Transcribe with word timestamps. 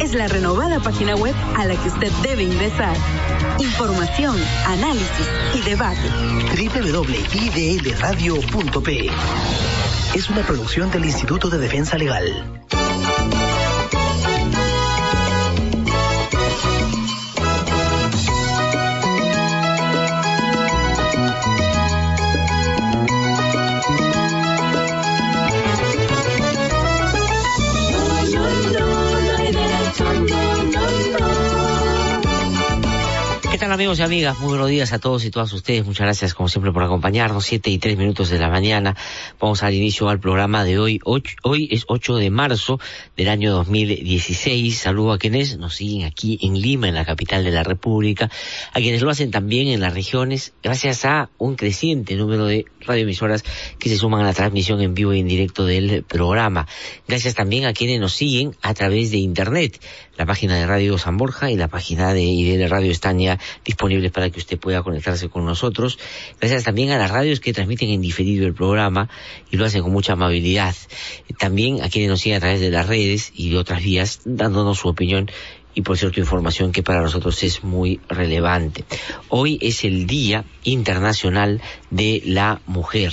Es 0.00 0.14
la 0.14 0.28
renovada 0.28 0.80
página 0.80 1.14
web 1.16 1.34
a 1.56 1.64
la 1.66 1.74
que 1.76 1.88
usted 1.88 2.10
debe 2.22 2.44
ingresar. 2.44 2.96
Información, 3.58 4.36
análisis 4.66 5.28
y 5.54 5.60
debate. 5.62 6.08
www.idlradio.pe 6.56 9.10
Es 10.14 10.30
una 10.30 10.42
producción 10.42 10.92
del 10.92 11.04
Instituto 11.06 11.50
de 11.50 11.58
Defensa 11.58 11.98
Legal. 11.98 12.64
Amigos 33.74 33.98
y 33.98 34.02
amigas? 34.02 34.38
Muy 34.38 34.50
buenos 34.50 34.68
días 34.68 34.92
a 34.92 35.00
todos 35.00 35.24
y 35.24 35.32
todas 35.32 35.52
ustedes. 35.52 35.84
Muchas 35.84 36.04
gracias 36.04 36.32
como 36.32 36.48
siempre 36.48 36.70
por 36.70 36.84
acompañarnos. 36.84 37.44
Siete 37.44 37.70
y 37.70 37.78
tres 37.78 37.98
minutos 37.98 38.30
de 38.30 38.38
la 38.38 38.48
mañana. 38.48 38.94
Vamos 39.40 39.64
al 39.64 39.74
inicio 39.74 40.08
al 40.08 40.20
programa 40.20 40.62
de 40.62 40.78
hoy. 40.78 41.00
hoy 41.02 41.68
es 41.72 41.84
8 41.88 42.18
de 42.18 42.30
marzo 42.30 42.78
del 43.16 43.28
año 43.28 43.52
2016. 43.52 44.78
Saludo 44.78 45.12
a 45.12 45.18
quienes 45.18 45.58
nos 45.58 45.74
siguen 45.74 46.06
aquí 46.06 46.38
en 46.42 46.60
Lima, 46.60 46.86
en 46.86 46.94
la 46.94 47.04
capital 47.04 47.42
de 47.42 47.50
la 47.50 47.64
República. 47.64 48.30
A 48.72 48.78
quienes 48.78 49.02
lo 49.02 49.10
hacen 49.10 49.32
también 49.32 49.66
en 49.66 49.80
las 49.80 49.92
regiones. 49.92 50.52
Gracias 50.62 51.04
a 51.04 51.30
un 51.38 51.56
creciente 51.56 52.14
número 52.14 52.46
de 52.46 52.66
radioemisoras 52.78 53.42
que 53.80 53.88
se 53.88 53.96
suman 53.96 54.20
a 54.20 54.24
la 54.24 54.34
transmisión 54.34 54.82
en 54.82 54.94
vivo 54.94 55.14
y 55.14 55.18
en 55.18 55.26
directo 55.26 55.66
del 55.66 56.04
programa. 56.04 56.68
Gracias 57.08 57.34
también 57.34 57.64
a 57.64 57.72
quienes 57.72 57.98
nos 57.98 58.12
siguen 58.12 58.54
a 58.62 58.72
través 58.72 59.10
de 59.10 59.16
Internet. 59.16 59.80
La 60.16 60.26
página 60.26 60.56
de 60.56 60.64
Radio 60.64 60.96
San 60.96 61.16
Borja 61.16 61.50
y 61.50 61.56
la 61.56 61.66
página 61.66 62.14
de 62.14 62.22
IDL 62.22 62.68
Radio 62.70 62.92
están 62.92 63.18
ya 63.18 63.40
disponibles 63.64 64.12
para 64.12 64.30
que 64.30 64.38
usted 64.38 64.58
pueda 64.58 64.82
conectarse 64.82 65.28
con 65.28 65.44
nosotros. 65.44 65.98
Gracias 66.40 66.64
también 66.64 66.90
a 66.90 66.98
las 66.98 67.10
radios 67.10 67.40
que 67.40 67.52
transmiten 67.52 67.90
en 67.90 68.00
diferido 68.00 68.46
el 68.46 68.54
programa 68.54 69.08
y 69.50 69.56
lo 69.56 69.64
hacen 69.64 69.82
con 69.82 69.92
mucha 69.92 70.12
amabilidad. 70.14 70.74
También 71.38 71.82
a 71.82 71.88
quienes 71.88 72.10
nos 72.10 72.20
siguen 72.20 72.38
a 72.38 72.40
través 72.40 72.60
de 72.60 72.70
las 72.70 72.86
redes 72.86 73.32
y 73.34 73.50
de 73.50 73.58
otras 73.58 73.82
vías, 73.82 74.20
dándonos 74.24 74.78
su 74.78 74.88
opinión 74.88 75.30
y 75.74 75.82
por 75.82 75.98
cierto 75.98 76.20
información 76.20 76.72
que 76.72 76.82
para 76.82 77.02
nosotros 77.02 77.42
es 77.42 77.64
muy 77.64 78.00
relevante. 78.08 78.84
Hoy 79.28 79.58
es 79.60 79.84
el 79.84 80.06
Día 80.06 80.44
Internacional 80.62 81.60
de 81.90 82.22
la 82.24 82.60
Mujer 82.66 83.12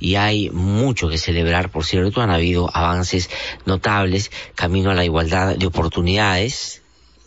y 0.00 0.16
hay 0.16 0.50
mucho 0.50 1.08
que 1.08 1.18
celebrar, 1.18 1.70
por 1.70 1.84
cierto, 1.84 2.20
han 2.20 2.30
habido 2.30 2.68
avances 2.74 3.30
notables 3.64 4.30
camino 4.54 4.90
a 4.90 4.94
la 4.94 5.04
igualdad 5.04 5.56
de 5.56 5.66
oportunidades, 5.66 6.83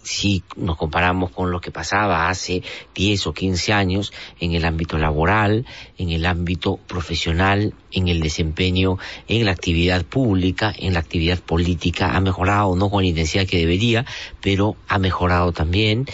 si 0.07 0.41
nos 0.55 0.77
comparamos 0.77 1.31
con 1.31 1.51
lo 1.51 1.59
que 1.59 1.69
pasaba 1.69 2.29
hace 2.29 2.63
10 2.95 3.27
o 3.27 3.33
15 3.33 3.73
años 3.73 4.13
en 4.39 4.53
el 4.53 4.63
ámbito 4.63 4.97
laboral, 4.97 5.65
en 5.97 6.11
el 6.11 6.25
ámbito 6.25 6.79
profesional, 6.87 7.73
en 7.91 8.07
el 8.07 8.21
desempeño, 8.21 8.97
en 9.27 9.45
la 9.45 9.51
actividad 9.51 10.05
pública, 10.05 10.73
en 10.77 10.93
la 10.93 10.99
actividad 10.99 11.39
política, 11.39 12.15
ha 12.15 12.21
mejorado, 12.21 12.75
no 12.75 12.89
con 12.89 13.03
la 13.03 13.09
intensidad 13.09 13.47
que 13.47 13.59
debería, 13.59 14.05
pero 14.41 14.75
ha 14.87 14.99
mejorado 14.99 15.51
también. 15.51 16.05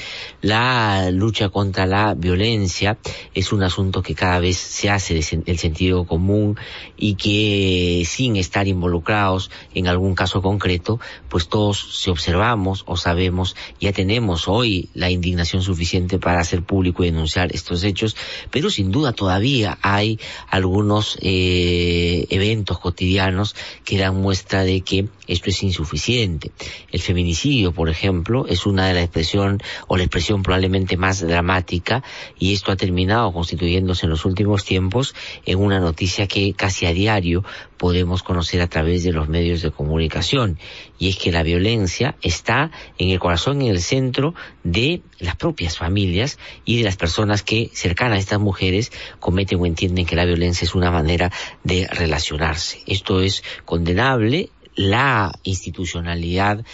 La 0.41 1.09
lucha 1.11 1.49
contra 1.49 1.85
la 1.85 2.13
violencia 2.13 2.97
es 3.33 3.51
un 3.51 3.63
asunto 3.63 4.01
que 4.01 4.15
cada 4.15 4.39
vez 4.39 4.57
se 4.57 4.89
hace 4.89 5.13
del 5.13 5.57
sentido 5.57 6.05
común 6.05 6.57
y 6.97 7.15
que 7.15 8.03
sin 8.05 8.35
estar 8.35 8.67
involucrados 8.67 9.51
en 9.73 9.87
algún 9.87 10.15
caso 10.15 10.41
concreto, 10.41 10.99
pues 11.29 11.47
todos 11.47 11.99
se 12.01 12.11
observamos 12.11 12.83
o 12.87 12.97
sabemos 12.97 13.55
ya 13.79 13.91
tenemos 13.91 14.47
hoy 14.47 14.89
la 14.93 15.09
indignación 15.09 15.61
suficiente 15.61 16.19
para 16.19 16.39
hacer 16.39 16.63
público 16.63 17.03
y 17.03 17.11
denunciar 17.11 17.53
estos 17.53 17.83
hechos, 17.83 18.15
pero 18.51 18.69
sin 18.69 18.91
duda 18.91 19.13
todavía 19.13 19.72
hay 19.81 20.19
algunos 20.49 21.17
eh, 21.21 22.25
eventos 22.29 22.79
cotidianos 22.79 23.55
que 23.85 23.97
dan 23.97 24.21
muestra 24.21 24.63
de 24.63 24.81
que 24.81 25.07
esto 25.27 25.49
es 25.49 25.63
insuficiente. 25.63 26.51
El 26.91 26.99
feminicidio, 26.99 27.71
por 27.71 27.89
ejemplo, 27.89 28.45
es 28.47 28.65
una 28.65 28.87
de 28.87 28.93
las 28.93 29.03
expresión 29.03 29.61
o 29.87 29.97
la 29.97 30.03
expresión 30.03 30.41
probablemente 30.41 30.97
más 30.97 31.21
dramática 31.21 32.03
y 32.39 32.53
esto 32.53 32.71
ha 32.71 32.75
terminado 32.75 33.31
constituyéndose 33.31 34.05
en 34.05 34.09
los 34.09 34.25
últimos 34.25 34.65
tiempos 34.65 35.13
en 35.45 35.59
una 35.59 35.79
noticia 35.79 36.27
que 36.27 36.53
casi 36.53 36.85
a 36.85 36.93
diario 36.93 37.43
podemos 37.77 38.23
conocer 38.23 38.61
a 38.61 38.67
través 38.67 39.03
de 39.03 39.11
los 39.11 39.29
medios 39.29 39.61
de 39.61 39.71
comunicación 39.71 40.57
y 40.99 41.09
es 41.09 41.17
que 41.17 41.31
la 41.31 41.43
violencia 41.43 42.15
está 42.21 42.71
en 42.97 43.09
el 43.09 43.19
corazón, 43.19 43.61
en 43.61 43.67
el 43.67 43.81
centro 43.81 44.33
de 44.63 45.01
las 45.19 45.35
propias 45.35 45.77
familias 45.77 46.37
y 46.65 46.77
de 46.77 46.83
las 46.83 46.95
personas 46.95 47.43
que 47.43 47.69
cercanas 47.73 48.17
a 48.17 48.19
estas 48.19 48.39
mujeres 48.39 48.91
cometen 49.19 49.59
o 49.59 49.65
entienden 49.65 50.05
que 50.05 50.15
la 50.15 50.25
violencia 50.25 50.65
es 50.65 50.75
una 50.75 50.91
manera 50.91 51.31
de 51.63 51.87
relacionarse. 51.87 52.81
Esto 52.87 53.21
es 53.21 53.43
condenable, 53.65 54.49
la 54.75 55.31
institucionalidad 55.43 56.65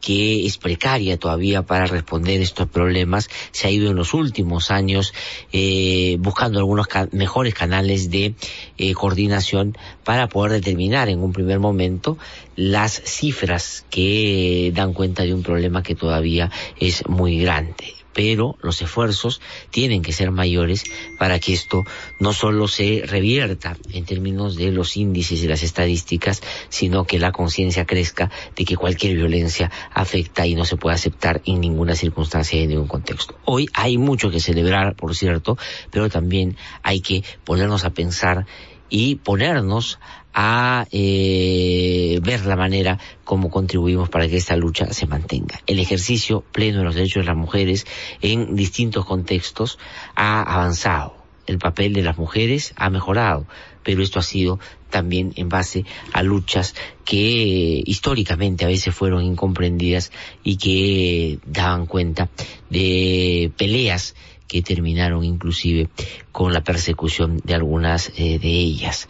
que 0.00 0.46
es 0.46 0.58
precaria 0.58 1.16
todavía 1.16 1.62
para 1.62 1.86
responder 1.86 2.40
estos 2.40 2.68
problemas, 2.68 3.28
se 3.52 3.68
ha 3.68 3.70
ido 3.70 3.90
en 3.90 3.96
los 3.96 4.14
últimos 4.14 4.70
años 4.70 5.12
eh, 5.52 6.16
buscando 6.20 6.58
algunos 6.58 6.86
mejores 7.12 7.54
canales 7.54 8.10
de 8.10 8.34
eh, 8.78 8.94
coordinación 8.94 9.76
para 10.04 10.28
poder 10.28 10.52
determinar 10.52 11.08
en 11.08 11.20
un 11.20 11.32
primer 11.32 11.58
momento 11.58 12.18
las 12.54 13.02
cifras 13.04 13.84
que 13.90 14.72
dan 14.74 14.92
cuenta 14.92 15.22
de 15.24 15.34
un 15.34 15.42
problema 15.42 15.82
que 15.82 15.94
todavía 15.94 16.50
es 16.78 17.06
muy 17.08 17.38
grande 17.38 17.96
pero 18.16 18.56
los 18.62 18.80
esfuerzos 18.80 19.42
tienen 19.68 20.00
que 20.00 20.14
ser 20.14 20.30
mayores 20.30 20.84
para 21.18 21.38
que 21.38 21.52
esto 21.52 21.84
no 22.18 22.32
solo 22.32 22.66
se 22.66 23.02
revierta 23.04 23.76
en 23.92 24.06
términos 24.06 24.56
de 24.56 24.72
los 24.72 24.96
índices 24.96 25.42
y 25.42 25.46
las 25.46 25.62
estadísticas, 25.62 26.40
sino 26.70 27.04
que 27.04 27.18
la 27.18 27.30
conciencia 27.30 27.84
crezca 27.84 28.30
de 28.56 28.64
que 28.64 28.74
cualquier 28.74 29.16
violencia 29.16 29.70
afecta 29.92 30.46
y 30.46 30.54
no 30.54 30.64
se 30.64 30.78
puede 30.78 30.94
aceptar 30.94 31.42
en 31.44 31.60
ninguna 31.60 31.94
circunstancia 31.94 32.58
y 32.58 32.62
en 32.62 32.70
ningún 32.70 32.88
contexto. 32.88 33.38
Hoy 33.44 33.68
hay 33.74 33.98
mucho 33.98 34.30
que 34.30 34.40
celebrar, 34.40 34.96
por 34.96 35.14
cierto, 35.14 35.58
pero 35.90 36.08
también 36.08 36.56
hay 36.82 37.02
que 37.02 37.22
ponernos 37.44 37.84
a 37.84 37.90
pensar 37.90 38.46
y 38.88 39.16
ponernos 39.16 39.98
a 40.38 40.86
eh, 40.92 42.20
ver 42.22 42.44
la 42.44 42.56
manera 42.56 42.98
como 43.24 43.50
contribuimos 43.50 44.10
para 44.10 44.28
que 44.28 44.36
esta 44.36 44.54
lucha 44.54 44.92
se 44.92 45.06
mantenga. 45.06 45.62
El 45.66 45.80
ejercicio 45.80 46.44
pleno 46.52 46.80
de 46.80 46.84
los 46.84 46.94
derechos 46.94 47.22
de 47.22 47.28
las 47.28 47.36
mujeres 47.36 47.86
en 48.20 48.54
distintos 48.54 49.06
contextos 49.06 49.78
ha 50.14 50.42
avanzado. 50.42 51.16
El 51.46 51.58
papel 51.58 51.94
de 51.94 52.02
las 52.02 52.18
mujeres 52.18 52.74
ha 52.76 52.90
mejorado, 52.90 53.46
pero 53.82 54.02
esto 54.02 54.18
ha 54.18 54.22
sido 54.22 54.58
también 54.90 55.32
en 55.36 55.48
base 55.48 55.86
a 56.12 56.22
luchas 56.22 56.74
que 57.06 57.82
históricamente 57.86 58.66
a 58.66 58.68
veces 58.68 58.94
fueron 58.94 59.24
incomprendidas 59.24 60.12
y 60.44 60.58
que 60.58 61.38
daban 61.46 61.86
cuenta 61.86 62.28
de 62.68 63.52
peleas 63.56 64.14
que 64.48 64.62
terminaron 64.62 65.24
inclusive 65.24 65.88
con 66.32 66.52
la 66.52 66.62
persecución 66.62 67.40
de 67.44 67.54
algunas 67.54 68.10
eh, 68.16 68.38
de 68.38 68.48
ellas. 68.48 69.08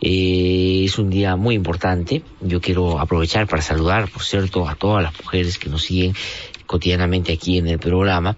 Eh, 0.00 0.82
es 0.84 0.98
un 0.98 1.10
día 1.10 1.36
muy 1.36 1.54
importante. 1.54 2.22
Yo 2.40 2.60
quiero 2.60 2.98
aprovechar 2.98 3.46
para 3.46 3.62
saludar, 3.62 4.10
por 4.10 4.22
cierto, 4.22 4.68
a 4.68 4.74
todas 4.74 5.02
las 5.02 5.18
mujeres 5.22 5.58
que 5.58 5.68
nos 5.68 5.82
siguen 5.82 6.14
cotidianamente 6.66 7.32
aquí 7.32 7.58
en 7.58 7.68
el 7.68 7.78
programa 7.78 8.36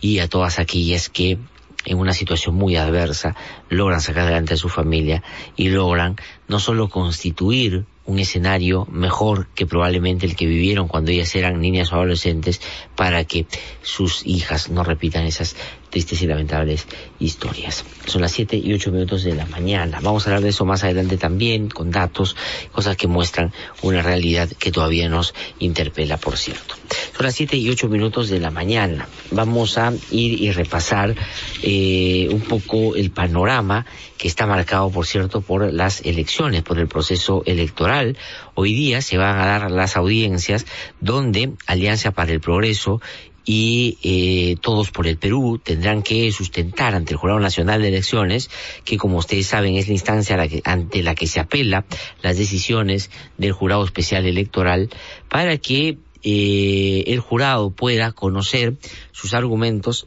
y 0.00 0.20
a 0.20 0.28
todas 0.28 0.58
aquellas 0.58 1.08
que 1.08 1.38
en 1.84 1.98
una 1.98 2.12
situación 2.12 2.54
muy 2.54 2.76
adversa 2.76 3.34
logran 3.68 4.00
sacar 4.00 4.24
adelante 4.24 4.54
a 4.54 4.56
su 4.56 4.68
familia 4.68 5.22
y 5.56 5.68
logran 5.68 6.16
no 6.48 6.60
solo 6.60 6.88
constituir 6.88 7.84
un 8.04 8.18
escenario 8.18 8.86
mejor 8.90 9.48
que 9.54 9.66
probablemente 9.66 10.26
el 10.26 10.36
que 10.36 10.46
vivieron 10.46 10.88
cuando 10.88 11.10
ellas 11.10 11.34
eran 11.34 11.60
niñas 11.60 11.92
o 11.92 11.96
adolescentes 11.96 12.60
para 12.96 13.24
que 13.24 13.46
sus 13.82 14.26
hijas 14.26 14.70
no 14.70 14.82
repitan 14.84 15.24
esas 15.24 15.56
tristes 15.92 16.22
y 16.22 16.26
lamentables 16.26 16.86
historias. 17.20 17.84
Son 18.06 18.22
las 18.22 18.32
7 18.32 18.56
y 18.56 18.72
8 18.72 18.90
minutos 18.90 19.24
de 19.24 19.34
la 19.34 19.44
mañana. 19.44 20.00
Vamos 20.02 20.26
a 20.26 20.30
hablar 20.30 20.42
de 20.42 20.48
eso 20.48 20.64
más 20.64 20.82
adelante 20.84 21.18
también, 21.18 21.68
con 21.68 21.90
datos, 21.90 22.34
cosas 22.72 22.96
que 22.96 23.06
muestran 23.06 23.52
una 23.82 24.00
realidad 24.00 24.48
que 24.58 24.72
todavía 24.72 25.10
nos 25.10 25.34
interpela, 25.58 26.16
por 26.16 26.38
cierto. 26.38 26.74
Son 27.14 27.26
las 27.26 27.34
7 27.34 27.58
y 27.58 27.68
8 27.68 27.88
minutos 27.88 28.30
de 28.30 28.40
la 28.40 28.50
mañana. 28.50 29.06
Vamos 29.30 29.76
a 29.76 29.92
ir 30.10 30.40
y 30.40 30.50
repasar 30.50 31.14
eh, 31.62 32.26
un 32.30 32.40
poco 32.40 32.96
el 32.96 33.10
panorama 33.10 33.84
que 34.16 34.28
está 34.28 34.46
marcado, 34.46 34.90
por 34.90 35.04
cierto, 35.04 35.42
por 35.42 35.70
las 35.74 36.00
elecciones, 36.06 36.62
por 36.62 36.78
el 36.78 36.88
proceso 36.88 37.42
electoral. 37.44 38.16
Hoy 38.54 38.72
día 38.72 39.02
se 39.02 39.18
van 39.18 39.38
a 39.38 39.46
dar 39.46 39.70
las 39.70 39.96
audiencias 39.96 40.64
donde 41.00 41.52
Alianza 41.66 42.12
para 42.12 42.32
el 42.32 42.40
Progreso 42.40 43.02
y 43.44 43.98
eh, 44.02 44.56
Todos 44.60 44.90
por 44.90 45.06
el 45.06 45.18
Perú 45.18 45.60
tendrán 45.62 46.02
que 46.02 46.30
sustentar 46.32 46.94
ante 46.94 47.12
el 47.12 47.18
Jurado 47.18 47.40
Nacional 47.40 47.82
de 47.82 47.88
Elecciones, 47.88 48.50
que 48.84 48.96
como 48.96 49.18
ustedes 49.18 49.46
saben 49.46 49.76
es 49.76 49.88
la 49.88 49.94
instancia 49.94 50.36
la 50.36 50.48
que, 50.48 50.62
ante 50.64 51.02
la 51.02 51.14
que 51.14 51.26
se 51.26 51.40
apela 51.40 51.84
las 52.22 52.38
decisiones 52.38 53.10
del 53.38 53.52
Jurado 53.52 53.84
Especial 53.84 54.26
Electoral, 54.26 54.90
para 55.28 55.56
que 55.58 55.98
eh, 56.22 57.04
el 57.08 57.20
jurado 57.20 57.70
pueda 57.70 58.12
conocer 58.12 58.74
sus 59.10 59.34
argumentos 59.34 60.06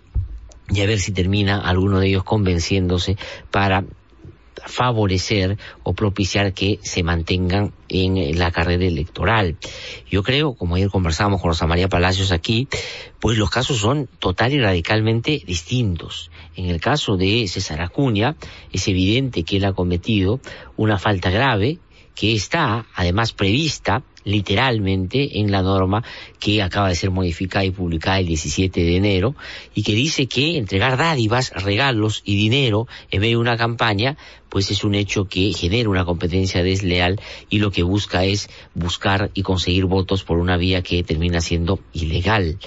y 0.70 0.82
a 0.82 0.86
ver 0.86 1.00
si 1.00 1.12
termina 1.12 1.60
alguno 1.60 2.00
de 2.00 2.08
ellos 2.08 2.24
convenciéndose 2.24 3.18
para 3.52 3.84
favorecer 4.66 5.58
o 5.84 5.94
propiciar 5.94 6.54
que 6.54 6.80
se 6.84 7.04
mantengan 7.04 7.74
en 7.90 8.38
la 8.38 8.52
carrera 8.52 8.86
electoral. 8.86 9.58
Yo 10.10 10.24
creo, 10.24 10.54
como 10.54 10.76
ayer 10.76 10.90
conversábamos 10.90 11.42
con 11.42 11.52
Rosa 11.52 11.68
María 11.68 11.88
Palacios 11.88 12.32
aquí, 12.32 12.68
pues 13.20 13.38
los 13.38 13.50
casos 13.50 13.78
son 13.78 14.10
total 14.20 14.54
y 14.54 14.60
radicalmente 14.60 15.42
distintos. 15.46 16.32
En 16.56 16.66
el 16.70 16.80
caso 16.80 17.18
de 17.18 17.48
César 17.48 17.82
Acuña, 17.82 18.36
es 18.72 18.88
evidente 18.88 19.44
que 19.44 19.58
él 19.58 19.66
ha 19.66 19.74
cometido 19.74 20.40
una 20.78 20.98
falta 20.98 21.30
grave 21.30 21.80
que 22.16 22.34
está 22.34 22.86
además 22.96 23.34
prevista 23.34 24.04
literalmente 24.26 25.40
en 25.40 25.52
la 25.52 25.62
norma 25.62 26.04
que 26.40 26.62
acaba 26.62 26.90
de 26.90 26.96
ser 26.96 27.12
modificada 27.12 27.64
y 27.64 27.72
publicada 27.72 28.20
el 28.20 28.28
17 28.28 28.84
de 28.84 28.98
enero 28.98 29.36
y 29.74 29.84
que 29.84 29.94
dice 29.94 30.28
que 30.28 30.58
entregar 30.58 30.98
dádivas, 30.98 31.52
regalos 31.52 32.22
y 32.26 32.36
dinero 32.36 32.88
en 33.12 33.22
medio 33.22 33.38
de 33.38 33.42
una 33.42 33.58
campaña 33.58 34.18
pues 34.50 34.72
es 34.72 34.84
un 34.84 34.96
hecho 34.96 35.26
que 35.26 35.52
genera 35.54 35.90
una 35.90 36.06
competencia 36.06 36.64
desleal 36.64 37.20
y 37.50 37.60
lo 37.60 37.72
que 37.72 37.84
busca 37.84 38.24
es 38.24 38.50
buscar 38.74 39.30
y 39.34 39.42
conseguir 39.42 39.86
votos 39.86 40.24
por 40.24 40.38
una 40.38 40.58
vía 40.58 40.82
que 40.82 41.04
termina 41.04 41.42
siendo 41.42 41.80
ilegal. 41.94 42.58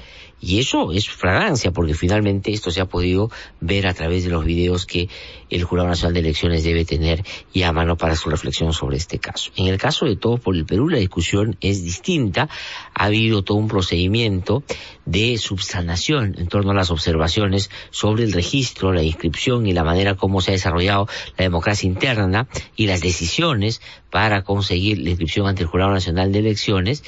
Y 0.41 0.59
eso 0.61 0.93
es 0.93 1.09
fragancia, 1.09 1.73
porque 1.73 1.95
finalmente 1.95 2.53
esto 2.53 2.71
se 2.71 2.81
ha 2.81 2.87
podido 2.87 3.31
ver 3.61 3.87
a 3.87 3.95
través 3.95 4.25
de 4.25 4.31
los 4.31 4.45
videos 4.45 4.87
que 4.87 5.09
el 5.51 5.65
Jurado 5.65 5.89
Nacional 5.89 6.15
de 6.15 6.21
Elecciones 6.21 6.63
debe 6.63 6.85
tener 6.85 7.25
y 7.53 7.63
a 7.63 7.73
mano 7.73 7.97
para 7.97 8.17
su 8.17 8.31
reflexión 8.31 8.73
sobre 8.73 8.97
este 8.97 9.19
caso. 9.19 9.51
En 9.57 9.67
el 9.67 9.79
caso 9.79 10.07
de 10.07 10.17
Todos 10.17 10.41
por 10.41 10.55
el 10.55 10.67
Perú, 10.67 10.89
la 10.89 10.99
discusión 10.99 11.57
es 11.61 11.83
distinta. 11.83 12.49
Ha 12.95 13.05
habido 13.05 13.43
todo 13.43 13.59
un 13.59 13.69
procedimiento 13.69 14.63
de 15.05 15.39
subsanación 15.39 16.35
en 16.39 16.49
torno 16.49 16.73
a 16.73 16.75
las 16.75 16.91
observaciones 16.91 17.71
sobre 17.91 18.25
el 18.25 18.33
registro, 18.33 18.93
la 18.93 19.03
inscripción 19.03 19.67
y 19.67 19.73
la 19.73 19.85
manera 19.85 20.15
como 20.15 20.41
se 20.41 20.51
ha 20.51 20.53
desarrollado 20.53 21.09
la 21.37 21.45
democracia 21.45 21.87
interna 21.87 22.47
y 22.77 22.87
las 22.87 23.01
decisiones 23.01 23.81
para 24.11 24.43
conseguir 24.43 24.99
la 24.99 25.11
inscripción 25.11 25.47
ante 25.47 25.63
el 25.63 25.69
Jurado 25.69 25.93
Nacional 25.93 26.33
de 26.33 26.39
Elecciones 26.41 27.03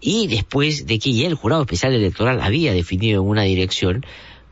y 0.00 0.26
después 0.26 0.86
de 0.86 0.98
que 0.98 1.12
ya 1.12 1.26
el 1.26 1.34
Jurado 1.34 1.62
Especial 1.62 1.94
Electoral 1.94 2.40
había 2.40 2.71
definido 2.72 3.22
en 3.22 3.28
una 3.28 3.42
dirección 3.42 4.04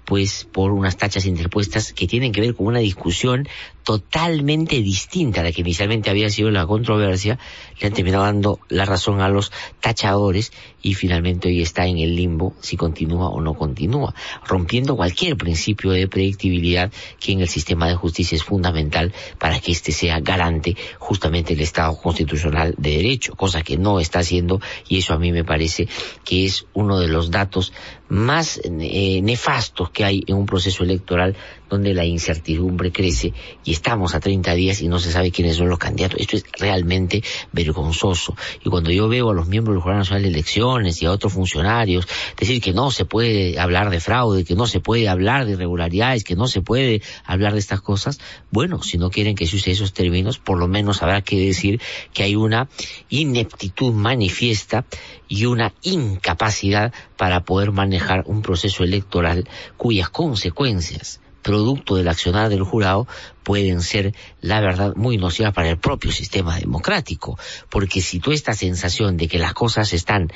pues 0.05 0.47
por 0.51 0.73
unas 0.73 0.97
tachas 0.97 1.25
interpuestas 1.25 1.93
que 1.93 2.09
tienen 2.09 2.33
que 2.33 2.41
ver 2.41 2.55
con 2.55 2.67
una 2.67 2.81
discusión 2.81 3.49
totalmente 3.91 4.81
distinta 4.83 5.41
a 5.41 5.43
la 5.43 5.51
que 5.51 5.63
inicialmente 5.63 6.11
había 6.11 6.31
sido 6.31 6.49
la 6.53 6.65
controversia, 6.65 7.41
le 7.81 7.89
han 7.89 7.93
terminado 7.93 8.23
dando 8.23 8.61
la 8.69 8.85
razón 8.85 9.21
a 9.21 9.29
los 9.29 9.51
tachadores 9.81 10.53
y 10.81 10.95
finalmente 10.95 11.49
hoy 11.49 11.61
está 11.61 11.87
en 11.87 11.99
el 11.99 12.15
limbo 12.15 12.55
si 12.61 12.77
continúa 12.77 13.31
o 13.31 13.41
no 13.41 13.55
continúa, 13.55 14.15
rompiendo 14.47 14.95
cualquier 14.95 15.37
principio 15.37 15.91
de 15.91 16.07
predictibilidad 16.07 16.93
que 17.19 17.33
en 17.33 17.41
el 17.41 17.49
sistema 17.49 17.89
de 17.89 17.97
justicia 17.97 18.37
es 18.37 18.45
fundamental 18.45 19.13
para 19.41 19.59
que 19.59 19.73
éste 19.73 19.91
sea 19.91 20.21
garante 20.21 20.77
justamente 21.01 21.55
del 21.55 21.65
Estado 21.65 21.97
constitucional 21.97 22.77
de 22.79 22.91
derecho, 22.93 23.35
cosa 23.35 23.63
que 23.63 23.77
no 23.77 23.99
está 23.99 24.21
haciendo 24.21 24.61
y 24.89 24.99
eso 24.99 25.15
a 25.15 25.19
mí 25.19 25.33
me 25.33 25.43
parece 25.43 25.89
que 26.25 26.45
es 26.45 26.65
uno 26.75 27.01
de 27.01 27.09
los 27.09 27.33
datos 27.33 27.73
más 28.09 28.61
eh, 28.63 29.21
nefastos 29.21 29.91
que 29.91 30.05
hay 30.05 30.23
en 30.29 30.37
un 30.37 30.47
proceso 30.47 30.85
electoral 30.85 31.37
donde 31.71 31.95
la 31.95 32.05
incertidumbre 32.05 32.93
crece 32.93 33.33
y 33.65 33.73
estamos 33.73 34.15
a 34.15 34.21
30 34.21 34.55
días 34.55 34.83
y 34.83 34.89
no 34.89 34.99
se 34.99 35.13
sabe 35.13 35.31
quiénes 35.31 35.57
son 35.57 35.69
los 35.69 35.79
candidatos. 35.79 36.21
Esto 36.21 36.37
es 36.37 36.45
realmente 36.59 37.23
vergonzoso. 37.53 38.37
Y 38.65 38.69
cuando 38.69 38.91
yo 38.91 39.09
veo 39.09 39.31
a 39.31 39.35
los 39.35 39.47
miembros 39.47 39.75
del 39.75 39.83
Jurado 39.83 40.01
Nacional 40.01 40.23
de 40.23 40.29
Elecciones 40.29 41.01
y 41.01 41.07
a 41.07 41.13
otros 41.13 41.33
funcionarios 41.33 42.07
decir 42.37 42.61
que 42.61 42.73
no 42.73 42.91
se 42.91 43.05
puede 43.05 43.59
hablar 43.59 43.91
de 43.91 44.01
fraude, 44.01 44.45
que 44.45 44.57
no 44.57 44.67
se 44.67 44.81
puede 44.81 45.09
hablar 45.09 45.47
de 45.47 45.53
irregularidades, 45.53 46.25
que 46.25 46.37
no 46.37 46.49
se 46.49 46.61
puede 46.61 47.03
hablar 47.25 47.53
de 47.53 47.61
estas 47.61 47.81
cosas, 47.81 48.21
bueno, 48.51 48.83
si 48.83 48.99
no 48.99 49.11
quieren 49.11 49.37
que 49.37 49.47
se 49.47 49.57
use 49.57 49.71
esos 49.71 49.93
términos, 49.93 50.39
por 50.39 50.59
lo 50.59 50.67
menos 50.67 51.03
habrá 51.03 51.23
que 51.23 51.39
decir 51.39 51.81
que 52.13 52.25
hay 52.25 52.35
una 52.35 52.69
ineptitud 53.09 53.93
manifiesta 53.93 54.85
y 55.29 55.47
una 55.47 55.73
incapacidad 55.83 56.93
para 57.17 57.45
poder 57.45 57.71
manejar 57.71 58.25
un 58.27 58.43
proceso 58.43 58.83
electoral 58.83 59.49
cuyas 59.77 60.11
consecuencias 60.11 61.21
producto 61.43 61.97
del 61.97 62.09
accionar 62.09 62.49
del 62.49 62.63
jurado 62.63 63.07
pueden 63.43 63.81
ser, 63.81 64.15
la 64.41 64.61
verdad, 64.61 64.95
muy 64.97 65.17
nocivas 65.17 65.53
para 65.53 65.71
el 65.71 65.79
propio 65.79 66.13
sistema 66.13 66.59
democrático. 66.59 67.39
Porque 67.69 68.01
si 68.01 68.21
tú 68.21 68.33
esta 68.33 68.55
sensación 68.55 69.17
de 69.17 69.29
que 69.29 69.39
las 69.39 69.55
cosas 69.55 69.93
están 69.93 70.29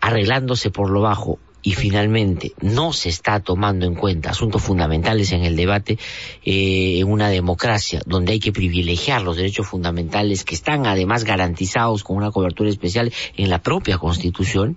arreglándose 0.00 0.70
por 0.70 0.90
lo 0.90 1.00
bajo 1.00 1.38
y 1.62 1.74
finalmente 1.74 2.52
no 2.60 2.92
se 2.92 3.08
está 3.08 3.40
tomando 3.40 3.86
en 3.86 3.94
cuenta 3.94 4.30
asuntos 4.30 4.62
fundamentales 4.62 5.32
en 5.32 5.44
el 5.44 5.54
debate 5.54 5.98
eh, 6.44 6.98
en 6.98 7.08
una 7.10 7.28
democracia 7.28 8.02
donde 8.04 8.32
hay 8.32 8.40
que 8.40 8.52
privilegiar 8.52 9.22
los 9.22 9.36
derechos 9.36 9.68
fundamentales 9.68 10.44
que 10.44 10.56
están 10.56 10.86
además 10.86 11.22
garantizados 11.22 12.02
con 12.02 12.16
una 12.16 12.32
cobertura 12.32 12.68
especial 12.68 13.12
en 13.36 13.48
la 13.48 13.62
propia 13.62 13.98
Constitución, 13.98 14.76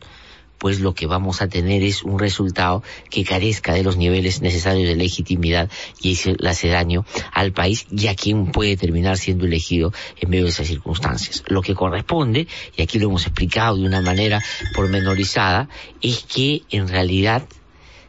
pues 0.58 0.80
lo 0.80 0.94
que 0.94 1.08
vamos 1.08 1.42
a 1.42 1.48
tener 1.48 1.84
es 1.84 2.04
un 2.04 2.20
resultado 2.20 2.84
que 3.10 3.24
carezca 3.24 3.74
de 3.74 3.84
los 3.84 3.98
niveles 3.98 4.42
necesarios 4.42 4.88
de 4.88 4.96
legitimidad 4.96 5.70
y 6.02 6.18
le 6.40 6.50
hace 6.50 6.70
daño 6.70 7.06
al 7.32 7.52
país 7.52 7.86
y 7.92 8.08
a 8.08 8.16
quien 8.16 8.52
puede 8.52 8.78
terminar 8.78 9.18
siendo 9.18 9.46
elegido 9.46 9.94
en 10.20 10.30
medio 10.30 10.46
de 10.46 10.52
esas 10.52 10.68
circunstancias. 10.68 11.44
Lo 11.48 11.62
que 11.62 11.76
corresponde, 11.76 12.48
y 12.76 12.82
aquí 12.82 13.00
lo 13.00 13.08
hemos 13.08 13.26
explicado 13.26 13.78
de 13.78 13.84
una 13.84 14.02
manera 14.02 14.42
pormenorizada, 14.76 15.70
es 16.02 16.24
que 16.24 16.64
en 16.70 16.88
realidad 16.88 17.48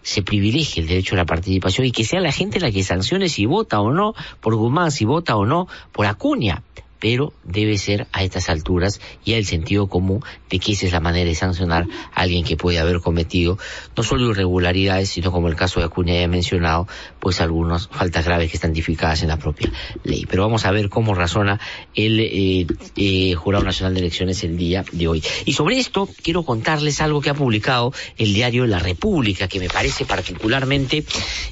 se 0.03 0.23
privilegie 0.23 0.83
el 0.83 0.89
derecho 0.89 1.17
a 1.17 1.19
la 1.19 1.25
participación 1.25 1.87
y 1.87 1.91
que 1.91 2.05
sea 2.05 2.21
la 2.21 2.31
gente 2.31 2.61
la 2.61 2.71
que 2.71 2.85
sancione 2.85 3.29
si 3.29 3.45
vota 3.45 3.81
o 3.81 3.91
no 3.91 4.15
por 4.41 4.55
Guzmán, 4.55 4.93
si 4.93 5.05
vota 5.05 5.37
o 5.37 5.45
no 5.45 5.67
por 5.93 6.07
Acuña 6.07 6.63
pero 7.07 7.33
debe 7.45 7.79
ser 7.79 8.09
a 8.11 8.25
estas 8.25 8.49
alturas 8.49 9.01
y 9.25 9.35
el 9.35 9.47
sentido 9.47 9.87
común 9.87 10.25
de 10.51 10.59
que 10.59 10.73
esa 10.73 10.87
es 10.87 10.93
la 10.93 10.99
manera 10.99 11.29
de 11.29 11.37
sancionar 11.37 11.87
a 12.13 12.21
alguien 12.21 12.43
que 12.43 12.57
puede 12.57 12.81
haber 12.81 12.99
cometido 12.99 13.59
no 13.97 14.03
solo 14.03 14.33
irregularidades, 14.33 15.11
sino 15.11 15.31
como 15.31 15.47
el 15.47 15.55
caso 15.55 15.79
de 15.79 15.87
Acuña 15.87 16.21
ya 16.21 16.27
mencionado, 16.27 16.89
pues 17.21 17.41
algunas 17.41 17.87
faltas 17.87 18.25
graves 18.25 18.51
que 18.51 18.57
están 18.57 18.73
tipificadas 18.73 19.23
en 19.23 19.29
la 19.29 19.37
propia 19.37 19.71
ley. 20.03 20.27
Pero 20.29 20.43
vamos 20.43 20.65
a 20.65 20.73
ver 20.73 20.89
cómo 20.89 21.15
razona 21.15 21.61
el 21.95 22.19
eh, 22.19 22.67
eh, 22.97 23.35
Jurado 23.37 23.63
Nacional 23.63 23.95
de 23.95 24.01
Elecciones 24.01 24.43
el 24.43 24.57
día 24.57 24.85
de 24.91 25.07
hoy. 25.07 25.23
Y 25.45 25.53
sobre 25.53 25.79
esto 25.79 26.09
quiero 26.25 26.43
contarles 26.43 27.01
algo 27.01 27.21
que 27.21 27.31
ha 27.31 27.35
publicado 27.35 27.93
el 28.19 28.35
diario 28.35 28.67
La 28.67 28.81
República, 28.81 29.47
que 29.47 29.61
me 29.61 29.69
parece 29.69 30.07
particularmente 30.07 31.05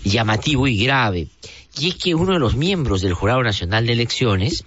llamativo 0.02 0.66
y 0.66 0.82
grave. 0.82 1.28
Y 1.78 1.88
es 1.88 1.94
que 1.96 2.14
uno 2.14 2.32
de 2.32 2.38
los 2.38 2.54
miembros 2.54 3.00
del 3.00 3.14
Jurado 3.14 3.42
Nacional 3.42 3.86
de 3.86 3.92
Elecciones, 3.94 4.64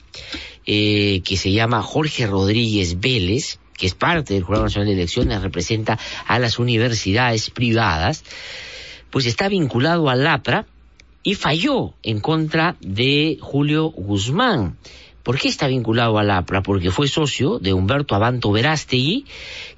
eh, 0.65 1.21
que 1.23 1.37
se 1.37 1.51
llama 1.51 1.81
Jorge 1.81 2.27
Rodríguez 2.27 2.99
Vélez, 2.99 3.59
que 3.77 3.87
es 3.87 3.93
parte 3.93 4.33
del 4.33 4.43
Jurado 4.43 4.65
Nacional 4.65 4.87
de 4.87 4.93
Elecciones, 4.95 5.41
representa 5.41 5.97
a 6.25 6.39
las 6.39 6.59
universidades 6.59 7.49
privadas, 7.49 8.23
pues 9.09 9.25
está 9.25 9.47
vinculado 9.47 10.09
al 10.09 10.27
APRA 10.27 10.65
y 11.23 11.35
falló 11.35 11.93
en 12.03 12.19
contra 12.19 12.75
de 12.81 13.37
Julio 13.41 13.89
Guzmán. 13.89 14.77
¿Por 15.23 15.37
qué 15.37 15.49
está 15.49 15.67
vinculado 15.67 16.17
al 16.17 16.31
APRA? 16.31 16.63
Porque 16.63 16.89
fue 16.89 17.07
socio 17.07 17.59
de 17.59 17.73
Humberto 17.73 18.15
Abanto 18.15 18.51
Verástegui. 18.51 19.25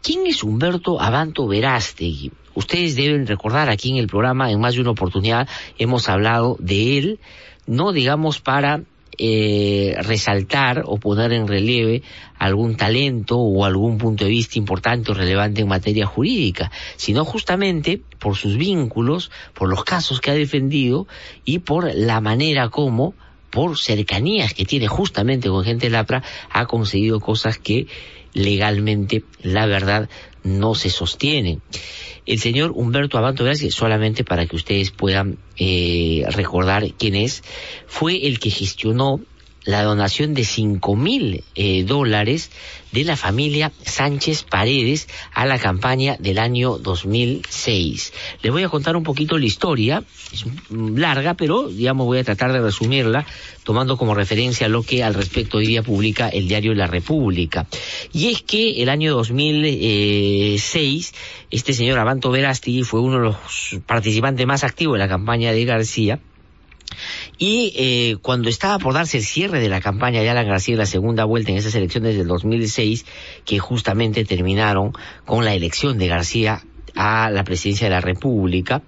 ¿Quién 0.03 0.27
es 0.27 0.43
Humberto 0.43 1.01
Abanto 1.01 1.47
Verástegui? 1.47 2.31
Ustedes 2.55 2.95
deben 2.95 3.27
recordar 3.27 3.69
aquí 3.69 3.91
en 3.91 3.97
el 3.97 4.07
programa, 4.07 4.51
en 4.51 4.59
más 4.59 4.75
de 4.75 4.81
una 4.81 4.91
oportunidad, 4.91 5.47
hemos 5.77 6.09
hablado 6.09 6.57
de 6.59 6.97
él, 6.97 7.19
no 7.67 7.91
digamos 7.91 8.39
para 8.39 8.81
eh, 9.21 9.97
resaltar 10.03 10.83
o 10.85 10.97
poner 10.97 11.33
en 11.33 11.45
relieve 11.45 12.03
algún 12.37 12.77
talento 12.77 13.37
o 13.37 13.65
algún 13.65 13.97
punto 13.97 14.23
de 14.23 14.29
vista 14.29 14.57
importante 14.57 15.11
o 15.11 15.13
relevante 15.13 15.59
en 15.59 15.67
materia 15.67 16.05
jurídica, 16.05 16.71
sino 16.95 17.25
justamente 17.25 18.01
por 18.17 18.37
sus 18.37 18.55
vínculos, 18.55 19.29
por 19.53 19.67
los 19.67 19.83
casos 19.83 20.21
que 20.21 20.31
ha 20.31 20.35
defendido 20.35 21.05
y 21.43 21.59
por 21.59 21.93
la 21.93 22.21
manera 22.21 22.69
como, 22.69 23.13
por 23.49 23.77
cercanías 23.77 24.53
que 24.53 24.63
tiene 24.63 24.87
justamente 24.87 25.49
con 25.49 25.65
gente 25.65 25.89
lapra, 25.89 26.23
ha 26.49 26.65
conseguido 26.67 27.19
cosas 27.19 27.57
que 27.57 27.87
legalmente, 28.33 29.23
la 29.41 29.65
verdad, 29.65 30.07
no 30.43 30.75
se 30.75 30.89
sostienen. 30.89 31.61
El 32.25 32.39
señor 32.39 32.71
Humberto 32.75 33.17
Abanto 33.17 33.43
Velázquez, 33.43 33.73
solamente 33.73 34.23
para 34.23 34.45
que 34.45 34.55
ustedes 34.55 34.91
puedan 34.91 35.37
eh, 35.57 36.23
recordar 36.29 36.85
quién 36.93 37.15
es, 37.15 37.43
fue 37.87 38.27
el 38.27 38.39
que 38.39 38.51
gestionó 38.51 39.19
la 39.69 39.83
donación 39.83 40.33
de 40.33 40.45
cinco 40.45 40.95
mil 40.95 41.43
eh, 41.53 41.83
dólares 41.83 42.49
de 42.91 43.03
la 43.03 43.15
familia 43.15 43.71
Sánchez 43.85 44.43
Paredes 44.49 45.07
a 45.31 45.45
la 45.45 45.59
campaña 45.59 46.17
del 46.17 46.39
año 46.39 46.79
2006. 46.79 48.13
Les 48.41 48.51
voy 48.51 48.63
a 48.63 48.69
contar 48.69 48.95
un 48.95 49.03
poquito 49.03 49.37
la 49.37 49.45
historia, 49.45 50.03
es 50.33 50.45
larga, 50.71 51.35
pero 51.35 51.69
digamos 51.69 52.07
voy 52.07 52.17
a 52.17 52.23
tratar 52.23 52.51
de 52.51 52.61
resumirla 52.61 53.27
tomando 53.63 53.95
como 53.95 54.15
referencia 54.15 54.67
lo 54.69 54.81
que 54.81 55.03
al 55.03 55.13
respecto 55.13 55.59
hoy 55.59 55.67
día 55.67 55.83
publica 55.83 56.29
el 56.29 56.47
diario 56.47 56.73
La 56.73 56.87
República. 56.87 57.67
Y 58.11 58.31
es 58.31 58.41
que 58.41 58.81
el 58.81 58.89
año 58.89 59.13
2006 59.13 61.13
este 61.51 61.73
señor 61.73 61.99
Abanto 61.99 62.31
Verástegui 62.31 62.81
fue 62.81 63.01
uno 63.01 63.17
de 63.17 63.23
los 63.25 63.37
participantes 63.85 64.47
más 64.47 64.63
activos 64.63 64.95
de 64.95 64.99
la 64.99 65.07
campaña 65.07 65.51
de 65.51 65.65
García 65.65 66.19
y 67.39 67.73
eh, 67.77 68.17
cuando 68.21 68.49
estaba 68.49 68.77
por 68.79 68.93
darse 68.93 69.17
el 69.17 69.23
cierre 69.23 69.61
de 69.61 69.69
la 69.69 69.79
campaña 69.79 70.21
de 70.21 70.29
Alan 70.29 70.47
García 70.47 70.73
en 70.73 70.79
la 70.79 70.85
segunda 70.85 71.23
vuelta 71.23 71.51
en 71.51 71.57
esas 71.57 71.73
elecciones 71.73 72.17
del 72.17 72.27
2006, 72.27 73.05
que 73.45 73.59
justamente 73.59 74.25
terminaron 74.25 74.91
con 75.25 75.45
la 75.45 75.53
elección 75.53 75.97
de 75.97 76.07
García 76.07 76.61
a 76.95 77.29
la 77.31 77.45
presidencia 77.45 77.87
de 77.87 77.91
la 77.91 78.01
República, 78.01 78.81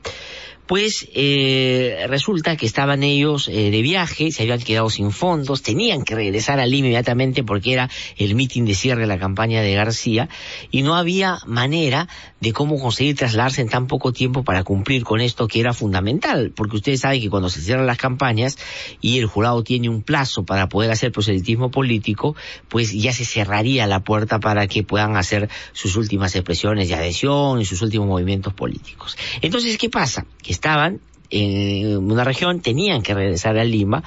pues 0.71 1.09
eh, 1.13 2.05
resulta 2.07 2.55
que 2.55 2.65
estaban 2.65 3.03
ellos 3.03 3.49
eh, 3.49 3.71
de 3.71 3.81
viaje, 3.81 4.31
se 4.31 4.43
habían 4.43 4.61
quedado 4.61 4.89
sin 4.89 5.11
fondos, 5.11 5.63
tenían 5.63 6.05
que 6.05 6.15
regresar 6.15 6.65
Lima 6.65 6.87
inmediatamente 6.87 7.43
porque 7.43 7.73
era 7.73 7.89
el 8.15 8.35
mitin 8.35 8.63
de 8.63 8.73
cierre 8.73 9.01
de 9.01 9.07
la 9.07 9.19
campaña 9.19 9.61
de 9.61 9.73
García 9.73 10.29
y 10.71 10.83
no 10.83 10.95
había 10.95 11.39
manera 11.45 12.07
de 12.39 12.53
cómo 12.53 12.79
conseguir 12.79 13.17
trasladarse 13.17 13.59
en 13.59 13.67
tan 13.67 13.87
poco 13.87 14.13
tiempo 14.13 14.45
para 14.45 14.63
cumplir 14.63 15.03
con 15.03 15.19
esto 15.19 15.45
que 15.49 15.59
era 15.59 15.73
fundamental, 15.73 16.53
porque 16.55 16.77
ustedes 16.77 17.01
saben 17.01 17.19
que 17.19 17.29
cuando 17.29 17.49
se 17.49 17.59
cierran 17.59 17.85
las 17.85 17.97
campañas 17.97 18.57
y 19.01 19.19
el 19.19 19.25
jurado 19.25 19.65
tiene 19.65 19.89
un 19.89 20.03
plazo 20.03 20.45
para 20.45 20.69
poder 20.69 20.89
hacer 20.89 21.11
proselitismo 21.11 21.69
político, 21.69 22.33
pues 22.69 22.93
ya 22.93 23.11
se 23.11 23.25
cerraría 23.25 23.87
la 23.87 24.05
puerta 24.05 24.39
para 24.39 24.67
que 24.67 24.83
puedan 24.83 25.17
hacer 25.17 25.49
sus 25.73 25.97
últimas 25.97 26.33
expresiones 26.33 26.87
de 26.87 26.95
adhesión 26.95 27.59
y 27.59 27.65
sus 27.65 27.81
últimos 27.81 28.07
movimientos 28.07 28.53
políticos. 28.53 29.17
Entonces, 29.41 29.77
¿qué 29.77 29.89
pasa? 29.89 30.25
Estaban 30.61 31.01
en 31.31 31.97
una 32.11 32.23
región, 32.23 32.61
tenían 32.61 33.01
que 33.01 33.15
regresar 33.15 33.57
a 33.57 33.63
Lima 33.63 34.03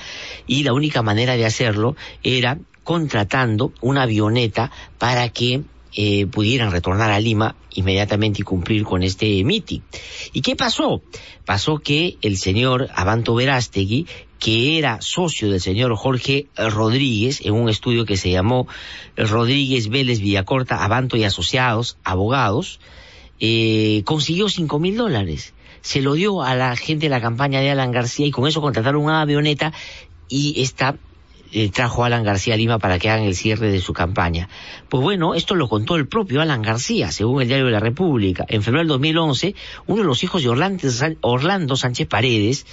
y 0.46 0.62
la 0.62 0.72
única 0.72 1.02
manera 1.02 1.36
de 1.36 1.44
hacerlo 1.44 1.96
era 2.22 2.58
contratando 2.84 3.72
una 3.80 4.02
avioneta 4.02 4.70
para 4.98 5.28
que 5.30 5.62
eh, 5.96 6.26
pudieran 6.26 6.70
retornar 6.70 7.10
a 7.10 7.18
Lima 7.18 7.56
inmediatamente 7.74 8.42
y 8.42 8.44
cumplir 8.44 8.84
con 8.84 9.02
este 9.02 9.42
mitin. 9.42 9.82
¿Y 10.32 10.42
qué 10.42 10.54
pasó? 10.54 11.02
Pasó 11.44 11.78
que 11.78 12.18
el 12.22 12.36
señor 12.36 12.88
Abanto 12.94 13.34
Verástegui, 13.34 14.06
que 14.38 14.78
era 14.78 15.00
socio 15.00 15.50
del 15.50 15.60
señor 15.60 15.96
Jorge 15.96 16.46
Rodríguez 16.56 17.40
en 17.44 17.54
un 17.54 17.68
estudio 17.68 18.04
que 18.04 18.16
se 18.16 18.30
llamó 18.30 18.68
Rodríguez 19.16 19.88
Vélez 19.88 20.20
Villacorta, 20.20 20.84
Abanto 20.84 21.16
y 21.16 21.24
Asociados, 21.24 21.96
abogados, 22.04 22.78
eh, 23.40 24.02
consiguió 24.04 24.48
cinco 24.48 24.78
mil 24.78 24.96
dólares 24.96 25.53
se 25.84 26.00
lo 26.00 26.14
dio 26.14 26.42
a 26.42 26.54
la 26.54 26.74
gente 26.76 27.06
de 27.06 27.10
la 27.10 27.20
campaña 27.20 27.60
de 27.60 27.70
Alan 27.70 27.92
García 27.92 28.26
y 28.26 28.30
con 28.30 28.48
eso 28.48 28.62
contrataron 28.62 29.04
una 29.04 29.20
avioneta 29.20 29.70
y 30.30 30.62
esta 30.62 30.96
eh, 31.52 31.68
trajo 31.68 32.02
a 32.02 32.06
Alan 32.06 32.24
García 32.24 32.54
a 32.54 32.56
Lima 32.56 32.78
para 32.78 32.98
que 32.98 33.10
hagan 33.10 33.26
el 33.26 33.36
cierre 33.36 33.70
de 33.70 33.80
su 33.80 33.92
campaña. 33.92 34.48
Pues 34.88 35.02
bueno, 35.02 35.34
esto 35.34 35.54
lo 35.54 35.68
contó 35.68 35.96
el 35.96 36.08
propio 36.08 36.40
Alan 36.40 36.62
García, 36.62 37.12
según 37.12 37.42
el 37.42 37.48
diario 37.48 37.66
de 37.66 37.72
la 37.72 37.80
República. 37.80 38.46
En 38.48 38.62
febrero 38.62 38.80
del 38.80 38.88
2011, 38.88 39.54
uno 39.86 40.00
de 40.00 40.06
los 40.08 40.24
hijos 40.24 40.42
de 40.42 40.48
Orlando, 40.48 40.88
Orlando 41.20 41.76
Sánchez 41.76 42.08
Paredes, 42.08 42.64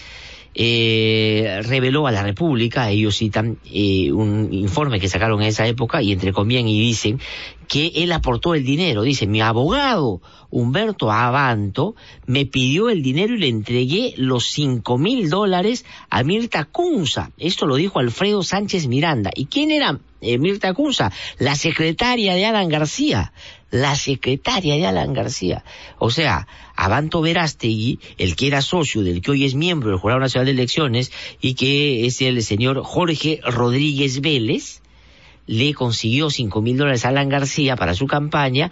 eh, 0.54 1.62
reveló 1.64 2.08
a 2.08 2.12
la 2.12 2.24
República, 2.24 2.90
ellos 2.90 3.18
citan 3.18 3.58
eh, 3.66 4.12
un 4.12 4.50
informe 4.52 5.00
que 5.00 5.08
sacaron 5.08 5.42
en 5.42 5.48
esa 5.48 5.66
época 5.66 6.02
y 6.02 6.12
entre 6.12 6.32
y 6.32 6.82
dicen 6.82 7.20
que 7.68 7.94
él 7.96 8.12
aportó 8.12 8.54
el 8.54 8.66
dinero. 8.66 9.04
Dice, 9.04 9.28
mi 9.28 9.40
abogado 9.42 10.22
Humberto 10.50 11.10
Abanto 11.10 11.96
me 12.26 12.46
pidió 12.46 12.90
el 12.90 13.02
dinero 13.02 13.34
y 13.34 13.40
le 13.40 13.48
entregué 13.48 14.14
los 14.18 14.50
cinco 14.52 14.98
mil 14.98 15.30
dólares 15.30 15.86
a 16.10 16.24
Mirta 16.24 16.66
Cunza. 16.66 17.32
Esto 17.38 17.66
lo 17.66 17.76
dijo 17.76 18.00
Alfredo 18.00 18.44
Sánchez 18.44 18.88
Miranda. 18.88 19.32
¿Y 19.34 19.46
quién 19.46 19.72
era 19.72 20.00
eh, 20.20 20.38
Mirta 20.38 20.74
Cunza? 20.74 21.14
La 21.40 21.56
secretaria 21.56 22.34
de 22.34 22.46
Alan 22.46 22.68
García. 22.68 23.32
La 23.72 23.96
secretaria 23.96 24.76
de 24.76 24.86
Alan 24.86 25.14
García. 25.14 25.64
O 25.98 26.12
sea, 26.12 26.48
Abanto 26.76 27.22
Verástegui, 27.22 28.00
el 28.18 28.36
que 28.36 28.48
era 28.48 28.62
socio 28.62 29.02
del 29.02 29.22
que 29.22 29.32
hoy 29.32 29.46
es 29.46 29.56
miembro 29.56 29.90
del 29.90 30.00
Jurado 30.00 30.20
Nacional 30.20 30.46
de 30.46 30.52
Elecciones 30.52 31.12
y 31.42 31.56
que 31.56 32.06
es 32.06 32.22
el 32.22 32.44
señor 32.44 32.84
Jorge 32.84 33.40
Rodríguez 33.44 34.22
Vélez, 34.22 34.82
le 35.48 35.74
consiguió 35.74 36.30
cinco 36.30 36.62
mil 36.62 36.78
dólares 36.78 37.06
a 37.06 37.10
Alan 37.10 37.30
García 37.30 37.76
para 37.76 37.96
su 37.96 38.08
campaña, 38.08 38.72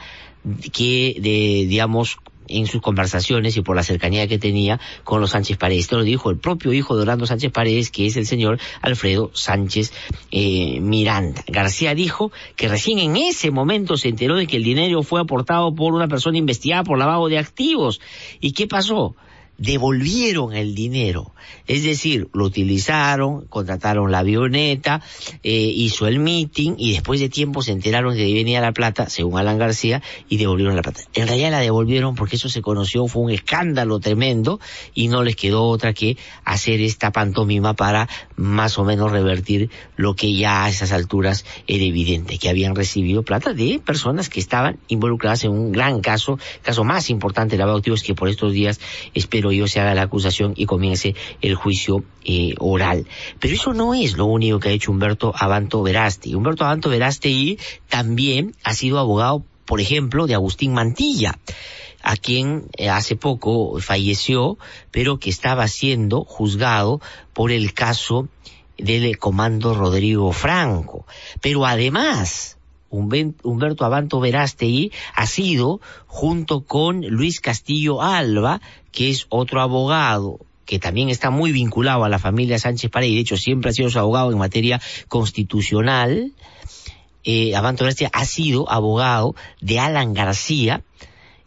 que 0.72 1.15
de, 1.20 1.65
digamos, 1.68 2.18
en 2.50 2.68
sus 2.68 2.82
conversaciones 2.82 3.56
y 3.58 3.62
por 3.62 3.75
la 3.75 3.84
cercanía 3.84 4.27
que 4.27 4.38
tenía 4.38 4.79
con 5.03 5.22
los 5.22 5.32
Sánchez 5.32 5.58
Paredes. 5.58 5.84
Esto 5.84 5.98
lo 5.98 6.03
dijo 6.03 6.29
el 6.29 6.38
propio 6.38 6.74
hijo 6.74 6.96
de 6.96 7.01
Orlando 7.01 7.25
Sánchez 7.25 7.51
Paredes, 7.51 7.91
que 7.91 8.06
es 8.06 8.18
el 8.18 8.25
señor 8.25 8.60
Alfredo 8.82 9.32
Sánchez 9.34 9.94
eh, 10.32 10.79
Miranda. 10.82 11.44
García 11.48 11.96
dijo 11.96 12.32
que 12.56 12.68
recién 12.68 13.00
en 13.00 13.15
ese 13.15 13.51
momento 13.51 13.98
se 13.98 14.10
enteró 14.10 14.36
de 14.36 14.48
que 14.48 14.58
el 14.58 14.63
dinero 14.63 15.03
fue 15.03 15.22
aportado 15.22 15.74
por 15.74 15.94
una 15.94 16.08
persona 16.08 16.38
investigada 16.38 16.84
por 16.84 16.98
lavado 16.98 17.27
de 17.27 17.38
activos. 17.38 18.01
¿Y 18.39 18.51
qué 18.51 18.68
pasó? 18.68 19.15
Devolvieron 19.60 20.54
el 20.54 20.74
dinero. 20.74 21.34
Es 21.68 21.84
decir, 21.84 22.30
lo 22.34 22.46
utilizaron, 22.46 23.46
contrataron 23.48 24.12
la 24.12 24.20
avioneta, 24.20 25.01
eh, 25.44 25.51
hizo 25.51 26.08
el 26.08 26.20
meeting 26.20 26.74
y 26.78 26.94
después 26.94 27.20
de 27.20 27.30
tiempo 27.30 27.62
se 27.62 27.72
enteraron 27.72 28.16
de 28.16 28.25
que 28.25 28.34
venía 28.34 28.62
la 28.62 28.72
plata, 28.72 29.10
según 29.10 29.38
Alan 29.38 29.58
García, 29.58 30.01
y 30.28 30.38
devolvieron 30.38 30.75
la 30.75 30.82
plata. 30.82 31.01
En 31.13 31.28
realidad 31.28 31.51
la 31.51 31.60
devolvieron 31.60 32.16
porque 32.16 32.38
eso 32.38 32.50
se 32.50 32.62
conoció, 32.62 33.08
fue 33.08 33.24
un 33.24 33.32
escándalo 33.32 34.00
tremendo 34.00 34.60
y 34.94 35.10
no 35.10 35.24
les 35.24 35.36
quedó 35.36 35.63
otra 35.63 35.94
que 35.94 36.18
hacer 36.44 36.82
esta 36.82 37.12
pantomima 37.12 37.74
para 37.74 38.08
más 38.39 38.79
o 38.79 38.86
menos 38.86 39.12
revertir 39.12 39.69
lo 39.98 40.15
que 40.15 40.34
ya 40.34 40.63
a 40.63 40.69
esas 40.69 40.93
alturas 40.93 41.46
era 41.67 41.84
evidente, 41.84 42.38
que 42.38 42.50
habían 42.50 42.74
recibido 42.74 43.24
plata 43.24 43.53
de 43.53 43.81
personas 43.86 44.29
que 44.29 44.39
estaban 44.39 44.79
involucradas 44.88 45.43
en 45.43 45.51
un 45.51 45.72
gran 45.74 46.00
caso, 46.00 46.39
caso 46.62 46.86
más 46.86 47.10
importante 47.10 47.55
de 47.55 47.60
lavado 47.60 47.77
de 47.77 47.81
activos 47.81 48.01
que 48.01 48.15
por 48.15 48.29
estos 48.29 48.53
días 48.53 48.79
espero 49.13 49.51
ello 49.51 49.67
se 49.67 49.81
haga 49.81 49.93
la 49.93 50.03
acusación 50.03 50.53
y 50.55 50.65
comience 50.65 51.15
el 51.41 51.55
juicio 51.55 52.03
eh, 52.24 52.55
oral. 52.60 53.05
Pero 53.39 53.53
eso 53.53 53.74
no 53.74 53.93
es 53.93 54.15
lo 54.15 54.25
único 54.25 54.60
que 54.60 54.69
ha 54.69 54.72
hecho 54.72 54.91
Humberto 54.91 55.34
Abanto 55.36 55.84
Verasti. 55.84 56.34
Humberto 56.34 56.63
Abanto 56.63 56.89
Verasti 56.89 57.58
también 57.89 58.55
ha 58.63 58.74
sido 58.74 59.00
abogado, 59.00 59.43
por 59.65 59.81
ejemplo, 59.81 60.27
de 60.27 60.36
Agustín 60.36 60.74
Mantilla 60.74 61.38
a 62.01 62.15
quien 62.15 62.65
eh, 62.77 62.89
hace 62.89 63.15
poco 63.15 63.79
falleció, 63.79 64.58
pero 64.91 65.20
que 65.20 65.29
estaba 65.29 65.68
siendo 65.68 66.24
juzgado 66.24 67.01
por 67.34 67.51
el 67.51 67.74
caso 67.74 68.27
del 68.77 69.18
comando 69.18 69.74
Rodrigo 69.74 70.32
Franco. 70.32 71.06
Pero 71.41 71.65
además, 71.65 72.58
Humberto 72.89 73.86
Abanto 73.86 74.20
Verástegui 74.20 74.91
ha 75.13 75.27
sido, 75.27 75.79
junto 76.08 76.62
con 76.62 77.01
Luis 77.01 77.39
Castillo 77.39 78.01
Alba, 78.01 78.62
que 78.91 79.10
es 79.10 79.27
otro 79.29 79.62
abogado 79.62 80.39
que 80.65 80.77
también 80.77 81.10
está 81.10 81.32
muy 81.32 81.51
vinculado 81.51 82.03
a 82.03 82.10
la 82.10 82.20
familia 82.20 82.60
Sánchez 82.60 82.91
Paredes, 82.91 83.15
de 83.15 83.22
hecho 83.22 83.38
siempre 83.38 83.72
ha 83.72 83.74
sido 83.74 83.89
su 83.89 83.98
abogado 83.98 84.32
en 84.32 84.38
materia 84.38 84.79
constitucional, 85.08 86.32
eh, 87.24 87.56
Abanto 87.56 87.84
Verástegui 87.84 88.12
ha 88.13 88.25
sido 88.25 88.70
abogado 88.72 89.34
de 89.62 89.79
Alan 89.79 90.13
García, 90.13 90.84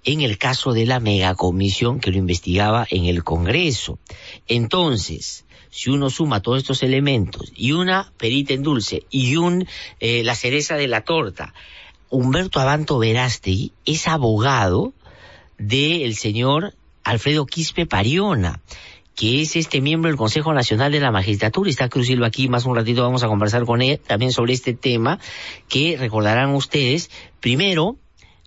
en 0.04 0.20
el 0.20 0.38
caso 0.38 0.72
de 0.72 0.86
la 0.86 1.00
megacomisión 1.00 2.00
que 2.00 2.10
lo 2.10 2.18
investigaba 2.18 2.86
en 2.90 3.04
el 3.06 3.24
Congreso. 3.24 3.98
Entonces, 4.48 5.44
si 5.70 5.90
uno 5.90 6.10
suma 6.10 6.42
todos 6.42 6.58
estos 6.58 6.82
elementos 6.82 7.52
y 7.56 7.72
una 7.72 8.12
perita 8.18 8.52
en 8.52 8.62
dulce 8.62 9.04
y 9.10 9.36
un 9.36 9.66
eh, 10.00 10.22
la 10.24 10.34
cereza 10.34 10.76
de 10.76 10.88
la 10.88 11.02
torta, 11.02 11.54
Humberto 12.10 12.60
Abanto 12.60 12.98
Verástegui 12.98 13.72
es 13.86 14.06
abogado 14.06 14.92
del 15.56 16.14
señor 16.14 16.74
Alfredo 17.04 17.46
Quispe 17.46 17.86
Pariona, 17.86 18.60
que 19.14 19.42
es 19.42 19.56
este 19.56 19.80
miembro 19.80 20.10
del 20.10 20.18
Consejo 20.18 20.52
Nacional 20.52 20.92
de 20.92 21.00
la 21.00 21.10
Magistratura. 21.10 21.70
Está 21.70 21.88
Cruz 21.88 22.08
aquí, 22.22 22.48
más 22.48 22.66
un 22.66 22.76
ratito 22.76 23.02
vamos 23.02 23.22
a 23.22 23.28
conversar 23.28 23.64
con 23.64 23.80
él 23.80 23.98
también 23.98 24.32
sobre 24.32 24.52
este 24.52 24.74
tema, 24.74 25.18
que 25.68 25.96
recordarán 25.98 26.50
ustedes, 26.50 27.10
primero, 27.40 27.96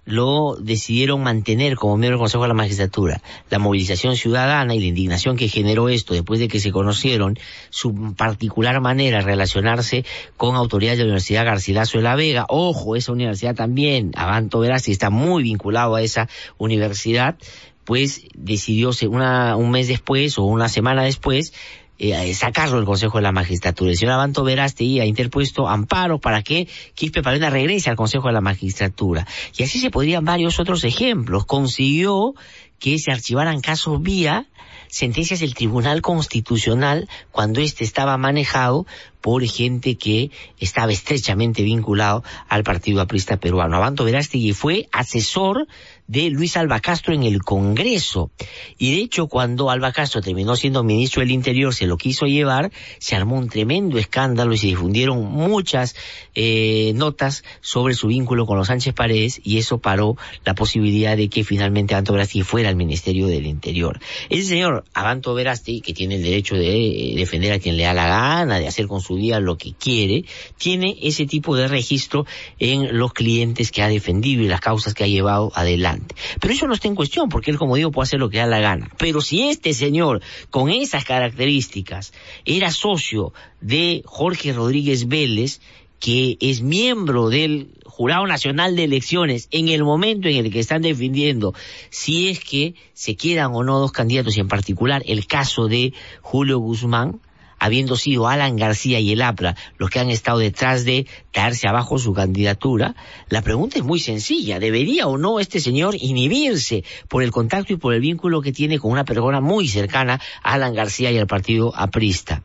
lo 0.06 0.56
decidieron 0.60 1.24
mantener 1.24 1.76
como 1.76 1.98
miembro 1.98 2.18
del 2.18 2.24
Consejo 2.24 2.44
de 2.44 2.50
la 2.50 2.54
Magistratura. 2.54 3.22
La 3.50 3.60
movilización 3.60 4.16
ciudadana 4.16 4.76
y 4.76 4.80
la 4.80 4.86
indignación 4.86 5.36
que 5.36 5.50
generó 5.50 5.90
esto 5.90 6.14
después 6.14 6.40
de 6.40 6.48
que 6.48 6.60
se 6.60 6.72
conocieron 6.72 7.38
su 7.72 8.14
particular 8.16 8.80
manera 8.82 9.18
de 9.18 9.24
relacionarse 9.24 10.06
con 10.38 10.56
autoridades 10.56 11.00
de 11.00 11.06
la 11.06 11.10
Universidad 11.10 11.46
Garcilaso 11.46 11.98
de 11.98 12.04
la 12.04 12.16
Vega. 12.16 12.46
Ojo, 12.50 12.96
esa 12.96 13.12
universidad 13.12 13.56
también, 13.56 14.12
Avanto 14.16 14.60
Verás, 14.60 14.88
está 14.88 15.10
muy 15.10 15.44
vinculado 15.44 15.96
a 15.96 16.02
esa 16.02 16.30
universidad, 16.58 17.36
pues 17.84 18.22
decidió 18.36 18.92
una, 19.10 19.56
un 19.56 19.72
mes 19.72 19.88
después 19.88 20.38
o 20.38 20.44
una 20.44 20.70
semana 20.70 21.04
después 21.04 21.54
eh, 21.98 22.34
sacarlo 22.34 22.78
del 22.78 22.86
Consejo 22.86 23.18
de 23.18 23.24
la 23.24 23.32
Magistratura. 23.32 23.92
El 23.92 23.98
señor 23.98 24.14
Abanto 24.14 24.44
Verástegui 24.44 25.00
ha 25.00 25.06
interpuesto 25.06 25.68
amparo 25.68 26.20
para 26.20 26.42
que 26.42 26.68
Quispe 26.94 27.22
Palena 27.22 27.50
regrese 27.50 27.90
al 27.90 27.96
Consejo 27.96 28.28
de 28.28 28.34
la 28.34 28.42
Magistratura. 28.42 29.26
Y 29.58 29.64
así 29.64 29.80
se 29.80 29.92
podrían 29.92 30.26
varios 30.26 30.60
otros 30.60 30.84
ejemplos. 30.84 31.46
Consiguió 31.46 32.34
que 32.80 33.00
se 33.00 33.12
archivaran 33.12 33.62
casos 33.62 34.02
vía 34.02 34.48
sentencias 34.88 35.40
del 35.40 35.56
Tribunal 35.56 36.02
Constitucional 36.02 37.10
cuando 37.32 37.60
éste 37.60 37.84
estaba 37.84 38.18
manejado 38.18 38.86
por 39.22 39.44
gente 39.46 39.96
que 39.96 40.32
estaba 40.60 40.92
estrechamente 40.92 41.64
vinculado 41.64 42.24
al 42.48 42.64
Partido 42.64 43.02
Aprista 43.02 43.38
Peruano. 43.38 43.76
Abanto 43.76 44.06
Verástegui 44.06 44.54
fue 44.54 44.88
asesor 44.92 45.68
de 46.08 46.30
Luis 46.30 46.56
Alba 46.58 46.80
Castro 46.80 47.14
en 47.14 47.24
el 47.24 47.42
Congreso. 47.42 48.32
Y 48.78 48.96
de 48.96 49.02
hecho, 49.02 49.28
cuando 49.28 49.70
Alba 49.70 49.92
Castro 49.92 50.22
terminó 50.22 50.56
siendo 50.56 50.84
ministro 50.84 51.22
del 51.22 51.32
Interior, 51.32 51.74
se 51.74 51.88
lo 51.88 51.98
quiso 51.98 52.26
llevar, 52.26 52.72
se 53.00 53.16
armó 53.16 53.38
un 53.38 53.50
tremendo 53.50 53.98
escándalo 53.98 54.54
y 54.54 54.58
se 54.58 54.68
difundieron 54.68 55.24
muchas 55.24 55.96
eh, 56.36 56.92
notas 56.96 57.44
sobre 57.62 57.94
su 57.96 58.08
vínculo 58.08 58.46
con 58.46 58.58
los 58.58 58.68
Sánchez 58.68 58.94
Paredes 58.94 59.42
y 59.44 59.58
eso 59.58 59.80
paró 59.80 60.18
la 60.44 60.54
posibilidad 60.54 61.18
de 61.18 61.30
que 61.30 61.44
finalmente 61.44 61.94
Abanto 61.94 62.14
Verástegui 62.14 62.44
fuera 62.44 62.70
al 62.70 62.76
Ministerio 62.76 63.28
del 63.28 63.46
Interior. 63.46 64.00
Ese 64.30 64.44
señor 64.44 64.86
Abanto 64.94 65.34
Verástegui, 65.34 65.82
que 65.82 65.94
tiene 65.94 66.16
el 66.16 66.24
derecho 66.24 66.56
de 66.56 67.14
defender 67.16 67.54
a 67.54 67.60
quien 67.60 67.78
le 67.78 67.84
da 67.84 67.94
la 67.94 68.08
gana, 68.08 68.60
de 68.60 68.68
hacer 68.68 68.88
con 68.88 69.02
su 69.02 69.16
día 69.16 69.40
lo 69.40 69.58
que 69.58 69.74
quiere, 69.74 70.26
tiene 70.58 70.98
ese 71.02 71.26
tipo 71.26 71.56
de 71.56 71.68
registro 71.68 72.26
en 72.60 72.98
los 72.98 73.14
clientes 73.14 73.72
que 73.72 73.82
ha 73.82 73.88
defendido 73.88 74.44
y 74.44 74.48
las 74.48 74.62
causas 74.62 74.94
que 74.94 75.04
ha 75.04 75.08
llevado 75.08 75.52
adelante. 75.56 75.95
Pero 76.40 76.54
eso 76.54 76.68
no 76.68 76.74
está 76.74 76.88
en 76.88 76.96
cuestión, 76.96 77.30
porque 77.30 77.52
él, 77.52 77.58
como 77.58 77.76
digo, 77.76 77.92
puede 77.92 78.06
hacer 78.06 78.20
lo 78.20 78.30
que 78.30 78.38
da 78.38 78.46
la 78.46 78.60
gana. 78.60 78.90
Pero 78.98 79.22
si 79.22 79.50
este 79.50 79.74
señor, 79.74 80.22
con 80.50 80.70
esas 80.70 81.06
características, 81.06 82.14
era 82.46 82.72
socio 82.72 83.34
de 83.62 84.04
Jorge 84.06 84.54
Rodríguez 84.54 85.08
Vélez, 85.08 85.62
que 86.00 86.38
es 86.40 86.62
miembro 86.62 87.30
del 87.30 87.70
Jurado 87.86 88.28
Nacional 88.28 88.76
de 88.76 88.84
Elecciones 88.84 89.48
en 89.52 89.70
el 89.70 89.84
momento 89.84 90.28
en 90.28 90.36
el 90.36 90.52
que 90.52 90.60
están 90.60 90.82
defendiendo 90.82 91.54
si 91.90 92.28
es 92.28 92.42
que 92.42 92.76
se 92.94 93.16
quedan 93.16 93.54
o 93.54 93.64
no 93.64 93.80
dos 93.80 93.94
candidatos 93.94 94.36
y 94.36 94.42
en 94.42 94.50
particular 94.50 95.02
el 95.06 95.28
caso 95.28 95.68
de 95.68 95.94
Julio 96.22 96.60
Guzmán, 96.60 97.22
habiendo 97.60 97.96
sido 97.96 98.28
Alan 98.28 98.56
García 98.56 99.00
y 99.00 99.12
el 99.12 99.22
APRA 99.22 99.56
los 99.78 99.90
que 99.90 100.00
han 100.00 100.10
estado 100.10 100.40
detrás 100.40 100.86
de 100.86 101.08
traerse 101.32 101.68
abajo 101.68 101.98
su 101.98 102.14
candidatura, 102.14 102.96
la 103.30 103.42
pregunta 103.42 103.78
es 103.78 103.84
muy 103.84 104.00
sencilla. 104.00 104.60
¿Debería 104.60 105.08
o 105.08 105.18
no 105.18 105.40
este 105.40 105.60
señor 105.60 105.96
inhibirse 106.00 106.84
por 107.08 107.24
el 107.24 107.32
contacto 107.32 107.74
y 107.74 107.78
por 107.78 107.94
el 107.94 108.02
vínculo 108.02 108.42
que 108.42 108.52
tiene 108.52 108.80
con 108.80 108.92
una 108.92 109.06
persona 109.06 109.42
muy 109.42 109.68
cercana 109.68 110.20
a 110.44 110.54
Alan 110.54 110.74
García 110.74 111.12
y 111.12 111.18
al 111.18 111.28
partido 111.28 111.74
aprista? 111.76 112.44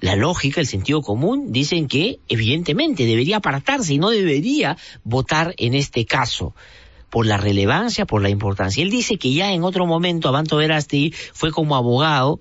La 0.00 0.16
lógica, 0.16 0.60
el 0.60 0.66
sentido 0.66 1.02
común, 1.02 1.52
dicen 1.52 1.86
que 1.86 2.20
evidentemente 2.28 3.04
debería 3.04 3.38
apartarse 3.38 3.94
y 3.94 3.98
no 3.98 4.10
debería 4.10 4.76
votar 5.04 5.54
en 5.58 5.74
este 5.74 6.06
caso 6.06 6.54
por 7.10 7.26
la 7.26 7.36
relevancia, 7.36 8.06
por 8.06 8.22
la 8.22 8.30
importancia. 8.30 8.82
Él 8.82 8.90
dice 8.90 9.18
que 9.18 9.32
ya 9.32 9.52
en 9.52 9.64
otro 9.64 9.84
momento 9.84 10.28
Abanto 10.28 10.56
Verasti 10.56 11.12
fue 11.32 11.50
como 11.50 11.76
abogado 11.76 12.40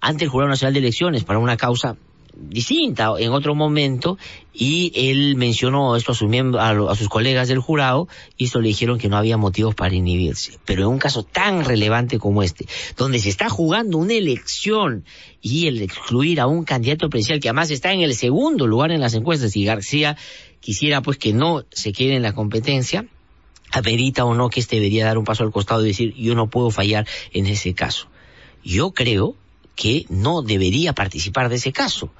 ante 0.00 0.24
el 0.24 0.30
Jurado 0.30 0.50
Nacional 0.50 0.74
de 0.74 0.80
Elecciones 0.80 1.24
para 1.24 1.38
una 1.38 1.56
causa 1.56 1.96
distinta 2.40 3.12
en 3.18 3.32
otro 3.32 3.54
momento 3.54 4.16
y 4.54 4.92
él 4.94 5.36
mencionó 5.36 5.96
esto 5.96 6.12
a, 6.12 6.14
sus 6.14 6.30
a, 6.56 6.94
sus 6.94 7.08
colegas 7.08 7.48
del 7.48 7.58
jurado 7.58 8.08
y 8.36 8.44
esto 8.44 8.60
le 8.60 8.68
dijeron 8.68 8.98
que 8.98 9.08
no 9.08 9.16
había 9.16 9.36
motivos 9.36 9.74
para 9.74 9.94
inhibirse. 9.94 10.58
Pero 10.64 10.82
en 10.82 10.88
un 10.88 10.98
caso 10.98 11.24
tan 11.24 11.64
relevante 11.64 12.18
como 12.18 12.42
este, 12.42 12.66
donde 12.96 13.18
se 13.18 13.28
está 13.28 13.48
jugando 13.48 13.98
una 13.98 14.14
elección 14.14 15.04
y 15.40 15.66
el 15.66 15.82
excluir 15.82 16.40
a 16.40 16.46
un 16.46 16.64
candidato 16.64 17.08
presidencial 17.10 17.40
que 17.40 17.48
además 17.48 17.70
está 17.70 17.92
en 17.92 18.00
el 18.00 18.14
segundo 18.14 18.66
lugar 18.66 18.92
en 18.92 19.00
las 19.00 19.14
encuestas 19.14 19.56
y 19.56 19.64
García 19.64 20.16
quisiera 20.60 21.02
pues 21.02 21.18
que 21.18 21.32
no 21.32 21.64
se 21.70 21.92
quede 21.92 22.16
en 22.16 22.22
la 22.22 22.34
competencia, 22.34 23.06
amerita 23.72 24.24
o 24.24 24.34
no 24.34 24.48
que 24.48 24.60
este 24.60 24.76
debería 24.76 25.06
dar 25.06 25.18
un 25.18 25.24
paso 25.24 25.44
al 25.44 25.52
costado 25.52 25.84
y 25.84 25.88
decir 25.88 26.14
yo 26.14 26.34
no 26.34 26.48
puedo 26.48 26.70
fallar 26.70 27.06
en 27.32 27.46
ese 27.46 27.74
caso. 27.74 28.08
Yo 28.64 28.92
creo 28.92 29.36
que 29.78 30.06
no 30.08 30.42
debería 30.42 30.92
participar 30.92 31.48
de 31.48 31.54
ese 31.54 31.72
caso. 31.72 32.10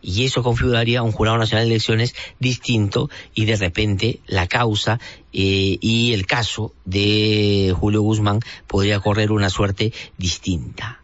Y 0.00 0.24
eso 0.24 0.42
configuraría 0.42 1.02
un 1.02 1.10
jurado 1.10 1.36
nacional 1.36 1.66
de 1.66 1.74
elecciones 1.74 2.14
distinto 2.38 3.10
y 3.34 3.44
de 3.44 3.56
repente 3.56 4.20
la 4.26 4.46
causa 4.46 5.00
eh, 5.32 5.78
y 5.80 6.12
el 6.12 6.26
caso 6.26 6.72
de 6.84 7.74
Julio 7.76 8.02
Guzmán 8.02 8.40
podría 8.68 9.00
correr 9.00 9.32
una 9.32 9.50
suerte 9.50 9.92
distinta 10.16 11.01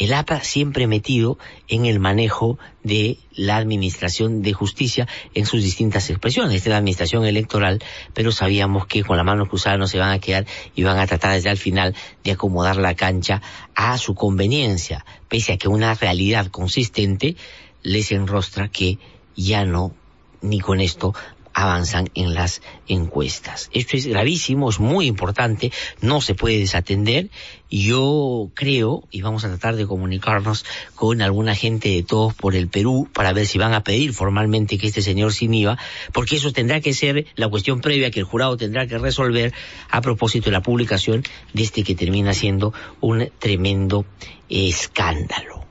el 0.00 0.14
APA 0.14 0.42
siempre 0.42 0.86
metido 0.86 1.38
en 1.68 1.84
el 1.84 2.00
manejo 2.00 2.58
de 2.82 3.18
la 3.34 3.58
administración 3.58 4.40
de 4.40 4.54
justicia 4.54 5.06
en 5.34 5.44
sus 5.44 5.62
distintas 5.62 6.08
expresiones. 6.08 6.56
Esta 6.56 6.70
es 6.70 6.72
la 6.72 6.78
administración 6.78 7.26
electoral, 7.26 7.82
pero 8.14 8.32
sabíamos 8.32 8.86
que 8.86 9.04
con 9.04 9.18
la 9.18 9.24
mano 9.24 9.46
cruzada 9.46 9.76
no 9.76 9.86
se 9.86 9.98
van 9.98 10.10
a 10.10 10.18
quedar 10.18 10.46
y 10.74 10.84
van 10.84 10.98
a 10.98 11.06
tratar 11.06 11.34
desde 11.34 11.50
el 11.50 11.58
final 11.58 11.94
de 12.24 12.32
acomodar 12.32 12.78
la 12.78 12.94
cancha 12.94 13.42
a 13.74 13.98
su 13.98 14.14
conveniencia, 14.14 15.04
pese 15.28 15.52
a 15.52 15.58
que 15.58 15.68
una 15.68 15.92
realidad 15.92 16.46
consistente 16.46 17.36
les 17.82 18.10
enrostra 18.10 18.68
que 18.68 18.98
ya 19.36 19.66
no 19.66 19.94
ni 20.40 20.60
con 20.60 20.80
esto 20.80 21.14
avanzan 21.60 22.10
en 22.14 22.34
las 22.34 22.62
encuestas. 22.88 23.70
Esto 23.72 23.96
es 23.96 24.06
gravísimo, 24.06 24.70
es 24.70 24.80
muy 24.80 25.06
importante, 25.06 25.72
no 26.00 26.20
se 26.20 26.34
puede 26.34 26.58
desatender. 26.58 27.30
Yo 27.70 28.50
creo, 28.54 29.04
y 29.10 29.22
vamos 29.22 29.44
a 29.44 29.48
tratar 29.48 29.76
de 29.76 29.86
comunicarnos 29.86 30.64
con 30.94 31.22
alguna 31.22 31.54
gente 31.54 31.90
de 31.90 32.02
todos 32.02 32.34
por 32.34 32.56
el 32.56 32.68
Perú 32.68 33.08
para 33.12 33.32
ver 33.32 33.46
si 33.46 33.58
van 33.58 33.74
a 33.74 33.84
pedir 33.84 34.12
formalmente 34.12 34.78
que 34.78 34.88
este 34.88 35.02
señor 35.02 35.32
se 35.32 35.44
inhiba, 35.44 35.78
porque 36.12 36.36
eso 36.36 36.52
tendrá 36.52 36.80
que 36.80 36.94
ser 36.94 37.26
la 37.36 37.48
cuestión 37.48 37.80
previa 37.80 38.10
que 38.10 38.20
el 38.20 38.26
jurado 38.26 38.56
tendrá 38.56 38.86
que 38.86 38.98
resolver 38.98 39.52
a 39.90 40.00
propósito 40.00 40.46
de 40.46 40.52
la 40.52 40.62
publicación 40.62 41.22
de 41.52 41.62
este 41.62 41.84
que 41.84 41.94
termina 41.94 42.34
siendo 42.34 42.72
un 43.00 43.30
tremendo 43.38 44.04
escándalo. 44.48 45.64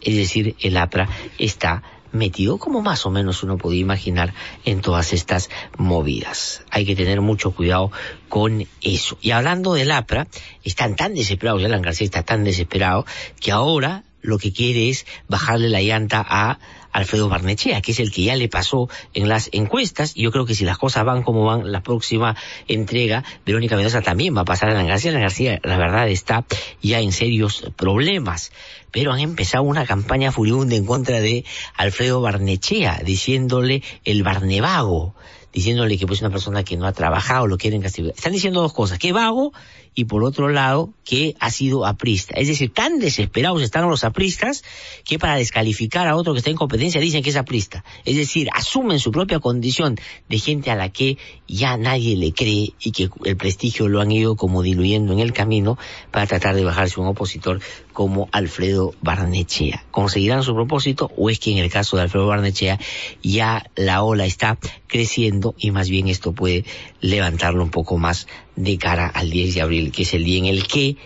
Es 0.00 0.16
decir, 0.16 0.56
el 0.60 0.76
APRA 0.76 1.08
está 1.38 1.82
metido 2.12 2.58
como 2.58 2.82
más 2.82 3.06
o 3.06 3.10
menos 3.10 3.42
uno 3.42 3.58
podía 3.58 3.80
imaginar 3.80 4.34
en 4.64 4.80
todas 4.80 5.12
estas 5.12 5.50
movidas. 5.76 6.64
Hay 6.70 6.84
que 6.86 6.96
tener 6.96 7.20
mucho 7.20 7.52
cuidado 7.52 7.90
con 8.28 8.66
eso. 8.80 9.18
Y 9.20 9.30
hablando 9.30 9.74
del 9.74 9.90
APRA, 9.90 10.26
están 10.64 10.96
tan 10.96 11.14
desesperados, 11.14 11.64
Alan 11.64 11.82
García 11.82 12.04
está 12.04 12.22
tan 12.22 12.44
desesperado, 12.44 13.06
que 13.40 13.52
ahora 13.52 14.04
lo 14.22 14.38
que 14.38 14.52
quiere 14.52 14.90
es 14.90 15.06
bajarle 15.28 15.68
la 15.68 15.80
llanta 15.80 16.24
a 16.28 16.58
Alfredo 16.92 17.28
Barnechea, 17.28 17.80
que 17.80 17.92
es 17.92 18.00
el 18.00 18.10
que 18.10 18.22
ya 18.22 18.36
le 18.36 18.48
pasó 18.48 18.88
en 19.14 19.28
las 19.28 19.48
encuestas, 19.52 20.12
y 20.14 20.22
yo 20.22 20.32
creo 20.32 20.46
que 20.46 20.54
si 20.54 20.64
las 20.64 20.78
cosas 20.78 21.04
van 21.04 21.22
como 21.22 21.44
van, 21.44 21.70
la 21.70 21.82
próxima 21.82 22.36
entrega, 22.68 23.24
Verónica 23.44 23.76
Mendoza 23.76 24.02
también 24.02 24.36
va 24.36 24.42
a 24.42 24.44
pasar 24.44 24.70
a 24.70 24.74
la 24.74 24.84
García. 24.84 25.12
La 25.12 25.20
García, 25.20 25.60
la 25.62 25.76
verdad, 25.76 26.08
está 26.08 26.44
ya 26.82 27.00
en 27.00 27.12
serios 27.12 27.64
problemas. 27.76 28.52
Pero 28.90 29.12
han 29.12 29.20
empezado 29.20 29.64
una 29.64 29.86
campaña 29.86 30.32
furibunda 30.32 30.74
en 30.74 30.84
contra 30.84 31.20
de 31.20 31.44
Alfredo 31.76 32.20
Barnechea, 32.20 33.02
diciéndole 33.04 33.82
el 34.04 34.22
Barnevago 34.22 35.14
diciéndole 35.52 35.98
que 35.98 36.06
pues 36.06 36.20
una 36.20 36.30
persona 36.30 36.62
que 36.62 36.76
no 36.76 36.86
ha 36.86 36.92
trabajado 36.92 37.46
lo 37.46 37.58
quieren 37.58 37.82
castigar. 37.82 38.12
Están 38.16 38.32
diciendo 38.32 38.60
dos 38.60 38.72
cosas, 38.72 38.98
que 38.98 39.12
vago 39.12 39.52
y 39.94 40.04
por 40.04 40.24
otro 40.24 40.48
lado 40.48 40.92
que 41.04 41.34
ha 41.40 41.50
sido 41.50 41.86
aprista. 41.86 42.34
Es 42.36 42.48
decir, 42.48 42.72
tan 42.72 42.98
desesperados 42.98 43.62
están 43.62 43.88
los 43.88 44.04
apristas 44.04 44.62
que 45.04 45.18
para 45.18 45.36
descalificar 45.36 46.06
a 46.06 46.16
otro 46.16 46.32
que 46.32 46.38
está 46.38 46.50
en 46.50 46.56
competencia 46.56 47.00
dicen 47.00 47.22
que 47.22 47.30
es 47.30 47.36
aprista. 47.36 47.84
Es 48.04 48.16
decir, 48.16 48.48
asumen 48.52 48.98
su 49.00 49.10
propia 49.10 49.40
condición 49.40 49.98
de 50.28 50.38
gente 50.38 50.70
a 50.70 50.76
la 50.76 50.90
que 50.90 51.18
ya 51.48 51.76
nadie 51.76 52.16
le 52.16 52.32
cree 52.32 52.74
y 52.80 52.92
que 52.92 53.10
el 53.24 53.36
prestigio 53.36 53.88
lo 53.88 54.00
han 54.00 54.12
ido 54.12 54.36
como 54.36 54.62
diluyendo 54.62 55.12
en 55.12 55.18
el 55.18 55.32
camino 55.32 55.78
para 56.10 56.26
tratar 56.26 56.54
de 56.54 56.64
bajarse 56.64 57.00
un 57.00 57.08
opositor 57.08 57.60
como 57.92 58.28
Alfredo 58.32 58.94
Barnechea. 59.02 59.84
¿Conseguirán 59.90 60.42
su 60.42 60.54
propósito 60.54 61.10
o 61.16 61.30
es 61.30 61.38
que 61.38 61.50
en 61.52 61.58
el 61.58 61.70
caso 61.70 61.96
de 61.96 62.02
Alfredo 62.04 62.26
Barnechea 62.26 62.78
ya 63.22 63.68
la 63.74 64.02
ola 64.02 64.26
está 64.26 64.58
creciendo 64.86 65.54
y 65.58 65.70
más 65.70 65.88
bien 65.88 66.08
esto 66.08 66.32
puede 66.32 66.64
levantarlo 67.00 67.62
un 67.62 67.70
poco 67.70 67.98
más 67.98 68.26
de 68.56 68.78
cara 68.78 69.06
al 69.06 69.30
10 69.30 69.54
de 69.54 69.60
abril, 69.62 69.92
que 69.92 70.02
es 70.02 70.14
el 70.14 70.24
día 70.24 70.38
en 70.38 70.46
el 70.46 70.66
que 70.66 70.96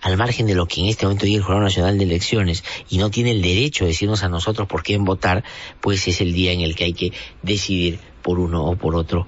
al 0.00 0.16
margen 0.16 0.46
de 0.46 0.54
lo 0.54 0.66
que 0.66 0.80
en 0.80 0.88
este 0.88 1.06
momento 1.06 1.26
dice 1.26 1.38
el 1.38 1.44
Jurado 1.44 1.62
Nacional 1.62 1.96
de 1.96 2.04
Elecciones 2.04 2.64
y 2.90 2.98
no 2.98 3.10
tiene 3.10 3.30
el 3.30 3.40
derecho 3.40 3.84
de 3.84 3.90
decirnos 3.90 4.24
a 4.24 4.28
nosotros 4.28 4.66
por 4.66 4.82
qué 4.82 4.98
votar, 4.98 5.44
pues 5.80 6.08
es 6.08 6.20
el 6.20 6.32
día 6.32 6.52
en 6.52 6.60
el 6.60 6.74
que 6.74 6.84
hay 6.84 6.92
que 6.92 7.12
decidir 7.42 8.00
por 8.22 8.40
uno 8.40 8.64
o 8.64 8.76
por 8.76 8.96
otro 8.96 9.26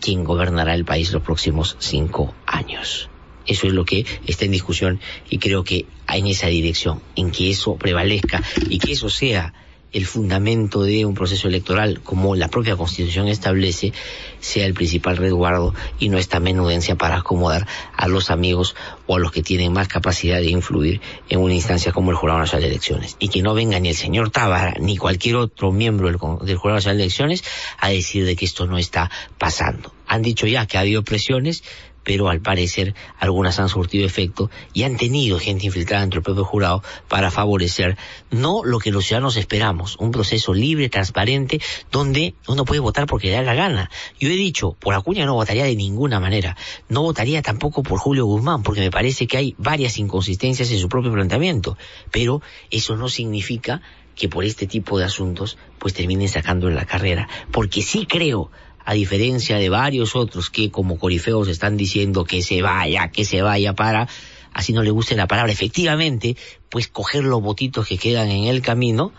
quién 0.00 0.22
gobernará 0.22 0.74
el 0.74 0.84
país 0.84 1.12
los 1.12 1.22
próximos 1.22 1.76
cinco 1.78 2.34
años. 2.46 3.08
Eso 3.46 3.66
es 3.66 3.72
lo 3.72 3.84
que 3.84 4.04
está 4.26 4.44
en 4.44 4.50
discusión 4.50 5.00
y 5.30 5.38
creo 5.38 5.64
que 5.64 5.86
en 6.12 6.26
esa 6.26 6.48
dirección, 6.48 7.00
en 7.14 7.30
que 7.30 7.50
eso 7.50 7.76
prevalezca 7.76 8.42
y 8.68 8.78
que 8.78 8.92
eso 8.92 9.08
sea 9.08 9.54
el 9.96 10.04
fundamento 10.04 10.82
de 10.82 11.06
un 11.06 11.14
proceso 11.14 11.48
electoral, 11.48 12.02
como 12.02 12.36
la 12.36 12.48
propia 12.48 12.76
Constitución 12.76 13.28
establece, 13.28 13.94
sea 14.40 14.66
el 14.66 14.74
principal 14.74 15.16
resguardo 15.16 15.74
y 15.98 16.10
no 16.10 16.18
esta 16.18 16.38
menudencia 16.38 16.96
para 16.96 17.16
acomodar 17.16 17.66
a 17.96 18.06
los 18.06 18.30
amigos 18.30 18.76
o 19.06 19.16
a 19.16 19.18
los 19.18 19.32
que 19.32 19.42
tienen 19.42 19.72
más 19.72 19.88
capacidad 19.88 20.36
de 20.36 20.50
influir 20.50 21.00
en 21.30 21.40
una 21.40 21.54
instancia 21.54 21.92
como 21.92 22.10
el 22.10 22.16
Jurado 22.18 22.40
Nacional 22.40 22.64
de 22.64 22.68
Elecciones. 22.68 23.16
Y 23.20 23.28
que 23.28 23.40
no 23.40 23.54
venga 23.54 23.80
ni 23.80 23.88
el 23.88 23.94
señor 23.94 24.28
Tábara 24.28 24.74
ni 24.78 24.98
cualquier 24.98 25.36
otro 25.36 25.72
miembro 25.72 26.08
del, 26.08 26.18
del 26.46 26.58
Jurado 26.58 26.76
Nacional 26.76 26.98
de 26.98 27.04
Elecciones 27.04 27.42
a 27.78 27.88
decir 27.88 28.26
de 28.26 28.36
que 28.36 28.44
esto 28.44 28.66
no 28.66 28.76
está 28.76 29.10
pasando. 29.38 29.94
Han 30.06 30.20
dicho 30.20 30.46
ya 30.46 30.66
que 30.66 30.76
ha 30.76 30.82
habido 30.82 31.04
presiones, 31.04 31.64
pero 32.06 32.28
al 32.28 32.40
parecer 32.40 32.94
algunas 33.18 33.58
han 33.58 33.68
surtido 33.68 34.06
efecto 34.06 34.48
y 34.72 34.84
han 34.84 34.96
tenido 34.96 35.40
gente 35.40 35.66
infiltrada 35.66 36.04
entre 36.04 36.18
el 36.18 36.22
propio 36.22 36.44
jurado 36.44 36.84
para 37.08 37.32
favorecer 37.32 37.98
no 38.30 38.62
lo 38.64 38.78
que 38.78 38.92
los 38.92 39.06
ciudadanos 39.06 39.36
esperamos, 39.36 39.96
un 39.98 40.12
proceso 40.12 40.54
libre, 40.54 40.88
transparente, 40.88 41.60
donde 41.90 42.34
uno 42.46 42.64
puede 42.64 42.80
votar 42.80 43.06
porque 43.06 43.26
le 43.26 43.32
da 43.32 43.42
la 43.42 43.54
gana. 43.54 43.90
Yo 44.20 44.28
he 44.28 44.36
dicho, 44.36 44.76
por 44.78 44.94
Acuña 44.94 45.26
no 45.26 45.34
votaría 45.34 45.64
de 45.64 45.74
ninguna 45.74 46.20
manera, 46.20 46.56
no 46.88 47.02
votaría 47.02 47.42
tampoco 47.42 47.82
por 47.82 47.98
Julio 47.98 48.24
Guzmán, 48.24 48.62
porque 48.62 48.82
me 48.82 48.92
parece 48.92 49.26
que 49.26 49.38
hay 49.38 49.56
varias 49.58 49.98
inconsistencias 49.98 50.70
en 50.70 50.78
su 50.78 50.88
propio 50.88 51.12
planteamiento, 51.12 51.76
pero 52.12 52.40
eso 52.70 52.94
no 52.94 53.08
significa 53.08 53.82
que 54.14 54.28
por 54.28 54.44
este 54.44 54.68
tipo 54.68 54.96
de 54.96 55.06
asuntos 55.06 55.58
pues 55.80 55.92
terminen 55.92 56.28
sacando 56.28 56.68
en 56.68 56.76
la 56.76 56.86
carrera, 56.86 57.28
porque 57.50 57.82
sí 57.82 58.06
creo 58.06 58.52
a 58.86 58.94
diferencia 58.94 59.58
de 59.58 59.68
varios 59.68 60.14
otros 60.14 60.48
que 60.48 60.70
como 60.70 60.98
corifeos 60.98 61.48
están 61.48 61.76
diciendo 61.76 62.24
que 62.24 62.40
se 62.40 62.62
vaya, 62.62 63.08
que 63.08 63.24
se 63.24 63.42
vaya 63.42 63.74
para, 63.74 64.08
así 64.52 64.72
no 64.72 64.82
le 64.82 64.90
guste 64.90 65.16
la 65.16 65.26
palabra, 65.26 65.52
efectivamente, 65.52 66.36
pues 66.70 66.86
coger 66.86 67.24
los 67.24 67.42
votitos 67.42 67.86
que 67.86 67.98
quedan 67.98 68.30
en 68.30 68.44
el 68.44 68.62
camino, 68.62 69.12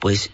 pues 0.00 0.32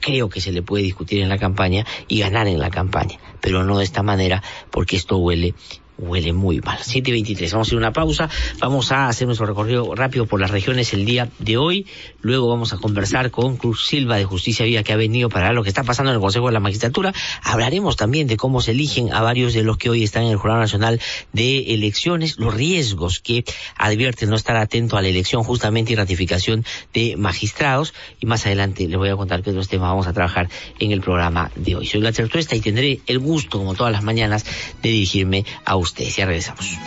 creo 0.00 0.30
que 0.30 0.40
se 0.40 0.50
le 0.50 0.62
puede 0.62 0.82
discutir 0.82 1.20
en 1.20 1.28
la 1.28 1.36
campaña 1.36 1.84
y 2.08 2.20
ganar 2.20 2.48
en 2.48 2.58
la 2.58 2.70
campaña, 2.70 3.18
pero 3.42 3.64
no 3.64 3.78
de 3.78 3.84
esta 3.84 4.02
manera 4.02 4.42
porque 4.70 4.96
esto 4.96 5.18
huele 5.18 5.54
huele 6.02 6.32
muy 6.32 6.60
mal. 6.60 6.78
7.23, 6.78 7.52
vamos 7.52 7.68
a 7.68 7.70
ir 7.70 7.76
a 7.76 7.78
una 7.78 7.92
pausa, 7.92 8.28
vamos 8.58 8.92
a 8.92 9.08
hacer 9.08 9.26
nuestro 9.26 9.46
recorrido 9.46 9.94
rápido 9.94 10.26
por 10.26 10.40
las 10.40 10.50
regiones 10.50 10.92
el 10.92 11.04
día 11.04 11.28
de 11.38 11.56
hoy, 11.56 11.86
luego 12.20 12.48
vamos 12.48 12.72
a 12.72 12.78
conversar 12.78 13.30
con 13.30 13.56
Cruz 13.56 13.86
Silva 13.86 14.16
de 14.16 14.24
Justicia 14.24 14.66
Vía 14.66 14.82
que 14.82 14.92
ha 14.92 14.96
venido 14.96 15.28
para 15.28 15.52
lo 15.52 15.62
que 15.62 15.68
está 15.68 15.84
pasando 15.84 16.10
en 16.10 16.16
el 16.16 16.20
Consejo 16.20 16.46
de 16.46 16.52
la 16.52 16.60
Magistratura, 16.60 17.14
hablaremos 17.42 17.96
también 17.96 18.26
de 18.26 18.36
cómo 18.36 18.60
se 18.60 18.72
eligen 18.72 19.12
a 19.12 19.22
varios 19.22 19.54
de 19.54 19.62
los 19.62 19.78
que 19.78 19.90
hoy 19.90 20.02
están 20.02 20.24
en 20.24 20.30
el 20.30 20.36
Jurado 20.36 20.60
Nacional 20.60 21.00
de 21.32 21.74
Elecciones, 21.74 22.38
los 22.38 22.52
riesgos 22.52 23.20
que 23.20 23.44
advierten 23.76 24.30
no 24.30 24.36
estar 24.36 24.56
atento 24.56 24.96
a 24.96 25.02
la 25.02 25.08
elección 25.08 25.44
justamente 25.44 25.92
y 25.92 25.96
ratificación 25.96 26.64
de 26.92 27.16
magistrados 27.16 27.94
y 28.20 28.26
más 28.26 28.44
adelante 28.46 28.88
les 28.88 28.98
voy 28.98 29.08
a 29.08 29.16
contar 29.16 29.42
qué 29.42 29.50
otros 29.50 29.68
temas 29.68 29.90
vamos 29.90 30.06
a 30.06 30.12
trabajar 30.12 30.48
en 30.78 30.92
el 30.92 31.00
programa 31.00 31.50
de 31.56 31.76
hoy. 31.76 31.86
Soy 31.86 32.00
la 32.00 32.12
Tuesta 32.12 32.56
y 32.56 32.60
tendré 32.60 33.00
el 33.06 33.18
gusto, 33.18 33.58
como 33.58 33.74
todas 33.74 33.92
las 33.92 34.02
mañanas, 34.02 34.44
de 34.82 34.90
dirigirme 34.90 35.44
a 35.64 35.76
ustedes. 35.92 36.16
Ya 36.16 36.26
regresamos. 36.26 36.78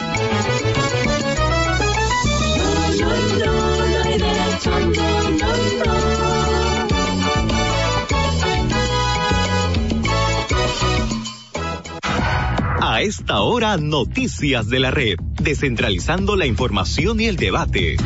A 12.81 13.01
esta 13.01 13.41
hora, 13.41 13.77
noticias 13.77 14.69
de 14.69 14.79
la 14.79 14.89
red, 14.91 15.17
descentralizando 15.41 16.35
la 16.35 16.45
información 16.45 17.19
y 17.19 17.25
el 17.25 17.35
debate. 17.35 17.97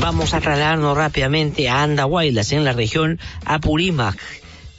Vamos 0.00 0.32
a 0.32 0.40
trasladarnos 0.40 0.96
rápidamente 0.96 1.68
a 1.68 1.82
Andahuaylas, 1.82 2.52
en 2.52 2.64
la 2.64 2.72
región 2.72 3.20
Apurímac 3.44 4.18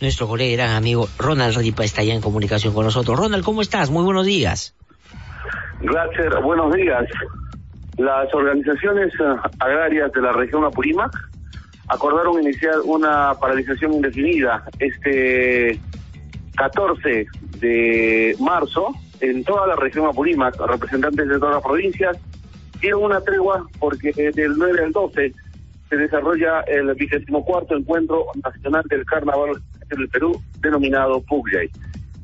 nuestro 0.02 0.28
colega 0.28 0.52
y 0.52 0.56
gran 0.56 0.72
amigo 0.72 1.08
Ronald 1.18 1.58
Ripa 1.58 1.84
está 1.84 2.04
ya 2.04 2.14
en 2.14 2.22
comunicación 2.22 2.74
con 2.74 2.86
nosotros. 2.86 3.18
Ronald, 3.18 3.44
¿cómo 3.44 3.62
estás? 3.62 3.90
Muy 3.90 4.04
buenos 4.04 4.26
días. 4.26 4.76
Gracias, 5.82 6.42
buenos 6.44 6.74
días. 6.74 7.06
Las 7.98 8.34
organizaciones 8.34 9.14
eh, 9.14 9.50
agrarias 9.60 10.12
de 10.12 10.22
la 10.22 10.32
región 10.32 10.64
Apurímac 10.64 11.12
acordaron 11.88 12.42
iniciar 12.42 12.76
una 12.84 13.34
paralización 13.40 13.94
indefinida 13.94 14.64
este 14.80 15.80
14 16.56 17.28
de 17.60 18.36
marzo 18.40 18.94
en 19.20 19.44
toda 19.44 19.68
la 19.68 19.76
región 19.76 20.06
Apurímac. 20.06 20.56
Representantes 20.60 21.28
de 21.28 21.40
todas 21.40 21.56
las 21.56 21.64
provincias 21.64 22.18
dieron 22.80 23.04
una 23.04 23.22
tregua 23.22 23.66
porque 23.80 24.12
del 24.14 24.58
9 24.58 24.84
al 24.84 24.92
12 24.92 25.34
se 25.90 25.96
desarrolla 25.98 26.62
el 26.62 26.94
vigésimo 26.94 27.44
cuarto 27.44 27.76
encuentro 27.76 28.28
nacional 28.44 28.84
del 28.90 29.06
carnaval 29.06 29.62
en 29.92 30.02
el 30.02 30.10
Perú, 30.10 30.42
denominado 30.62 31.22
Puglia. 31.22 31.62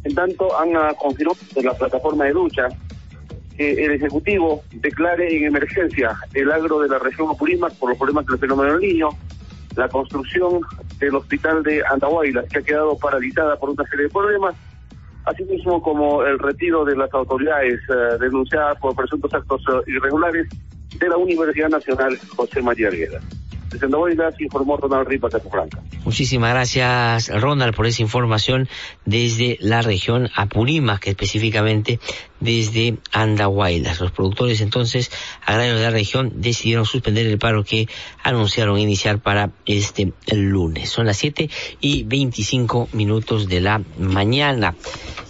En 0.04 0.16
tanto, 0.16 0.60
han 0.60 0.76
ah, 0.76 0.94
confirmado 1.00 1.38
en 1.56 1.66
la 1.66 1.74
plataforma 1.74 2.26
de 2.26 2.34
lucha 2.34 2.68
que 3.58 3.86
el 3.86 3.92
Ejecutivo 3.94 4.64
declare 4.74 5.36
en 5.36 5.46
emergencia 5.46 6.16
el 6.34 6.52
agro 6.52 6.80
de 6.80 6.90
la 6.90 7.00
región 7.00 7.30
Apurímac 7.30 7.74
por 7.76 7.90
los 7.90 7.98
problemas 7.98 8.26
del 8.26 8.38
fenómeno 8.38 8.74
del 8.74 8.82
niño, 8.82 9.10
la 9.76 9.88
construcción 9.90 10.62
del 11.00 11.16
hospital 11.16 11.64
de 11.64 11.84
Andahuayla, 11.86 12.44
que 12.44 12.60
ha 12.60 12.62
quedado 12.62 12.98
paralizada 12.98 13.56
por 13.58 13.70
una 13.70 13.84
serie 13.86 14.06
de 14.06 14.12
problemas, 14.12 14.56
así 15.26 15.44
mismo 15.46 15.82
como 15.82 16.24
el 16.24 16.38
retiro 16.40 16.86
de 16.86 16.96
las 16.96 17.14
autoridades 17.14 17.80
eh, 17.90 18.18
denunciadas 18.20 18.78
por 18.80 18.96
presuntos 18.96 19.34
actos 19.34 19.62
eh, 19.70 19.92
irregulares 19.92 20.48
de 21.00 21.10
la 21.10 21.18
Universidad 21.18 21.70
Nacional 21.70 22.18
José 22.36 22.62
María 22.62 22.88
Argueda. 22.90 23.20
Andahuaylas 23.84 24.40
informó 24.40 24.78
Ronald 24.78 25.08
Ripa. 25.08 25.30
Muchísimas 26.04 26.52
gracias, 26.52 27.30
Ronald, 27.30 27.76
por 27.76 27.88
esa 27.88 28.02
información 28.02 28.68
desde 29.06 29.58
la 29.60 29.82
región 29.82 30.30
Apurímac, 30.36 31.08
específicamente 31.08 32.00
desde 32.40 32.98
Andahuaylas. 33.12 34.00
Los 34.00 34.12
productores, 34.12 34.62
entonces, 34.62 35.12
agrarios 35.46 35.78
de 35.78 35.84
la 35.84 35.92
región 35.92 36.34
decidieron 36.36 36.86
suspender 36.86 37.26
el 37.26 37.40
paro 37.40 37.64
que 37.64 37.88
anunciaron 38.24 38.78
iniciar 38.78 39.20
para 39.20 39.52
este 39.66 40.14
lunes. 40.32 40.90
Son 40.90 41.06
las 41.06 41.18
7 41.18 41.50
y 41.80 42.04
25 42.04 42.90
minutos 42.94 43.48
de 43.48 43.62
la 43.62 43.82
mañana. 43.98 44.76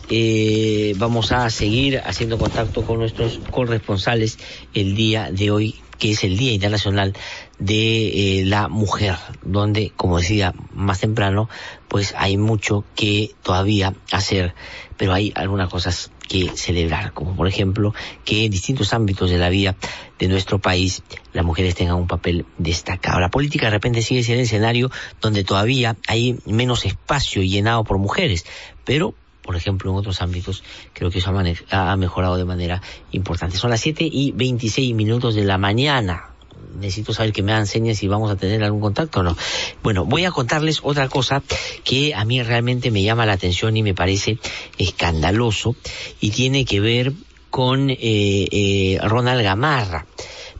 Eh, 0.10 0.94
vamos 0.98 1.32
a 1.32 1.50
seguir 1.50 2.00
haciendo 2.06 2.38
contacto 2.38 2.84
con 2.84 3.00
nuestros 3.00 3.40
corresponsales 3.50 4.38
el 4.74 4.96
día 4.96 5.32
de 5.32 5.50
hoy 5.50 5.76
que 5.98 6.12
es 6.12 6.24
el 6.24 6.38
Día 6.38 6.52
Internacional 6.52 7.14
de 7.60 8.39
eh, 8.39 8.46
la 8.46 8.68
mujer, 8.68 9.15
donde, 9.44 9.91
como 9.96 10.18
decía 10.18 10.54
más 10.74 11.00
temprano, 11.00 11.50
pues 11.88 12.13
hay 12.18 12.38
mucho 12.38 12.84
que 12.96 13.32
todavía 13.44 13.94
hacer, 14.12 14.54
pero 14.98 15.13
hay 15.13 15.32
algunas 15.36 15.70
cosas 15.70 16.12
que 16.28 16.50
celebrar, 16.56 17.13
como 17.13 17.36
por 17.36 17.48
ejemplo 17.48 17.94
que 18.24 18.46
en 18.46 18.52
distintos 18.52 18.94
ámbitos 18.94 19.30
de 19.30 19.38
la 19.38 19.50
vida 19.50 19.76
de 20.18 20.28
nuestro 20.28 20.60
país 20.60 21.04
las 21.34 21.46
mujeres 21.46 21.76
tengan 21.76 21.96
un 21.96 22.08
papel 22.08 22.46
destacado. 22.58 23.20
La 23.20 23.30
política 23.30 23.68
de 23.68 23.72
repente 23.72 24.02
sigue 24.02 24.24
siendo 24.24 24.41
el 24.41 24.48
escenario 24.48 24.91
donde 25.22 25.44
todavía 25.44 25.96
hay 26.08 26.39
menos 26.46 26.86
espacio 26.86 27.44
llenado 27.44 27.84
por 27.84 28.00
mujeres, 28.00 28.46
pero 28.84 29.13
por 29.41 29.56
ejemplo, 29.56 29.91
en 29.91 29.98
otros 29.98 30.24
ámbitos, 30.24 30.63
creo 30.94 31.12
que 31.12 31.20
eso 31.20 31.30
ha, 31.70 31.91
ha 31.91 31.96
mejorado 31.98 32.36
de 32.36 32.46
manera 32.46 32.82
importante. 33.12 33.58
Son 33.58 33.70
las 33.70 33.80
7 33.80 34.10
y 34.12 34.32
26 34.32 34.96
minutos 34.96 35.36
de 35.36 35.44
la 35.44 35.60
mañana 35.60 36.35
necesito 36.80 37.14
saber 37.14 37.34
que 37.34 37.44
me 37.44 37.52
hagan 37.52 37.68
señas 37.68 37.98
si 37.98 38.08
vamos 38.08 38.32
a 38.32 38.36
tener 38.36 38.64
algún 38.64 38.82
contacto 38.82 39.20
o 39.20 39.24
no. 39.24 39.38
Bueno, 39.84 40.06
voy 40.06 40.26
a 40.26 40.32
contarles 40.32 40.80
otra 40.84 41.10
cosa 41.10 41.42
que 41.84 42.14
a 42.14 42.26
mí 42.26 42.42
realmente 42.42 42.92
me 42.92 43.04
llama 43.04 43.26
la 43.26 43.34
atención 43.34 43.76
y 43.78 43.84
me 43.84 43.94
parece 43.94 44.38
escandaloso 44.78 45.76
y 46.20 46.32
tiene 46.32 46.66
que 46.66 46.80
ver 46.80 47.14
con 47.50 47.90
eh, 47.90 47.98
eh, 48.00 49.00
Ronald 49.02 49.42
Gamarra. 49.42 50.06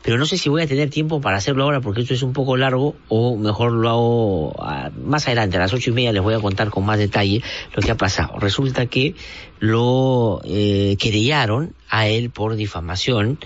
Pero 0.06 0.18
no 0.18 0.24
sé 0.24 0.38
si 0.38 0.48
voy 0.48 0.62
a 0.62 0.68
tener 0.68 0.88
tiempo 0.88 1.20
para 1.20 1.38
hacerlo 1.38 1.64
ahora 1.64 1.80
porque 1.80 2.00
esto 2.02 2.14
es 2.14 2.22
un 2.22 2.32
poco 2.32 2.56
largo 2.56 2.94
o 3.08 3.36
mejor 3.36 3.72
lo 3.72 3.90
hago 3.90 4.54
ah, 4.62 4.90
más 5.04 5.26
adelante, 5.26 5.56
a 5.56 5.60
las 5.60 5.72
ocho 5.72 5.90
y 5.90 5.94
media 5.94 6.12
les 6.12 6.22
voy 6.22 6.34
a 6.34 6.38
contar 6.38 6.70
con 6.70 6.86
más 6.86 6.96
detalle 6.96 7.42
lo 7.74 7.82
que 7.82 7.90
ha 7.90 7.96
pasado. 7.96 8.38
Resulta 8.38 8.86
que 8.86 9.16
lo 9.58 10.40
eh, 10.44 10.96
querellaron 10.98 11.74
a 11.90 12.06
él 12.06 12.30
por 12.30 12.54
difamación 12.54 13.40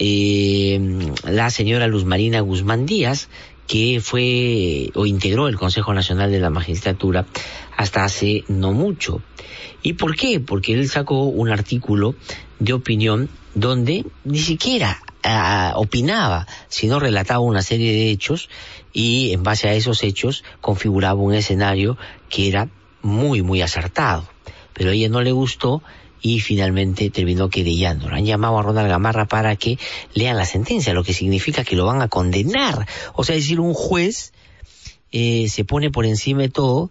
eh, 0.00 0.80
la 1.24 1.50
señora 1.50 1.88
Luz 1.88 2.04
Marina 2.04 2.40
Guzmán 2.40 2.86
Díaz, 2.86 3.28
que 3.66 4.00
fue 4.00 4.90
o 4.94 5.06
integró 5.06 5.48
el 5.48 5.58
Consejo 5.58 5.92
Nacional 5.92 6.30
de 6.30 6.38
la 6.38 6.50
Magistratura 6.50 7.26
hasta 7.76 8.04
hace 8.04 8.44
no 8.46 8.72
mucho. 8.72 9.20
¿Y 9.82 9.94
por 9.94 10.14
qué? 10.14 10.38
Porque 10.38 10.72
él 10.72 10.88
sacó 10.88 11.24
un 11.24 11.50
artículo 11.50 12.14
de 12.60 12.74
opinión 12.74 13.28
donde 13.54 14.04
ni 14.24 14.38
siquiera 14.38 15.02
ah, 15.24 15.72
opinaba, 15.74 16.46
sino 16.68 17.00
relataba 17.00 17.40
una 17.40 17.62
serie 17.62 17.92
de 17.92 18.10
hechos 18.10 18.48
y 18.92 19.32
en 19.32 19.42
base 19.42 19.68
a 19.68 19.74
esos 19.74 20.04
hechos 20.04 20.44
configuraba 20.60 21.20
un 21.20 21.34
escenario 21.34 21.98
que 22.28 22.48
era 22.48 22.68
muy, 23.02 23.42
muy 23.42 23.62
acertado. 23.62 24.28
Pero 24.78 24.90
a 24.90 24.94
ella 24.94 25.08
no 25.10 25.20
le 25.20 25.32
gustó 25.32 25.82
y 26.22 26.40
finalmente 26.40 27.10
terminó 27.10 27.50
querellándolo. 27.50 28.14
Han 28.14 28.24
llamado 28.24 28.58
a 28.58 28.62
Ronald 28.62 28.88
Gamarra 28.88 29.26
para 29.26 29.56
que 29.56 29.78
lean 30.14 30.36
la 30.36 30.46
sentencia, 30.46 30.94
lo 30.94 31.04
que 31.04 31.12
significa 31.12 31.64
que 31.64 31.76
lo 31.76 31.84
van 31.84 32.00
a 32.00 32.08
condenar. 32.08 32.86
O 33.14 33.24
sea, 33.24 33.36
es 33.36 33.42
decir, 33.42 33.60
un 33.60 33.74
juez 33.74 34.32
eh, 35.12 35.48
se 35.48 35.64
pone 35.64 35.90
por 35.90 36.06
encima 36.06 36.42
de 36.42 36.48
todo 36.48 36.90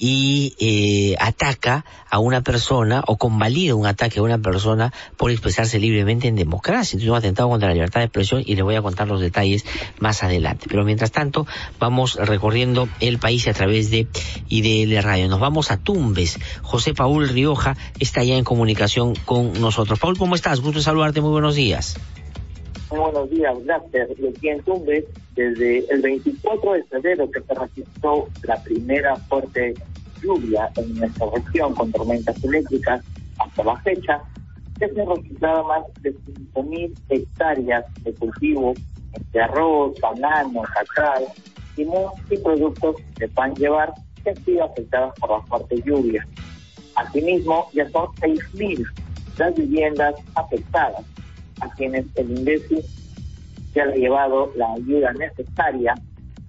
y 0.00 0.54
eh, 0.58 1.14
ataca 1.20 1.84
a 2.08 2.18
una 2.18 2.40
persona 2.40 3.04
o 3.06 3.18
convalida 3.18 3.74
un 3.74 3.86
ataque 3.86 4.18
a 4.18 4.22
una 4.22 4.38
persona 4.38 4.92
por 5.18 5.30
expresarse 5.30 5.78
libremente 5.78 6.26
en 6.26 6.36
democracia. 6.36 6.96
Entonces, 6.96 7.10
un 7.10 7.16
atentado 7.16 7.50
contra 7.50 7.68
la 7.68 7.74
libertad 7.74 8.00
de 8.00 8.06
expresión 8.06 8.42
y 8.44 8.56
le 8.56 8.62
voy 8.62 8.76
a 8.76 8.82
contar 8.82 9.06
los 9.06 9.20
detalles 9.20 9.64
más 9.98 10.22
adelante. 10.22 10.66
Pero 10.68 10.84
mientras 10.84 11.12
tanto, 11.12 11.46
vamos 11.78 12.16
recorriendo 12.16 12.88
el 13.00 13.18
país 13.18 13.46
a 13.46 13.52
través 13.52 13.90
de 13.90 14.08
IDL 14.48 15.02
Radio. 15.02 15.28
Nos 15.28 15.38
vamos 15.38 15.70
a 15.70 15.76
Tumbes. 15.76 16.38
José 16.62 16.94
Paul 16.94 17.28
Rioja 17.28 17.76
está 17.98 18.24
ya 18.24 18.36
en 18.36 18.44
comunicación 18.44 19.14
con 19.26 19.52
nosotros. 19.60 19.98
Paul, 19.98 20.16
¿cómo 20.16 20.34
estás? 20.34 20.60
Gusto 20.60 20.80
saludarte. 20.80 21.20
Muy 21.20 21.30
buenos 21.30 21.54
días. 21.54 21.96
Muy 22.90 22.98
buenos 22.98 23.30
días, 23.30 23.56
gracias. 23.64 24.08
Y 24.18 24.26
aquí 24.26 24.48
en 24.48 24.62
Tumbes, 24.62 25.04
desde 25.36 25.78
el 25.92 26.02
24 26.02 26.72
de 26.72 26.84
febrero 26.84 27.30
que 27.30 27.40
se 27.40 27.54
registró 27.54 28.28
la 28.42 28.60
primera 28.62 29.16
fuerte 29.16 29.74
lluvia 30.20 30.70
en 30.76 30.96
nuestra 30.96 31.26
región 31.30 31.74
con 31.74 31.92
tormentas 31.92 32.42
eléctricas 32.42 33.02
hasta 33.38 33.64
la 33.64 33.76
fecha, 33.82 34.20
se 34.78 34.86
han 34.86 35.08
registrado 35.08 35.64
más 35.64 35.82
de 36.02 36.14
5.000 36.14 36.92
hectáreas 37.10 37.84
de 38.02 38.12
cultivo 38.14 38.74
de 39.32 39.40
arroz, 39.40 39.94
banano, 40.00 40.62
cacao 40.62 41.26
y 41.76 42.36
productos 42.38 42.96
de 43.18 43.28
pan 43.28 43.54
llevar 43.54 43.92
que 44.22 44.30
han 44.30 44.44
sido 44.44 44.64
afectadas 44.64 45.14
por 45.20 45.30
la 45.30 45.40
fuerte 45.42 45.80
lluvia. 45.82 46.26
Asimismo, 46.96 47.68
ya 47.72 47.88
son 47.90 48.06
6.000 48.16 48.84
las 49.38 49.54
viviendas 49.54 50.14
afectadas, 50.34 51.04
a 51.60 51.70
quienes 51.74 52.06
el 52.16 52.44
ya 53.74 53.84
le 53.84 53.92
ha 53.92 53.96
llevado 53.96 54.52
la 54.56 54.72
ayuda 54.72 55.12
necesaria 55.12 55.94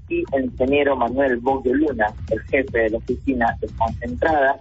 y 0.10 0.24
el 0.34 0.46
ingeniero 0.46 0.96
Manuel 0.96 1.38
Bogue 1.38 1.72
Luna, 1.74 2.08
el 2.30 2.42
jefe 2.42 2.78
de 2.78 2.90
la 2.90 2.98
oficina 2.98 3.58
desconcentrada, 3.62 4.60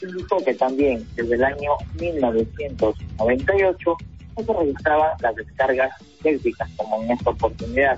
indicó 0.00 0.38
que 0.44 0.54
también 0.54 1.06
desde 1.16 1.34
el 1.34 1.44
año 1.44 1.72
1998 1.98 3.96
no 4.36 4.44
se 4.44 4.52
registraban 4.52 5.10
las 5.20 5.34
descargas 5.34 5.90
eléctricas 6.22 6.68
como 6.76 7.02
en 7.02 7.10
esta 7.12 7.30
oportunidad 7.30 7.96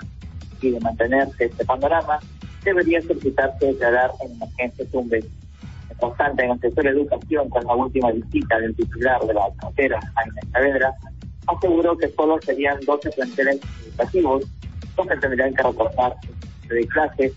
y 0.60 0.70
de 0.70 0.80
mantenerse 0.80 1.44
este 1.44 1.64
panorama 1.64 2.18
debería 2.64 3.00
solicitarse 3.02 3.66
declarar 3.66 4.10
en 4.22 4.32
emergencia 4.32 4.86
Tumbes. 4.90 5.26
Constante 6.00 6.44
en 6.44 6.50
el 6.50 6.60
sector 6.60 6.84
de 6.84 6.90
educación, 6.90 7.48
con 7.50 7.64
la 7.64 7.74
última 7.74 8.10
visita 8.10 8.58
del 8.58 8.74
titular 8.74 9.20
de 9.26 9.34
la 9.34 9.48
frontera, 9.60 10.00
Jaime 10.14 10.40
Saavedra, 10.50 10.92
aseguró 11.46 11.96
que 11.96 12.08
solo 12.08 12.40
serían 12.42 12.80
12 12.84 13.10
planteles 13.10 13.60
educativos 13.86 14.44
los 14.96 15.06
que 15.08 15.16
tendrían 15.16 15.54
que 15.54 15.62
reportar 15.62 16.14
de 16.68 16.86
clases 16.88 17.32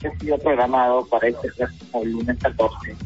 que 0.00 0.08
ha 0.08 0.18
sido 0.18 0.38
programado 0.38 1.04
para 1.06 1.28
este 1.28 1.50
próximo 1.52 2.04
lunes 2.04 2.38
14. 2.40 2.96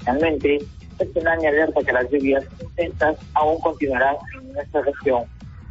Finalmente, 0.00 0.58
este 0.98 1.28
año 1.28 1.48
alerta 1.48 1.80
que 1.82 1.92
las 1.92 2.10
lluvias 2.10 2.44
intensas 2.60 3.16
aún 3.34 3.60
continuarán 3.60 4.16
en 4.34 4.52
nuestra 4.52 4.82
región. 4.82 5.24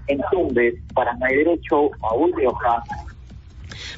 En 0.07 0.19
Tumbes, 0.31 0.75
para 0.93 1.13
May 1.17 1.37
Derecho, 1.37 1.89
Paul 1.99 2.33
Rioja. 2.35 2.83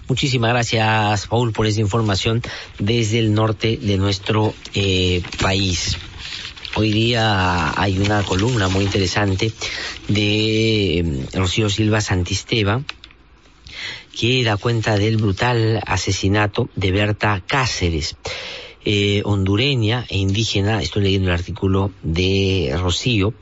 Muchísimas 0.08 0.52
gracias, 0.52 1.28
Paul, 1.28 1.54
por 1.54 1.66
esa 1.66 1.80
información 1.80 2.42
desde 2.78 3.20
el 3.20 3.34
norte 3.34 3.78
de 3.78 3.98
nuestro 3.98 4.54
eh, 4.74 5.24
país. 5.42 5.98
Hoy 6.76 6.92
día 6.92 7.80
hay 7.80 8.00
una 8.00 8.24
columna 8.24 8.68
muy 8.68 8.84
interesante 8.84 9.52
de 10.08 10.98
eh, 10.98 11.26
Rocío 11.34 11.70
Silva 11.70 12.02
Santisteba, 12.02 12.82
que 14.20 14.44
da 14.44 14.58
cuenta 14.58 14.98
del 14.98 15.18
brutal 15.18 15.84
asesinato 15.86 16.70
de 16.76 16.92
Berta 16.92 17.44
Cáceres. 17.46 18.16
Eh, 18.86 19.22
hondureña 19.24 20.06
e 20.10 20.18
indígena, 20.18 20.82
estoy 20.82 21.04
leyendo 21.04 21.30
el 21.30 21.36
artículo 21.36 21.92
de 22.02 22.76
Rocío, 22.76 23.36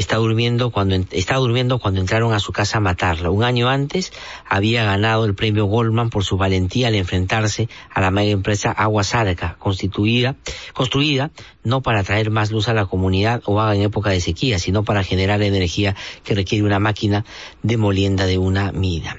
está 0.00 0.16
durmiendo 0.16 0.70
cuando 0.70 0.96
está 1.10 1.36
durmiendo 1.36 1.78
cuando 1.78 2.00
entraron 2.00 2.32
a 2.32 2.40
su 2.40 2.52
casa 2.52 2.78
a 2.78 2.80
matarla. 2.80 3.30
Un 3.30 3.44
año 3.44 3.68
antes 3.68 4.12
había 4.48 4.84
ganado 4.84 5.26
el 5.26 5.34
premio 5.34 5.66
Goldman 5.66 6.10
por 6.10 6.24
su 6.24 6.36
valentía 6.36 6.88
al 6.88 6.94
enfrentarse 6.94 7.68
a 7.90 8.00
la 8.00 8.10
mega 8.10 8.30
empresa 8.30 8.72
Aguasarca, 8.72 9.56
constituida, 9.58 10.36
construida 10.72 11.30
no 11.62 11.82
para 11.82 12.02
traer 12.02 12.30
más 12.30 12.50
luz 12.50 12.68
a 12.68 12.74
la 12.74 12.86
comunidad 12.86 13.42
o 13.44 13.60
haga 13.60 13.76
en 13.76 13.82
época 13.82 14.10
de 14.10 14.20
sequía, 14.20 14.58
sino 14.58 14.84
para 14.84 15.04
generar 15.04 15.42
energía 15.42 15.94
que 16.24 16.34
requiere 16.34 16.64
una 16.64 16.78
máquina 16.78 17.24
de 17.62 17.76
molienda 17.76 18.24
de 18.24 18.38
una 18.38 18.72
mina. 18.72 19.18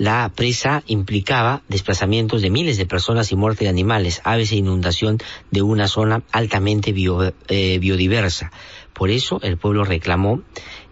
La 0.00 0.32
presa 0.34 0.82
implicaba 0.86 1.60
desplazamientos 1.68 2.40
de 2.40 2.48
miles 2.48 2.78
de 2.78 2.86
personas 2.86 3.32
y 3.32 3.36
muerte 3.36 3.64
de 3.64 3.68
animales, 3.68 4.22
aves 4.24 4.50
e 4.50 4.56
inundación 4.56 5.18
de 5.50 5.60
una 5.60 5.88
zona 5.88 6.22
altamente 6.32 6.94
eh, 7.48 7.78
biodiversa. 7.78 8.50
Por 9.00 9.10
eso 9.10 9.40
el 9.40 9.56
pueblo 9.56 9.82
reclamó 9.84 10.42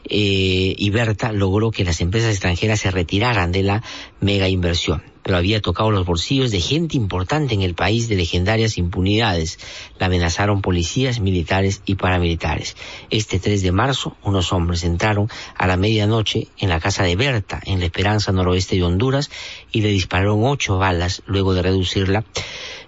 eh, 0.07 0.75
y 0.79 0.89
Berta 0.89 1.31
logró 1.31 1.71
que 1.71 1.85
las 1.85 2.01
empresas 2.01 2.31
extranjeras 2.31 2.81
se 2.81 2.91
retiraran 2.91 3.53
de 3.53 3.63
la 3.63 3.83
mega 4.19 4.49
inversión 4.49 5.03
pero 5.29 5.37
había 5.37 5.61
tocado 5.61 5.91
los 5.91 6.07
bolsillos 6.07 6.51
de 6.51 6.59
gente 6.59 6.97
importante 6.97 7.53
en 7.53 7.61
el 7.61 7.75
país 7.75 8.09
de 8.09 8.17
legendarias 8.17 8.79
impunidades. 8.79 9.59
La 9.99 10.07
amenazaron 10.07 10.63
policías, 10.63 11.21
militares 11.21 11.83
y 11.85 11.97
paramilitares. 11.97 12.79
Este 13.11 13.39
3 13.39 13.61
de 13.61 13.71
marzo, 13.71 14.17
unos 14.23 14.55
hombres 14.55 14.85
entraron 14.85 15.29
a 15.55 15.67
la 15.67 15.77
medianoche 15.77 16.49
en 16.57 16.71
la 16.71 16.81
casa 16.81 17.05
de 17.05 17.15
Berta, 17.15 17.61
en 17.67 17.81
la 17.81 17.85
Esperanza 17.85 18.33
Noroeste 18.33 18.77
de 18.77 18.85
Honduras, 18.85 19.31
y 19.71 19.83
le 19.83 19.89
dispararon 19.89 20.45
ocho 20.45 20.79
balas 20.79 21.23
luego 21.27 21.53
de 21.53 21.61
reducirla, 21.61 22.25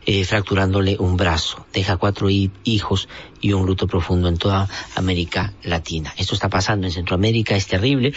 eh, 0.07 0.25
fracturándole 0.25 0.97
un 0.99 1.19
brazo. 1.19 1.67
Deja 1.75 1.99
cuatro 1.99 2.29
hijos 2.31 3.07
y 3.41 3.53
un 3.53 3.67
luto 3.67 3.87
profundo 3.87 4.29
en 4.29 4.37
toda 4.37 4.69
América 4.95 5.53
Latina. 5.63 6.13
Esto 6.17 6.35
está 6.35 6.49
pasando 6.49 6.87
en 6.87 6.93
Centroamérica, 6.93 7.57
es 7.57 7.67
terrible. 7.67 8.13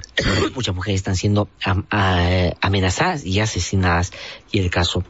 muchas 0.54 0.74
mujeres 0.74 1.00
están 1.00 1.16
siendo 1.16 1.48
amenazadas 2.60 3.24
y 3.24 3.40
asesinadas 3.40 4.12
y 4.52 4.58
el 4.58 4.70
caso 4.70 5.04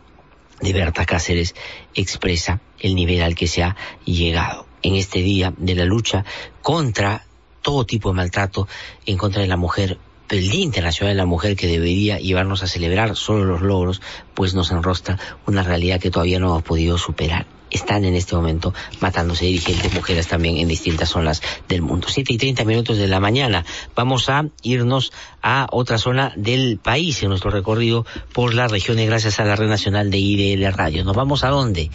de 0.60 0.72
Berta 0.72 1.06
Cáceres 1.06 1.54
expresa 1.94 2.60
el 2.80 2.94
nivel 2.94 3.22
al 3.22 3.34
que 3.34 3.46
se 3.46 3.62
ha 3.62 3.76
llegado 4.04 4.66
en 4.82 4.94
este 4.94 5.20
día 5.20 5.52
de 5.56 5.74
la 5.74 5.84
lucha 5.84 6.24
contra 6.62 7.24
todo 7.62 7.84
tipo 7.84 8.10
de 8.10 8.16
maltrato 8.16 8.68
en 9.06 9.16
contra 9.16 9.42
de 9.42 9.48
la 9.48 9.56
mujer 9.56 9.98
el 10.30 10.50
Día 10.50 10.60
Internacional 10.60 11.14
de 11.14 11.22
la 11.22 11.26
Mujer 11.26 11.56
que 11.56 11.66
debería 11.66 12.18
llevarnos 12.18 12.62
a 12.62 12.66
celebrar 12.66 13.16
solo 13.16 13.46
los 13.46 13.62
logros, 13.62 14.02
pues 14.34 14.52
nos 14.52 14.70
enrostra 14.70 15.18
una 15.46 15.62
realidad 15.62 16.00
que 16.00 16.10
todavía 16.10 16.38
no 16.38 16.48
hemos 16.48 16.62
podido 16.64 16.98
superar 16.98 17.46
están 17.70 18.04
en 18.04 18.14
este 18.14 18.34
momento 18.34 18.74
matándose 19.00 19.44
dirigentes 19.44 19.92
mujeres 19.94 20.28
también 20.28 20.56
en 20.58 20.68
distintas 20.68 21.10
zonas 21.10 21.42
del 21.68 21.82
mundo. 21.82 22.08
Siete 22.08 22.32
y 22.32 22.38
treinta 22.38 22.64
minutos 22.64 22.98
de 22.98 23.08
la 23.08 23.20
mañana. 23.20 23.64
Vamos 23.94 24.28
a 24.28 24.46
irnos 24.62 25.12
a 25.42 25.66
otra 25.70 25.98
zona 25.98 26.32
del 26.36 26.78
país 26.78 27.22
en 27.22 27.30
nuestro 27.30 27.50
recorrido 27.50 28.06
por 28.32 28.54
las 28.54 28.70
regiones 28.70 29.06
gracias 29.06 29.40
a 29.40 29.44
la 29.44 29.56
Red 29.56 29.68
Nacional 29.68 30.10
de 30.10 30.18
IDL 30.18 30.72
Radio. 30.72 31.04
¿Nos 31.04 31.16
vamos 31.16 31.44
a 31.44 31.48
dónde? 31.48 31.90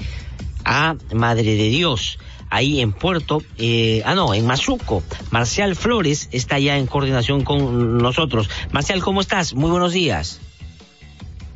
A 0.65 0.95
Madre 1.13 1.55
de 1.55 1.69
Dios 1.69 2.19
ahí 2.53 2.81
en 2.81 2.93
Puerto, 2.93 3.41
eh, 3.57 4.03
ah 4.05 4.13
no, 4.13 4.33
en 4.35 4.45
Mazuco. 4.45 5.01
Marcial 5.31 5.75
Flores 5.75 6.29
está 6.31 6.59
ya 6.59 6.77
en 6.77 6.85
coordinación 6.85 7.43
con 7.43 7.97
nosotros. 7.97 8.47
Marcial, 8.71 9.01
¿cómo 9.01 9.21
estás? 9.21 9.55
Muy 9.55 9.71
buenos 9.71 9.91
días. 9.91 10.39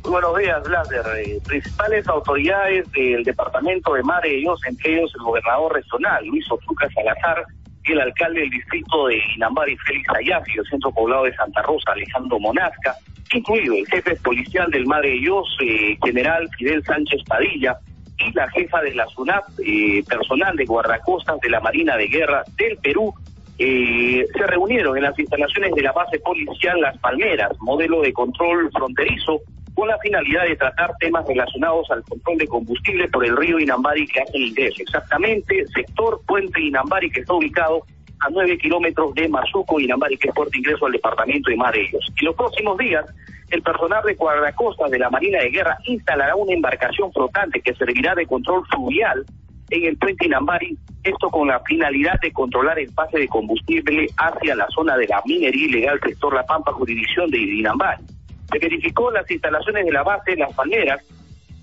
Muy 0.08 0.22
buenos 0.22 0.38
días, 0.38 0.62
Blaser. 0.62 1.04
Eh, 1.18 1.38
principales 1.46 2.08
autoridades 2.08 2.90
del 2.92 3.22
departamento 3.24 3.92
de 3.92 4.02
Madre 4.02 4.30
de 4.30 4.36
Dios, 4.36 4.58
entre 4.66 4.96
ellos 4.96 5.12
el 5.14 5.22
gobernador 5.22 5.74
regional, 5.74 6.24
Luis 6.24 6.50
Ozuca 6.50 6.88
Salazar, 6.94 7.44
el 7.84 8.00
alcalde 8.00 8.40
del 8.40 8.48
distrito 8.48 9.08
de 9.08 9.20
Inambari, 9.36 9.76
Félix 9.76 10.08
Ayafi, 10.16 10.60
el 10.60 10.64
centro 10.64 10.90
poblado 10.92 11.24
de 11.24 11.34
Santa 11.34 11.60
Rosa, 11.60 11.92
Alejandro 11.92 12.40
Monasca, 12.40 12.96
incluido 13.34 13.74
el 13.74 13.86
jefe 13.86 14.16
policial 14.16 14.70
del 14.70 14.86
Madre 14.86 15.10
de 15.10 15.16
Dios, 15.16 15.58
eh, 15.60 15.98
general 16.02 16.48
Fidel 16.56 16.82
Sánchez 16.84 17.20
Padilla, 17.28 17.76
y 18.16 18.32
la 18.32 18.48
jefa 18.48 18.80
de 18.80 18.94
la 18.94 19.06
SUNAP, 19.08 19.44
eh, 19.62 20.02
personal 20.08 20.56
de 20.56 20.64
guardacostas 20.64 21.38
de 21.40 21.50
la 21.50 21.60
Marina 21.60 21.98
de 21.98 22.08
Guerra 22.08 22.44
del 22.56 22.78
Perú, 22.78 23.12
eh, 23.58 24.24
se 24.32 24.46
reunieron 24.46 24.96
en 24.96 25.02
las 25.02 25.18
instalaciones 25.18 25.74
de 25.74 25.82
la 25.82 25.92
base 25.92 26.18
policial 26.20 26.80
Las 26.80 26.96
Palmeras, 26.96 27.52
modelo 27.60 28.00
de 28.00 28.14
control 28.14 28.70
fronterizo, 28.72 29.42
con 29.78 29.86
la 29.86 29.98
finalidad 29.98 30.42
de 30.42 30.56
tratar 30.56 30.90
temas 30.98 31.24
relacionados 31.28 31.88
al 31.92 32.02
control 32.02 32.38
de 32.38 32.48
combustible 32.48 33.06
por 33.06 33.24
el 33.24 33.36
río 33.36 33.60
Inambari 33.60 34.08
que 34.08 34.22
hace 34.22 34.36
el 34.36 34.48
ingreso. 34.48 34.82
Exactamente, 34.82 35.64
sector 35.68 36.20
Puente 36.26 36.60
Inambari 36.60 37.08
que 37.08 37.20
está 37.20 37.34
ubicado 37.34 37.86
a 38.18 38.28
nueve 38.28 38.58
kilómetros 38.58 39.14
de 39.14 39.28
Mazuco, 39.28 39.78
Inambari, 39.78 40.18
que 40.18 40.30
es 40.30 40.34
puerto 40.34 40.58
ingreso 40.58 40.86
al 40.86 40.92
departamento 40.92 41.48
de 41.48 41.56
Marellos. 41.56 42.12
En 42.18 42.26
los 42.26 42.34
próximos 42.34 42.76
días, 42.76 43.04
el 43.50 43.62
personal 43.62 44.02
de 44.04 44.14
guardacostas 44.14 44.90
de 44.90 44.98
la 44.98 45.10
Marina 45.10 45.38
de 45.38 45.50
Guerra 45.50 45.78
instalará 45.84 46.34
una 46.34 46.54
embarcación 46.54 47.12
flotante 47.12 47.60
que 47.60 47.72
servirá 47.74 48.16
de 48.16 48.26
control 48.26 48.66
fluvial 48.72 49.24
en 49.70 49.84
el 49.84 49.96
puente 49.96 50.26
Inambari, 50.26 50.76
esto 51.04 51.30
con 51.30 51.46
la 51.46 51.60
finalidad 51.60 52.18
de 52.20 52.32
controlar 52.32 52.80
el 52.80 52.92
pase 52.92 53.20
de 53.20 53.28
combustible 53.28 54.08
hacia 54.16 54.56
la 54.56 54.66
zona 54.70 54.96
de 54.96 55.06
la 55.06 55.22
minería 55.24 55.66
ilegal 55.66 56.00
sector 56.04 56.34
La 56.34 56.44
Pampa, 56.44 56.72
jurisdicción 56.72 57.30
de 57.30 57.38
Inambari. 57.38 58.17
Se 58.50 58.58
verificó 58.58 59.10
las 59.10 59.30
instalaciones 59.30 59.84
de 59.84 59.92
la 59.92 60.02
base 60.02 60.36
Las 60.36 60.54
Palmeras, 60.54 61.02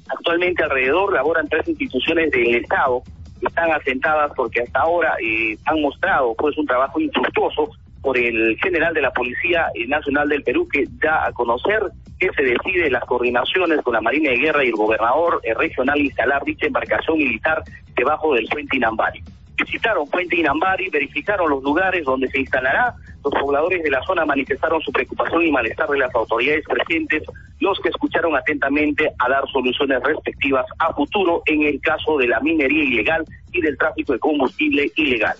actualmente 0.08 0.64
alrededor 0.64 1.14
laboran 1.14 1.48
tres 1.48 1.68
instituciones 1.68 2.32
del 2.32 2.56
Estado, 2.56 3.02
están 3.42 3.72
asentadas 3.72 4.32
porque 4.36 4.62
hasta 4.62 4.80
ahora 4.80 5.16
eh, 5.22 5.58
han 5.66 5.82
mostrado 5.82 6.34
pues 6.36 6.58
un 6.58 6.66
trabajo 6.66 7.00
infructuoso 7.00 7.70
por 8.02 8.18
el 8.18 8.56
general 8.62 8.94
de 8.94 9.02
la 9.02 9.12
Policía 9.12 9.68
Nacional 9.88 10.30
del 10.30 10.44
Perú 10.44 10.68
que 10.72 10.86
da 11.02 11.26
a 11.26 11.32
conocer 11.32 11.82
que 12.20 12.30
se 12.32 12.44
decide 12.44 12.90
las 12.90 13.04
coordinaciones 13.04 13.82
con 13.82 13.94
la 13.94 14.02
Marina 14.02 14.30
de 14.30 14.38
Guerra 14.38 14.64
y 14.64 14.68
el 14.68 14.76
gobernador 14.76 15.42
eh, 15.44 15.54
regional 15.54 16.00
instalar 16.00 16.44
dicha 16.44 16.68
embarcación 16.68 17.18
militar 17.18 17.64
debajo 17.96 18.34
del 18.36 18.48
puente 18.48 18.78
Inambari. 18.78 19.24
Visitaron 19.58 20.08
Puente 20.08 20.36
Inambari, 20.36 20.90
verificaron 20.90 21.50
los 21.50 21.64
lugares 21.64 22.04
donde 22.04 22.30
se 22.30 22.40
instalará. 22.40 22.94
Los 23.24 23.34
pobladores 23.34 23.82
de 23.82 23.90
la 23.90 24.04
zona 24.04 24.26
manifestaron 24.26 24.82
su 24.82 24.92
preocupación 24.92 25.46
y 25.46 25.52
malestar 25.52 25.90
de 25.90 25.98
las 25.98 26.14
autoridades 26.14 26.64
presentes, 26.66 27.24
los 27.60 27.80
que 27.80 27.90
escucharon 27.90 28.36
atentamente 28.36 29.12
a 29.18 29.30
dar 29.30 29.48
soluciones 29.52 30.02
respectivas 30.04 30.66
a 30.80 30.94
futuro 30.94 31.42
en 31.46 31.64
el 31.64 31.82
caso 31.82 32.18
de 32.18 32.28
la 32.28 32.40
minería 32.42 32.84
ilegal 32.84 33.26
y 33.52 33.62
del 33.62 33.78
tráfico 33.78 34.14
de 34.14 34.20
combustible 34.20 34.92
ilegal 34.96 35.36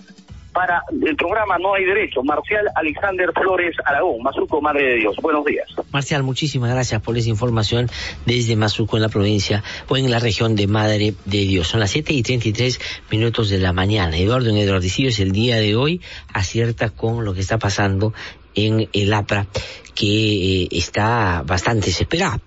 para 0.56 0.82
el 0.90 1.14
programa 1.16 1.58
No 1.58 1.74
hay 1.74 1.84
derecho. 1.84 2.22
Marcial 2.22 2.66
Alexander 2.74 3.30
Flores 3.34 3.76
Aragón, 3.84 4.22
Mazuco, 4.22 4.62
Madre 4.62 4.86
de 4.86 4.94
Dios. 5.00 5.14
Buenos 5.20 5.44
días. 5.44 5.68
Marcial, 5.92 6.22
muchísimas 6.22 6.70
gracias 6.70 7.02
por 7.02 7.18
esa 7.18 7.28
información 7.28 7.90
desde 8.24 8.56
Mazuco 8.56 8.96
en 8.96 9.02
la 9.02 9.10
provincia 9.10 9.62
o 9.86 9.98
en 9.98 10.10
la 10.10 10.18
región 10.18 10.56
de 10.56 10.66
Madre 10.66 11.12
de 11.26 11.38
Dios. 11.44 11.68
Son 11.68 11.80
las 11.80 11.90
7 11.90 12.14
y 12.14 12.22
33 12.22 12.80
minutos 13.10 13.50
de 13.50 13.58
la 13.58 13.74
mañana. 13.74 14.16
Eduardo 14.16 14.48
en 14.48 14.56
es 14.56 15.20
el 15.20 15.32
día 15.32 15.56
de 15.56 15.76
hoy 15.76 16.00
acierta 16.32 16.88
con 16.88 17.26
lo 17.26 17.34
que 17.34 17.40
está 17.40 17.58
pasando 17.58 18.14
en 18.54 18.88
el 18.94 19.12
APRA 19.12 19.46
que 19.94 20.62
eh, 20.62 20.68
está 20.70 21.42
bastante 21.44 21.86
desesperado. 21.86 22.40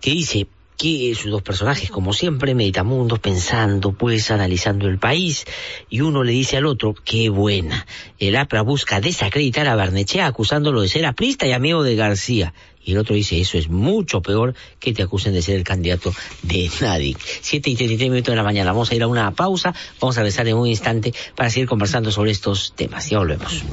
Que 0.00 0.10
dice, 0.12 0.46
que 0.76 1.14
sus 1.14 1.30
dos 1.30 1.42
personajes, 1.42 1.90
como 1.90 2.12
siempre, 2.12 2.54
meditamundos, 2.54 3.18
pensando, 3.18 3.92
pues, 3.92 4.30
analizando 4.30 4.88
el 4.88 4.98
país, 4.98 5.44
y 5.88 6.00
uno 6.00 6.22
le 6.22 6.32
dice 6.32 6.56
al 6.56 6.66
otro, 6.66 6.94
qué 7.04 7.28
buena. 7.28 7.86
El 8.18 8.36
APRA 8.36 8.62
busca 8.62 9.00
desacreditar 9.00 9.66
a 9.68 9.74
Barnechea 9.74 10.26
acusándolo 10.26 10.82
de 10.82 10.88
ser 10.88 11.06
aprista 11.06 11.46
y 11.46 11.52
amigo 11.52 11.82
de 11.82 11.96
García. 11.96 12.54
Y 12.84 12.92
el 12.92 12.98
otro 12.98 13.16
dice, 13.16 13.40
eso 13.40 13.58
es 13.58 13.68
mucho 13.68 14.22
peor 14.22 14.54
que 14.78 14.92
te 14.92 15.02
acusen 15.02 15.32
de 15.32 15.42
ser 15.42 15.56
el 15.56 15.64
candidato 15.64 16.14
de 16.42 16.70
nadie. 16.80 17.16
Siete 17.40 17.70
y 17.70 17.74
treinta 17.74 18.04
minutos 18.04 18.30
de 18.30 18.36
la 18.36 18.44
mañana. 18.44 18.70
Vamos 18.70 18.92
a 18.92 18.94
ir 18.94 19.02
a 19.02 19.08
una 19.08 19.32
pausa. 19.32 19.74
Vamos 20.00 20.16
a 20.16 20.20
regresar 20.20 20.46
en 20.46 20.56
un 20.56 20.68
instante 20.68 21.12
para 21.34 21.50
seguir 21.50 21.68
conversando 21.68 22.12
sobre 22.12 22.30
estos 22.30 22.74
temas. 22.76 23.10
Ya 23.10 23.18
volvemos. 23.18 23.64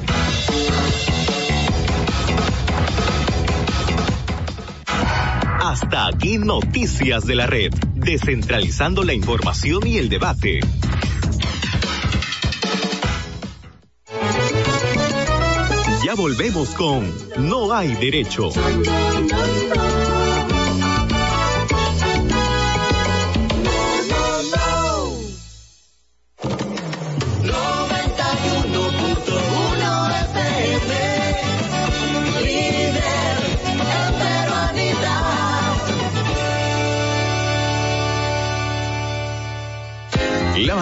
Hasta 5.74 6.06
aquí 6.06 6.38
Noticias 6.38 7.26
de 7.26 7.34
la 7.34 7.48
Red, 7.48 7.74
descentralizando 7.96 9.04
la 9.04 9.16
información 9.16 9.88
y 9.88 9.98
el 9.98 10.08
debate. 10.08 10.60
Ya 16.06 16.14
volvemos 16.14 16.70
con 16.76 17.12
No 17.38 17.74
hay 17.74 17.96
derecho. 17.96 18.52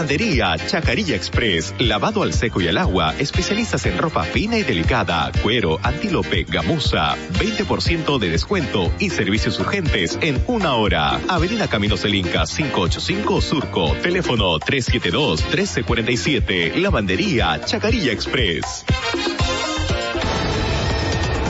Lavandería 0.02 0.58
Chacarilla 0.58 1.16
Express, 1.16 1.76
lavado 1.78 2.24
al 2.24 2.34
seco 2.34 2.60
y 2.60 2.68
al 2.68 2.80
agua, 2.80 3.14
especialistas 3.20 3.86
en 3.86 4.00
ropa 4.00 4.24
fina 4.24 4.58
y 4.58 4.64
delicada, 4.64 5.32
cuero, 5.44 5.80
antílope, 5.84 6.44
gamuza, 6.50 7.16
20% 7.34 8.18
de 8.18 8.30
descuento 8.30 8.92
y 8.98 9.12
servicios 9.12 9.60
urgentes 9.60 10.18
en 10.20 10.44
una 10.48 10.74
hora. 10.74 11.22
Avenida 11.28 11.68
Caminos 11.68 12.02
del 12.02 12.16
Inca 12.16 12.46
585 12.48 13.42
Surco, 13.42 13.94
teléfono 14.02 14.60
372-1347, 14.60 16.78
Lavandería 16.78 17.62
Chacarilla 17.64 18.12
Express. 18.12 18.84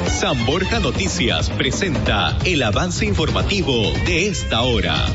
San 0.10 0.46
Borja 0.46 0.82
Noticias 0.82 1.50
presenta 1.52 2.38
el 2.44 2.64
avance 2.64 3.06
informativo 3.06 3.94
de 4.06 4.28
esta 4.28 4.62
hora. 4.62 5.06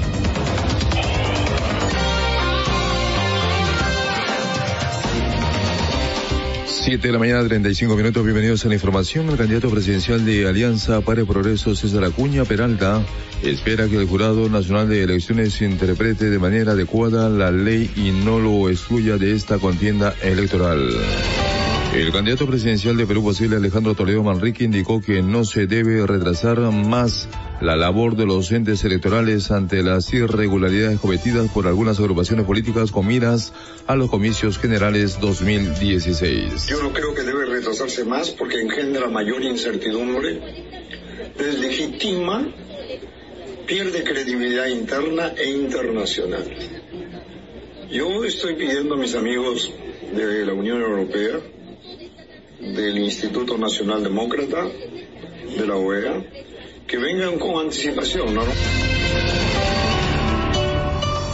Siete 6.87 7.09
de 7.09 7.15
la 7.15 7.19
mañana, 7.19 7.43
35 7.43 7.97
minutos. 7.97 8.23
Bienvenidos 8.23 8.65
a 8.65 8.69
la 8.69 8.75
información. 8.75 9.29
El 9.29 9.37
candidato 9.37 9.69
presidencial 9.69 10.25
de 10.25 10.49
Alianza 10.49 11.01
para 11.01 11.23
el 11.23 11.27
Progreso, 11.27 11.75
César 11.75 12.05
Acuña 12.05 12.45
Peralta, 12.45 13.03
espera 13.43 13.89
que 13.89 13.97
el 13.97 14.07
Jurado 14.07 14.49
Nacional 14.49 14.89
de 14.89 15.03
Elecciones 15.03 15.61
interprete 15.63 16.31
de 16.31 16.39
manera 16.39 16.73
adecuada 16.73 17.29
la 17.29 17.51
ley 17.51 17.91
y 17.97 18.13
no 18.13 18.39
lo 18.39 18.71
excluya 18.71 19.17
de 19.17 19.33
esta 19.33 19.59
contienda 19.59 20.15
electoral. 20.23 20.89
El 21.97 22.13
candidato 22.13 22.47
presidencial 22.47 22.95
de 22.99 23.07
Perú 23.07 23.23
posible 23.23 23.57
Alejandro 23.57 23.95
Toledo 23.95 24.23
Manrique 24.23 24.65
indicó 24.65 25.01
que 25.01 25.23
no 25.23 25.47
se 25.47 25.67
debe 25.67 26.07
retrasar 26.07 26.61
más 26.61 27.27
la 27.63 27.75
labor 27.75 28.17
de 28.17 28.27
los 28.27 28.53
entes 28.53 28.85
electorales 28.85 29.51
ante 29.51 29.83
las 29.83 30.13
irregularidades 30.13 31.01
cometidas 31.01 31.51
por 31.51 31.67
algunas 31.67 31.99
agrupaciones 31.99 32.45
políticas 32.45 32.93
con 32.93 33.07
miras 33.07 33.55
a 33.87 33.97
los 33.97 34.11
comicios 34.11 34.59
generales 34.59 35.19
2016. 35.21 36.67
Yo 36.67 36.83
no 36.83 36.93
creo 36.93 37.15
que 37.15 37.23
debe 37.23 37.47
retrasarse 37.47 38.05
más 38.05 38.29
porque 38.29 38.61
engendra 38.61 39.09
mayor 39.09 39.43
incertidumbre, 39.43 40.39
deslegitima, 41.39 42.47
pierde 43.67 44.05
credibilidad 44.05 44.67
interna 44.67 45.33
e 45.35 45.49
internacional. 45.49 46.45
Yo 47.91 48.23
estoy 48.23 48.55
pidiendo 48.57 48.97
a 48.97 48.99
mis 48.99 49.15
amigos 49.15 49.73
de 50.15 50.45
la 50.45 50.53
Unión 50.53 50.83
Europea 50.83 51.41
del 52.61 52.99
Instituto 52.99 53.59
Nacional 53.59 54.03
Demócrata 54.03 54.65
de 54.65 55.67
la 55.67 55.77
OEA, 55.77 56.25
que 56.87 56.99
vengan 56.99 57.39
con 57.39 57.65
anticipación. 57.65 58.35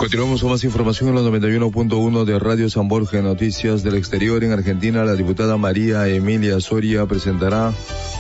Continuamos 0.03 0.41
con 0.41 0.51
más 0.51 0.65
información 0.65 1.11
en 1.11 1.15
los 1.15 1.25
91.1 1.27 2.25
de 2.25 2.39
Radio 2.41 2.69
San 2.69 2.89
Borja. 2.89 3.23
Noticias 3.23 3.85
del 3.85 3.95
exterior. 3.95 4.43
En 4.43 4.51
Argentina, 4.51 5.05
la 5.05 5.15
diputada 5.15 5.57
María 5.57 6.09
Emilia 6.09 6.59
Soria 6.59 7.07
presentará 7.07 7.73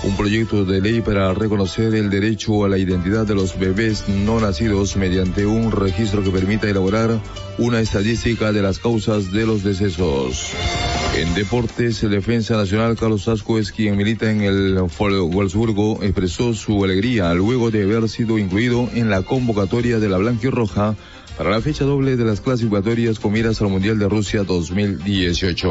un 0.05 0.17
proyecto 0.17 0.65
de 0.65 0.81
ley 0.81 1.01
para 1.01 1.35
reconocer 1.35 1.97
el 1.97 2.09
derecho 2.09 2.65
a 2.65 2.69
la 2.69 2.79
identidad 2.79 3.27
de 3.27 3.35
los 3.35 3.59
bebés 3.59 4.09
no 4.09 4.39
nacidos 4.39 4.97
mediante 4.97 5.45
un 5.45 5.73
registro 5.73 6.23
que 6.23 6.31
permita 6.31 6.69
elaborar 6.69 7.21
una 7.59 7.81
estadística 7.81 8.53
de 8.53 8.63
las 8.63 8.79
causas 8.79 9.33
de 9.33 9.45
los 9.45 9.65
decesos. 9.65 10.53
En 11.15 11.35
deportes, 11.35 12.03
el 12.03 12.11
defensa 12.11 12.57
nacional 12.57 12.97
Carlos 12.97 13.29
Asco 13.29 13.59
es 13.59 13.71
quien 13.71 13.99
milita 13.99 14.31
en 14.31 14.41
el 14.41 14.79
Wolfsburgo, 14.79 16.03
expresó 16.03 16.55
su 16.55 16.83
alegría 16.83 17.35
luego 17.35 17.71
de 17.71 17.83
haber 17.83 18.09
sido 18.09 18.39
incluido 18.39 18.89
en 18.95 19.11
la 19.11 19.21
convocatoria 19.21 19.99
de 19.99 20.09
la 20.09 20.17
Blanquirroja 20.17 20.97
para 21.37 21.51
la 21.51 21.61
fecha 21.61 21.85
doble 21.85 22.17
de 22.17 22.25
las 22.25 22.41
clasificatorias 22.41 23.19
con 23.19 23.33
miras 23.33 23.61
al 23.61 23.69
Mundial 23.69 23.99
de 23.99 24.09
Rusia 24.09 24.43
2018. 24.45 25.71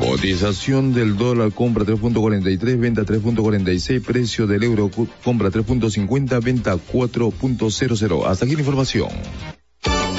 Cotización 0.00 0.92
del 0.92 1.16
dólar 1.16 1.52
compra 1.52 1.84
3.43, 1.84 2.78
venta 2.78 3.02
3.46, 3.02 4.04
precio 4.04 4.46
del 4.46 4.64
euro 4.64 4.90
compra 5.24 5.50
3.50, 5.50 6.44
venta 6.44 6.76
4.00. 6.76 8.26
Hasta 8.26 8.44
aquí 8.44 8.54
la 8.54 8.60
información. 8.60 9.08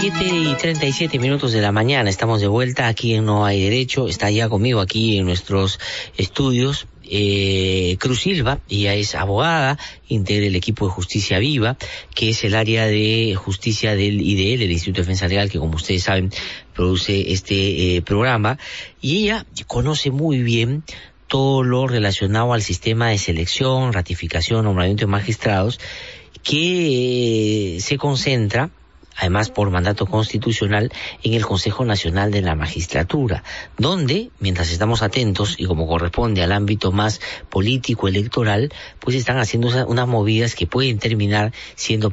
7 0.00 0.24
y 0.24 0.54
37 0.56 1.18
minutos 1.20 1.52
de 1.52 1.60
la 1.60 1.70
mañana, 1.70 2.10
estamos 2.10 2.40
de 2.40 2.48
vuelta 2.48 2.88
aquí 2.88 3.14
en 3.14 3.24
No 3.24 3.44
hay 3.44 3.62
derecho, 3.62 4.08
está 4.08 4.28
ya 4.30 4.48
conmigo 4.48 4.80
aquí 4.80 5.18
en 5.18 5.26
nuestros 5.26 5.78
estudios 6.16 6.88
eh, 7.08 7.96
Cruz 7.98 8.20
Silva, 8.20 8.60
ella 8.68 8.94
es 8.94 9.14
abogada, 9.14 9.78
integra 10.08 10.46
el 10.46 10.56
equipo 10.56 10.86
de 10.86 10.92
Justicia 10.92 11.38
Viva, 11.38 11.76
que 12.14 12.30
es 12.30 12.44
el 12.44 12.54
área 12.54 12.86
de 12.86 13.34
justicia 13.36 13.94
del 13.94 14.20
IDL, 14.20 14.62
el 14.62 14.72
Instituto 14.72 15.00
de 15.00 15.02
Defensa 15.02 15.28
Legal, 15.28 15.50
que 15.50 15.58
como 15.58 15.76
ustedes 15.76 16.02
saben 16.02 16.30
produce 16.74 17.32
este 17.32 17.96
eh, 17.96 18.02
programa, 18.02 18.58
y 19.00 19.24
ella 19.24 19.46
conoce 19.66 20.10
muy 20.10 20.42
bien 20.42 20.84
todo 21.26 21.62
lo 21.62 21.86
relacionado 21.86 22.52
al 22.52 22.62
sistema 22.62 23.08
de 23.08 23.18
selección, 23.18 23.92
ratificación, 23.92 24.64
nombramiento 24.64 25.02
de 25.02 25.10
magistrados, 25.10 25.80
que 26.42 27.76
eh, 27.76 27.80
se 27.80 27.96
concentra 27.96 28.70
además 29.16 29.50
por 29.50 29.70
mandato 29.70 30.06
constitucional, 30.06 30.92
en 31.22 31.34
el 31.34 31.46
Consejo 31.46 31.84
Nacional 31.84 32.30
de 32.30 32.42
la 32.42 32.54
Magistratura, 32.54 33.44
donde, 33.78 34.30
mientras 34.40 34.70
estamos 34.70 35.02
atentos 35.02 35.56
y 35.58 35.66
como 35.66 35.86
corresponde 35.86 36.42
al 36.42 36.52
ámbito 36.52 36.92
más 36.92 37.20
político 37.50 38.08
electoral, 38.08 38.72
pues 39.00 39.16
están 39.16 39.38
haciendo 39.38 39.68
unas 39.86 40.08
movidas 40.08 40.54
que 40.54 40.66
pueden 40.66 40.98
terminar 40.98 41.52
siendo 41.74 42.10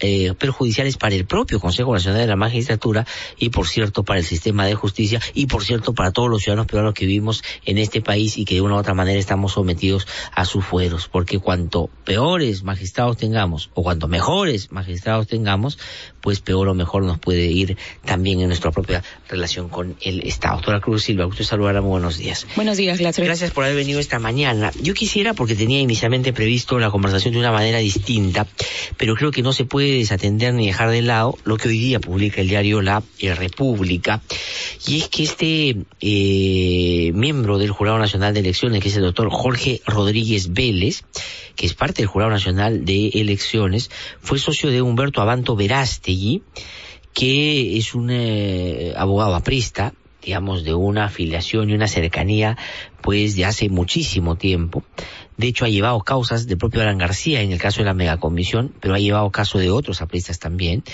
eh, 0.00 0.34
perjudiciales 0.38 0.96
para 0.96 1.14
el 1.14 1.26
propio 1.26 1.60
Consejo 1.60 1.92
Nacional 1.92 2.20
de 2.20 2.26
la 2.26 2.36
Magistratura 2.36 3.06
y, 3.38 3.50
por 3.50 3.68
cierto, 3.68 4.02
para 4.04 4.20
el 4.20 4.26
sistema 4.26 4.66
de 4.66 4.74
justicia 4.74 5.20
y, 5.34 5.46
por 5.46 5.64
cierto, 5.64 5.94
para 5.94 6.12
todos 6.12 6.30
los 6.30 6.42
ciudadanos 6.42 6.66
peruanos 6.66 6.94
que 6.94 7.06
vivimos 7.06 7.42
en 7.64 7.78
este 7.78 8.00
país 8.00 8.38
y 8.38 8.44
que 8.44 8.54
de 8.54 8.60
una 8.60 8.76
u 8.76 8.78
otra 8.78 8.94
manera 8.94 9.18
estamos 9.18 9.52
sometidos 9.52 10.06
a 10.32 10.44
sus 10.44 10.64
fueros, 10.64 11.08
porque 11.08 11.38
cuanto 11.38 11.90
peores 12.04 12.62
magistrados 12.62 13.16
tengamos 13.16 13.70
o 13.74 13.82
cuanto 13.82 14.08
mejores 14.08 14.72
magistrados 14.72 15.26
tengamos, 15.26 15.78
pues 16.20 16.29
peor 16.38 16.68
o 16.68 16.74
mejor 16.74 17.02
nos 17.02 17.18
puede 17.18 17.46
ir 17.46 17.76
también 18.04 18.40
en 18.40 18.46
nuestra 18.46 18.70
propia 18.70 19.02
relación 19.28 19.68
con 19.68 19.96
el 20.00 20.20
Estado. 20.20 20.56
Doctora 20.56 20.80
Cruz 20.80 21.02
Silva, 21.02 21.26
usted 21.26 21.42
saludar, 21.44 21.80
muy 21.82 21.90
buenos 21.90 22.18
días. 22.18 22.46
Buenos 22.54 22.76
días, 22.76 23.00
gracias. 23.00 23.26
Gracias 23.26 23.50
por 23.50 23.64
haber 23.64 23.76
venido 23.76 23.98
esta 23.98 24.20
mañana. 24.20 24.70
Yo 24.80 24.94
quisiera, 24.94 25.34
porque 25.34 25.56
tenía 25.56 25.80
inicialmente 25.80 26.32
previsto 26.32 26.78
la 26.78 26.90
conversación 26.90 27.34
de 27.34 27.40
una 27.40 27.50
manera 27.50 27.78
distinta, 27.78 28.46
pero 28.96 29.16
creo 29.16 29.32
que 29.32 29.42
no 29.42 29.52
se 29.52 29.64
puede 29.64 29.96
desatender 29.96 30.54
ni 30.54 30.66
dejar 30.66 30.90
de 30.90 31.02
lado 31.02 31.36
lo 31.44 31.56
que 31.56 31.68
hoy 31.68 31.78
día 31.78 31.98
publica 31.98 32.40
el 32.40 32.48
diario 32.48 32.82
La 32.82 33.02
República, 33.34 34.22
y 34.86 34.98
es 34.98 35.08
que 35.08 35.22
este 35.24 35.76
eh, 36.00 37.12
miembro 37.14 37.58
del 37.58 37.70
Jurado 37.70 37.98
Nacional 37.98 38.34
de 38.34 38.40
Elecciones, 38.40 38.82
que 38.82 38.88
es 38.88 38.96
el 38.96 39.02
doctor 39.02 39.30
Jorge 39.30 39.80
Rodríguez 39.86 40.52
Vélez, 40.52 41.04
que 41.60 41.66
es 41.66 41.74
parte 41.74 42.00
del 42.00 42.06
Jurado 42.06 42.30
Nacional 42.30 42.86
de 42.86 43.08
Elecciones, 43.08 43.90
fue 44.22 44.38
socio 44.38 44.70
de 44.70 44.80
Humberto 44.80 45.20
Abanto 45.20 45.56
Verástegui, 45.56 46.42
que 47.12 47.76
es 47.76 47.94
un 47.94 48.08
eh, 48.10 48.94
abogado 48.96 49.34
aprista, 49.34 49.92
digamos, 50.24 50.64
de 50.64 50.72
una 50.72 51.04
afiliación 51.04 51.68
y 51.68 51.74
una 51.74 51.86
cercanía, 51.86 52.56
pues, 53.02 53.36
de 53.36 53.44
hace 53.44 53.68
muchísimo 53.68 54.36
tiempo. 54.36 54.84
De 55.40 55.46
hecho, 55.46 55.64
ha 55.64 55.70
llevado 55.70 55.98
causas 56.00 56.46
del 56.46 56.58
propio 56.58 56.82
Alan 56.82 56.98
García 56.98 57.40
en 57.40 57.50
el 57.50 57.58
caso 57.58 57.78
de 57.78 57.86
la 57.86 57.94
megacomisión, 57.94 58.74
pero 58.78 58.92
ha 58.92 58.98
llevado 58.98 59.30
caso 59.30 59.58
de 59.58 59.70
otros 59.70 60.02
apristas 60.02 60.38
también, 60.38 60.84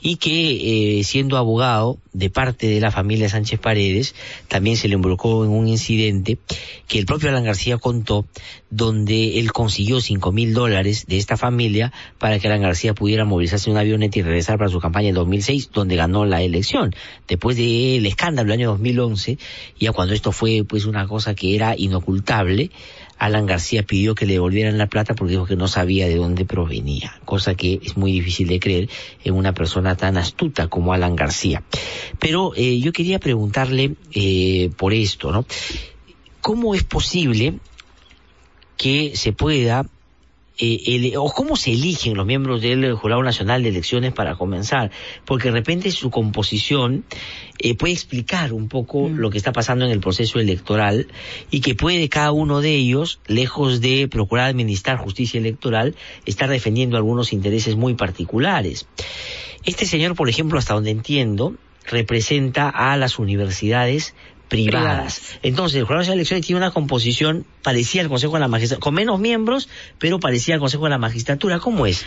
y 0.00 0.14
que, 0.14 1.00
eh, 1.00 1.02
siendo 1.02 1.36
abogado 1.36 1.98
de 2.12 2.30
parte 2.30 2.68
de 2.68 2.80
la 2.80 2.92
familia 2.92 3.28
Sánchez 3.28 3.58
Paredes, 3.58 4.14
también 4.46 4.76
se 4.76 4.86
le 4.86 4.94
involucró 4.94 5.44
en 5.44 5.50
un 5.50 5.66
incidente 5.66 6.38
que 6.86 7.00
el 7.00 7.06
propio 7.06 7.30
Alan 7.30 7.42
García 7.42 7.78
contó, 7.78 8.26
donde 8.70 9.40
él 9.40 9.50
consiguió 9.50 10.00
cinco 10.00 10.30
mil 10.30 10.54
dólares 10.54 11.06
de 11.08 11.16
esta 11.16 11.36
familia 11.36 11.92
para 12.18 12.38
que 12.38 12.46
Alan 12.46 12.62
García 12.62 12.94
pudiera 12.94 13.24
movilizarse 13.24 13.68
en 13.68 13.74
un 13.74 13.80
avioneta 13.80 14.20
y 14.20 14.22
regresar 14.22 14.56
para 14.56 14.70
su 14.70 14.78
campaña 14.78 15.08
en 15.08 15.16
2006, 15.16 15.70
donde 15.72 15.96
ganó 15.96 16.24
la 16.26 16.42
elección. 16.42 16.94
Después 17.26 17.56
del 17.56 18.06
escándalo 18.06 18.50
del 18.50 18.60
año 18.60 18.70
2011, 18.70 19.36
ya 19.80 19.90
cuando 19.90 20.14
esto 20.14 20.30
fue 20.30 20.62
pues 20.62 20.84
una 20.84 21.08
cosa 21.08 21.34
que 21.34 21.56
era 21.56 21.74
inocultable, 21.76 22.70
Alan 23.18 23.46
García 23.46 23.82
pidió 23.82 24.14
que 24.14 24.26
le 24.26 24.34
devolvieran 24.34 24.78
la 24.78 24.86
plata 24.86 25.14
porque 25.14 25.32
dijo 25.32 25.46
que 25.46 25.56
no 25.56 25.68
sabía 25.68 26.06
de 26.06 26.16
dónde 26.16 26.44
provenía, 26.44 27.18
cosa 27.24 27.54
que 27.54 27.80
es 27.82 27.96
muy 27.96 28.12
difícil 28.12 28.48
de 28.48 28.60
creer 28.60 28.90
en 29.24 29.34
una 29.34 29.54
persona 29.54 29.96
tan 29.96 30.16
astuta 30.16 30.68
como 30.68 30.92
Alan 30.92 31.16
García. 31.16 31.62
Pero 32.18 32.52
eh, 32.56 32.78
yo 32.78 32.92
quería 32.92 33.18
preguntarle 33.18 33.94
eh, 34.12 34.70
por 34.76 34.92
esto, 34.92 35.32
¿no? 35.32 35.46
¿Cómo 36.40 36.74
es 36.74 36.84
posible 36.84 37.54
que 38.76 39.12
se 39.16 39.32
pueda 39.32 39.86
eh, 40.58 41.12
o 41.16 41.30
cómo 41.30 41.56
se 41.56 41.72
eligen 41.72 42.16
los 42.16 42.26
miembros 42.26 42.62
del 42.62 42.94
Jurado 42.94 43.22
Nacional 43.22 43.62
de 43.62 43.68
Elecciones 43.68 44.12
para 44.12 44.36
comenzar, 44.36 44.90
porque 45.24 45.48
de 45.48 45.54
repente 45.54 45.90
su 45.90 46.10
composición 46.10 47.04
eh, 47.58 47.74
puede 47.74 47.92
explicar 47.92 48.52
un 48.52 48.68
poco 48.68 49.08
lo 49.08 49.30
que 49.30 49.38
está 49.38 49.52
pasando 49.52 49.84
en 49.84 49.90
el 49.90 50.00
proceso 50.00 50.40
electoral 50.40 51.08
y 51.50 51.60
que 51.60 51.74
puede 51.74 52.08
cada 52.08 52.32
uno 52.32 52.60
de 52.60 52.74
ellos, 52.74 53.20
lejos 53.26 53.80
de 53.80 54.08
procurar 54.08 54.48
administrar 54.48 54.98
justicia 54.98 55.38
electoral, 55.38 55.94
estar 56.24 56.48
defendiendo 56.48 56.96
algunos 56.96 57.32
intereses 57.32 57.76
muy 57.76 57.94
particulares. 57.94 58.86
Este 59.64 59.84
señor, 59.84 60.14
por 60.14 60.28
ejemplo, 60.28 60.58
hasta 60.58 60.74
donde 60.74 60.90
entiendo, 60.90 61.54
representa 61.86 62.68
a 62.68 62.96
las 62.96 63.18
universidades 63.18 64.14
privadas. 64.48 65.38
Entonces, 65.42 65.78
el 65.78 65.84
jurado 65.84 66.04
de 66.04 66.12
elecciones 66.12 66.46
tiene 66.46 66.58
una 66.58 66.70
composición 66.70 67.44
parecida 67.62 68.02
al 68.02 68.08
Consejo 68.08 68.34
de 68.34 68.40
la 68.40 68.48
Magistratura, 68.48 68.84
con 68.84 68.94
menos 68.94 69.18
miembros, 69.20 69.68
pero 69.98 70.20
parecida 70.20 70.54
al 70.54 70.60
Consejo 70.60 70.84
de 70.84 70.90
la 70.90 70.98
Magistratura. 70.98 71.58
¿Cómo 71.58 71.86
es? 71.86 72.04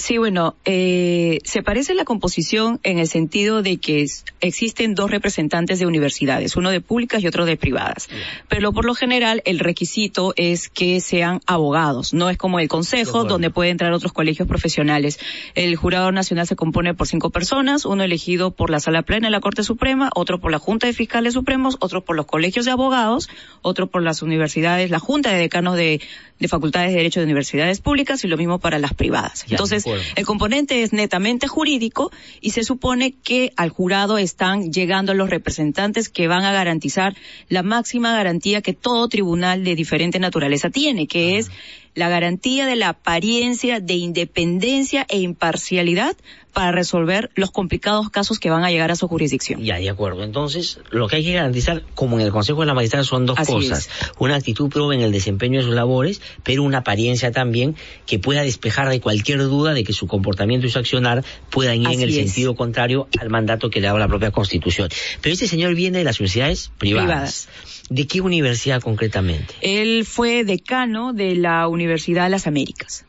Sí, 0.00 0.16
bueno, 0.16 0.56
eh, 0.64 1.40
se 1.44 1.62
parece 1.62 1.92
la 1.92 2.06
composición 2.06 2.80
en 2.84 2.98
el 2.98 3.06
sentido 3.06 3.62
de 3.62 3.76
que 3.76 4.06
existen 4.40 4.94
dos 4.94 5.10
representantes 5.10 5.78
de 5.78 5.84
universidades, 5.84 6.56
uno 6.56 6.70
de 6.70 6.80
públicas 6.80 7.22
y 7.22 7.26
otro 7.26 7.44
de 7.44 7.58
privadas. 7.58 8.08
Pero 8.48 8.72
por 8.72 8.86
lo 8.86 8.94
general 8.94 9.42
el 9.44 9.58
requisito 9.58 10.32
es 10.36 10.70
que 10.70 11.00
sean 11.00 11.40
abogados, 11.44 12.14
no 12.14 12.30
es 12.30 12.38
como 12.38 12.60
el 12.60 12.68
consejo 12.68 13.24
donde 13.24 13.50
pueden 13.50 13.72
entrar 13.72 13.92
otros 13.92 14.14
colegios 14.14 14.48
profesionales. 14.48 15.20
El 15.54 15.76
jurado 15.76 16.12
nacional 16.12 16.46
se 16.46 16.56
compone 16.56 16.94
por 16.94 17.06
cinco 17.06 17.28
personas, 17.28 17.84
uno 17.84 18.02
elegido 18.02 18.52
por 18.52 18.70
la 18.70 18.80
Sala 18.80 19.02
Plena 19.02 19.26
de 19.26 19.32
la 19.32 19.40
Corte 19.40 19.62
Suprema, 19.64 20.08
otro 20.14 20.40
por 20.40 20.50
la 20.50 20.58
Junta 20.58 20.86
de 20.86 20.94
Fiscales 20.94 21.34
Supremos, 21.34 21.76
otro 21.80 22.04
por 22.04 22.16
los 22.16 22.26
colegios 22.26 22.64
de 22.64 22.70
abogados, 22.70 23.28
otro 23.62 23.88
por 23.88 24.02
las 24.02 24.22
universidades, 24.22 24.90
la 24.90 24.98
Junta 24.98 25.32
de 25.32 25.38
Decanos 25.38 25.76
de, 25.76 26.00
Facultades 26.48 26.90
de 26.90 26.96
Derecho 26.96 27.20
de 27.20 27.24
Universidades 27.24 27.80
Públicas 27.80 28.24
y 28.24 28.28
lo 28.28 28.38
mismo 28.38 28.58
para 28.58 28.78
las 28.78 28.94
privadas. 28.94 29.44
Entonces, 29.50 29.84
el 30.16 30.24
componente 30.24 30.82
es 30.82 30.92
netamente 30.92 31.48
jurídico 31.48 32.10
y 32.40 32.50
se 32.50 32.64
supone 32.64 33.12
que 33.12 33.52
al 33.56 33.68
jurado 33.68 34.16
están 34.16 34.72
llegando 34.72 35.12
los 35.12 35.28
representantes 35.28 36.08
que 36.08 36.28
van 36.28 36.44
a 36.44 36.52
garantizar 36.52 37.14
la 37.48 37.62
máxima 37.62 38.12
garantía 38.12 38.62
que 38.62 38.72
todo 38.72 39.08
tribunal 39.08 39.64
de 39.64 39.74
diferente 39.74 40.18
naturaleza 40.18 40.70
tiene, 40.70 41.06
que 41.06 41.36
es 41.36 41.50
la 41.94 42.08
garantía 42.08 42.66
de 42.66 42.76
la 42.76 42.90
apariencia 42.90 43.80
de 43.80 43.94
independencia 43.94 45.06
e 45.08 45.18
imparcialidad 45.18 46.16
para 46.52 46.72
resolver 46.72 47.30
los 47.34 47.50
complicados 47.50 48.10
casos 48.10 48.38
que 48.38 48.50
van 48.50 48.64
a 48.64 48.70
llegar 48.70 48.90
a 48.90 48.96
su 48.96 49.08
jurisdicción. 49.08 49.62
Ya, 49.62 49.76
de 49.76 49.88
acuerdo. 49.88 50.24
Entonces, 50.24 50.78
lo 50.90 51.08
que 51.08 51.16
hay 51.16 51.24
que 51.24 51.32
garantizar, 51.32 51.82
como 51.94 52.18
en 52.18 52.26
el 52.26 52.32
Consejo 52.32 52.60
de 52.60 52.66
la 52.66 52.74
Magistrada, 52.74 53.04
son 53.04 53.26
dos 53.26 53.38
Así 53.38 53.52
cosas. 53.52 53.88
Una 54.18 54.36
actitud 54.36 54.68
proba 54.68 54.94
en 54.94 55.00
el 55.00 55.12
desempeño 55.12 55.60
de 55.60 55.66
sus 55.66 55.74
labores, 55.74 56.20
pero 56.42 56.62
una 56.62 56.78
apariencia 56.78 57.32
también 57.32 57.76
que 58.06 58.18
pueda 58.18 58.42
despejar 58.42 58.88
de 58.88 59.00
cualquier 59.00 59.38
duda 59.38 59.74
de 59.74 59.84
que 59.84 59.92
su 59.92 60.06
comportamiento 60.06 60.66
y 60.66 60.70
su 60.70 60.78
accionar 60.78 61.24
puedan 61.50 61.80
ir 61.82 61.90
en 61.90 62.00
el 62.00 62.10
es. 62.10 62.16
sentido 62.16 62.54
contrario 62.54 63.08
al 63.18 63.30
mandato 63.30 63.70
que 63.70 63.80
le 63.80 63.86
da 63.86 63.98
la 63.98 64.08
propia 64.08 64.30
Constitución. 64.30 64.88
Pero 65.20 65.32
este 65.32 65.46
señor 65.46 65.74
viene 65.74 65.98
de 65.98 66.04
las 66.04 66.18
universidades 66.20 66.70
privadas. 66.78 67.48
¿De 67.88 68.06
qué 68.06 68.20
universidad 68.20 68.80
concretamente? 68.80 69.54
Él 69.62 70.04
fue 70.06 70.44
decano 70.44 71.12
de 71.12 71.34
la 71.34 71.66
Universidad 71.66 72.24
de 72.24 72.30
las 72.30 72.46
Américas. 72.46 73.04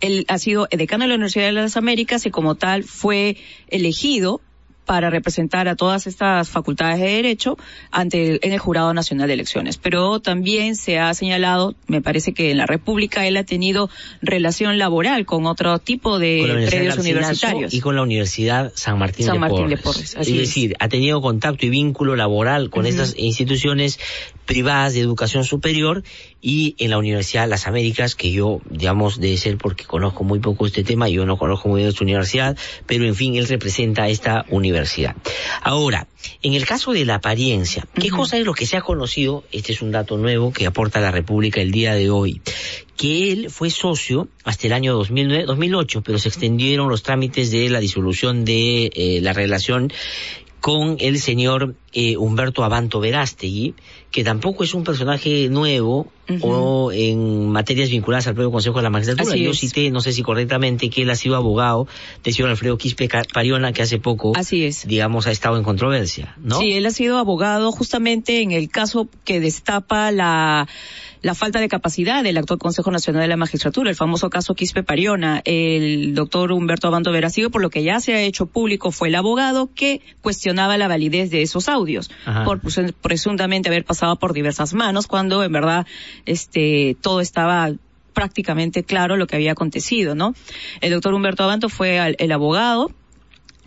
Él 0.00 0.24
ha 0.28 0.38
sido 0.38 0.68
decano 0.70 1.04
de 1.04 1.08
la 1.08 1.14
Universidad 1.14 1.46
de 1.46 1.52
las 1.52 1.76
Américas 1.76 2.24
y 2.26 2.30
como 2.30 2.54
tal 2.54 2.84
fue 2.84 3.36
elegido 3.68 4.40
para 4.84 5.10
representar 5.10 5.68
a 5.68 5.76
todas 5.76 6.06
estas 6.06 6.48
facultades 6.48 6.98
de 6.98 7.08
derecho 7.08 7.58
ante 7.90 8.26
el- 8.30 8.38
en 8.42 8.52
el 8.54 8.58
Jurado 8.58 8.94
Nacional 8.94 9.26
de 9.28 9.34
Elecciones. 9.34 9.76
Pero 9.76 10.18
también 10.20 10.76
se 10.76 10.98
ha 10.98 11.12
señalado, 11.12 11.74
me 11.88 12.00
parece 12.00 12.32
que 12.32 12.50
en 12.52 12.56
la 12.56 12.64
República 12.64 13.26
él 13.26 13.36
ha 13.36 13.44
tenido 13.44 13.90
relación 14.22 14.78
laboral 14.78 15.26
con 15.26 15.44
otro 15.44 15.78
tipo 15.78 16.18
de 16.18 16.66
predios 16.70 16.96
universitarios. 16.96 17.74
y 17.74 17.80
con 17.82 17.96
la 17.96 18.02
Universidad 18.02 18.72
San 18.76 18.98
Martín, 18.98 19.26
San 19.26 19.34
de, 19.34 19.40
Martín 19.40 19.58
Porres. 19.64 19.76
de 19.78 19.82
Porres, 19.82 20.16
así 20.16 20.32
es 20.36 20.42
es. 20.42 20.48
decir, 20.48 20.74
ha 20.80 20.88
tenido 20.88 21.20
contacto 21.20 21.66
y 21.66 21.68
vínculo 21.68 22.16
laboral 22.16 22.70
con 22.70 22.80
Ujú. 22.86 22.88
estas 22.88 23.14
instituciones 23.18 23.98
privadas 24.46 24.94
de 24.94 25.00
educación 25.00 25.44
superior 25.44 26.02
y 26.40 26.76
en 26.78 26.90
la 26.90 26.98
Universidad 26.98 27.42
de 27.42 27.48
las 27.48 27.66
Américas, 27.66 28.14
que 28.14 28.30
yo, 28.30 28.60
digamos, 28.70 29.20
debe 29.20 29.36
ser 29.36 29.58
porque 29.58 29.84
conozco 29.84 30.24
muy 30.24 30.38
poco 30.38 30.66
este 30.66 30.84
tema, 30.84 31.08
yo 31.08 31.26
no 31.26 31.36
conozco 31.36 31.68
muy 31.68 31.80
bien 31.82 31.92
su 31.92 32.04
universidad, 32.04 32.56
pero 32.86 33.04
en 33.04 33.14
fin, 33.14 33.34
él 33.36 33.48
representa 33.48 34.08
esta 34.08 34.44
universidad. 34.48 35.16
Ahora, 35.62 36.06
en 36.42 36.54
el 36.54 36.64
caso 36.66 36.92
de 36.92 37.04
la 37.04 37.16
apariencia, 37.16 37.86
¿qué 37.94 38.10
cosa 38.10 38.38
es 38.38 38.44
lo 38.44 38.54
que 38.54 38.66
se 38.66 38.76
ha 38.76 38.82
conocido? 38.82 39.44
Este 39.52 39.72
es 39.72 39.82
un 39.82 39.90
dato 39.90 40.16
nuevo 40.16 40.52
que 40.52 40.66
aporta 40.66 41.00
la 41.00 41.10
República 41.10 41.60
el 41.60 41.72
día 41.72 41.94
de 41.94 42.10
hoy 42.10 42.40
que 42.96 43.30
él 43.30 43.48
fue 43.48 43.70
socio 43.70 44.26
hasta 44.42 44.66
el 44.66 44.72
año 44.72 44.92
2009, 44.92 45.44
2008, 45.44 46.02
pero 46.02 46.18
se 46.18 46.28
extendieron 46.28 46.88
los 46.88 47.04
trámites 47.04 47.52
de 47.52 47.70
la 47.70 47.78
disolución 47.78 48.44
de 48.44 48.90
eh, 48.92 49.20
la 49.22 49.32
relación 49.32 49.92
con 50.60 50.96
el 50.98 51.20
señor 51.20 51.76
eh, 51.92 52.16
Humberto 52.16 52.64
Abanto 52.64 52.98
Verástegui, 52.98 53.74
que 54.10 54.24
tampoco 54.24 54.64
es 54.64 54.74
un 54.74 54.82
personaje 54.82 55.48
nuevo 55.48 56.10
o 56.42 56.90
en 56.92 57.48
materias 57.48 57.90
vinculadas 57.90 58.26
al 58.26 58.34
propio 58.34 58.50
Consejo 58.50 58.76
de 58.76 58.82
la 58.82 58.90
Magistratura. 58.90 59.30
Así 59.34 59.42
Yo 59.44 59.50
es. 59.50 59.58
cité, 59.58 59.90
no 59.90 60.00
sé 60.00 60.12
si 60.12 60.22
correctamente, 60.22 60.90
que 60.90 61.02
él 61.02 61.10
ha 61.10 61.14
sido 61.16 61.36
abogado 61.36 61.86
del 62.24 62.34
señor 62.34 62.50
Alfredo 62.50 62.76
Quispe 62.78 63.08
Pariona, 63.32 63.72
que 63.72 63.82
hace 63.82 63.98
poco, 63.98 64.32
Así 64.36 64.64
es. 64.64 64.86
digamos, 64.86 65.26
ha 65.26 65.30
estado 65.30 65.56
en 65.56 65.64
controversia, 65.64 66.34
¿no? 66.42 66.58
Sí, 66.60 66.72
él 66.72 66.86
ha 66.86 66.90
sido 66.90 67.18
abogado 67.18 67.72
justamente 67.72 68.42
en 68.42 68.52
el 68.52 68.68
caso 68.68 69.08
que 69.24 69.40
destapa 69.40 70.10
la, 70.12 70.68
la 71.22 71.34
falta 71.34 71.60
de 71.60 71.68
capacidad 71.68 72.22
del 72.22 72.36
actual 72.36 72.58
Consejo 72.58 72.90
Nacional 72.90 73.22
de 73.22 73.28
la 73.28 73.36
Magistratura, 73.36 73.90
el 73.90 73.96
famoso 73.96 74.30
caso 74.30 74.54
Quispe 74.54 74.82
Pariona. 74.82 75.40
El 75.44 76.14
doctor 76.14 76.52
Humberto 76.52 76.88
Abando 76.88 77.10
Veracigo, 77.12 77.50
por 77.50 77.62
lo 77.62 77.70
que 77.70 77.82
ya 77.82 78.00
se 78.00 78.14
ha 78.14 78.20
hecho 78.22 78.46
público, 78.46 78.90
fue 78.92 79.08
el 79.08 79.14
abogado 79.14 79.70
que 79.74 80.00
cuestionaba 80.20 80.76
la 80.76 80.88
validez 80.88 81.30
de 81.30 81.42
esos 81.42 81.68
audios, 81.68 82.10
Ajá. 82.26 82.44
por 82.44 82.60
presun- 82.60 82.92
presuntamente 83.00 83.68
haber 83.68 83.84
pasado 83.84 84.16
por 84.16 84.32
diversas 84.32 84.74
manos, 84.74 85.06
cuando 85.06 85.42
en 85.42 85.52
verdad 85.52 85.86
este 86.26 86.96
todo 87.00 87.20
estaba 87.20 87.72
prácticamente 88.12 88.82
claro 88.82 89.16
lo 89.16 89.26
que 89.26 89.36
había 89.36 89.52
acontecido, 89.52 90.14
¿no? 90.14 90.34
El 90.80 90.90
doctor 90.92 91.14
Humberto 91.14 91.44
Abanto 91.44 91.68
fue 91.68 91.98
al- 92.00 92.16
el 92.18 92.32
abogado 92.32 92.90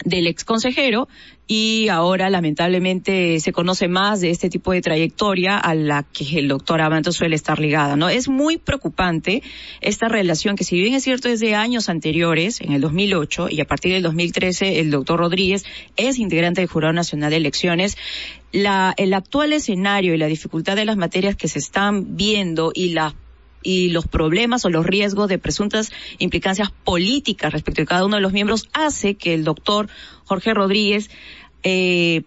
del 0.03 0.27
ex 0.27 0.43
consejero 0.43 1.07
y 1.47 1.89
ahora 1.89 2.29
lamentablemente 2.29 3.39
se 3.39 3.51
conoce 3.51 3.87
más 3.87 4.21
de 4.21 4.29
este 4.29 4.49
tipo 4.49 4.71
de 4.71 4.81
trayectoria 4.81 5.57
a 5.57 5.75
la 5.75 6.03
que 6.03 6.39
el 6.39 6.47
doctor 6.47 6.81
Abanto 6.81 7.11
suele 7.11 7.35
estar 7.35 7.59
ligada, 7.59 7.95
¿no? 7.95 8.07
Es 8.07 8.29
muy 8.29 8.57
preocupante 8.57 9.43
esta 9.81 10.07
relación 10.07 10.55
que 10.55 10.63
si 10.63 10.79
bien 10.79 10.93
es 10.93 11.03
cierto 11.03 11.27
es 11.27 11.39
de 11.39 11.55
años 11.55 11.89
anteriores, 11.89 12.61
en 12.61 12.71
el 12.71 12.81
2008 12.81 13.47
y 13.49 13.59
a 13.59 13.65
partir 13.65 13.91
del 13.93 14.03
2013 14.03 14.79
el 14.79 14.91
doctor 14.91 15.19
Rodríguez 15.19 15.65
es 15.97 16.19
integrante 16.19 16.61
del 16.61 16.69
Jurado 16.69 16.93
Nacional 16.93 17.31
de 17.31 17.37
Elecciones, 17.37 17.97
la, 18.51 18.93
el 18.97 19.13
actual 19.13 19.53
escenario 19.53 20.13
y 20.13 20.17
la 20.17 20.27
dificultad 20.27 20.75
de 20.75 20.85
las 20.85 20.97
materias 20.97 21.35
que 21.35 21.47
se 21.47 21.59
están 21.59 22.15
viendo 22.15 22.71
y 22.73 22.93
la 22.93 23.13
y 23.64 23.89
los 23.89 24.07
problemas 24.07 24.66
o 24.66 24.70
los 24.70 24.86
riesgos 24.86 25.28
de 25.30 25.38
presuntas 25.38 25.91
implicancias 26.20 26.72
políticas 26.84 27.53
respecto 27.53 27.82
de 27.82 27.88
cada 27.88 28.05
uno 28.05 28.16
de 28.16 28.22
los 28.22 28.34
miembros 28.34 28.70
hace 28.74 29.16
que 29.16 29.34
el 29.34 29.43
doctor 29.43 29.88
Jorge 30.26 30.53
Rodríguez 30.53 31.09
eh, 31.64 32.24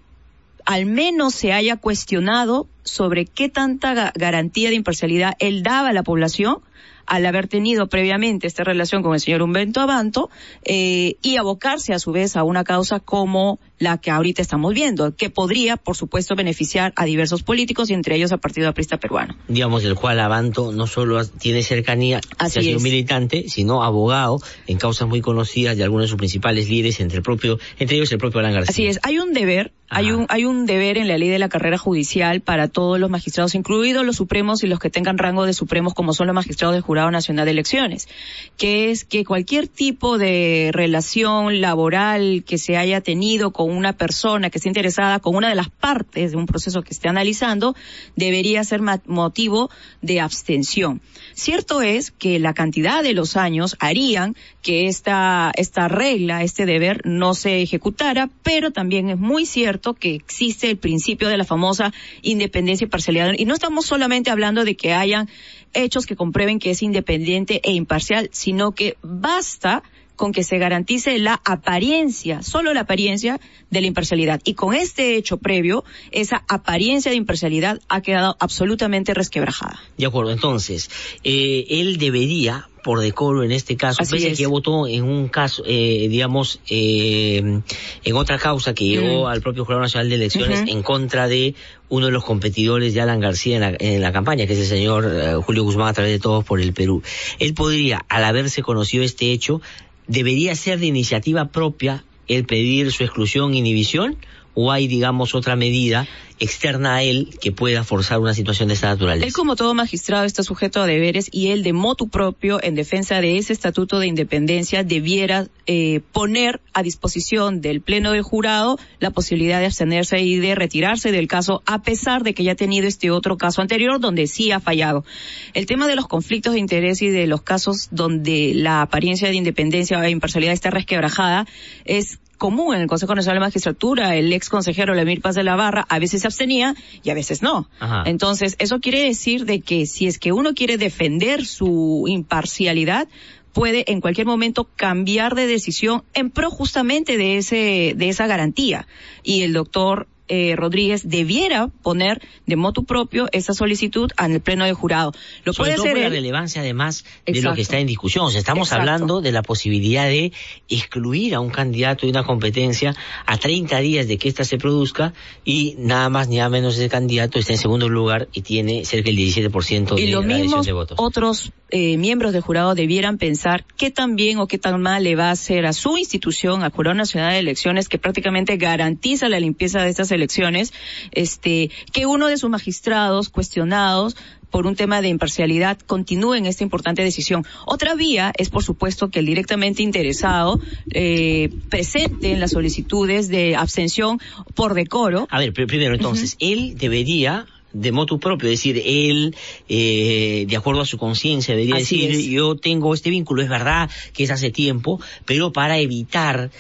al 0.65 0.87
menos 0.87 1.35
se 1.35 1.53
haya 1.53 1.77
cuestionado 1.77 2.67
sobre 2.85 3.27
qué 3.27 3.49
tanta 3.49 3.95
ga- 3.95 4.13
garantía 4.15 4.69
de 4.71 4.77
imparcialidad 4.77 5.35
él 5.39 5.63
daba 5.63 5.89
a 5.89 5.93
la 5.93 6.03
población 6.03 6.59
al 7.07 7.27
haber 7.27 7.49
tenido 7.49 7.87
previamente 7.89 8.47
esta 8.47 8.65
relación 8.65 9.03
con 9.03 9.13
el 9.13 9.21
señor 9.21 9.43
Humberto 9.43 9.81
Abanto 9.81 10.31
eh, 10.65 11.17
y 11.21 11.37
abocarse 11.37 11.93
a 11.93 11.99
su 11.99 12.13
vez 12.13 12.35
a 12.37 12.45
una 12.45 12.65
causa 12.65 12.99
como 12.99 13.59
la 13.79 13.99
que 13.99 14.11
ahorita 14.11 14.41
estamos 14.41 14.73
viendo, 14.73 15.15
que 15.17 15.31
podría, 15.31 15.77
por 15.77 15.97
supuesto, 15.97 16.37
beneficiar 16.37 16.93
a 16.97 17.05
diversos 17.05 17.43
políticos 17.43 17.91
y 17.91 17.95
entre 17.95 18.17
ellos 18.17 18.33
al 18.33 18.41
Partido 18.41 18.69
Aprista 18.69 18.99
Peruano. 18.99 19.37
digamos, 19.49 19.83
del 19.83 19.95
cual 19.95 20.21
Abanto 20.21 20.73
no 20.73 20.87
solo 20.87 21.25
tiene 21.27 21.63
cercanía, 21.63 22.21
Así 22.39 22.63
sido 22.63 22.81
militante, 22.81 23.49
sino 23.49 23.83
abogado 23.83 24.39
en 24.67 24.79
causas 24.79 25.09
muy 25.09 25.21
conocidas 25.21 25.77
de 25.77 25.83
algunos 25.83 26.05
de 26.05 26.09
sus 26.09 26.19
principales 26.19 26.69
líderes, 26.69 27.01
entre 27.01 27.19
el 27.19 27.23
propio, 27.23 27.59
entre 27.79 27.97
ellos 27.97 28.13
el 28.13 28.19
propio 28.19 28.41
Alan 28.41 28.53
García. 28.53 28.71
Así 28.71 28.87
es, 28.87 29.01
hay 29.03 29.19
un 29.19 29.33
deber, 29.33 29.73
hay 29.89 30.13
un, 30.13 30.27
hay 30.29 30.45
un 30.45 30.67
deber 30.67 30.97
en 30.97 31.09
la 31.09 31.19
ley 31.19 31.29
de 31.29 31.39
la 31.39 31.49
carrera 31.49 31.79
judicial 31.79 32.41
para 32.41 32.69
todos 32.69 32.99
los 33.01 33.11
magistrados, 33.11 33.55
incluidos 33.55 34.05
los 34.05 34.17
supremos 34.17 34.63
y 34.63 34.67
los 34.67 34.79
que 34.79 34.91
tengan 34.91 35.19
rango 35.19 35.47
de 35.47 35.53
supremos, 35.53 35.95
como 35.95 36.13
son 36.13 36.27
los 36.29 36.35
magistrados 36.35 36.75
del 36.75 36.83
Jurado 36.83 37.11
Nacional 37.11 37.45
de 37.45 37.51
Elecciones, 37.51 38.09
que 38.57 38.91
es 38.91 39.05
que 39.05 39.25
cualquier 39.25 39.69
tipo 39.69 40.19
de 40.19 40.71
relación 40.73 41.61
laboral 41.61 42.45
que 42.47 42.59
se 42.59 42.77
haya 42.77 43.01
tenido 43.01 43.53
con 43.53 43.64
una 43.65 43.93
persona 43.93 44.51
que 44.51 44.59
esté 44.59 44.69
interesada, 44.69 45.19
con 45.21 45.35
una 45.35 45.49
de 45.49 45.55
las 45.55 45.71
partes 45.71 46.33
de 46.33 46.37
un 46.37 46.47
proceso 46.47 46.83
que 46.83 46.93
esté 46.93 47.09
analizando, 47.09 47.75
debería 48.17 48.65
ser 48.65 48.81
motivo 49.07 49.71
de 50.03 50.21
abstención. 50.21 51.01
Cierto 51.35 51.83
es 51.83 52.11
que 52.11 52.39
la 52.39 52.55
cantidad 52.55 53.03
de 53.03 53.15
los 53.15 53.37
años 53.37 53.77
harían 53.81 54.37
que 54.63 54.87
esta, 54.87 55.53
esta 55.57 55.89
regla, 55.89 56.43
este 56.43 56.67
deber 56.67 57.03
no 57.05 57.35
se 57.35 57.63
ejecutara, 57.63 58.31
pero 58.43 58.71
también 58.71 59.11
es 59.11 59.19
muy 59.19 59.47
cierto 59.47 59.95
que 59.95 60.15
existe 60.15 60.71
el 60.71 60.77
principio 60.77 61.29
de 61.29 61.37
la 61.37 61.45
famosa 61.45 61.93
independencia 62.23 62.87
y 62.87 62.89
parcialidad. 62.89 63.33
Y 63.37 63.45
no 63.45 63.55
estamos 63.55 63.87
solamente 63.87 64.31
hablando 64.31 64.65
de 64.65 64.77
que 64.77 64.93
hayan 64.93 65.29
hechos 65.75 66.07
que 66.07 66.17
comprueben 66.17 66.59
que 66.59 66.71
es 66.71 66.83
independiente 66.83 67.61
e 67.65 67.73
imparcial, 67.73 68.31
sino 68.33 68.73
que 68.73 68.97
basta 69.03 69.83
con 70.17 70.33
que 70.33 70.45
se 70.45 70.59
garantice 70.59 71.19
la 71.19 71.41
apariencia, 71.45 72.43
solo 72.43 72.73
la 72.75 72.81
apariencia 72.81 73.41
de 73.71 73.81
la 73.81 73.87
imparcialidad. 73.87 74.41
Y 74.45 74.55
con 74.55 74.75
este 74.75 75.17
hecho 75.17 75.39
previo, 75.39 75.85
esa 76.11 76.45
apariencia 76.49 77.11
de 77.11 77.17
imparcialidad 77.17 77.81
ha 77.89 78.01
quedado 78.01 78.37
absolutamente 78.39 79.15
resquebrajada. 79.15 79.81
De 79.99 80.07
acuerdo, 80.07 80.33
entonces, 80.33 80.91
eh, 81.25 81.67
él 81.69 81.99
debería, 81.99 82.69
por 82.83 83.01
decoro 83.01 83.43
en 83.43 83.53
este 83.53 83.77
caso, 83.77 84.03
Así 84.03 84.13
pese 84.15 84.27
a 84.27 84.31
es. 84.31 84.37
que 84.37 84.43
ya 84.43 84.49
votó 84.49 84.87
en 84.87 85.05
un 85.05 85.29
caso, 85.29 85.63
eh, 85.67 86.07
digamos, 86.09 86.61
eh, 86.69 87.61
en 88.05 88.17
otra 88.17 88.39
causa 88.39 88.75
que 88.75 88.85
llegó 88.85 89.29
al 89.29 89.41
propio 89.41 89.65
Jurado 89.65 89.83
Nacional 89.83 90.09
de 90.09 90.15
Elecciones 90.17 90.65
en 90.67 90.83
contra 90.83 91.27
de 91.27 91.55
uno 91.89 92.07
de 92.07 92.13
los 92.13 92.25
competidores 92.25 92.95
de 92.95 93.01
Alan 93.01 93.21
García 93.21 93.57
en 93.57 93.61
la, 93.61 93.77
en 93.79 94.01
la 94.01 94.13
campaña, 94.13 94.47
que 94.47 94.55
es 94.55 94.59
el 94.59 94.67
señor 94.67 95.05
eh, 95.07 95.35
Julio 95.45 95.65
Guzmán 95.65 95.89
a 95.89 95.93
través 95.93 96.13
de 96.13 96.19
Todos 96.19 96.45
por 96.45 96.61
el 96.61 96.73
Perú. 96.73 97.03
Él 97.39 97.55
podría, 97.55 98.05
al 98.09 98.25
haberse 98.25 98.63
conocido 98.63 99.05
este 99.05 99.33
hecho, 99.33 99.61
debería 100.07 100.55
ser 100.55 100.79
de 100.79 100.87
iniciativa 100.87 101.47
propia 101.47 102.05
el 102.29 102.45
pedir 102.45 102.91
su 102.93 103.05
exclusión, 103.05 103.55
inhibición, 103.55 104.17
o 104.55 104.71
hay, 104.71 104.87
digamos, 104.87 105.35
otra 105.35 105.57
medida 105.57 106.07
externa 106.41 106.97
a 106.97 107.03
él 107.03 107.37
que 107.41 107.53
pueda 107.53 107.85
forzar 107.85 108.19
una 108.19 108.35
situación 108.35 108.69
de 108.69 108.75
esta 108.75 108.89
naturaleza. 108.89 109.27
Él 109.27 109.33
como 109.33 109.57
todo 109.57 109.75
magistrado 109.75 110.25
está 110.25 110.43
sujeto 110.43 110.83
a 110.83 110.87
deberes 110.87 111.29
y 111.31 111.49
él 111.49 111.63
de 111.63 111.73
motu 111.73 112.09
propio 112.09 112.63
en 112.63 112.75
defensa 112.75 113.21
de 113.21 113.39
ese 113.39 113.53
estatuto 113.53 113.99
de 113.99 114.07
independencia 114.07 114.83
debiera 114.83 115.47
eh, 115.67 116.01
poner 116.13 116.61
a 116.73 116.83
disposición 116.83 117.61
del 117.61 117.81
pleno 117.81 118.13
del 118.13 118.23
jurado 118.23 118.79
la 118.99 119.11
posibilidad 119.11 119.61
de 119.61 119.67
abstenerse 119.67 120.21
y 120.21 120.37
de 120.39 120.55
retirarse 120.55 121.13
del 121.13 121.29
caso 121.29 121.63
a 121.67 121.83
pesar 121.83 122.23
de 122.23 122.35
que 122.35 122.45
ya 122.45 122.53
ha 122.53 122.57
tenido 122.57 122.87
este 122.87 123.11
otro 123.11 123.37
caso 123.37 123.63
anterior 123.63 124.01
donde 124.01 124.27
sí 124.27 124.51
ha 124.51 124.61
fallado. 124.61 125.05
El 125.53 125.67
tema 125.67 125.87
de 125.87 125.97
los 125.97 126.09
conflictos 126.09 126.55
de 126.55 126.59
interés 126.59 127.03
y 127.03 127.09
de 127.09 127.27
los 127.27 127.43
casos 127.43 127.89
donde 127.91 128.53
la 128.55 128.83
apariencia 128.83 129.29
de 129.29 129.35
independencia 129.35 129.99
o 129.99 130.05
imparcialidad 130.09 130.55
está 130.55 130.71
resquebrajada 130.71 131.47
es 131.85 132.19
común 132.45 132.75
en 132.75 132.83
el 132.83 132.89
Consejo 132.89 133.15
Nacional 133.15 133.37
de 133.37 133.47
Magistratura. 133.47 134.17
El 134.17 134.31
ex 134.31 134.51
consejero 134.51 134.93
Lemir 134.93 135.23
Paz 135.23 135.35
de 135.35 135.45
la 135.45 135.57
Barra 135.57 135.87
a 135.89 135.99
veces 135.99 136.21
se 136.21 136.27
abstenía 136.27 136.75
y 137.03 137.09
a 137.09 137.15
veces 137.15 137.41
no. 137.41 137.71
Ajá. 137.81 138.03
Entonces, 138.05 138.57
eso 138.59 138.81
quiere 138.81 139.03
decir 139.03 139.47
de 139.47 139.63
que 139.63 139.87
si 139.87 140.07
es 140.07 140.19
que 140.19 140.31
uno 140.31 140.53
quiere 140.53 140.77
defender 140.77 141.47
su 141.47 142.05
imparcialidad, 142.07 143.09
puede 143.55 143.91
en 143.91 144.03
cualquier 144.03 144.27
momento 144.27 144.69
cambiar 144.77 145.35
de 145.35 145.47
decisión 145.47 146.05
en 146.13 146.29
pro 146.29 146.51
justamente 146.51 147.17
de 147.17 147.39
ese 147.39 147.95
de 147.97 148.11
esa 148.11 148.27
garantía 148.27 148.87
y 149.23 149.41
el 149.41 149.55
doctor 149.55 150.07
eh, 150.29 150.55
Rodríguez 150.57 151.09
debiera 151.09 151.69
poner 151.83 152.23
de 152.47 152.57
motu 152.57 152.85
propio 152.85 153.29
esa 153.33 153.55
solicitud 153.55 154.11
en 154.19 154.33
el 154.33 154.41
pleno 154.41 154.65
de 154.65 154.73
jurado. 154.73 155.13
Lo 155.45 155.53
Sobre 155.53 155.71
puede 155.71 155.77
todo 155.77 155.85
hacer 155.85 155.95
por 155.95 156.03
la 156.03 156.09
relevancia 156.09 156.63
además 156.63 157.05
de 157.27 157.43
lo 157.43 157.55
que 157.55 157.63
está 157.63 157.79
en 157.79 157.87
discusión. 157.87 158.27
O 158.27 158.31
sea, 158.31 158.39
estamos 158.39 158.69
Exacto. 158.69 158.81
hablando 158.81 159.21
de 159.21 159.33
la 159.33 159.43
posibilidad 159.43 160.07
de 160.07 160.33
excluir 160.69 161.35
a 161.35 161.41
un 161.41 161.51
candidato 161.51 162.07
de 162.07 162.13
una 162.13 162.25
competencia 162.25 162.95
a 163.27 163.37
30 163.37 163.79
días 163.81 164.09
de 164.09 164.19
que 164.19 164.29
ésta 164.29 164.45
se 164.45 164.59
produzca 164.59 165.13
y 165.45 165.77
nada 165.79 166.09
más 166.09 166.29
ni 166.29 166.37
nada 166.37 166.49
menos 166.49 166.77
ese 166.77 166.89
candidato 166.89 167.39
está 167.39 167.53
en 167.53 167.59
segundo 167.59 167.89
lugar 167.89 168.29
y 168.33 168.43
tiene 168.43 168.85
cerca 168.85 169.11
del 169.11 169.19
17% 169.19 169.95
de 169.95 170.03
y 170.03 170.11
la 170.11 170.21
mismos 170.21 170.67
de 170.67 170.73
votos. 170.73 170.99
otros 171.01 171.53
eh, 171.71 171.97
miembros 171.97 172.33
del 172.33 172.43
jurado 172.43 172.75
debieran 172.75 173.19
pensar 173.19 173.65
qué 173.77 173.91
tan 173.91 174.17
bien 174.17 174.39
o 174.39 174.47
qué 174.47 174.59
tan 174.59 174.81
mal 174.81 175.05
le 175.05 175.17
va 175.17 175.29
a 175.29 175.33
hacer 175.33 175.67
a 175.67 175.73
su 175.73 175.97
institución, 175.97 176.63
al 176.63 176.71
Jurado 176.71 176.95
Nacional 176.95 177.33
de 177.33 177.41
Elecciones, 177.41 177.89
que 177.89 177.99
prácticamente 177.99 178.57
garantiza 178.57 179.29
la 179.29 179.41
limpieza 179.41 179.83
de 179.83 179.91
estas 179.91 180.11
elecciones, 180.15 180.73
este, 181.13 181.71
que 181.93 182.07
uno 182.07 182.27
de 182.29 182.37
sus 182.39 182.51
magistrados 182.51 183.29
cuestionados 183.29 184.17
por 184.51 184.67
un 184.69 184.77
tema 184.77 185.03
de 185.03 185.09
imparcialidad 185.09 185.79
continúe 185.81 186.35
en 186.35 186.47
esta 186.47 186.63
importante 186.63 187.03
decisión. 187.03 187.45
Otra 187.67 187.95
vía 187.97 188.33
es, 188.39 188.51
por 188.51 188.63
supuesto, 188.63 189.11
que 189.11 189.19
el 189.19 189.27
directamente 189.27 189.83
interesado 189.83 190.61
eh, 190.93 191.51
presente 191.69 192.31
en 192.31 192.39
las 192.39 192.53
solicitudes 192.53 193.27
de 193.29 193.57
abstención 193.57 194.21
por 194.55 194.75
decoro. 194.75 195.27
A 195.31 195.41
ver, 195.41 195.53
pr- 195.53 195.67
primero 195.67 195.95
entonces, 195.97 196.37
él 196.39 196.77
debería 196.77 197.47
de 197.73 197.91
motu 197.91 198.21
propio, 198.21 198.49
es 198.49 198.61
decir, 198.61 198.81
él, 198.87 199.35
eh, 199.69 200.45
de 200.49 200.57
acuerdo 200.57 200.83
a 200.83 200.87
su 200.87 200.99
conciencia, 200.99 201.57
debería 201.57 201.75
Así 201.83 202.07
decir, 202.07 202.21
es. 202.21 202.27
yo 202.27 202.55
tengo 202.55 202.95
este 202.95 203.11
vínculo, 203.11 203.43
es 203.43 203.49
verdad 203.49 203.91
que 204.13 204.23
es 204.23 204.31
hace 204.31 204.51
tiempo, 204.53 205.01
pero 205.25 205.53
para 205.53 205.79
evitar 205.81 206.53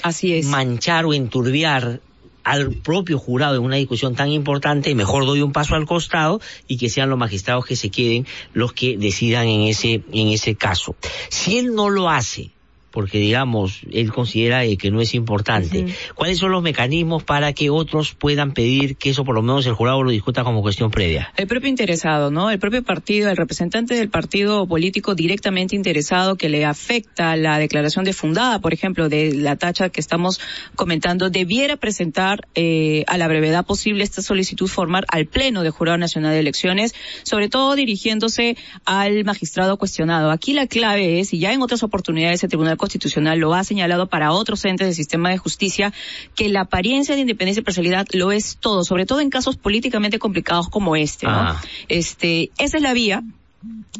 manchar 0.46 1.05
o 1.07 1.14
enturbiar 1.14 2.00
al 2.45 2.72
propio 2.72 3.18
jurado 3.18 3.57
en 3.57 3.62
una 3.62 3.76
discusión 3.76 4.14
tan 4.14 4.30
importante, 4.30 4.95
mejor 4.95 5.26
doy 5.26 5.42
un 5.42 5.53
paso 5.53 5.74
al 5.74 5.86
costado 5.86 6.40
y 6.68 6.76
que 6.76 6.88
sean 6.88 7.11
los 7.11 7.18
magistrados 7.18 7.64
que 7.66 7.76
se 7.76 7.90
queden 7.90 8.26
los 8.53 8.72
que 8.72 8.97
decidan 8.97 9.49
en 9.49 9.62
ese, 9.62 10.05
en 10.12 10.28
ese 10.28 10.55
caso. 10.55 10.95
Si 11.30 11.59
él 11.59 11.74
no 11.74 11.90
lo 11.90 12.09
hace, 12.09 12.53
porque 12.95 13.18
digamos, 13.18 13.80
él 13.90 14.12
considera 14.12 14.62
que 14.76 14.92
no 14.92 15.01
es 15.01 15.14
importante. 15.14 15.86
¿Cuáles 16.14 16.38
son 16.38 16.53
los 16.53 16.62
mecanismos 16.62 17.24
para 17.24 17.53
que 17.53 17.68
otros 17.68 18.14
puedan 18.14 18.55
pedir 18.55 18.95
que 18.95 19.11
eso 19.11 19.24
por 19.24 19.34
lo 19.34 19.42
menos 19.42 19.66
el 19.66 19.72
jurado 19.72 20.05
lo 20.05 20.12
discuta 20.12 20.45
como 20.45 20.62
cuestión 20.62 20.92
previa? 20.92 21.32
El 21.36 21.49
propio 21.49 21.68
interesado, 21.68 22.30
¿no? 22.30 22.53
El 22.53 22.61
propio 22.61 22.84
partido, 22.84 23.30
el 23.30 23.36
representante 23.36 23.95
del 23.95 24.11
partido 24.11 24.68
político 24.68 25.16
directamente 25.16 25.74
interesado 25.74 26.36
que 26.36 26.49
le 26.49 26.64
afecta 26.64 27.34
la 27.34 27.59
declaración 27.59 28.05
de 28.05 28.12
fundada, 28.12 28.61
por 28.61 28.72
ejemplo, 28.72 29.09
de 29.09 29.34
la 29.34 29.57
tacha 29.57 29.88
que 29.88 30.01
estamos 30.01 30.38
comentando, 30.76 31.30
debiera 31.30 31.76
presentar 31.76 32.47
eh, 32.55 33.03
a 33.09 33.18
la 33.18 33.26
brevedad 33.26 33.66
posible 33.66 34.05
esta 34.05 34.22
solicitud 34.22 34.68
formal 34.68 35.05
al 35.09 35.26
Pleno 35.26 35.64
de 35.64 35.70
Jurado 35.70 35.99
Nacional 35.99 36.30
de 36.30 36.38
Elecciones, 36.38 36.95
sobre 37.24 37.49
todo 37.49 37.74
dirigiéndose 37.74 38.57
al 38.84 39.24
magistrado 39.24 39.78
cuestionado. 39.78 40.30
Aquí 40.30 40.53
la 40.53 40.68
clave 40.68 41.18
es, 41.18 41.34
y 41.34 41.40
ya 41.40 41.53
en 41.53 41.61
otras 41.61 41.82
oportunidades 41.82 42.45
el 42.45 42.51
Tribunal 42.51 42.76
Constitucional 42.85 43.39
lo 43.39 43.55
ha 43.55 43.64
señalado 43.64 44.09
para 44.09 44.32
otros 44.32 44.62
entes 44.66 44.87
del 44.87 44.95
sistema 44.95 45.30
de 45.30 45.39
justicia, 45.39 45.95
que 46.35 46.51
la 46.51 46.61
apariencia 46.62 47.14
de 47.14 47.22
independencia 47.22 47.62
y 47.62 47.64
parcialidad 47.64 48.07
lo 48.12 48.30
es 48.30 48.59
todo, 48.61 48.85
sobre 48.85 49.07
todo 49.07 49.20
en 49.20 49.30
casos 49.30 49.57
políticamente 49.57 50.18
complicados 50.18 50.68
como 50.68 50.95
este, 50.95 51.26
¿no? 51.26 51.32
Ah. 51.32 51.62
Este, 51.89 52.51
esa 52.59 52.76
es 52.76 52.82
la 52.82 52.93
vía. 52.93 53.22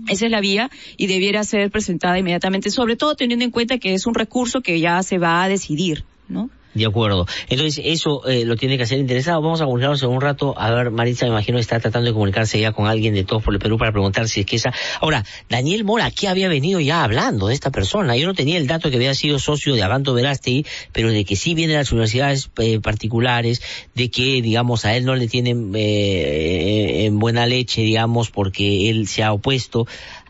Esa 0.09 0.27
es 0.27 0.31
la 0.31 0.41
vía 0.41 0.71
y 0.99 1.07
debiera 1.07 1.43
ser 1.45 1.71
presentada 1.71 2.19
inmediatamente, 2.19 2.71
sobre 2.71 2.97
todo 2.97 3.15
teniendo 3.15 3.47
en 3.47 3.51
cuenta 3.51 3.79
que 3.79 3.95
es 3.95 4.07
un 4.07 4.15
recurso 4.15 4.61
que 4.61 4.79
ya 4.79 5.03
se 5.03 5.17
va 5.17 5.43
a 5.43 5.49
decidir, 5.49 6.05
¿no? 6.29 6.51
De 6.75 6.87
acuerdo. 6.87 7.27
Entonces, 7.49 7.83
eso 7.85 8.27
eh, 8.27 8.45
lo 8.45 8.57
tiene 8.57 8.77
que 8.77 8.83
hacer 8.83 8.99
interesado. 8.99 9.41
Vamos 9.41 9.61
a 9.61 9.65
comunicarnos 9.65 10.03
en 10.03 10.11
un 10.11 10.21
rato. 10.21 10.55
A 10.59 10.71
ver, 10.73 10.91
Maritza, 10.91 11.27
me 11.27 11.31
imagino 11.31 11.59
está 11.59 11.79
tratando 11.79 12.09
de 12.09 12.13
comunicarse 12.13 12.59
ya 12.59 12.73
con 12.73 12.87
alguien 12.87 13.15
de 13.15 13.25
todos 13.25 13.43
por 13.43 13.55
el 13.55 13.61
Perú 13.61 13.79
para 13.79 13.93
preguntar 13.93 14.29
si 14.29 14.41
es 14.41 14.47
que 14.47 14.57
esa... 14.57 14.73
Ahora, 15.01 15.25
Daniel 15.49 15.85
Mora, 15.85 16.11
¿qué 16.11 16.29
había 16.29 16.49
venido 16.49 16.81
ya 16.81 17.05
hablando 17.05 17.47
de 17.47 17.55
esta 17.55 17.71
persona? 17.71 18.17
Yo 18.17 18.27
no 18.27 18.35
tenía 18.35 18.59
el 18.59 18.67
dato 18.67 18.91
que 18.91 18.97
había 18.97 19.15
sido 19.15 19.39
socio 19.39 19.75
de 19.75 19.83
Abanto 19.83 20.15
Verástegui, 20.15 20.67
pero 20.93 21.11
de 21.11 21.25
que 21.25 21.37
sí 21.37 21.55
viene 21.55 21.75
de 21.75 21.79
las 21.79 21.93
universidades 21.93 22.51
eh, 22.59 22.81
particulares, 22.81 23.63
de 23.95 24.11
que, 24.11 24.43
digamos, 24.43 24.85
a 24.85 24.97
él 24.97 25.05
no 25.05 25.15
le 25.15 25.29
tienen 25.29 25.73
eh, 25.75 27.05
en 27.05 27.19
buena 27.19 27.47
leche, 27.47 27.83
digamos, 27.83 28.31
porque 28.31 28.91
él 28.91 29.07
se 29.07 29.23
ha 29.23 29.33
opuesto 29.33 29.87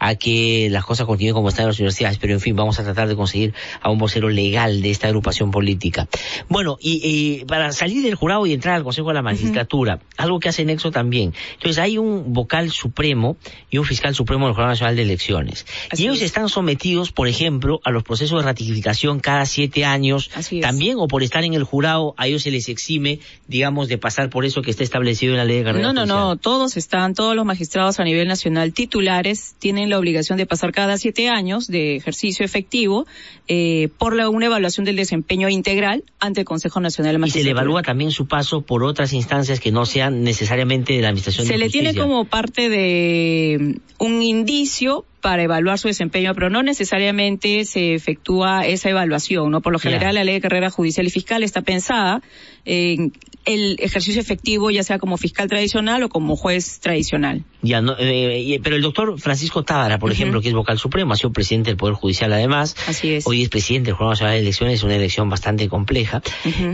a 0.06 0.16
que 0.16 0.68
las 0.70 0.84
cosas 0.84 1.06
continúen 1.06 1.34
como 1.34 1.48
están 1.48 1.62
en 1.62 1.68
las 1.68 1.78
universidades, 1.78 2.18
pero 2.18 2.34
en 2.34 2.40
fin, 2.40 2.54
vamos 2.54 2.78
a 2.78 2.84
tratar 2.84 3.08
de 3.08 3.16
conseguir 3.16 3.54
a 3.80 3.90
un 3.90 3.96
vocero 3.98 4.28
legal 4.28 4.82
de 4.82 4.90
esta 4.90 5.06
agrupación 5.06 5.50
política. 5.50 6.08
Bueno, 6.50 6.76
y, 6.78 7.00
y 7.02 7.44
para 7.46 7.72
salir 7.72 8.02
del 8.02 8.14
jurado 8.14 8.44
y 8.44 8.52
entrar 8.52 8.74
al 8.74 8.84
Consejo 8.84 9.08
de 9.08 9.14
la 9.14 9.22
Magistratura, 9.22 10.00
algo 10.18 10.40
que 10.40 10.50
hace 10.50 10.64
Nexo 10.66 10.90
también. 10.90 11.32
Entonces 11.54 11.78
hay 11.78 11.96
un 11.96 12.34
vocal 12.34 12.70
supremo 12.70 13.36
y 13.70 13.78
un 13.78 13.86
fiscal 13.86 14.14
supremo 14.14 14.44
del 14.44 14.54
Jurado 14.54 14.72
Nacional 14.72 14.94
de 14.96 15.02
Elecciones. 15.02 15.64
y 15.96 16.02
ellos 16.02 16.20
están 16.20 16.50
sometidos, 16.50 17.10
por 17.10 17.26
ejemplo, 17.26 17.80
a 17.82 17.90
los 17.90 18.02
procesos 18.02 18.40
de 18.40 18.44
ratificación 18.44 19.20
cada 19.20 19.46
siete 19.46 19.86
años, 19.86 20.30
también, 20.60 20.96
o 20.98 21.08
por 21.08 21.22
estar 21.22 21.44
en 21.44 21.54
el 21.54 21.64
jurado, 21.64 22.14
a 22.18 22.26
ellos 22.26 22.42
se 22.42 22.50
les 22.50 22.68
exime, 22.68 23.20
digamos, 23.48 23.88
de 23.88 23.96
pasar 23.96 24.28
por 24.28 24.44
eso 24.44 24.60
que 24.60 24.70
está 24.70 24.82
establecido 24.82 25.32
en 25.32 25.38
la 25.38 25.44
ley 25.44 25.58
de 25.58 25.64
carrera 25.64 25.86
No, 25.86 25.92
no, 25.94 26.00
judicial. 26.02 26.18
no, 26.20 26.36
todos 26.36 26.76
están, 26.76 27.14
todos 27.14 27.34
los 27.34 27.44
magistrados 27.46 28.00
a 28.00 28.04
nivel 28.04 28.28
nacional 28.28 28.72
titulares 28.72 29.54
tienen 29.58 29.88
la 29.90 29.93
obligación 29.98 30.38
de 30.38 30.46
pasar 30.46 30.72
cada 30.72 30.96
siete 30.98 31.28
años 31.28 31.66
de 31.66 31.96
ejercicio 31.96 32.44
efectivo 32.44 33.06
eh, 33.48 33.88
por 33.98 34.14
la, 34.16 34.28
una 34.28 34.46
evaluación 34.46 34.84
del 34.84 34.96
desempeño 34.96 35.48
integral 35.48 36.04
ante 36.20 36.40
el 36.40 36.46
Consejo 36.46 36.80
Nacional 36.80 37.12
de 37.20 37.26
Y 37.26 37.30
se 37.30 37.38
le 37.38 37.44
Magistratura. 37.44 37.50
evalúa 37.62 37.82
también 37.82 38.10
su 38.10 38.26
paso 38.26 38.62
por 38.62 38.84
otras 38.84 39.12
instancias 39.12 39.60
que 39.60 39.72
no 39.72 39.86
sean 39.86 40.22
necesariamente 40.22 40.92
de 40.94 41.02
la 41.02 41.08
Administración 41.08 41.46
Se 41.46 41.52
de 41.52 41.58
le 41.58 41.64
Justicia. 41.66 41.90
tiene 41.92 42.00
como 42.00 42.24
parte 42.24 42.68
de 42.68 43.58
mm, 43.98 44.04
un 44.04 44.22
indicio 44.22 45.04
para 45.20 45.42
evaluar 45.42 45.78
su 45.78 45.88
desempeño, 45.88 46.34
pero 46.34 46.50
no 46.50 46.62
necesariamente 46.62 47.64
se 47.64 47.94
efectúa 47.94 48.66
esa 48.66 48.90
evaluación, 48.90 49.50
¿no? 49.50 49.62
Por 49.62 49.72
lo 49.72 49.78
general, 49.78 50.16
la 50.16 50.24
ley 50.24 50.34
de 50.34 50.40
carrera 50.42 50.68
judicial 50.68 51.06
y 51.06 51.10
fiscal 51.10 51.42
está 51.42 51.62
pensada 51.62 52.20
en 52.66 53.12
el 53.44 53.76
ejercicio 53.80 54.20
efectivo, 54.20 54.70
ya 54.70 54.82
sea 54.82 54.98
como 54.98 55.16
fiscal 55.16 55.48
tradicional 55.48 56.02
o 56.02 56.08
como 56.08 56.36
juez 56.36 56.80
tradicional. 56.80 57.44
Ya, 57.62 57.80
no, 57.80 57.96
eh, 57.98 58.40
y- 58.40 58.58
pero 58.58 58.76
el 58.76 58.82
doctor 58.82 59.18
Francisco 59.20 59.62
Tábara, 59.64 59.98
por 59.98 60.10
ejemplo, 60.12 60.40
que 60.40 60.48
es 60.48 60.54
vocal 60.54 60.78
supremo, 60.78 61.12
ha 61.12 61.16
sido 61.16 61.32
presidente 61.32 61.70
del 61.70 61.76
Poder 61.76 61.94
Judicial 61.94 62.32
además. 62.32 62.76
Así 62.86 63.12
es. 63.14 63.26
Hoy 63.26 63.42
es 63.42 63.48
presidente 63.48 63.86
del 63.88 63.94
Jurado 63.96 64.12
Nacional 64.12 64.34
de 64.34 64.40
Elecciones, 64.40 64.74
es 64.76 64.82
una 64.84 64.96
elección 64.96 65.28
bastante 65.28 65.68
compleja. 65.68 66.22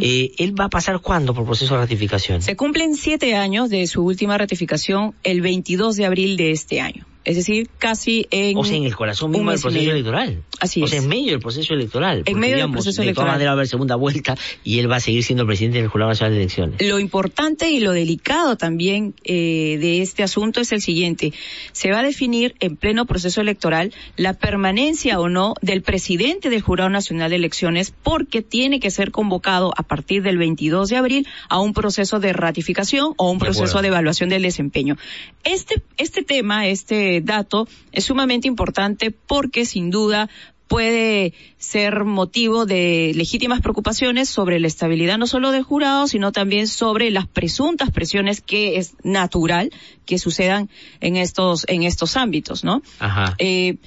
eh, 0.00 0.32
¿Él 0.38 0.58
va 0.58 0.64
a 0.64 0.68
pasar 0.70 1.00
cuándo 1.00 1.34
por 1.34 1.44
proceso 1.44 1.74
de 1.74 1.80
ratificación? 1.80 2.42
Se 2.42 2.56
cumplen 2.56 2.94
siete 2.96 3.34
años 3.34 3.70
de 3.70 3.86
su 3.86 4.02
última 4.04 4.36
ratificación 4.38 5.14
el 5.24 5.40
22 5.40 5.96
de 5.96 6.06
abril 6.06 6.36
de 6.36 6.50
este 6.52 6.80
año. 6.80 7.06
Es 7.24 7.36
decir, 7.36 7.68
casi 7.78 8.26
en... 8.30 8.56
O 8.56 8.64
sea, 8.64 8.76
en 8.76 8.84
el 8.84 8.96
corazón 8.96 9.30
mismo 9.30 9.50
del 9.50 9.60
proceso 9.60 9.90
electoral. 9.90 10.42
Así 10.58 10.80
o 10.80 10.84
es. 10.86 10.90
sea, 10.90 11.00
en 11.00 11.08
medio 11.08 11.32
del 11.32 11.40
proceso 11.40 11.74
electoral. 11.74 12.18
porque, 12.24 12.34
medio 12.34 12.56
del 12.56 12.70
proceso 12.70 13.02
De 13.02 13.08
electoral. 13.08 13.26
todas 13.26 13.34
maneras 13.36 13.48
va 13.48 13.52
a 13.52 13.54
haber 13.54 13.66
segunda 13.68 13.96
vuelta 13.96 14.36
y 14.64 14.78
él 14.78 14.90
va 14.90 14.96
a 14.96 15.00
seguir 15.00 15.22
siendo 15.22 15.46
presidente 15.46 15.78
del 15.78 15.88
Jurado 15.88 16.10
Nacional 16.10 16.32
de 16.34 16.40
Elecciones. 16.40 16.80
Lo 16.82 16.98
importante 16.98 17.70
y 17.70 17.80
lo 17.80 17.92
delicado 17.92 18.56
también 18.56 19.14
eh, 19.24 19.76
de 19.80 20.00
este 20.02 20.22
asunto 20.22 20.60
es 20.60 20.72
el 20.72 20.80
siguiente. 20.80 21.32
Se 21.72 21.90
va 21.90 22.00
a 22.00 22.02
definir 22.02 22.54
en 22.60 22.76
pleno 22.76 23.04
proceso 23.06 23.40
electoral 23.42 23.92
la 24.16 24.34
permanencia 24.34 25.20
o 25.20 25.28
no 25.28 25.54
del 25.60 25.82
presidente 25.82 26.48
del 26.50 26.62
Jurado 26.62 26.90
Nacional 26.90 27.30
de 27.30 27.36
Elecciones 27.36 27.92
porque 28.02 28.42
tiene 28.42 28.80
que 28.80 28.90
ser 28.90 29.10
convocado 29.10 29.72
a 29.76 29.82
partir 29.82 30.22
del 30.22 30.38
22 30.38 30.88
de 30.88 30.96
abril 30.96 31.26
a 31.48 31.60
un 31.60 31.72
proceso 31.74 32.18
de 32.20 32.32
ratificación 32.32 33.12
o 33.16 33.30
un 33.30 33.38
De 33.38 33.44
proceso 33.44 33.64
acuerdo. 33.64 33.82
de 33.82 33.88
evaluación 33.88 34.28
del 34.30 34.42
desempeño. 34.42 34.96
Este, 35.44 35.82
este 35.96 36.22
tema, 36.22 36.66
este 36.66 37.09
dato 37.20 37.66
es 37.90 38.04
sumamente 38.04 38.46
importante 38.46 39.10
porque 39.10 39.66
sin 39.66 39.90
duda 39.90 40.28
puede 40.70 41.34
ser 41.58 42.04
motivo 42.04 42.64
de 42.64 43.10
legítimas 43.16 43.60
preocupaciones 43.60 44.28
sobre 44.28 44.60
la 44.60 44.68
estabilidad 44.68 45.18
no 45.18 45.26
solo 45.26 45.50
del 45.50 45.64
jurado, 45.64 46.06
sino 46.06 46.30
también 46.30 46.68
sobre 46.68 47.10
las 47.10 47.26
presuntas 47.26 47.90
presiones 47.90 48.40
que 48.40 48.76
es 48.76 48.94
natural 49.02 49.72
que 50.06 50.20
sucedan 50.20 50.70
en 51.00 51.16
estos, 51.16 51.64
en 51.66 51.82
estos 51.82 52.16
ámbitos, 52.16 52.62
¿no? 52.62 52.82
Ajá. 53.00 53.34
Eh, 53.38 53.78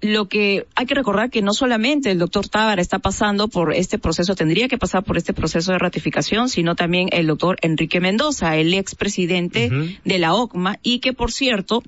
lo 0.00 0.26
que 0.26 0.66
hay 0.74 0.86
que 0.86 0.94
recordar 0.94 1.28
que 1.28 1.42
no 1.42 1.52
solamente 1.52 2.10
el 2.10 2.18
doctor 2.18 2.48
Tábara 2.48 2.80
está 2.80 2.98
pasando 2.98 3.48
por 3.48 3.74
este 3.74 3.98
proceso, 3.98 4.34
tendría 4.34 4.68
que 4.68 4.78
pasar 4.78 5.02
por 5.02 5.18
este 5.18 5.34
proceso 5.34 5.72
de 5.72 5.78
ratificación, 5.78 6.48
sino 6.48 6.76
también 6.76 7.08
el 7.12 7.26
doctor 7.26 7.56
Enrique 7.60 8.00
Mendoza, 8.00 8.56
el 8.56 8.72
expresidente 8.72 9.70
de 10.02 10.18
la 10.18 10.34
OCMA, 10.34 10.78
y 10.82 11.00
que 11.00 11.12
por 11.12 11.30
cierto, 11.30 11.82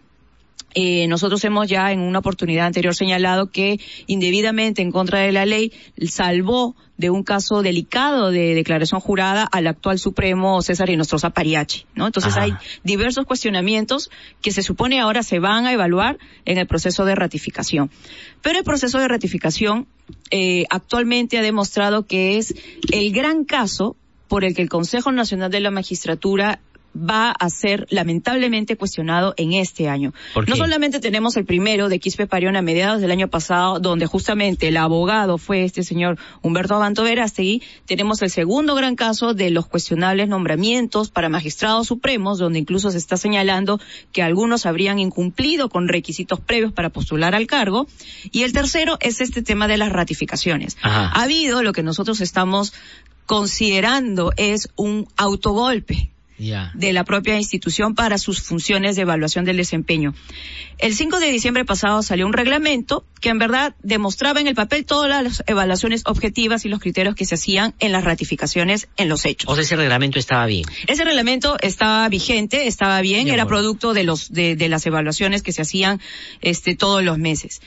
Eh, 0.78 1.06
nosotros 1.08 1.42
hemos 1.44 1.68
ya 1.68 1.90
en 1.90 2.00
una 2.00 2.18
oportunidad 2.18 2.66
anterior 2.66 2.94
señalado 2.94 3.50
que 3.50 3.80
indebidamente 4.06 4.82
en 4.82 4.92
contra 4.92 5.20
de 5.20 5.32
la 5.32 5.46
ley 5.46 5.72
salvó 6.06 6.76
de 6.98 7.08
un 7.08 7.22
caso 7.22 7.62
delicado 7.62 8.30
de 8.30 8.54
declaración 8.54 9.00
jurada 9.00 9.44
al 9.44 9.68
actual 9.68 9.98
Supremo 9.98 10.60
César 10.60 10.90
Inostroza 10.90 11.30
Pariachi, 11.30 11.86
¿no? 11.94 12.04
Entonces 12.04 12.32
Ajá. 12.32 12.42
hay 12.42 12.52
diversos 12.84 13.24
cuestionamientos 13.24 14.10
que 14.42 14.52
se 14.52 14.62
supone 14.62 15.00
ahora 15.00 15.22
se 15.22 15.38
van 15.38 15.64
a 15.64 15.72
evaluar 15.72 16.18
en 16.44 16.58
el 16.58 16.66
proceso 16.66 17.06
de 17.06 17.14
ratificación. 17.14 17.90
Pero 18.42 18.58
el 18.58 18.64
proceso 18.64 18.98
de 18.98 19.08
ratificación 19.08 19.86
eh, 20.30 20.66
actualmente 20.68 21.38
ha 21.38 21.42
demostrado 21.42 22.06
que 22.06 22.36
es 22.36 22.54
el 22.92 23.12
gran 23.12 23.46
caso 23.46 23.96
por 24.28 24.44
el 24.44 24.54
que 24.54 24.60
el 24.60 24.68
Consejo 24.68 25.10
Nacional 25.10 25.50
de 25.50 25.60
la 25.60 25.70
Magistratura 25.70 26.60
va 26.96 27.30
a 27.30 27.50
ser 27.50 27.86
lamentablemente 27.90 28.76
cuestionado 28.76 29.34
en 29.36 29.52
este 29.52 29.88
año. 29.88 30.12
¿Por 30.34 30.48
No 30.48 30.56
solamente 30.56 31.00
tenemos 31.00 31.36
el 31.36 31.44
primero 31.44 31.88
de 31.88 31.98
Quispe 31.98 32.26
Parión 32.26 32.56
a 32.56 32.62
mediados 32.62 33.00
del 33.00 33.10
año 33.10 33.28
pasado, 33.28 33.80
donde 33.80 34.06
justamente 34.06 34.68
el 34.68 34.76
abogado 34.76 35.38
fue 35.38 35.64
este 35.64 35.82
señor 35.82 36.18
Humberto 36.42 36.74
Abanto 36.74 37.02
Verástegui, 37.02 37.62
tenemos 37.86 38.22
el 38.22 38.30
segundo 38.30 38.74
gran 38.74 38.96
caso 38.96 39.34
de 39.34 39.50
los 39.50 39.66
cuestionables 39.66 40.28
nombramientos 40.28 41.10
para 41.10 41.28
magistrados 41.28 41.86
supremos, 41.86 42.38
donde 42.38 42.58
incluso 42.58 42.90
se 42.90 42.98
está 42.98 43.16
señalando 43.16 43.80
que 44.12 44.22
algunos 44.22 44.66
habrían 44.66 44.98
incumplido 44.98 45.68
con 45.68 45.88
requisitos 45.88 46.40
previos 46.40 46.72
para 46.72 46.90
postular 46.90 47.34
al 47.34 47.46
cargo, 47.46 47.86
y 48.32 48.42
el 48.42 48.52
tercero 48.52 48.98
es 49.00 49.20
este 49.20 49.42
tema 49.42 49.68
de 49.68 49.76
las 49.76 49.92
ratificaciones. 49.92 50.76
Ajá. 50.82 51.10
Ha 51.14 51.22
habido 51.22 51.62
lo 51.62 51.72
que 51.72 51.82
nosotros 51.82 52.20
estamos 52.20 52.72
considerando 53.26 54.32
es 54.36 54.68
un 54.76 55.08
autogolpe 55.16 56.10
De 56.38 56.92
la 56.92 57.04
propia 57.04 57.36
institución 57.36 57.94
para 57.94 58.18
sus 58.18 58.42
funciones 58.42 58.96
de 58.96 59.02
evaluación 59.02 59.44
del 59.44 59.56
desempeño. 59.56 60.14
El 60.78 60.94
5 60.94 61.18
de 61.18 61.30
diciembre 61.30 61.64
pasado 61.64 62.02
salió 62.02 62.26
un 62.26 62.34
reglamento 62.34 63.04
que 63.20 63.30
en 63.30 63.38
verdad 63.38 63.74
demostraba 63.82 64.40
en 64.40 64.46
el 64.46 64.54
papel 64.54 64.84
todas 64.84 65.22
las 65.22 65.42
evaluaciones 65.46 66.02
objetivas 66.04 66.66
y 66.66 66.68
los 66.68 66.80
criterios 66.80 67.14
que 67.14 67.24
se 67.24 67.36
hacían 67.36 67.74
en 67.78 67.92
las 67.92 68.04
ratificaciones 68.04 68.88
en 68.98 69.08
los 69.08 69.24
hechos. 69.24 69.50
O 69.50 69.54
sea, 69.54 69.62
ese 69.62 69.76
reglamento 69.76 70.18
estaba 70.18 70.44
bien. 70.44 70.64
Ese 70.86 71.04
reglamento 71.04 71.56
estaba 71.60 72.06
vigente, 72.10 72.66
estaba 72.66 73.00
bien, 73.00 73.28
era 73.28 73.46
producto 73.46 73.94
de 73.94 74.04
los 74.04 74.32
de, 74.32 74.56
de 74.56 74.68
las 74.68 74.84
evaluaciones 74.84 75.42
que 75.42 75.52
se 75.52 75.62
hacían 75.62 76.00
este 76.42 76.76
todos 76.76 77.02
los 77.02 77.18
meses. 77.18 77.62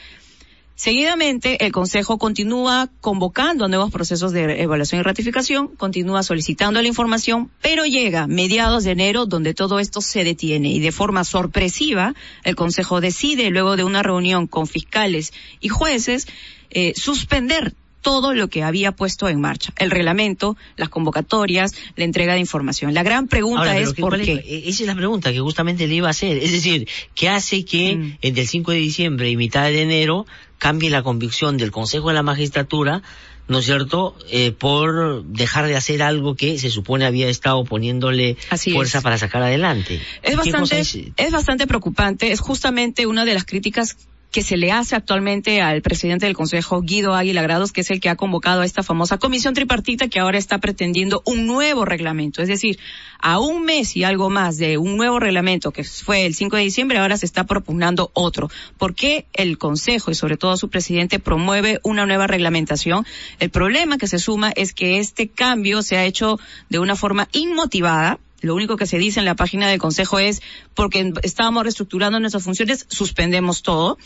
Seguidamente, 0.80 1.66
el 1.66 1.74
Consejo 1.74 2.18
continúa 2.18 2.90
convocando 3.02 3.68
nuevos 3.68 3.92
procesos 3.92 4.32
de 4.32 4.62
evaluación 4.62 5.02
y 5.02 5.04
ratificación, 5.04 5.68
continúa 5.68 6.24
solicitando 6.24 6.82
la 6.82 6.88
información, 6.88 7.52
pero 7.62 7.84
llega 7.84 8.28
mediados 8.28 8.86
de 8.86 8.92
enero 8.92 9.26
donde 9.26 9.54
todo 9.54 9.80
esto 9.80 10.00
se 10.00 10.24
detiene 10.24 10.70
y 10.70 10.80
de 10.80 10.94
forma 10.94 11.26
sorpresiva 11.26 12.16
el 12.46 12.56
Consejo 12.56 13.02
decide, 13.02 13.50
luego 13.50 13.76
de 13.76 13.84
una 13.84 14.04
reunión 14.04 14.48
con 14.48 14.68
fiscales 14.68 15.34
y 15.60 15.68
jueces, 15.68 16.30
eh, 16.70 16.94
suspender 16.96 17.76
todo 18.02 18.34
lo 18.34 18.48
que 18.48 18.64
había 18.64 18.92
puesto 18.94 19.28
en 19.30 19.42
marcha. 19.42 19.74
El 19.78 19.92
reglamento, 19.92 20.56
las 20.78 20.90
convocatorias, 20.90 21.74
la 21.96 22.06
entrega 22.06 22.34
de 22.34 22.40
información. 22.40 22.94
La 22.94 23.04
gran 23.04 23.28
pregunta 23.28 23.60
Ahora, 23.62 23.78
es 23.80 23.94
¿qué- 23.94 24.02
por 24.02 24.16
es- 24.20 24.26
qué. 24.26 24.34
eh, 24.34 24.64
Esa 24.68 24.84
es 24.84 24.88
la 24.88 24.96
pregunta 24.96 25.32
que 25.32 25.40
justamente 25.40 25.88
le 25.88 25.96
iba 25.96 26.08
a 26.08 26.12
hacer. 26.12 26.38
Es 26.38 26.52
decir, 26.52 26.88
¿qué 27.16 27.30
hace 27.30 27.66
que 27.66 27.96
Mm. 27.96 28.18
entre 28.22 28.42
el 28.44 28.48
5 28.48 28.72
de 28.72 28.78
diciembre 28.78 29.30
y 29.30 29.36
mitad 29.38 29.64
de 29.66 29.82
enero 29.82 30.26
cambie 30.58 30.90
la 30.90 31.04
convicción 31.04 31.58
del 31.58 31.72
Consejo 31.72 32.10
de 32.10 32.14
la 32.16 32.24
Magistratura, 32.24 33.02
¿no 33.48 33.60
es 33.60 33.66
cierto?, 33.66 34.16
eh, 34.30 34.52
por 34.52 35.24
dejar 35.26 35.66
de 35.68 35.76
hacer 35.76 36.02
algo 36.04 36.36
que 36.36 36.60
se 36.60 36.70
supone 36.70 37.06
había 37.06 37.28
estado 37.30 37.64
poniéndole 37.64 38.38
Así 38.50 38.72
fuerza 38.72 39.00
es. 39.00 39.04
para 39.04 39.18
sacar 39.18 39.42
adelante. 39.42 39.96
Es 40.22 40.32
¿Qué 40.32 40.36
cosa 40.36 40.60
bastante, 40.60 40.80
es? 40.80 40.98
es 41.18 41.32
bastante 41.32 41.66
preocupante. 41.66 42.32
Es 42.32 42.40
justamente 42.42 43.08
una 43.08 43.26
de 43.26 43.34
las 43.34 43.46
críticas 43.46 43.98
que 44.32 44.44
se 44.44 44.58
le 44.58 44.72
hace 44.72 44.96
actualmente 44.96 45.62
al 45.62 45.82
presidente 45.82 46.26
del 46.26 46.36
Consejo, 46.36 46.82
Guido 46.82 47.16
Águila 47.16 47.42
Grados, 47.42 47.72
que 47.72 47.82
es 47.82 47.90
el 47.90 48.00
que 48.00 48.10
ha 48.10 48.16
convocado 48.16 48.62
a 48.62 48.66
esta 48.66 48.84
famosa 48.84 49.18
comisión 49.18 49.54
tripartita 49.54 50.08
que 50.08 50.20
ahora 50.20 50.38
está 50.38 50.60
pretendiendo 50.60 51.24
un 51.26 51.48
nuevo 51.48 51.84
reglamento. 51.84 52.42
Es 52.42 52.48
decir, 52.48 52.80
a 53.20 53.40
un 53.40 53.64
mes 53.64 53.96
y 53.96 54.04
algo 54.04 54.30
más 54.30 54.58
de 54.58 54.78
un 54.78 54.98
nuevo 54.98 55.20
reglamento 55.20 55.72
que 55.72 55.84
fue 55.84 56.26
el 56.26 56.36
5 56.36 56.58
de 56.58 56.64
diciembre, 56.64 57.00
ahora 57.00 57.18
se 57.18 57.26
está 57.26 57.46
propugnando 57.46 58.12
otro. 58.14 58.50
¿Por 58.78 58.94
qué 58.94 59.26
el 59.34 59.58
Consejo 59.58 60.12
y 60.12 60.16
sobre 60.16 60.38
todo 60.38 60.58
su 60.58 60.70
presidente 60.70 61.20
promueve 61.20 61.80
una 61.84 62.06
nueva 62.06 62.28
reglamentación? 62.28 63.06
El 63.40 63.50
problema 63.50 63.98
que 63.98 64.08
se 64.08 64.20
suma 64.20 64.52
es 64.56 64.74
que 64.74 65.00
este 65.00 65.28
cambio 65.28 65.82
se 65.82 65.98
ha 65.98 66.06
hecho 66.06 66.40
de 66.70 66.80
una 66.80 66.96
forma 66.96 67.28
inmotivada, 67.32 68.20
lo 68.42 68.56
único 68.56 68.78
que 68.78 68.86
se 68.86 68.98
dice 68.98 69.20
en 69.20 69.26
la 69.26 69.36
página 69.36 69.68
del 69.68 69.80
Consejo 69.80 70.20
es 70.20 70.42
porque 70.74 71.14
estábamos 71.24 71.64
reestructurando 71.64 72.20
nuestras 72.20 72.44
funciones, 72.44 72.86
suspendemos 72.90 73.62
todo. 73.64 73.98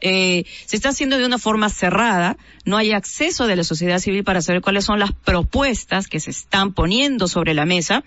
Eh, 0.00 0.44
se 0.66 0.76
está 0.76 0.88
haciendo 0.88 1.16
de 1.16 1.26
una 1.26 1.38
forma 1.38 1.68
cerrada, 1.68 2.36
no 2.64 2.76
hay 2.76 2.92
acceso 2.92 3.46
de 3.46 3.54
la 3.54 3.62
sociedad 3.62 4.00
civil 4.00 4.24
para 4.24 4.42
saber 4.42 4.60
cuáles 4.60 4.84
son 4.84 4.98
las 4.98 5.12
propuestas 5.12 6.08
que 6.08 6.18
se 6.18 6.30
están 6.30 6.72
poniendo 6.72 7.28
sobre 7.28 7.54
la 7.54 7.66
mesa. 7.66 8.02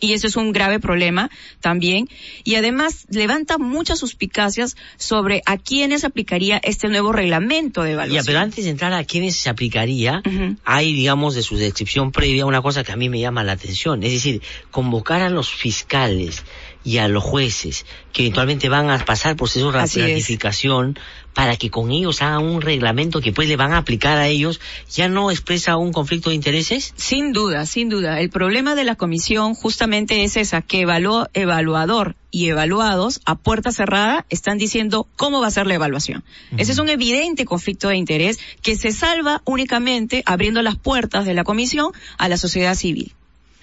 Y 0.00 0.14
eso 0.14 0.26
es 0.26 0.36
un 0.36 0.52
grave 0.52 0.80
problema 0.80 1.30
también. 1.60 2.08
Y 2.42 2.54
además 2.56 3.06
levanta 3.10 3.58
muchas 3.58 3.98
suspicacias 3.98 4.76
sobre 4.96 5.42
a 5.46 5.58
quiénes 5.58 6.04
aplicaría 6.04 6.58
este 6.64 6.88
nuevo 6.88 7.12
reglamento 7.12 7.82
de 7.82 7.90
Ya, 7.90 7.94
evaluación. 7.94 8.24
pero 8.26 8.38
antes 8.40 8.64
de 8.64 8.70
entrar 8.70 8.92
a 8.92 9.04
quiénes 9.04 9.36
se 9.36 9.50
aplicaría, 9.50 10.22
Ujú. 10.26 10.56
hay, 10.64 10.92
digamos, 10.94 11.34
de 11.34 11.42
su 11.42 11.56
descripción 11.56 12.12
previa 12.12 12.46
una 12.46 12.62
cosa 12.62 12.82
que 12.82 12.92
a 12.92 12.96
mí 12.96 13.08
me 13.08 13.20
llama 13.20 13.44
la 13.44 13.52
atención. 13.52 14.02
Es 14.02 14.12
decir, 14.12 14.40
convocar 14.70 15.22
a 15.22 15.30
los 15.30 15.50
fiscales 15.52 16.42
y 16.84 16.98
a 16.98 17.08
los 17.08 17.22
jueces 17.22 17.86
que 18.12 18.22
eventualmente 18.22 18.68
van 18.68 18.90
a 18.90 19.04
pasar 19.04 19.36
procesos 19.36 19.72
de 19.72 19.80
Así 19.80 20.00
es. 20.00 20.08
ratificación 20.08 20.98
para 21.34 21.56
que 21.56 21.70
con 21.70 21.90
ellos 21.92 22.22
hagan 22.22 22.44
un 22.44 22.60
reglamento 22.60 23.20
que 23.20 23.32
pues 23.32 23.48
le 23.48 23.56
van 23.56 23.72
a 23.72 23.78
aplicar 23.78 24.18
a 24.18 24.26
ellos, 24.26 24.60
¿ya 24.92 25.08
no 25.08 25.30
expresa 25.30 25.76
un 25.76 25.92
conflicto 25.92 26.30
de 26.30 26.36
intereses? 26.36 26.92
Sin 26.96 27.32
duda, 27.32 27.66
sin 27.66 27.88
duda. 27.88 28.20
El 28.20 28.30
problema 28.30 28.74
de 28.74 28.84
la 28.84 28.96
comisión 28.96 29.54
justamente 29.54 30.24
es 30.24 30.36
esa, 30.36 30.62
que 30.62 30.80
evaluó, 30.80 31.28
evaluador 31.32 32.16
y 32.32 32.48
evaluados 32.48 33.20
a 33.26 33.36
puerta 33.36 33.72
cerrada 33.72 34.26
están 34.28 34.58
diciendo 34.58 35.06
cómo 35.16 35.40
va 35.40 35.48
a 35.48 35.52
ser 35.52 35.66
la 35.66 35.74
evaluación. 35.74 36.24
Ese 36.56 36.72
es 36.72 36.78
un 36.78 36.88
evidente 36.88 37.44
conflicto 37.44 37.88
de 37.88 37.96
interés 37.96 38.38
que 38.62 38.76
se 38.76 38.92
salva 38.92 39.42
únicamente 39.44 40.22
abriendo 40.26 40.62
las 40.62 40.76
puertas 40.76 41.26
de 41.26 41.34
la 41.34 41.44
comisión 41.44 41.92
a 42.18 42.28
la 42.28 42.36
sociedad 42.36 42.74
civil. 42.74 43.14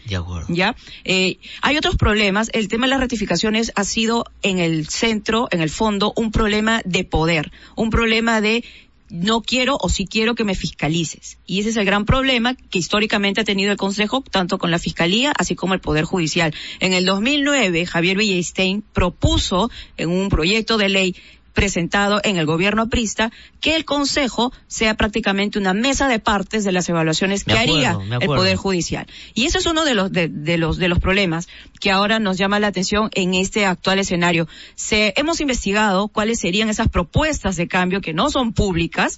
De 0.08 0.16
acuerdo. 0.16 0.48
¿ya? 0.50 0.76
Eh, 1.04 1.38
hay 1.62 1.78
otros 1.78 1.96
problemas. 1.96 2.50
El 2.54 2.68
tema 2.68 2.86
de 2.86 2.92
las 2.92 3.00
ratificaciones 3.00 3.72
ha 3.76 3.84
sido 3.84 4.26
en 4.42 4.60
el 4.60 4.88
centro, 4.88 5.48
en 5.52 5.62
el 5.62 5.70
fondo, 5.70 6.14
un 6.16 6.32
problema 6.32 6.82
de 6.86 7.04
poder, 7.04 7.52
un 7.76 7.90
problema 7.90 8.40
de 8.40 8.64
no 9.10 9.42
quiero 9.42 9.78
o 9.80 9.90
sí 9.90 10.06
quiero 10.06 10.36
que 10.36 10.44
me 10.44 10.56
fiscalices. 10.56 11.38
Y 11.46 11.60
ese 11.60 11.70
es 11.70 11.78
el 11.78 11.86
gran 11.86 12.06
problema 12.06 12.56
que 12.56 12.80
históricamente 12.80 13.42
ha 13.42 13.46
tenido 13.46 13.72
el 13.72 13.78
Consejo, 13.78 14.22
tanto 14.22 14.58
con 14.58 14.72
la 14.72 14.80
Fiscalía, 14.80 15.34
así 15.38 15.56
como 15.56 15.74
el 15.74 15.80
Poder 15.80 16.06
Judicial. 16.06 16.54
En 16.80 16.94
el 16.94 17.06
2009, 17.06 17.86
Javier 17.86 18.18
Villestein 18.18 18.84
propuso 18.94 19.70
en 19.98 20.10
un 20.10 20.30
proyecto 20.30 20.78
de 20.78 20.90
ley 20.90 21.16
presentado 21.58 22.22
en 22.24 22.38
el 22.38 22.46
gobierno 22.46 22.84
aprista 22.84 23.32
que 23.62 23.76
el 23.76 23.84
Consejo 23.84 24.54
sea 24.68 24.94
prácticamente 24.94 25.58
una 25.58 25.74
mesa 25.74 26.08
de 26.08 26.20
partes 26.20 26.64
de 26.64 26.72
las 26.72 26.88
evaluaciones 26.88 27.48
Me 27.48 27.54
que 27.54 27.60
acuerdo, 27.60 28.02
haría 28.04 28.18
el. 28.22 28.28
Poder 28.28 28.58
Judicial. 28.58 29.08
Y 29.34 29.46
ese 29.46 29.58
es 29.58 29.66
uno 29.66 29.84
de 29.84 29.96
los, 29.96 30.12
de, 30.12 30.28
de 30.28 30.60
los, 30.60 30.78
de 30.78 30.88
los 30.88 31.00
problemas 31.00 31.48
que 31.80 31.90
ahora 31.90 32.20
nos 32.20 32.38
llama 32.38 32.60
la 32.60 32.68
atención 32.68 33.10
en 33.16 33.34
este 33.34 33.66
actual 33.66 33.98
escenario. 33.98 34.48
Se, 34.76 35.16
hemos 35.18 35.42
investigado 35.42 36.10
cuáles 36.10 36.40
serían 36.40 36.70
esas 36.70 36.90
propuestas 36.90 37.56
de 37.56 37.68
cambio 37.68 38.02
que 38.02 38.14
no 38.14 38.30
son 38.30 38.54
públicas, 38.54 39.18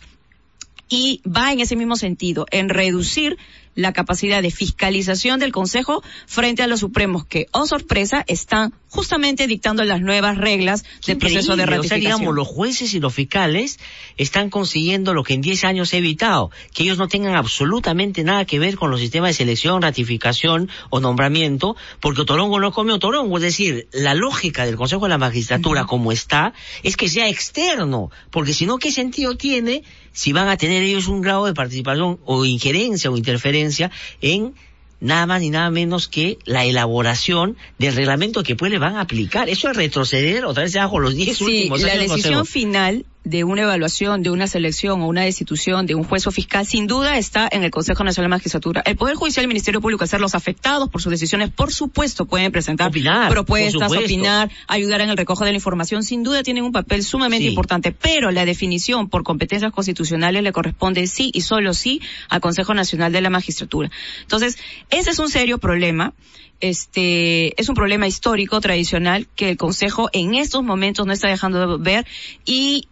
y 0.89 1.21
va 1.25 1.51
en 1.51 1.59
ese 1.59 1.75
mismo 1.75 1.95
sentido, 1.95 2.47
en 2.51 2.67
reducir 2.69 3.37
la 3.79 3.93
capacidad 3.93 4.41
de 4.41 4.51
fiscalización 4.51 5.39
del 5.39 5.51
Consejo 5.51 6.03
frente 6.25 6.63
a 6.63 6.67
los 6.67 6.81
Supremos 6.81 7.25
que, 7.25 7.47
oh 7.51 7.65
sorpresa, 7.65 8.23
están 8.27 8.73
justamente 8.89 9.47
dictando 9.47 9.83
las 9.83 10.01
nuevas 10.01 10.37
reglas 10.37 10.83
del 11.05 11.17
proceso 11.17 11.55
de 11.55 11.63
Increíble, 11.63 11.79
O 11.79 11.83
sea, 11.83 11.97
ratificación. 11.97 11.99
digamos, 12.01 12.35
los 12.35 12.47
jueces 12.47 12.93
y 12.93 12.99
los 12.99 13.13
fiscales 13.13 13.79
están 14.17 14.49
consiguiendo 14.49 15.13
lo 15.13 15.23
que 15.23 15.33
en 15.33 15.41
10 15.41 15.63
años 15.63 15.93
he 15.93 15.97
evitado, 15.97 16.51
que 16.73 16.83
ellos 16.83 16.97
no 16.97 17.07
tengan 17.07 17.35
absolutamente 17.35 18.23
nada 18.23 18.45
que 18.45 18.59
ver 18.59 18.75
con 18.75 18.91
los 18.91 18.99
sistemas 18.99 19.29
de 19.29 19.33
selección, 19.35 19.81
ratificación 19.81 20.69
o 20.89 20.99
nombramiento, 20.99 21.75
porque 21.99 22.21
Otorongo 22.21 22.59
no 22.59 22.71
come 22.71 22.93
Otorongo. 22.93 23.37
Es 23.37 23.43
decir, 23.43 23.87
la 23.91 24.13
lógica 24.13 24.65
del 24.65 24.75
Consejo 24.75 25.05
de 25.05 25.09
la 25.09 25.17
Magistratura 25.17 25.85
como 25.85 26.11
está 26.11 26.53
es 26.83 26.97
que 26.97 27.09
sea 27.09 27.29
externo, 27.29 28.11
porque 28.31 28.53
si 28.53 28.65
no, 28.65 28.77
¿qué 28.77 28.91
sentido 28.91 29.37
tiene 29.37 29.83
si 30.19 30.33
van 30.33 30.49
a 30.49 30.57
tener 30.57 30.83
ellos 30.83 31.07
un 31.07 31.21
grado 31.21 31.45
de 31.45 31.53
participación 31.53 32.19
o 32.25 32.43
injerencia 32.43 33.09
o 33.09 33.15
interferencia 33.15 33.89
en 34.19 34.53
nada 34.99 35.25
más 35.25 35.39
ni 35.39 35.49
nada 35.49 35.69
menos 35.69 36.09
que 36.09 36.39
la 36.43 36.65
elaboración 36.65 37.55
del 37.77 37.95
reglamento 37.95 38.43
que 38.43 38.57
pues 38.57 38.69
le 38.69 38.79
van 38.79 38.97
a 38.97 39.01
aplicar. 39.01 39.47
Eso 39.47 39.69
es 39.69 39.77
retroceder 39.77 40.43
otra 40.43 40.63
vez 40.63 40.73
bajo 40.73 40.99
los 40.99 41.15
10 41.15 41.37
Sí, 41.37 41.43
últimos 41.45 41.81
la 41.81 41.93
años 41.93 41.99
del 42.01 42.09
decisión 42.09 42.45
final 42.45 43.05
de 43.23 43.43
una 43.43 43.63
evaluación, 43.63 44.23
de 44.23 44.29
una 44.29 44.47
selección 44.47 45.01
o 45.01 45.07
una 45.07 45.23
destitución 45.23 45.85
de 45.85 45.95
un 45.95 46.03
juez 46.03 46.25
o 46.27 46.31
fiscal, 46.31 46.65
sin 46.65 46.87
duda 46.87 47.17
está 47.17 47.49
en 47.51 47.63
el 47.63 47.71
Consejo 47.71 48.03
Nacional 48.03 48.29
de 48.29 48.35
Magistratura. 48.35 48.81
El 48.85 48.95
Poder 48.95 49.15
Judicial 49.15 49.43
y 49.43 49.45
el 49.45 49.49
Ministerio 49.49 49.81
Público, 49.81 50.05
ser 50.07 50.21
los 50.21 50.35
afectados 50.35 50.89
por 50.89 51.01
sus 51.01 51.11
decisiones, 51.11 51.49
por 51.49 51.71
supuesto, 51.71 52.25
pueden 52.25 52.51
presentar 52.51 52.91
propuestas, 53.29 53.91
opinar, 53.91 54.49
ayudar 54.67 55.01
en 55.01 55.09
el 55.09 55.17
recojo 55.17 55.43
de 55.43 55.51
la 55.51 55.57
información. 55.57 56.03
Sin 56.03 56.23
duda 56.23 56.43
tienen 56.43 56.63
un 56.63 56.71
papel 56.71 57.03
sumamente 57.03 57.45
importante, 57.45 57.91
pero 57.91 58.31
la 58.31 58.45
definición 58.45 59.09
por 59.09 59.23
competencias 59.23 59.71
constitucionales 59.71 60.41
le 60.41 60.51
corresponde 60.51 61.05
sí 61.07 61.29
y 61.33 61.41
solo 61.41 61.73
sí 61.73 62.01
al 62.29 62.39
Consejo 62.39 62.73
Nacional 62.73 63.11
de 63.11 63.21
la 63.21 63.29
Magistratura. 63.29 63.91
Entonces, 64.21 64.57
ese 64.89 65.09
es 65.11 65.19
un 65.19 65.29
serio 65.29 65.57
problema 65.57 66.13
este 66.61 67.59
es 67.59 67.69
un 67.69 67.75
problema 67.75 68.05
histórico 68.05 68.59
tradicional 68.59 69.27
que 69.35 69.51
el 69.51 69.57
Consejo 69.57 70.09
en 70.11 70.35
estos 70.35 70.61
momentos 70.61 71.05
no 71.05 71.13
está 71.13 71.29
dejando 71.29 71.77
de 71.77 71.83
ver 71.83 72.05
y 72.45 72.89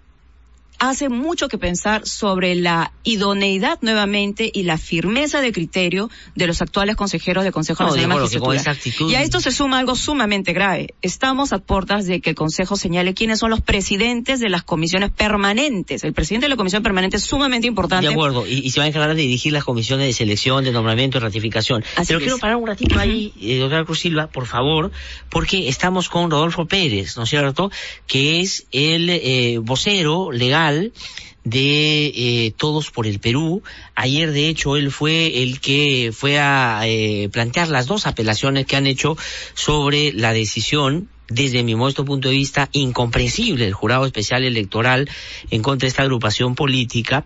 hace 0.79 1.09
mucho 1.09 1.47
que 1.47 1.57
pensar 1.57 2.05
sobre 2.05 2.55
la 2.55 2.91
idoneidad 3.03 3.79
nuevamente 3.81 4.49
y 4.53 4.63
la 4.63 4.77
firmeza 4.77 5.41
de 5.41 5.51
criterio 5.51 6.09
de 6.35 6.47
los 6.47 6.61
actuales 6.61 6.95
consejeros 6.95 7.43
del 7.43 7.53
Consejo 7.53 7.83
Nacional 7.83 8.09
de 8.09 8.15
Magistratura. 8.15 8.77
Y 9.09 9.15
a 9.15 9.23
esto 9.23 9.39
se 9.39 9.51
suma 9.51 9.79
algo 9.79 9.95
sumamente 9.95 10.53
grave. 10.53 10.93
Estamos 11.01 11.53
a 11.53 11.59
puertas 11.59 12.05
de 12.05 12.21
que 12.21 12.31
el 12.31 12.35
Consejo 12.35 12.75
señale 12.75 13.13
quiénes 13.13 13.39
son 13.39 13.49
los 13.49 13.61
presidentes 13.61 14.39
de 14.39 14.49
las 14.49 14.63
comisiones 14.63 15.11
permanentes. 15.11 16.03
El 16.03 16.13
presidente 16.13 16.45
de 16.45 16.49
la 16.49 16.57
comisión 16.57 16.83
permanente 16.83 17.17
es 17.17 17.23
sumamente 17.23 17.67
importante. 17.67 18.07
De 18.07 18.13
acuerdo, 18.13 18.45
y, 18.45 18.69
se 18.69 18.79
va 18.79 18.85
a 18.85 18.87
encargar 18.87 19.15
de 19.15 19.21
dirigir 19.21 19.53
las 19.53 19.63
comisiones 19.63 20.07
de 20.07 20.13
selección, 20.13 20.63
de 20.63 20.71
nombramiento 20.71 21.17
y 21.17 21.21
ratificación. 21.21 21.83
Pero 22.07 22.19
quiero 22.19 22.37
parar 22.37 22.57
un 22.57 22.67
ratito 22.67 22.99
ahí, 22.99 23.33
eh, 23.41 23.57
doctora 23.57 23.85
Cruz 23.85 23.99
Silva, 23.99 24.27
por 24.27 24.45
favor, 24.45 24.91
porque 25.29 25.67
estamos 25.67 26.09
con 26.09 26.29
Rodolfo 26.29 26.65
Pérez, 26.65 27.17
¿no 27.17 27.23
es 27.23 27.29
cierto?, 27.29 27.71
que 28.05 28.41
es 28.41 28.67
el 28.71 29.09
eh, 29.09 29.59
vocero 29.61 30.31
legal 30.31 30.66
de 30.73 32.07
eh, 32.15 32.53
Todos 32.57 32.91
por 32.91 33.07
el 33.07 33.19
Perú. 33.19 33.63
Ayer, 33.95 34.31
de 34.31 34.49
hecho, 34.49 34.75
él 34.75 34.91
fue 34.91 35.43
el 35.43 35.59
que 35.59 36.11
fue 36.13 36.39
a 36.39 36.81
eh, 36.85 37.29
plantear 37.31 37.69
las 37.69 37.87
dos 37.87 38.05
apelaciones 38.05 38.65
que 38.65 38.75
han 38.75 38.87
hecho 38.87 39.17
sobre 39.53 40.11
la 40.11 40.33
decisión 40.33 41.09
desde 41.29 41.63
mi 41.63 41.75
modesto 41.75 42.05
punto 42.05 42.29
de 42.29 42.35
vista, 42.35 42.69
incomprensible 42.71 43.65
el 43.65 43.73
jurado 43.73 44.05
especial 44.05 44.43
electoral 44.43 45.09
en 45.49 45.61
contra 45.61 45.85
de 45.85 45.89
esta 45.89 46.03
agrupación 46.03 46.55
política. 46.55 47.25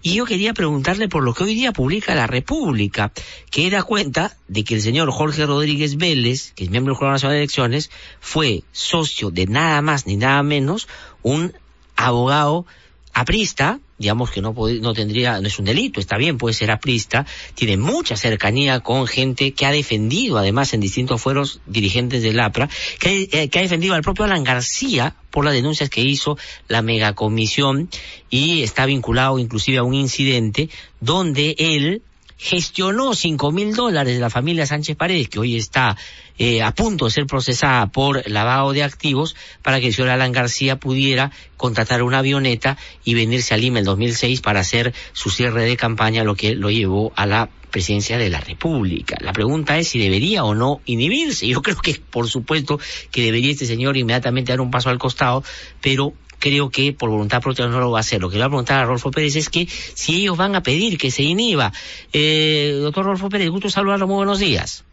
Y 0.00 0.14
yo 0.14 0.24
quería 0.24 0.54
preguntarle 0.54 1.08
por 1.08 1.22
lo 1.22 1.34
que 1.34 1.44
hoy 1.44 1.54
día 1.54 1.72
publica 1.72 2.14
la 2.14 2.26
República, 2.26 3.12
que 3.50 3.70
da 3.70 3.82
cuenta 3.82 4.36
de 4.48 4.64
que 4.64 4.74
el 4.74 4.80
señor 4.80 5.10
Jorge 5.10 5.46
Rodríguez 5.46 5.96
Vélez, 5.96 6.52
que 6.54 6.64
es 6.64 6.70
miembro 6.70 6.92
del 6.92 6.98
Jurado 6.98 7.12
Nacional 7.12 7.34
de 7.34 7.42
Elecciones, 7.42 7.90
fue 8.20 8.62
socio 8.72 9.30
de 9.30 9.46
nada 9.46 9.82
más 9.82 10.06
ni 10.06 10.16
nada 10.16 10.42
menos 10.42 10.88
un 11.22 11.52
abogado 11.94 12.66
aprista, 13.12 13.80
digamos 13.98 14.30
que 14.30 14.40
no, 14.40 14.54
no 14.54 14.94
tendría, 14.94 15.40
no 15.40 15.46
es 15.46 15.58
un 15.58 15.64
delito, 15.64 16.00
está 16.00 16.16
bien, 16.16 16.38
puede 16.38 16.54
ser 16.54 16.70
aprista, 16.70 17.26
tiene 17.54 17.76
mucha 17.76 18.16
cercanía 18.16 18.80
con 18.80 19.06
gente 19.06 19.52
que 19.52 19.66
ha 19.66 19.70
defendido, 19.70 20.38
además 20.38 20.72
en 20.74 20.80
distintos 20.80 21.20
fueros 21.20 21.60
dirigentes 21.66 22.22
del 22.22 22.40
APRA, 22.40 22.68
que, 22.98 23.28
eh, 23.30 23.48
que 23.48 23.58
ha 23.58 23.62
defendido 23.62 23.94
al 23.94 24.02
propio 24.02 24.24
Alan 24.24 24.44
García 24.44 25.14
por 25.30 25.44
las 25.44 25.54
denuncias 25.54 25.90
que 25.90 26.00
hizo 26.00 26.38
la 26.68 26.82
megacomisión 26.82 27.88
y 28.30 28.62
está 28.62 28.86
vinculado 28.86 29.38
inclusive 29.38 29.78
a 29.78 29.82
un 29.82 29.94
incidente 29.94 30.68
donde 31.00 31.54
él 31.58 32.02
gestionó 32.42 33.14
cinco 33.14 33.52
mil 33.52 33.72
dólares 33.72 34.14
de 34.14 34.20
la 34.20 34.28
familia 34.28 34.66
Sánchez 34.66 34.96
Paredes, 34.96 35.28
que 35.28 35.38
hoy 35.38 35.56
está 35.56 35.96
eh, 36.38 36.60
a 36.60 36.74
punto 36.74 37.04
de 37.04 37.12
ser 37.12 37.26
procesada 37.26 37.86
por 37.86 38.28
lavado 38.28 38.72
de 38.72 38.82
activos, 38.82 39.36
para 39.62 39.78
que 39.78 39.86
el 39.86 39.94
señor 39.94 40.10
Alan 40.10 40.32
García 40.32 40.80
pudiera 40.80 41.30
contratar 41.56 42.02
una 42.02 42.18
avioneta 42.18 42.76
y 43.04 43.14
venirse 43.14 43.54
a 43.54 43.58
Lima 43.58 43.78
en 43.78 43.84
2006 43.84 44.40
para 44.40 44.58
hacer 44.58 44.92
su 45.12 45.30
cierre 45.30 45.62
de 45.62 45.76
campaña, 45.76 46.24
lo 46.24 46.34
que 46.34 46.56
lo 46.56 46.70
llevó 46.70 47.12
a 47.14 47.26
la 47.26 47.48
presidencia 47.70 48.18
de 48.18 48.28
la 48.28 48.40
República. 48.40 49.16
La 49.20 49.32
pregunta 49.32 49.78
es 49.78 49.86
si 49.88 50.00
debería 50.00 50.42
o 50.42 50.56
no 50.56 50.80
inhibirse. 50.84 51.46
Yo 51.46 51.62
creo 51.62 51.76
que, 51.76 51.94
por 51.94 52.28
supuesto, 52.28 52.80
que 53.12 53.22
debería 53.22 53.52
este 53.52 53.66
señor 53.66 53.96
inmediatamente 53.96 54.50
dar 54.50 54.60
un 54.60 54.72
paso 54.72 54.90
al 54.90 54.98
costado, 54.98 55.44
pero 55.80 56.12
creo 56.42 56.70
que 56.70 56.92
por 56.92 57.08
voluntad 57.08 57.40
propia 57.40 57.68
no 57.68 57.78
lo 57.78 57.92
va 57.92 57.98
a 57.98 58.00
hacer. 58.00 58.20
Lo 58.20 58.28
que 58.28 58.34
le 58.34 58.40
va 58.40 58.46
a 58.46 58.50
preguntar 58.50 58.82
a 58.82 58.84
Rolfo 58.84 59.12
Pérez 59.12 59.36
es 59.36 59.48
que 59.48 59.66
si 59.66 60.22
ellos 60.22 60.36
van 60.36 60.56
a 60.56 60.62
pedir 60.62 60.98
que 60.98 61.12
se 61.12 61.22
inhiba. 61.22 61.70
Eh, 62.12 62.78
doctor 62.82 63.04
Rolfo 63.04 63.28
Pérez, 63.28 63.48
gusto 63.48 63.70
saludarlo, 63.70 64.08
muy 64.08 64.16
buenos 64.16 64.40
días. 64.40 64.84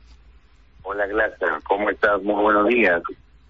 Hola, 0.83 1.07
Glácer, 1.07 1.49
¿cómo 1.67 1.89
estás? 1.89 2.21
Muy 2.21 2.39
buenos 2.41 2.67
días. 2.67 3.01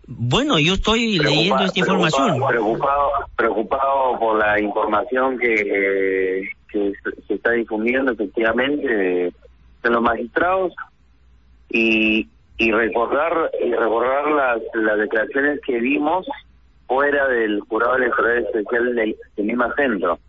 Bueno, 0.08 0.58
yo 0.60 0.76
estoy 0.76 1.20
leyendo 1.20 1.64
esta 1.66 1.80
información. 1.80 2.42
Preocupado, 2.48 3.12
preocupado 3.36 4.18
por 4.18 4.40
la 4.40 4.60
información 4.60 5.38
que, 5.38 6.50
que 6.72 6.94
se 7.28 7.34
está 7.34 7.52
difundiendo 7.52 8.14
efectivamente 8.14 8.88
de, 8.88 9.34
los 9.84 10.02
magistrados 10.02 10.74
y, 11.70 12.28
y 12.58 12.72
recordar 12.72 13.52
y 13.64 13.72
recordar 13.72 14.32
las, 14.32 14.62
las 14.74 14.98
declaraciones 14.98 15.60
que 15.66 15.80
dimos 15.80 16.26
fuera 16.90 17.28
del 17.28 17.62
jurado 17.62 17.98
electoral 17.98 18.46
especial 18.46 18.96
del, 18.96 19.16
Lima 19.38 19.72
Centro. 19.76 20.20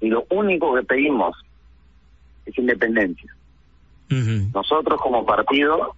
Y 0.00 0.08
lo 0.08 0.24
único 0.30 0.74
que 0.74 0.84
pedimos 0.84 1.36
es 2.46 2.56
independencia. 2.56 3.34
Nosotros 4.08 5.00
como 5.00 5.24
partido 5.24 5.96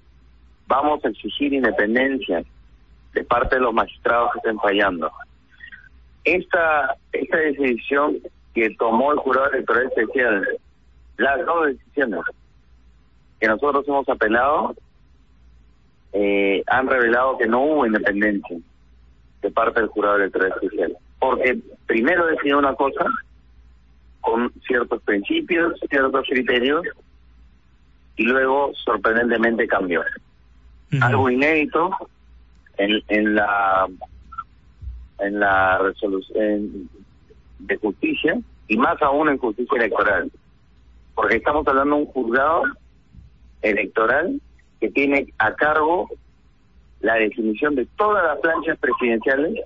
vamos 0.68 1.04
a 1.04 1.08
exigir 1.08 1.52
independencia 1.52 2.44
de 3.12 3.24
parte 3.24 3.56
de 3.56 3.62
los 3.62 3.74
magistrados 3.74 4.32
que 4.32 4.38
estén 4.38 4.58
fallando. 4.58 5.10
Esta, 6.22 6.96
esta 7.12 7.36
decisión 7.36 8.18
que 8.54 8.70
tomó 8.76 9.12
el 9.12 9.18
jurado 9.18 9.50
electoral 9.50 9.86
especial, 9.86 10.46
las 11.16 11.44
dos 11.44 11.66
decisiones 11.66 12.20
que 13.40 13.48
nosotros 13.48 13.84
hemos 13.88 14.08
apelado, 14.08 14.76
eh, 16.12 16.62
han 16.68 16.86
revelado 16.86 17.36
que 17.36 17.46
no 17.46 17.62
hubo 17.62 17.86
independencia 17.86 18.56
de 19.44 19.50
parte 19.50 19.80
del 19.80 19.90
jurado 19.90 20.16
electoral 20.16 20.52
especial. 20.54 20.96
Porque 21.18 21.58
primero 21.86 22.26
decidió 22.26 22.58
una 22.58 22.74
cosa 22.74 23.04
con 24.22 24.50
ciertos 24.66 25.02
principios, 25.02 25.78
ciertos 25.90 26.26
criterios, 26.26 26.82
y 28.16 28.24
luego 28.24 28.72
sorprendentemente 28.84 29.66
cambió. 29.66 30.02
Algo 31.00 31.28
inédito 31.28 31.90
en, 32.78 33.02
en 33.08 33.34
la 33.34 33.86
en 35.20 35.40
la 35.40 35.78
resolución 35.78 36.88
de 37.58 37.76
justicia 37.76 38.38
y 38.68 38.76
más 38.76 39.00
aún 39.02 39.28
en 39.28 39.38
justicia 39.38 39.76
electoral. 39.76 40.30
Porque 41.14 41.36
estamos 41.36 41.66
hablando 41.66 41.96
de 41.96 42.02
un 42.02 42.08
juzgado 42.08 42.62
electoral 43.62 44.40
que 44.80 44.90
tiene 44.90 45.26
a 45.38 45.54
cargo 45.54 46.08
la 47.04 47.16
definición 47.16 47.74
de 47.74 47.86
todas 47.96 48.24
las 48.24 48.38
planchas 48.38 48.78
presidenciales 48.78 49.60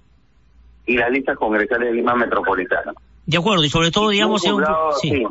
y 0.86 0.96
las 0.96 1.10
listas 1.10 1.38
congresales 1.38 1.90
de 1.90 1.94
Lima 1.94 2.16
Metropolitana. 2.16 2.92
De 3.26 3.36
acuerdo, 3.36 3.62
y 3.62 3.70
sobre 3.70 3.92
todo, 3.92 4.08
digamos, 4.08 4.42
un, 4.44 4.64
sí. 5.00 5.22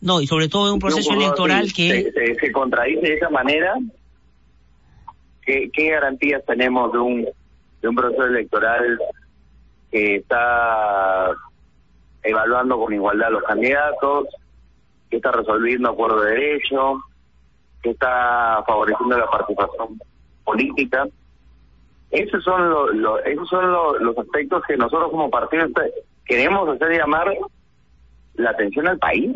No, 0.00 0.22
y 0.22 0.26
sobre 0.26 0.48
todo 0.48 0.68
en 0.68 0.74
un 0.74 0.78
proceso 0.78 1.12
electoral 1.12 1.70
que... 1.74 2.10
Se, 2.40 2.52
contradice 2.52 3.06
de 3.06 3.14
esa 3.14 3.28
manera. 3.28 3.74
¿Qué, 5.42 5.70
¿Qué 5.72 5.90
garantías 5.90 6.42
tenemos 6.46 6.90
de 6.92 6.98
un, 6.98 7.28
de 7.82 7.88
un 7.88 7.94
proceso 7.94 8.24
electoral 8.24 8.98
que 9.90 10.16
está 10.16 11.32
evaluando 12.22 12.78
con 12.78 12.94
igualdad 12.94 13.28
a 13.28 13.32
los 13.32 13.42
candidatos, 13.42 14.28
que 15.10 15.16
está 15.16 15.32
resolviendo 15.32 15.90
acuerdo 15.90 16.22
de 16.22 16.30
derecho, 16.30 17.02
que 17.82 17.90
está 17.90 18.62
favoreciendo 18.66 19.18
la 19.18 19.26
participación 19.26 20.00
política? 20.44 21.06
Esos 22.12 22.44
son, 22.44 22.62
esos 23.24 23.48
son 23.48 23.72
los 24.04 24.18
aspectos 24.18 24.62
que 24.68 24.76
nosotros 24.76 25.10
como 25.10 25.30
partido 25.30 25.66
queremos 26.26 26.68
hacer 26.68 26.98
llamar 26.98 27.26
la 28.34 28.50
atención 28.50 28.86
al 28.86 28.98
país 28.98 29.34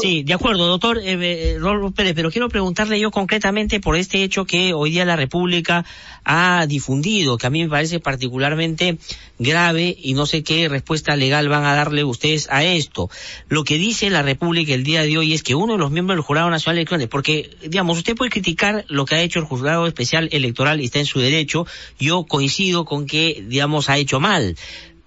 Sí, 0.00 0.22
de 0.22 0.34
acuerdo, 0.34 0.66
doctor 0.66 0.98
eh, 0.98 1.56
eh 1.56 1.58
Pérez, 1.94 2.14
pero 2.14 2.30
quiero 2.30 2.48
preguntarle 2.48 3.00
yo 3.00 3.10
concretamente 3.10 3.80
por 3.80 3.96
este 3.96 4.22
hecho 4.22 4.44
que 4.44 4.74
hoy 4.74 4.90
día 4.90 5.04
la 5.04 5.16
República 5.16 5.84
ha 6.24 6.66
difundido, 6.66 7.38
que 7.38 7.46
a 7.46 7.50
mí 7.50 7.62
me 7.62 7.70
parece 7.70 8.00
particularmente 8.00 8.98
grave 9.38 9.96
y 9.98 10.14
no 10.14 10.26
sé 10.26 10.42
qué 10.42 10.68
respuesta 10.68 11.16
legal 11.16 11.48
van 11.48 11.64
a 11.64 11.74
darle 11.74 12.04
ustedes 12.04 12.48
a 12.50 12.64
esto. 12.64 13.08
Lo 13.48 13.64
que 13.64 13.78
dice 13.78 14.10
la 14.10 14.22
República 14.22 14.74
el 14.74 14.84
día 14.84 15.02
de 15.02 15.16
hoy 15.16 15.32
es 15.32 15.42
que 15.42 15.54
uno 15.54 15.74
de 15.74 15.78
los 15.78 15.90
miembros 15.90 16.16
del 16.16 16.24
Jurado 16.24 16.50
Nacional 16.50 16.78
Electoral, 16.78 17.08
porque, 17.08 17.50
digamos, 17.62 17.98
usted 17.98 18.14
puede 18.14 18.30
criticar 18.30 18.84
lo 18.88 19.06
que 19.06 19.14
ha 19.14 19.22
hecho 19.22 19.38
el 19.38 19.46
Jurado 19.46 19.86
Especial 19.86 20.28
Electoral 20.32 20.80
y 20.80 20.84
está 20.84 20.98
en 20.98 21.06
su 21.06 21.20
derecho, 21.20 21.66
yo 21.98 22.24
coincido 22.24 22.84
con 22.84 23.06
que, 23.06 23.42
digamos, 23.46 23.88
ha 23.88 23.96
hecho 23.96 24.20
mal 24.20 24.56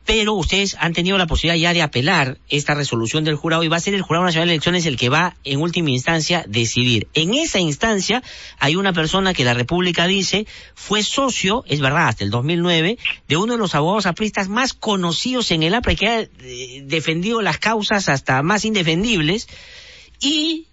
pero 0.06 0.34
ustedes 0.34 0.76
han 0.80 0.94
tenido 0.94 1.18
la 1.18 1.28
posibilidad 1.28 1.62
ya 1.62 1.74
de 1.74 1.82
apelar 1.82 2.40
esta 2.50 2.74
resolución 2.74 3.24
del 3.24 3.36
jurado 3.36 3.64
y 3.64 3.68
va 3.68 3.78
a 3.78 3.82
ser 3.82 3.94
el 3.94 4.02
Jurado 4.02 4.26
Nacional 4.26 4.48
de 4.48 4.56
Elecciones 4.56 4.86
el 4.86 4.98
que 4.98 5.10
va 5.10 5.36
en 5.44 5.62
última 5.62 5.92
instancia 5.92 6.44
decidir. 6.48 7.08
En 7.14 7.34
esa 7.34 7.60
instancia 7.60 8.24
hay 8.60 8.76
una 8.76 8.94
persona 8.94 9.34
que 9.34 9.46
la 9.46 9.54
República 9.54 10.08
dice 10.08 10.48
fue 10.74 11.04
socio, 11.04 11.64
es 11.68 11.80
verdad, 11.80 12.08
hasta 12.08 12.24
el 12.24 12.32
2009, 12.32 12.98
de 13.28 13.38
uno 13.38 13.54
de 13.54 13.60
los 13.60 13.76
abogados 13.76 14.06
apristas 14.06 14.50
más 14.50 14.74
conocidos 14.74 15.52
en 15.52 15.64
el 15.64 15.76
APRA 15.76 15.96
que 15.96 16.08
ha 16.08 16.22
eh, 16.22 16.84
defendido 16.86 17.42
las 17.42 17.60
causas 17.60 18.10
hasta 18.10 18.42
más 18.42 18.66
indefendibles 18.66 19.48
y 20.20 20.66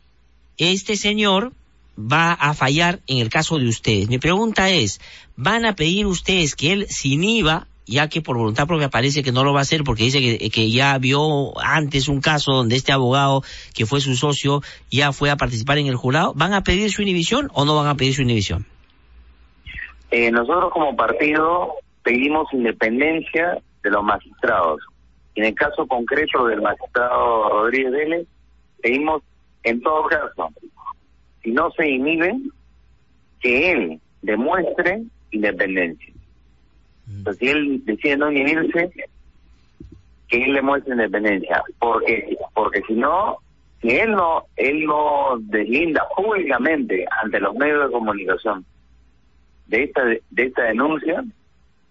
este 0.57 0.97
señor 0.97 1.53
va 1.99 2.33
a 2.33 2.55
fallar 2.55 3.01
en 3.07 3.19
el 3.19 3.29
caso 3.29 3.59
de 3.59 3.69
ustedes. 3.69 4.09
Mi 4.09 4.19
pregunta 4.19 4.71
es, 4.71 5.01
¿van 5.37 5.67
a 5.67 5.75
pedir 5.75 6.07
ustedes 6.07 6.55
que 6.55 6.73
él 6.73 6.87
se 6.89 7.09
inhiba 7.09 7.67
ya 7.89 8.09
que 8.09 8.21
por 8.21 8.37
voluntad 8.37 8.67
propia 8.67 8.91
parece 8.91 9.23
que 9.23 9.33
no 9.33 9.45
lo 9.45 9.53
va 9.53 9.61
a 9.61 9.63
hacer 9.63 9.83
porque 9.83 10.05
dice 10.05 10.21
que, 10.51 10.71
ya 10.71 10.97
vio 10.99 11.59
antes 11.59 12.09
un 12.09 12.21
caso 12.21 12.53
donde 12.53 12.77
este 12.77 12.93
abogado 12.93 13.43
que 13.75 13.87
fue 13.87 14.01
su 14.01 14.15
socio 14.15 14.61
ya 14.91 15.13
fue 15.13 15.31
a 15.31 15.37
participar 15.37 15.79
en 15.79 15.87
el 15.87 15.97
jurado, 15.97 16.35
¿van 16.37 16.53
a 16.53 16.63
pedir 16.63 16.91
su 16.91 17.03
inhibición 17.03 17.49
o 17.55 17.65
no 17.65 17.75
van 17.75 17.89
a 17.89 17.95
pedir 17.95 18.15
su 18.15 18.23
inhibición? 18.23 18.67
Eh, 20.11 20.31
nosotros 20.31 20.71
como 20.73 20.95
partido 20.95 21.75
pedimos 22.03 22.47
independencia 22.53 23.59
de 23.83 23.91
los 23.91 24.05
magistrados. 24.05 24.81
En 25.35 25.45
el 25.45 25.55
caso 25.55 25.87
concreto 25.87 26.47
del 26.47 26.61
magistrado 26.61 27.49
Rodríguez 27.49 27.93
Vélez, 27.93 28.27
pedimos 28.83 29.23
en 29.63 29.81
todo 29.81 30.05
caso, 30.05 30.51
si 31.43 31.53
no 31.53 31.71
se 31.73 31.89
inhibe, 31.89 32.37
que 33.41 33.73
él 33.73 34.01
demuestre 34.23 35.03
independencia. 35.31 36.13
Entonces, 37.09 37.39
si 37.39 37.49
él 37.49 37.83
decide 37.85 38.17
no 38.17 38.31
inhibirse, 38.31 38.91
que 40.29 40.45
él 40.45 40.53
le 40.53 40.63
muestre 40.63 40.93
independencia, 40.93 41.63
porque 41.79 42.37
porque 42.55 42.83
si 42.87 42.95
no, 42.95 43.39
si 43.81 43.91
él 43.91 44.13
no 44.13 44.45
él 44.57 44.85
no 44.85 45.39
deslinda 45.41 46.07
públicamente 46.15 47.07
ante 47.23 47.41
los 47.41 47.55
medios 47.55 47.87
de 47.87 47.93
comunicación 47.93 48.65
de 49.67 49.85
esta 49.85 50.05
de 50.05 50.21
esta 50.31 50.65
denuncia, 50.65 51.25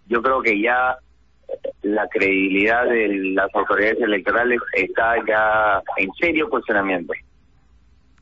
yo 0.06 0.22
creo 0.22 0.40
que 0.40 0.60
ya 0.60 0.98
la 1.82 2.06
credibilidad 2.08 2.84
de 2.84 3.08
las 3.34 3.52
autoridades 3.54 4.00
electorales 4.00 4.60
está 4.74 5.14
ya 5.26 5.82
en 5.96 6.10
serio 6.12 6.48
cuestionamiento. 6.48 7.12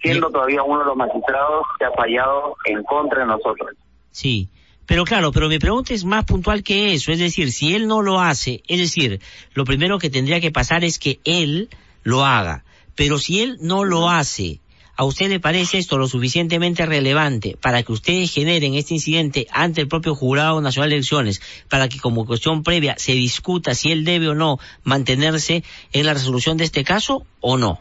Siendo 0.01 0.31
todavía 0.31 0.63
uno 0.63 0.81
de 0.81 0.87
los 0.87 0.97
magistrados 0.97 1.65
que 1.79 1.85
ha 1.85 1.91
fallado 1.93 2.57
en 2.67 2.83
contra 2.85 3.21
de 3.21 3.27
nosotros. 3.27 3.71
Sí. 4.11 4.49
Pero 4.87 5.05
claro, 5.05 5.33
pero 5.33 5.49
mi 5.49 5.59
pregunta 5.59 5.93
es 5.93 6.05
más 6.05 6.25
puntual 6.25 6.63
que 6.63 6.95
eso, 6.95 7.11
es 7.11 7.19
decir, 7.19 7.51
si 7.51 7.75
él 7.75 7.89
no 7.89 8.03
lo 8.03 8.21
hace, 8.21 8.63
es 8.69 8.79
decir, 8.79 9.21
lo 9.53 9.65
primero 9.65 9.99
que 9.99 10.11
tendría 10.11 10.41
que 10.41 10.53
pasar 10.53 10.85
es 10.85 10.99
que 10.99 11.19
él 11.25 11.69
lo 12.05 12.25
haga, 12.25 12.65
pero 12.95 13.19
si 13.19 13.41
él 13.41 13.57
no 13.61 13.83
lo 13.83 14.09
hace, 14.09 14.61
¿a 14.97 15.05
usted 15.05 15.29
le 15.29 15.41
parece 15.41 15.79
esto 15.79 15.99
lo 15.99 16.07
suficientemente 16.07 16.87
relevante 16.87 17.59
para 17.61 17.83
que 17.83 17.91
ustedes 17.91 18.33
generen 18.33 18.75
este 18.75 18.95
incidente 18.95 19.49
ante 19.51 19.81
el 19.81 19.89
propio 19.89 20.15
Jurado 20.15 20.61
Nacional 20.61 20.91
de 20.91 20.97
Elecciones, 20.97 21.43
para 21.69 21.89
que 21.89 21.99
como 21.99 22.25
cuestión 22.25 22.63
previa 22.63 22.95
se 22.97 23.13
discuta 23.13 23.75
si 23.75 23.91
él 23.91 24.05
debe 24.05 24.29
o 24.29 24.35
no 24.37 24.59
mantenerse 24.85 25.65
en 25.93 26.07
la 26.07 26.15
resolución 26.15 26.57
de 26.57 26.65
este 26.65 26.85
caso 26.85 27.27
o 27.41 27.59
no? 27.59 27.81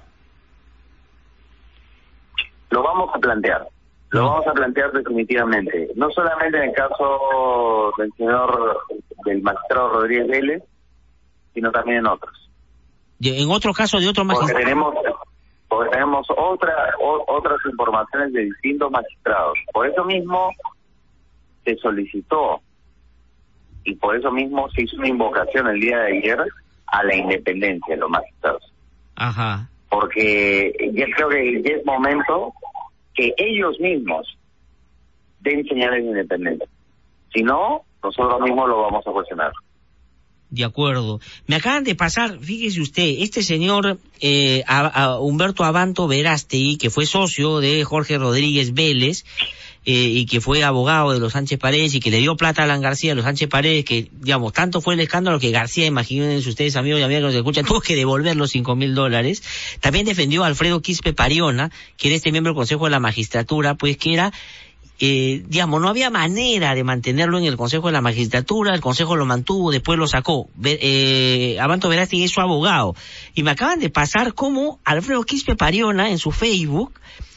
Lo 2.72 2.82
vamos 2.82 3.12
a 3.14 3.20
plantear. 3.20 3.75
Lo 4.16 4.30
vamos 4.30 4.48
a 4.48 4.54
plantear 4.54 4.92
definitivamente, 4.92 5.90
no 5.96 6.10
solamente 6.12 6.58
en 6.58 6.70
el 6.70 6.76
caso 6.76 7.92
del 7.98 8.12
señor, 8.18 8.80
del 9.26 9.42
magistrado 9.42 9.90
Rodríguez 9.90 10.28
Vélez, 10.28 10.64
sino 11.54 11.72
también 11.72 12.00
en 12.00 12.08
otros. 12.08 12.50
En 13.22 13.50
otro 13.50 13.74
caso 13.74 14.00
de 14.00 14.08
otro 14.08 14.24
magistrado. 14.24 14.54
Porque 14.54 14.64
tenemos, 14.64 14.96
porque 15.68 15.90
tenemos 15.92 16.28
otra, 16.38 16.74
otras 17.28 17.58
informaciones 17.66 18.34
de 18.34 18.46
distintos 18.46 18.92
magistrados. 18.92 19.58
Por 19.74 19.88
eso 19.88 20.04
mismo 20.06 20.50
se 21.64 21.76
solicitó 21.78 22.62
y 23.84 23.96
por 23.96 24.16
eso 24.16 24.32
mismo 24.32 24.70
se 24.72 24.84
hizo 24.84 24.98
una 24.98 25.08
invocación 25.08 25.68
el 25.68 25.80
día 25.80 26.00
de 26.00 26.18
ayer 26.18 26.40
a 26.88 27.04
la 27.04 27.16
independencia 27.16 27.96
de 27.96 28.02
los 28.02 28.10
magistrados. 28.10 28.74
Ajá. 29.16 29.70
Porque 29.90 30.74
yo 30.94 31.06
creo 31.16 31.30
que 31.30 31.62
ya 31.64 31.76
es 31.76 31.86
momento 31.86 32.54
que 33.16 33.34
ellos 33.38 33.80
mismos 33.80 34.38
den 35.40 35.66
señales 35.66 36.04
de 36.04 36.10
independencia. 36.10 36.68
Si 37.34 37.42
no, 37.44 37.84
nosotros 38.04 38.42
mismos 38.42 38.68
lo 38.68 38.82
vamos 38.82 39.06
a 39.08 39.12
cuestionar. 39.12 39.52
De 40.50 40.64
acuerdo. 40.64 41.20
Me 41.48 41.56
acaban 41.56 41.84
de 41.84 41.96
pasar, 41.96 42.40
fíjese 42.40 42.80
usted, 42.80 43.16
este 43.20 43.42
señor 43.42 43.98
eh, 44.22 44.64
a, 44.68 45.20
Humberto 45.20 45.64
Abanto 45.64 46.08
Verástegui, 46.08 46.78
que 46.78 46.90
fue 46.90 47.06
socio 47.06 47.60
de 47.60 47.84
Jorge 47.84 48.18
Rodríguez 48.18 48.74
Vélez, 48.74 49.26
eh, 49.86 49.94
y 49.94 50.26
que 50.26 50.42
fue 50.42 50.64
abogado 50.64 51.14
de 51.14 51.20
los 51.20 51.34
Sánchez 51.34 51.60
Paredes 51.60 51.94
y 51.94 52.00
que 52.00 52.10
le 52.10 52.18
dio 52.18 52.36
plata 52.36 52.62
a 52.62 52.66
Alan 52.66 52.82
García 52.82 53.12
a 53.12 53.16
los 53.16 53.26
Sánchez 53.26 53.48
Paredes, 53.48 53.86
que, 53.86 54.10
digamos, 54.12 54.52
tanto 54.52 54.82
fue 54.82 54.96
el 54.96 55.00
escándalo 55.00 55.40
que 55.40 55.52
García, 55.52 55.86
imagínense 55.86 56.50
ustedes, 56.50 56.76
amigos 56.76 57.00
y 57.00 57.04
amigas 57.04 57.22
que 57.22 57.28
nos 57.28 57.36
escuchan, 57.36 57.66
tuvo 57.66 57.82
que 57.82 57.96
devolver 57.96 58.36
los 58.36 58.50
cinco 58.50 58.76
mil 58.76 58.96
dólares. 58.96 59.44
También 59.82 60.06
defendió 60.06 60.44
a 60.44 60.48
Alfredo 60.48 60.82
Quispe 60.82 61.14
Pariona, 61.14 61.72
que 61.98 62.08
era 62.08 62.18
este 62.18 62.32
miembro 62.32 62.54
del 62.54 62.58
Consejo 62.58 62.86
de 62.86 62.92
la 62.92 63.00
Magistratura, 63.00 63.76
pues 63.76 63.98
que 63.98 64.14
era 64.14 64.34
eh, 64.98 65.44
digamos, 65.48 65.82
no 65.82 65.90
había 65.90 66.10
manera 66.10 66.74
de 66.74 66.84
mantenerlo 66.86 67.38
en 67.38 67.44
el 67.46 67.58
Consejo 67.58 67.88
de 67.88 67.94
la 67.94 68.02
Magistratura, 68.02 68.74
el 68.74 68.82
Consejo 68.82 69.16
lo 69.16 69.26
mantuvo, 69.26 69.72
después 69.72 70.00
lo 70.00 70.08
sacó. 70.08 70.50
Eh, 70.64 71.58
Abanto 71.60 71.90
Verástegui 71.90 72.24
es 72.24 72.32
su 72.32 72.42
abogado. 72.42 72.96
Y 73.34 73.44
me 73.44 73.52
acaban 73.52 73.80
de 73.80 73.90
pasar 73.90 74.34
como 74.34 74.80
Alfredo 74.86 75.24
Quispe 75.24 75.56
Pariona 75.56 76.10
en 76.10 76.18
su 76.18 76.32
Facebook 76.32 76.94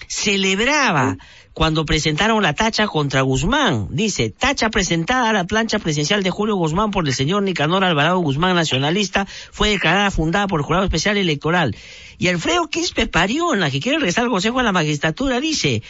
celebraba 0.08 1.18
cuando 1.58 1.84
presentaron 1.84 2.40
la 2.40 2.52
tacha 2.52 2.86
contra 2.86 3.22
Guzmán. 3.22 3.88
Dice, 3.90 4.30
tacha 4.30 4.70
presentada 4.70 5.28
a 5.28 5.32
la 5.32 5.42
plancha 5.42 5.80
presidencial 5.80 6.22
de 6.22 6.30
Julio 6.30 6.54
Guzmán 6.54 6.92
por 6.92 7.04
el 7.04 7.12
señor 7.12 7.42
Nicanor 7.42 7.82
Alvarado 7.82 8.20
Guzmán, 8.20 8.54
nacionalista, 8.54 9.26
fue 9.50 9.70
declarada 9.70 10.12
fundada 10.12 10.46
por 10.46 10.60
el 10.60 10.64
Jurado 10.64 10.84
Especial 10.84 11.16
Electoral. 11.16 11.76
Y 12.16 12.28
Alfredo 12.28 12.68
Quispe 12.68 13.08
Pariona, 13.08 13.72
que 13.72 13.80
quiere 13.80 13.98
regresar 13.98 14.22
al 14.22 14.30
Consejo 14.30 14.58
de 14.58 14.64
la 14.64 14.70
Magistratura, 14.70 15.40
dice, 15.40 15.82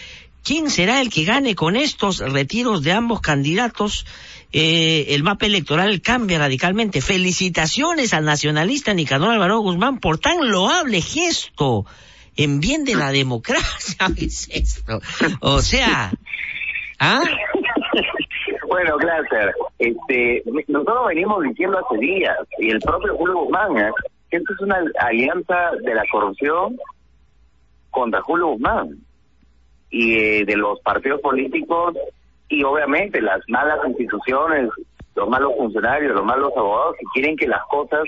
¿quién 0.43 0.71
será 0.71 1.03
el 1.03 1.11
que 1.11 1.25
gane 1.25 1.55
con 1.55 1.77
estos 1.77 2.21
retiros 2.21 2.83
de 2.83 2.93
ambos 2.93 3.21
candidatos? 3.21 4.07
Eh, 4.55 5.09
el 5.11 5.23
mapa 5.23 5.45
electoral 5.45 6.01
cambia 6.01 6.39
radicalmente. 6.39 7.03
Felicitaciones 7.03 8.15
al 8.15 8.25
nacionalista 8.25 8.95
Nicanor 8.95 9.35
Alvarado 9.35 9.61
Guzmán 9.61 10.01
por 10.01 10.17
tan 10.17 10.49
loable 10.49 11.03
gesto 11.03 11.85
en 12.39 12.61
bien 12.61 12.85
de 12.85 12.95
la 12.95 13.11
democracia 13.11 14.07
es 14.17 14.49
esto. 14.51 15.01
O 15.41 15.59
sea, 15.59 16.13
¿ah? 17.01 17.21
Bueno, 18.69 18.97
Cláser, 18.97 19.55
este, 19.79 20.43
nosotros 20.69 21.09
venimos 21.09 21.43
diciendo 21.43 21.79
hace 21.79 21.99
días, 21.99 22.37
y 22.59 22.71
el 22.71 22.79
propio 22.81 23.17
Julio 23.17 23.39
Guzmán, 23.39 23.77
¿eh? 23.77 23.91
que 24.31 24.37
esto 24.37 24.53
es 24.53 24.61
una 24.61 24.79
alianza 25.01 25.71
de 25.83 25.95
la 25.95 26.05
corrupción 26.11 26.77
contra 27.91 28.23
Julio 28.23 28.49
Guzmán 28.49 28.99
y 29.91 30.19
eh, 30.19 30.45
de 30.45 30.57
los 30.57 30.79
partidos 30.81 31.21
políticos 31.21 31.97
y 32.49 32.63
obviamente 32.63 33.21
las 33.21 33.41
malas 33.49 33.81
instituciones, 33.89 34.69
los 35.17 35.29
malos 35.29 35.53
funcionarios, 35.57 36.15
los 36.15 36.25
malos 36.25 36.53
abogados 36.57 36.95
que 37.01 37.07
quieren 37.15 37.37
que 37.37 37.49
las 37.49 37.63
cosas 37.71 38.05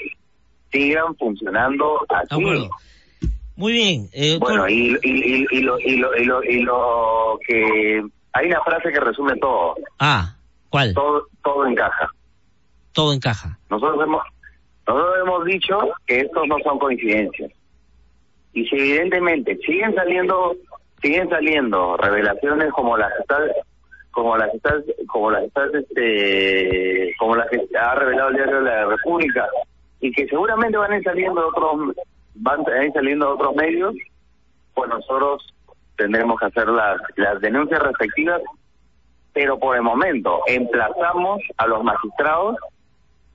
sigan 0.71 1.17
funcionando 1.17 1.99
así. 2.11 2.69
Muy 3.61 3.73
bien. 3.75 4.09
Eh, 4.15 4.39
bueno, 4.41 4.67
y, 4.67 4.97
y, 5.03 5.47
y, 5.51 5.61
lo, 5.61 5.79
y, 5.79 5.97
lo, 5.97 6.17
y, 6.17 6.25
lo, 6.25 6.43
y 6.43 6.63
lo 6.63 7.39
que... 7.47 8.03
Hay 8.33 8.47
una 8.47 8.63
frase 8.63 8.91
que 8.91 9.01
resume 9.01 9.37
todo. 9.37 9.75
Ah, 9.99 10.35
¿cuál? 10.71 10.95
Todo, 10.95 11.27
todo 11.45 11.67
encaja. 11.67 12.09
Todo 12.95 13.13
encaja. 13.13 13.59
Nosotros 13.69 14.03
hemos, 14.03 14.23
nosotros 14.89 15.15
hemos 15.21 15.45
dicho 15.45 15.79
que 16.07 16.21
estos 16.21 16.49
no 16.49 16.57
son 16.65 16.79
coincidencias. 16.79 17.53
Y 18.55 18.65
si 18.65 18.77
evidentemente 18.77 19.59
siguen 19.59 19.95
saliendo 19.95 20.57
siguen 21.03 21.29
saliendo 21.29 21.99
revelaciones 21.99 22.73
como 22.73 22.97
las 22.97 23.13
que 23.13 23.35
como 24.11 24.39
las 24.39 24.51
que 24.53 24.57
están 24.57 24.85
como 25.07 25.31
las 25.31 25.41
que 25.43 25.47
están 25.49 25.71
este 25.75 27.15
como 27.19 27.37
las 27.37 27.49
que 27.51 27.61
ha 27.79 27.95
revelado 27.95 28.31
el 28.31 28.37
diario 28.37 28.57
de 28.57 28.71
la 28.71 28.87
República 28.87 29.47
y 30.01 30.11
que 30.13 30.27
seguramente 30.29 30.79
van 30.79 30.93
a 30.93 30.97
ir 30.97 31.05
saliendo 31.05 31.47
otros 31.47 31.95
van 32.35 32.61
a 32.69 32.85
ir 32.85 32.93
saliendo 32.93 33.33
otros 33.33 33.55
medios, 33.55 33.95
pues 34.75 34.89
nosotros 34.89 35.55
tendremos 35.97 36.39
que 36.39 36.47
hacer 36.47 36.69
las, 36.69 37.01
las 37.17 37.41
denuncias 37.41 37.83
respectivas, 37.83 38.41
pero 39.33 39.59
por 39.59 39.77
el 39.77 39.83
momento 39.83 40.41
emplazamos 40.47 41.41
a 41.57 41.67
los 41.67 41.85
magistrados 41.85 42.57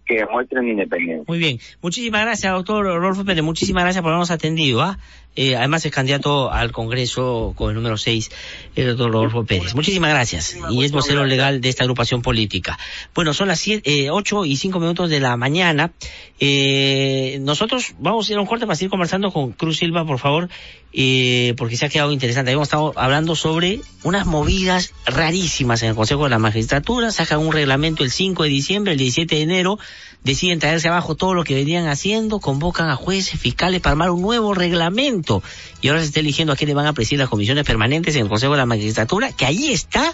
que 0.05 0.15
demuestren 0.15 0.67
independencia. 0.67 1.23
Muy 1.27 1.39
bien. 1.39 1.59
Muchísimas 1.81 2.21
gracias, 2.21 2.53
doctor 2.53 2.85
Rolfo 2.85 3.25
Pérez. 3.25 3.43
Muchísimas 3.43 3.83
gracias 3.83 4.01
por 4.01 4.11
habernos 4.11 4.31
atendido. 4.31 4.81
¿ah? 4.81 4.99
Eh, 5.35 5.55
además 5.57 5.85
es 5.85 5.91
candidato 5.91 6.51
al 6.51 6.71
Congreso 6.71 7.53
con 7.57 7.69
el 7.69 7.75
número 7.75 7.97
6, 7.97 8.31
el 8.75 8.87
doctor 8.87 9.11
Rodolfo 9.11 9.45
Pérez. 9.45 9.75
Muchísimas 9.75 10.11
gracias. 10.11 10.57
Y 10.69 10.85
es 10.85 10.91
vocero 10.91 11.25
legal 11.25 11.59
de 11.59 11.69
esta 11.69 11.83
agrupación 11.83 12.21
política. 12.21 12.79
Bueno, 13.13 13.33
son 13.33 13.49
las 13.49 13.59
siete, 13.59 14.05
eh, 14.05 14.09
8 14.09 14.45
y 14.45 14.55
5 14.55 14.79
minutos 14.79 15.09
de 15.09 15.19
la 15.19 15.35
mañana. 15.35 15.91
Eh, 16.39 17.39
nosotros 17.41 17.95
vamos 17.99 18.29
a 18.29 18.31
ir 18.31 18.37
a 18.37 18.41
un 18.41 18.47
corte 18.47 18.65
para 18.65 18.75
seguir 18.75 18.89
conversando 18.89 19.31
con 19.31 19.51
Cruz 19.51 19.77
Silva, 19.77 20.05
por 20.05 20.19
favor, 20.19 20.49
eh, 20.93 21.53
porque 21.57 21.75
se 21.75 21.85
ha 21.85 21.89
quedado 21.89 22.13
interesante. 22.13 22.51
Hemos 22.51 22.67
estado 22.67 22.93
hablando 22.95 23.35
sobre 23.35 23.81
unas 24.03 24.25
movidas 24.25 24.93
rarísimas 25.05 25.83
en 25.83 25.89
el 25.89 25.95
Consejo 25.95 26.23
de 26.23 26.29
la 26.29 26.39
Magistratura. 26.39 27.11
Sacan 27.11 27.39
un 27.39 27.51
reglamento 27.51 28.05
el 28.05 28.11
5 28.11 28.43
de 28.43 28.49
diciembre, 28.49 28.93
el 28.93 28.99
17 28.99 29.35
de 29.35 29.41
enero 29.41 29.79
deciden 30.23 30.59
traerse 30.59 30.87
abajo 30.87 31.15
todo 31.15 31.33
lo 31.33 31.43
que 31.43 31.53
venían 31.53 31.87
haciendo, 31.87 32.39
convocan 32.39 32.89
a 32.89 32.95
jueces, 32.95 33.39
fiscales 33.39 33.79
para 33.81 33.91
armar 33.91 34.09
un 34.11 34.21
nuevo 34.21 34.53
reglamento 34.53 35.43
y 35.81 35.87
ahora 35.87 36.01
se 36.01 36.07
está 36.07 36.19
eligiendo 36.19 36.53
a 36.53 36.55
quién 36.55 36.67
le 36.67 36.73
van 36.73 36.87
a 36.87 36.93
presidir 36.93 37.19
las 37.19 37.29
comisiones 37.29 37.63
permanentes 37.63 38.15
en 38.15 38.23
el 38.23 38.29
Consejo 38.29 38.53
de 38.53 38.57
la 38.57 38.65
Magistratura, 38.65 39.31
que 39.31 39.45
ahí 39.45 39.71
está 39.71 40.13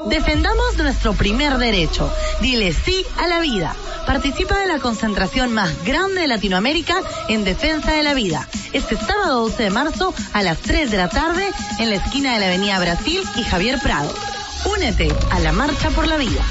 Defendamos 0.07 0.77
nuestro 0.77 1.15
primer 1.15 1.57
derecho. 1.57 2.13
Dile 2.41 2.73
sí 2.73 3.05
a 3.17 3.27
la 3.27 3.41
vida. 3.41 3.75
Participa 4.07 4.59
de 4.59 4.67
la 4.67 4.79
concentración 4.79 5.53
más 5.53 5.83
grande 5.85 6.21
de 6.23 6.29
Latinoamérica 6.29 6.97
en 7.29 7.45
defensa 7.45 7.93
de 7.93 8.03
la 8.03 8.13
vida. 8.13 8.47
Este 8.73 8.97
sábado 8.97 9.43
12 9.43 9.63
de 9.63 9.71
marzo 9.71 10.15
a 10.33 10.43
las 10.43 10.59
3 10.59 10.91
de 10.91 10.97
la 10.99 11.09
tarde 11.09 11.49
en 11.79 11.89
la 11.89 11.97
esquina 11.97 12.35
de 12.35 12.41
la 12.41 12.47
Avenida 12.47 12.79
Brasil 12.79 13.23
y 13.37 13.45
Javier 13.45 13.79
Prado. 13.81 14.13
Únete 14.77 15.09
a 15.31 15.41
la 15.41 15.53
Marcha 15.53 15.89
por 15.91 16.07
la 16.07 16.17
Vida. 16.17 16.43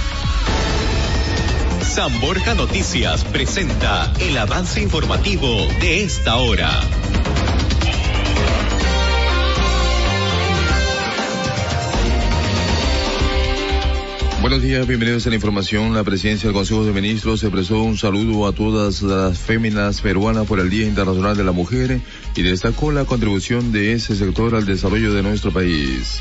San 1.81 2.19
Borja 2.21 2.55
Noticias 2.55 3.23
presenta 3.23 4.11
el 4.19 4.35
avance 4.37 4.81
informativo 4.81 5.47
de 5.79 6.03
esta 6.03 6.37
hora. 6.37 6.81
Buenos 14.43 14.61
días, 14.61 14.85
bienvenidos 14.85 15.25
a 15.25 15.29
la 15.29 15.35
información. 15.35 15.93
La 15.93 16.03
presidencia 16.03 16.49
del 16.49 16.53
Consejo 16.53 16.83
de 16.83 16.91
Ministros 16.91 17.41
expresó 17.43 17.81
un 17.81 17.97
saludo 17.97 18.45
a 18.45 18.51
todas 18.51 19.01
las 19.01 19.39
féminas 19.39 20.01
peruanas 20.01 20.45
por 20.47 20.59
el 20.59 20.69
Día 20.69 20.85
Internacional 20.85 21.37
de 21.37 21.45
la 21.45 21.53
Mujer 21.53 22.01
y 22.35 22.41
destacó 22.41 22.91
la 22.91 23.05
contribución 23.05 23.71
de 23.71 23.93
ese 23.93 24.17
sector 24.17 24.53
al 24.55 24.65
desarrollo 24.65 25.13
de 25.13 25.23
nuestro 25.23 25.53
país. 25.53 26.19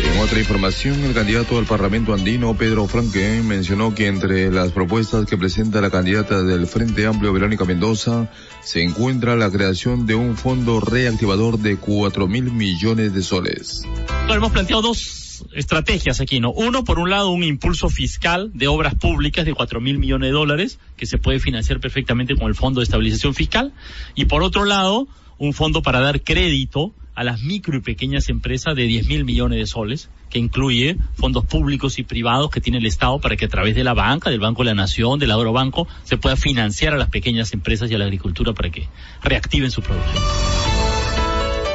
En 0.00 0.20
otra 0.20 0.38
información, 0.38 1.02
el 1.02 1.12
candidato 1.12 1.58
al 1.58 1.64
Parlamento 1.64 2.14
andino, 2.14 2.56
Pedro 2.56 2.86
Franque, 2.86 3.42
mencionó 3.44 3.96
que 3.96 4.06
entre 4.06 4.52
las 4.52 4.70
propuestas 4.70 5.26
que 5.26 5.36
presenta 5.36 5.80
la 5.80 5.90
candidata 5.90 6.40
del 6.44 6.68
Frente 6.68 7.04
Amplio, 7.04 7.32
Verónica 7.32 7.64
Mendoza, 7.64 8.30
se 8.62 8.84
encuentra 8.84 9.34
la 9.34 9.50
creación 9.50 10.06
de 10.06 10.14
un 10.14 10.36
fondo 10.36 10.78
reactivador 10.78 11.58
de 11.58 11.78
cuatro 11.78 12.28
mil 12.28 12.52
millones 12.52 13.12
de 13.12 13.22
soles. 13.22 13.82
Hemos 14.28 14.52
planteado 14.52 14.82
dos 14.82 15.23
estrategias 15.52 16.20
aquí, 16.20 16.40
¿no? 16.40 16.50
Uno, 16.50 16.84
por 16.84 16.98
un 16.98 17.10
lado, 17.10 17.30
un 17.30 17.44
impulso 17.44 17.88
fiscal 17.88 18.50
de 18.54 18.68
obras 18.68 18.94
públicas 18.94 19.44
de 19.44 19.54
cuatro 19.54 19.80
mil 19.80 19.98
millones 19.98 20.28
de 20.28 20.32
dólares, 20.32 20.78
que 20.96 21.06
se 21.06 21.18
puede 21.18 21.40
financiar 21.40 21.80
perfectamente 21.80 22.36
con 22.36 22.48
el 22.48 22.54
Fondo 22.54 22.80
de 22.80 22.84
Estabilización 22.84 23.34
Fiscal. 23.34 23.72
Y 24.14 24.26
por 24.26 24.42
otro 24.42 24.64
lado, 24.64 25.06
un 25.38 25.52
fondo 25.52 25.82
para 25.82 26.00
dar 26.00 26.22
crédito 26.22 26.92
a 27.14 27.22
las 27.22 27.42
micro 27.42 27.76
y 27.76 27.80
pequeñas 27.80 28.28
empresas 28.28 28.74
de 28.74 28.84
10 28.84 29.06
mil 29.06 29.24
millones 29.24 29.58
de 29.58 29.66
soles, 29.66 30.10
que 30.30 30.38
incluye 30.38 30.96
fondos 31.14 31.44
públicos 31.44 31.98
y 31.98 32.02
privados 32.02 32.50
que 32.50 32.60
tiene 32.60 32.78
el 32.78 32.86
Estado 32.86 33.20
para 33.20 33.36
que 33.36 33.44
a 33.44 33.48
través 33.48 33.76
de 33.76 33.84
la 33.84 33.94
banca, 33.94 34.30
del 34.30 34.40
Banco 34.40 34.62
de 34.62 34.70
la 34.70 34.74
Nación, 34.74 35.18
del 35.18 35.30
Banco, 35.30 35.86
se 36.02 36.16
pueda 36.16 36.36
financiar 36.36 36.92
a 36.92 36.96
las 36.96 37.10
pequeñas 37.10 37.52
empresas 37.52 37.90
y 37.90 37.94
a 37.94 37.98
la 37.98 38.04
agricultura 38.04 38.52
para 38.52 38.70
que 38.70 38.88
reactiven 39.22 39.70
su 39.70 39.80
producción. 39.80 40.73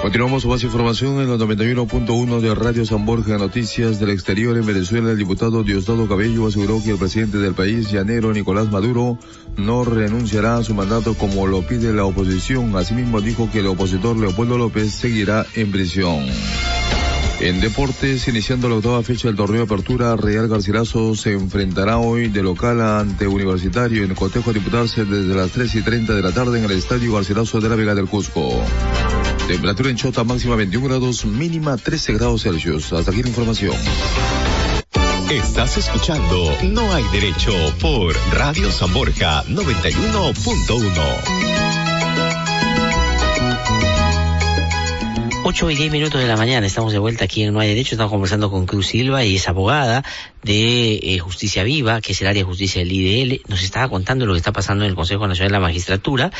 Continuamos 0.01 0.43
con 0.43 0.51
más 0.51 0.63
información 0.63 1.19
en 1.19 1.27
los 1.27 1.41
91.1 1.41 2.39
de 2.39 2.55
Radio 2.55 2.85
San 2.85 3.05
Borja 3.05 3.37
Noticias 3.37 3.99
del 3.99 4.11
Exterior 4.11 4.55
en 4.57 4.65
Venezuela. 4.65 5.11
El 5.11 5.17
diputado 5.17 5.63
Diosdado 5.63 6.07
Cabello 6.07 6.47
aseguró 6.47 6.81
que 6.81 6.91
el 6.91 6.97
presidente 6.97 7.37
del 7.37 7.53
país, 7.53 7.91
llanero 7.91 8.31
Nicolás 8.31 8.71
Maduro, 8.71 9.19
no 9.57 9.83
renunciará 9.83 10.55
a 10.55 10.63
su 10.63 10.73
mandato 10.73 11.15
como 11.15 11.47
lo 11.47 11.67
pide 11.67 11.93
la 11.93 12.05
oposición. 12.05 12.73
Asimismo 12.77 13.19
dijo 13.19 13.49
que 13.51 13.59
el 13.59 13.67
opositor 13.67 14.17
Leopoldo 14.17 14.57
López 14.57 14.93
seguirá 14.93 15.45
en 15.55 15.71
prisión. 15.71 16.25
En 17.41 17.59
deportes, 17.59 18.27
iniciando 18.27 18.67
la 18.67 18.75
octava 18.75 19.03
fecha 19.03 19.27
del 19.27 19.37
torneo 19.37 19.59
de 19.59 19.63
apertura, 19.63 20.15
Real 20.15 20.47
Garcilaso 20.47 21.15
se 21.15 21.33
enfrentará 21.33 21.97
hoy 21.97 22.29
de 22.29 22.41
local 22.41 22.81
ante 22.81 23.27
Universitario 23.27 24.03
en 24.03 24.11
el 24.11 24.15
cotejo 24.15 24.49
a 24.49 24.53
disputarse 24.53 25.03
desde 25.03 25.35
las 25.35 25.51
3 25.51 25.75
y 25.75 25.81
30 25.81 26.15
de 26.15 26.21
la 26.21 26.31
tarde 26.31 26.59
en 26.59 26.65
el 26.65 26.71
Estadio 26.71 27.13
Garcilaso 27.13 27.59
de 27.59 27.69
la 27.69 27.75
Vega 27.75 27.95
del 27.95 28.07
Cusco. 28.07 28.61
Temperatura 29.49 29.89
en 29.89 29.95
Chota 29.95 30.23
máxima 30.23 30.55
21 30.55 30.87
grados, 30.87 31.25
mínima 31.25 31.75
13 31.75 32.13
grados 32.13 32.43
Celsius. 32.43 32.93
Hasta 32.93 33.09
aquí 33.09 33.23
la 33.23 33.29
información. 33.29 33.75
Estás 35.31 35.77
escuchando 35.77 36.55
No 36.65 36.93
hay 36.93 37.03
derecho 37.11 37.51
por 37.81 38.15
Radio 38.31 38.71
San 38.71 38.93
Borja 38.93 39.43
91.1. 39.45 41.68
8 45.49 45.71
y 45.71 45.75
10 45.75 45.91
minutos 45.91 46.21
de 46.21 46.27
la 46.27 46.37
mañana, 46.37 46.67
estamos 46.67 46.93
de 46.93 46.99
vuelta 46.99 47.23
aquí 47.23 47.41
en 47.41 47.55
No 47.55 47.59
hay 47.59 47.69
Derecho, 47.69 47.95
estamos 47.95 48.11
conversando 48.11 48.51
con 48.51 48.67
Cruz 48.67 48.85
Silva 48.85 49.25
y 49.25 49.37
es 49.37 49.49
abogada 49.49 50.03
de 50.43 50.99
eh, 51.01 51.17
Justicia 51.17 51.63
Viva, 51.63 52.01
que 52.01 52.11
es 52.11 52.21
el 52.21 52.27
área 52.27 52.43
de 52.43 52.47
justicia 52.47 52.83
del 52.83 52.91
IDL, 52.91 53.41
nos 53.47 53.63
estaba 53.63 53.89
contando 53.89 54.27
lo 54.27 54.33
que 54.33 54.37
está 54.37 54.51
pasando 54.51 54.83
en 54.83 54.91
el 54.91 54.95
Consejo 54.95 55.27
Nacional 55.27 55.49
de 55.49 55.53
la 55.53 55.59
Magistratura. 55.59 56.31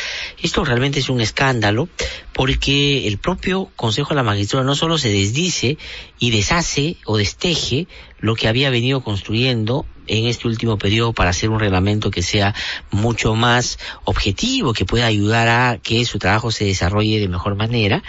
Esto 0.43 0.64
realmente 0.64 0.99
es 0.99 1.10
un 1.10 1.22
escándalo 1.22 1.89
porque 2.34 3.07
el 3.07 3.18
propio 3.18 3.72
Consejo 3.76 4.10
de 4.10 4.18
la 4.18 4.24
Magistratura 4.24 4.64
no 4.64 4.76
solo 4.76 4.99
se 4.99 5.10
desdice 5.12 5.80
y 6.20 6.30
deshace 6.30 6.97
o 7.05 7.18
desteje 7.18 7.88
lo 8.20 8.36
que 8.36 8.47
había 8.47 8.70
venido 8.70 9.01
construyendo 9.01 9.88
en 10.05 10.26
este 10.26 10.47
último 10.47 10.78
periodo 10.78 11.14
para 11.14 11.30
hacer 11.30 11.49
un 11.49 11.60
reglamento 11.60 12.12
que 12.12 12.22
sea 12.22 12.53
mucho 12.91 13.36
más 13.36 13.80
objetivo, 14.03 14.74
que 14.74 14.86
pueda 14.86 15.05
ayudar 15.05 15.47
a 15.47 15.78
que 15.78 16.03
su 16.05 16.20
trabajo 16.20 16.51
se 16.51 16.66
desarrolle 16.66 17.20
de 17.20 17.28
mejor 17.28 17.55
manera, 17.55 18.03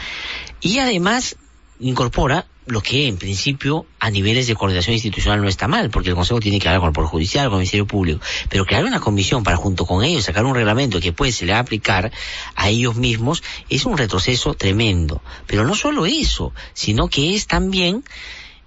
y 0.60 0.78
además 0.78 1.36
incorpora 1.78 2.46
lo 2.66 2.82
que 2.82 3.08
en 3.08 3.16
principio 3.16 3.86
a 3.98 4.10
niveles 4.10 4.46
de 4.46 4.54
coordinación 4.54 4.94
institucional 4.94 5.42
no 5.42 5.48
está 5.48 5.66
mal, 5.66 5.90
porque 5.90 6.10
el 6.10 6.14
Consejo 6.14 6.40
tiene 6.40 6.60
que 6.60 6.68
hablar 6.68 6.80
con 6.80 6.88
el 6.88 6.92
Poder 6.92 7.10
Judicial, 7.10 7.46
con 7.46 7.54
el 7.54 7.58
Ministerio 7.60 7.86
Público, 7.86 8.20
pero 8.48 8.64
crear 8.64 8.84
una 8.84 9.00
comisión 9.00 9.42
para 9.42 9.56
junto 9.56 9.86
con 9.86 10.04
ellos 10.04 10.24
sacar 10.24 10.44
un 10.44 10.54
reglamento 10.54 11.00
que 11.00 11.12
pues 11.12 11.36
se 11.36 11.46
le 11.46 11.52
va 11.52 11.58
a 11.58 11.62
aplicar 11.62 12.12
a 12.54 12.68
ellos 12.68 12.96
mismos 12.96 13.42
es 13.68 13.86
un 13.86 13.98
retroceso 13.98 14.54
tremendo. 14.54 15.22
Pero 15.46 15.64
no 15.64 15.74
solo 15.74 16.06
eso, 16.06 16.52
sino 16.72 17.08
que 17.08 17.34
es 17.34 17.46
también 17.46 18.04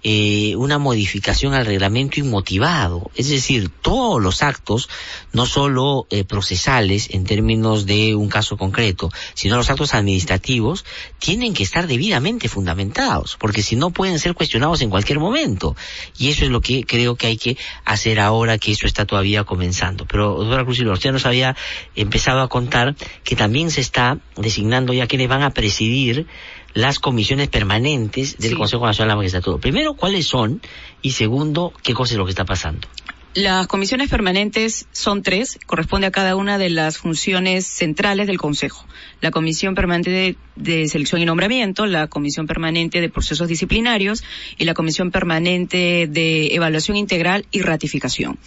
eh, 0.06 0.54
una 0.56 0.78
modificación 0.78 1.54
al 1.54 1.64
reglamento 1.64 2.20
inmotivado. 2.20 3.10
Es 3.14 3.30
decir, 3.30 3.70
todos 3.70 4.22
los 4.22 4.42
actos, 4.42 4.90
no 5.32 5.46
solo 5.46 6.06
eh, 6.10 6.24
procesales 6.24 7.08
en 7.12 7.24
términos 7.24 7.86
de 7.86 8.14
un 8.14 8.28
caso 8.28 8.58
concreto, 8.58 9.10
sino 9.32 9.56
los 9.56 9.70
actos 9.70 9.94
administrativos, 9.94 10.84
tienen 11.18 11.54
que 11.54 11.62
estar 11.62 11.86
debidamente 11.86 12.50
fundamentados, 12.50 13.38
porque 13.40 13.62
si 13.62 13.76
no 13.76 13.90
pueden 13.90 14.18
ser 14.18 14.34
cuestionados 14.34 14.82
en 14.82 14.90
cualquier 14.90 15.20
momento. 15.20 15.74
Y 16.18 16.28
eso 16.28 16.44
es 16.44 16.50
lo 16.50 16.60
que 16.60 16.84
creo 16.84 17.16
que 17.16 17.28
hay 17.28 17.38
que 17.38 17.56
hacer 17.86 18.20
ahora 18.20 18.58
que 18.58 18.72
esto 18.72 18.86
está 18.86 19.06
todavía 19.06 19.44
comenzando. 19.44 20.06
Pero, 20.06 20.34
doctora 20.34 20.64
Cruz 20.64 20.80
usted 20.80 21.12
nos 21.12 21.24
había 21.24 21.56
empezado 21.96 22.42
a 22.42 22.48
contar 22.48 22.94
que 23.24 23.36
también 23.36 23.70
se 23.70 23.80
está 23.80 24.18
designando 24.36 24.92
ya 24.92 25.06
quienes 25.06 25.28
van 25.28 25.42
a 25.42 25.50
presidir 25.50 26.26
las 26.74 26.98
comisiones 26.98 27.48
permanentes 27.48 28.36
del 28.38 28.50
Sí. 28.50 28.56
Consejo 28.56 28.84
Nacional 28.84 29.08
de 29.08 29.12
la 29.12 29.16
Magistratura. 29.16 29.58
Primero, 29.58 29.94
¿cuáles 29.94 30.26
son? 30.26 30.60
Y 31.02 31.12
segundo, 31.12 31.72
¿qué 31.82 31.94
cosa 31.94 32.14
es 32.14 32.18
lo 32.18 32.24
que 32.24 32.30
está 32.30 32.44
pasando? 32.44 32.88
Las 33.34 33.66
comisiones 33.66 34.10
permanentes 34.10 34.86
son 34.92 35.22
tres, 35.22 35.58
corresponde 35.66 36.06
a 36.06 36.12
cada 36.12 36.36
una 36.36 36.56
de 36.56 36.70
las 36.70 36.98
funciones 36.98 37.66
centrales 37.66 38.28
del 38.28 38.38
Consejo. 38.38 38.86
La 39.20 39.32
Comisión 39.32 39.74
Permanente 39.74 40.10
de, 40.10 40.36
de 40.54 40.88
Selección 40.88 41.20
y 41.20 41.24
Nombramiento, 41.24 41.86
la 41.86 42.06
Comisión 42.06 42.46
Permanente 42.46 43.00
de 43.00 43.08
Procesos 43.08 43.48
Disciplinarios 43.48 44.22
y 44.56 44.64
la 44.64 44.74
Comisión 44.74 45.10
Permanente 45.10 46.06
de 46.08 46.54
Evaluación 46.54 46.96
Integral 46.96 47.44
y 47.50 47.62
Ratificación. 47.62 48.38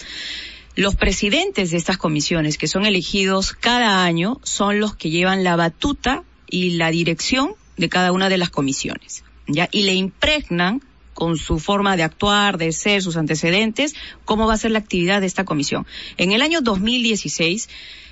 Los 0.76 0.96
presidentes 0.96 1.72
de 1.72 1.78
estas 1.78 1.98
comisiones, 1.98 2.58
que 2.58 2.68
son 2.68 2.86
elegidos 2.86 3.52
cada 3.52 4.06
año, 4.06 4.40
son 4.44 4.80
los 4.80 4.96
que 4.96 5.10
llevan 5.10 5.44
la 5.44 5.58
batuta 5.58 6.24
y 6.50 6.72
la 6.78 6.92
dirección 6.92 7.56
de 7.78 7.90
cada 7.90 8.12
una 8.12 8.30
de 8.30 8.38
las 8.38 8.50
comisiones, 8.50 9.24
¿ya? 9.48 9.70
Y 9.72 9.84
le 9.84 9.94
impregnan 9.94 10.82
con 11.14 11.38
su 11.38 11.58
forma 11.58 11.98
de 11.98 12.04
actuar, 12.04 12.58
de 12.58 12.72
ser, 12.72 13.02
sus 13.02 13.18
antecedentes, 13.18 13.96
cómo 14.26 14.46
va 14.46 14.54
a 14.54 14.58
ser 14.58 14.72
la 14.72 14.80
actividad 14.80 15.22
de 15.22 15.28
esta 15.28 15.46
comisión. 15.46 15.88
En 16.18 16.32
el 16.32 16.44
año 16.44 16.62
2016, 16.62 17.70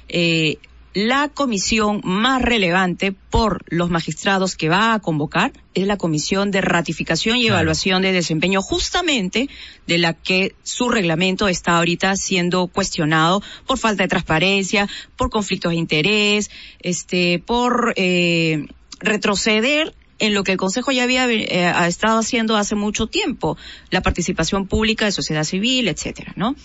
eh, 0.10 0.58
la 0.96 1.28
comisión 1.28 2.00
más 2.06 2.42
relevante 2.42 3.12
por 3.12 3.66
los 3.68 3.90
magistrados 3.90 4.56
que 4.56 4.70
va 4.70 4.94
a 4.94 5.00
convocar 5.00 5.52
es 5.74 5.86
la 5.86 5.98
comisión 5.98 6.52
de 6.52 6.62
ratificación 6.62 7.36
y 7.38 7.48
evaluación 7.48 8.02
de 8.02 8.14
desempeño, 8.14 8.62
justamente 8.62 9.50
de 9.88 9.98
la 9.98 10.14
que 10.14 10.56
su 10.64 10.90
reglamento 10.90 11.50
está 11.50 11.78
ahorita 11.78 12.16
siendo 12.16 12.68
cuestionado 12.68 13.44
por 13.68 13.78
falta 13.78 14.04
de 14.04 14.10
transparencia, 14.10 14.88
por 15.18 15.30
conflictos 15.30 15.72
de 15.72 15.76
interés, 15.76 16.50
este, 16.80 17.44
por 17.46 17.94
eh, 17.98 18.66
retroceder 19.06 19.94
en 20.20 20.34
lo 20.34 20.44
que 20.44 20.54
el 20.54 20.58
Consejo 20.58 20.92
ya 20.92 21.04
había 21.04 21.30
eh, 21.30 21.66
ha 21.66 21.88
estado 21.88 22.20
haciendo 22.20 22.56
hace 22.56 22.76
mucho 22.76 23.08
tiempo, 23.08 23.58
la 23.90 24.02
participación 24.02 24.68
pública 24.68 25.06
de 25.06 25.12
sociedad 25.12 25.44
civil, 25.44 25.88
etcétera, 25.88 26.34
¿no? 26.36 26.56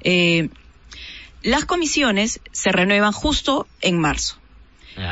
Eh, 0.00 0.48
las 1.42 1.64
comisiones 1.64 2.40
se 2.50 2.72
renuevan 2.72 3.12
justo 3.12 3.68
en 3.80 4.00
marzo 4.00 4.38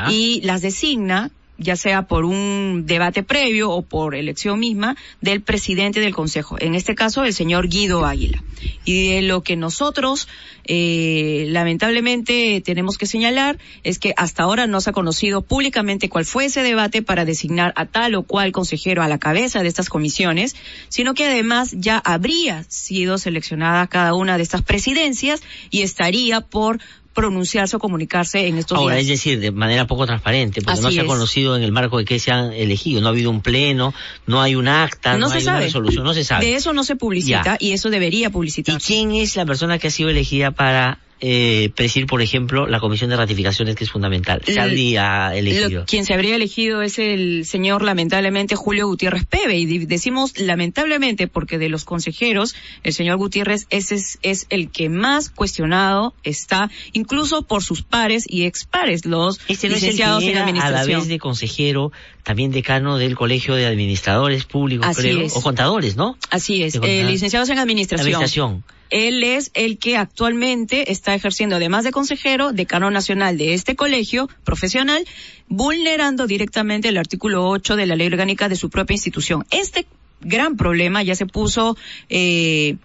y 0.09 0.41
las 0.41 0.61
designa 0.61 1.31
ya 1.57 1.75
sea 1.75 2.03
por 2.07 2.25
un 2.25 2.83
debate 2.85 3.23
previo 3.23 3.71
o 3.71 3.81
por 3.81 4.15
elección 4.15 4.59
misma 4.59 4.95
del 5.21 5.41
presidente 5.41 5.99
del 5.99 6.13
Consejo, 6.13 6.57
en 6.59 6.75
este 6.75 6.95
caso 6.95 7.23
el 7.23 7.33
señor 7.33 7.67
Guido 7.67 8.05
Águila. 8.05 8.43
Y 8.83 9.09
de 9.09 9.21
lo 9.21 9.41
que 9.41 9.55
nosotros 9.55 10.27
eh, 10.65 11.45
lamentablemente 11.49 12.61
tenemos 12.63 12.97
que 12.97 13.05
señalar 13.05 13.57
es 13.83 13.99
que 13.99 14.13
hasta 14.17 14.43
ahora 14.43 14.67
no 14.67 14.81
se 14.81 14.89
ha 14.89 14.93
conocido 14.93 15.41
públicamente 15.41 16.09
cuál 16.09 16.25
fue 16.25 16.45
ese 16.45 16.63
debate 16.63 17.01
para 17.01 17.25
designar 17.25 17.73
a 17.75 17.85
tal 17.85 18.15
o 18.15 18.23
cual 18.23 18.51
consejero 18.51 19.03
a 19.03 19.07
la 19.07 19.19
cabeza 19.19 19.61
de 19.61 19.67
estas 19.67 19.89
comisiones, 19.89 20.55
sino 20.89 21.13
que 21.13 21.25
además 21.25 21.73
ya 21.77 21.97
habría 21.97 22.63
sido 22.67 23.17
seleccionada 23.17 23.87
cada 23.87 24.13
una 24.13 24.37
de 24.37 24.43
estas 24.43 24.61
presidencias 24.61 25.41
y 25.69 25.81
estaría 25.81 26.41
por 26.41 26.79
pronunciarse 27.15 27.77
o 27.77 27.79
comunicarse 27.79 28.45
en 28.47 28.57
estos 28.59 28.77
Ahora, 28.77 28.95
días. 28.97 29.03
es 29.05 29.09
decir, 29.09 29.39
de 29.39 29.49
manera 29.51 29.87
poco 29.87 30.05
transparente, 30.05 30.61
porque 30.61 30.79
no 30.81 30.87
Así 30.89 30.95
se 30.97 31.01
ha 31.01 31.03
es. 31.03 31.09
conocido 31.09 31.55
en 31.55 31.63
el 31.63 31.71
marco 31.71 31.97
de 31.97 32.05
que 32.05 32.19
se 32.19 32.31
han 32.31 32.53
elegido, 32.53 33.01
no 33.01 33.07
ha 33.07 33.09
habido 33.11 33.31
un 33.31 33.41
pleno, 33.41 33.93
no 34.27 34.41
hay 34.41 34.53
un 34.55 34.67
acta, 34.67 35.13
no, 35.13 35.19
no 35.19 35.29
se 35.29 35.37
hay 35.37 35.43
una 35.43 35.53
sabe. 35.53 35.65
resolución, 35.65 36.03
no 36.03 36.13
se 36.13 36.23
sabe. 36.23 36.45
De 36.45 36.55
eso 36.55 36.73
no 36.73 36.83
se 36.83 36.95
publicita 36.95 37.41
Ya. 37.43 37.57
y 37.59 37.71
eso 37.71 37.89
debería 37.89 38.29
publicitarse. 38.29 38.93
¿Y 38.93 38.95
quién 38.97 39.15
es 39.15 39.35
la 39.37 39.45
persona 39.45 39.79
que 39.79 39.87
ha 39.87 39.91
sido 39.91 40.09
elegida 40.09 40.51
para 40.51 40.99
eh, 41.21 41.71
presidir, 41.75 42.07
por 42.07 42.21
ejemplo, 42.21 42.67
la 42.67 42.79
comisión 42.79 43.09
de 43.09 43.15
ratificaciones, 43.15 43.75
que 43.75 43.83
es 43.85 43.91
fundamental? 43.91 44.41
Se 44.45 44.59
habría 44.59 45.33
elegido. 45.35 45.69
Lo- 45.81 45.85
quien 45.85 46.05
se 46.05 46.13
habría 46.13 46.35
elegido 46.35 46.81
es 46.81 46.99
el 46.99 47.45
señor, 47.45 47.83
lamentablemente, 47.83 48.55
Julio 48.55 48.87
Gutiérrez 48.87 49.25
Pebe. 49.25 49.57
Y 49.57 49.65
decimos 49.85 50.37
lamentablemente 50.39 51.27
porque 51.27 51.57
de 51.57 51.69
los 51.69 51.85
consejeros, 51.85 52.55
el 52.83 52.93
señor 52.93 53.17
Gutiérrez 53.17 53.65
ese 53.69 53.95
es, 53.95 54.19
es 54.23 54.45
el 54.49 54.69
que 54.69 54.89
más 54.89 55.29
cuestionado 55.29 56.13
está, 56.23 56.69
incluso 56.93 57.43
por 57.43 57.63
sus 57.63 57.81
pares 57.81 58.25
y 58.27 58.43
expares, 58.43 59.05
los 59.05 59.39
Este 59.47 59.69
no 59.69 59.75
es 59.75 59.81
el 59.83 59.89
licenciados 59.89 60.19
que 60.23 60.31
en 60.31 60.37
era 60.37 60.41
a 60.41 60.43
la 60.45 60.49
administración. 60.49 60.99
vez 60.99 61.07
de 61.09 61.17
consejero, 61.19 61.91
también 62.23 62.51
decano 62.51 62.97
del 62.97 63.15
Colegio 63.15 63.55
de 63.55 63.65
Administradores 63.65 64.45
Públicos, 64.45 64.85
Así 64.87 65.01
creo, 65.01 65.21
es. 65.21 65.35
o 65.35 65.41
contadores, 65.41 65.95
¿no? 65.95 66.17
Así 66.29 66.61
es, 66.63 66.75
eh, 66.81 67.03
licenciados 67.05 67.49
en 67.49 67.59
administración. 67.59 68.05
Administración. 68.07 68.63
Él 68.91 69.23
es 69.23 69.49
el 69.55 69.79
que 69.79 69.97
actualmente 69.97 70.91
está 70.91 71.14
ejerciendo, 71.15 71.55
además 71.55 71.83
de 71.83 71.91
consejero, 71.91 72.51
decano 72.51 72.91
nacional 72.91 73.37
de 73.37 73.53
este 73.53 73.75
colegio 73.75 74.29
profesional, 74.43 75.05
vulnerando 75.47 76.27
directamente 76.27 76.89
el 76.89 76.97
artículo 76.97 77.47
8 77.49 77.75
de 77.75 77.85
la 77.85 77.95
ley 77.95 78.07
orgánica 78.07 78.49
de 78.49 78.55
su 78.55 78.69
propia 78.69 78.95
institución. 78.95 79.45
Este 79.51 79.85
gran 80.21 80.57
problema 80.57 81.03
ya 81.03 81.15
se 81.15 81.25
puso 81.25 81.77
eh, 82.09 82.77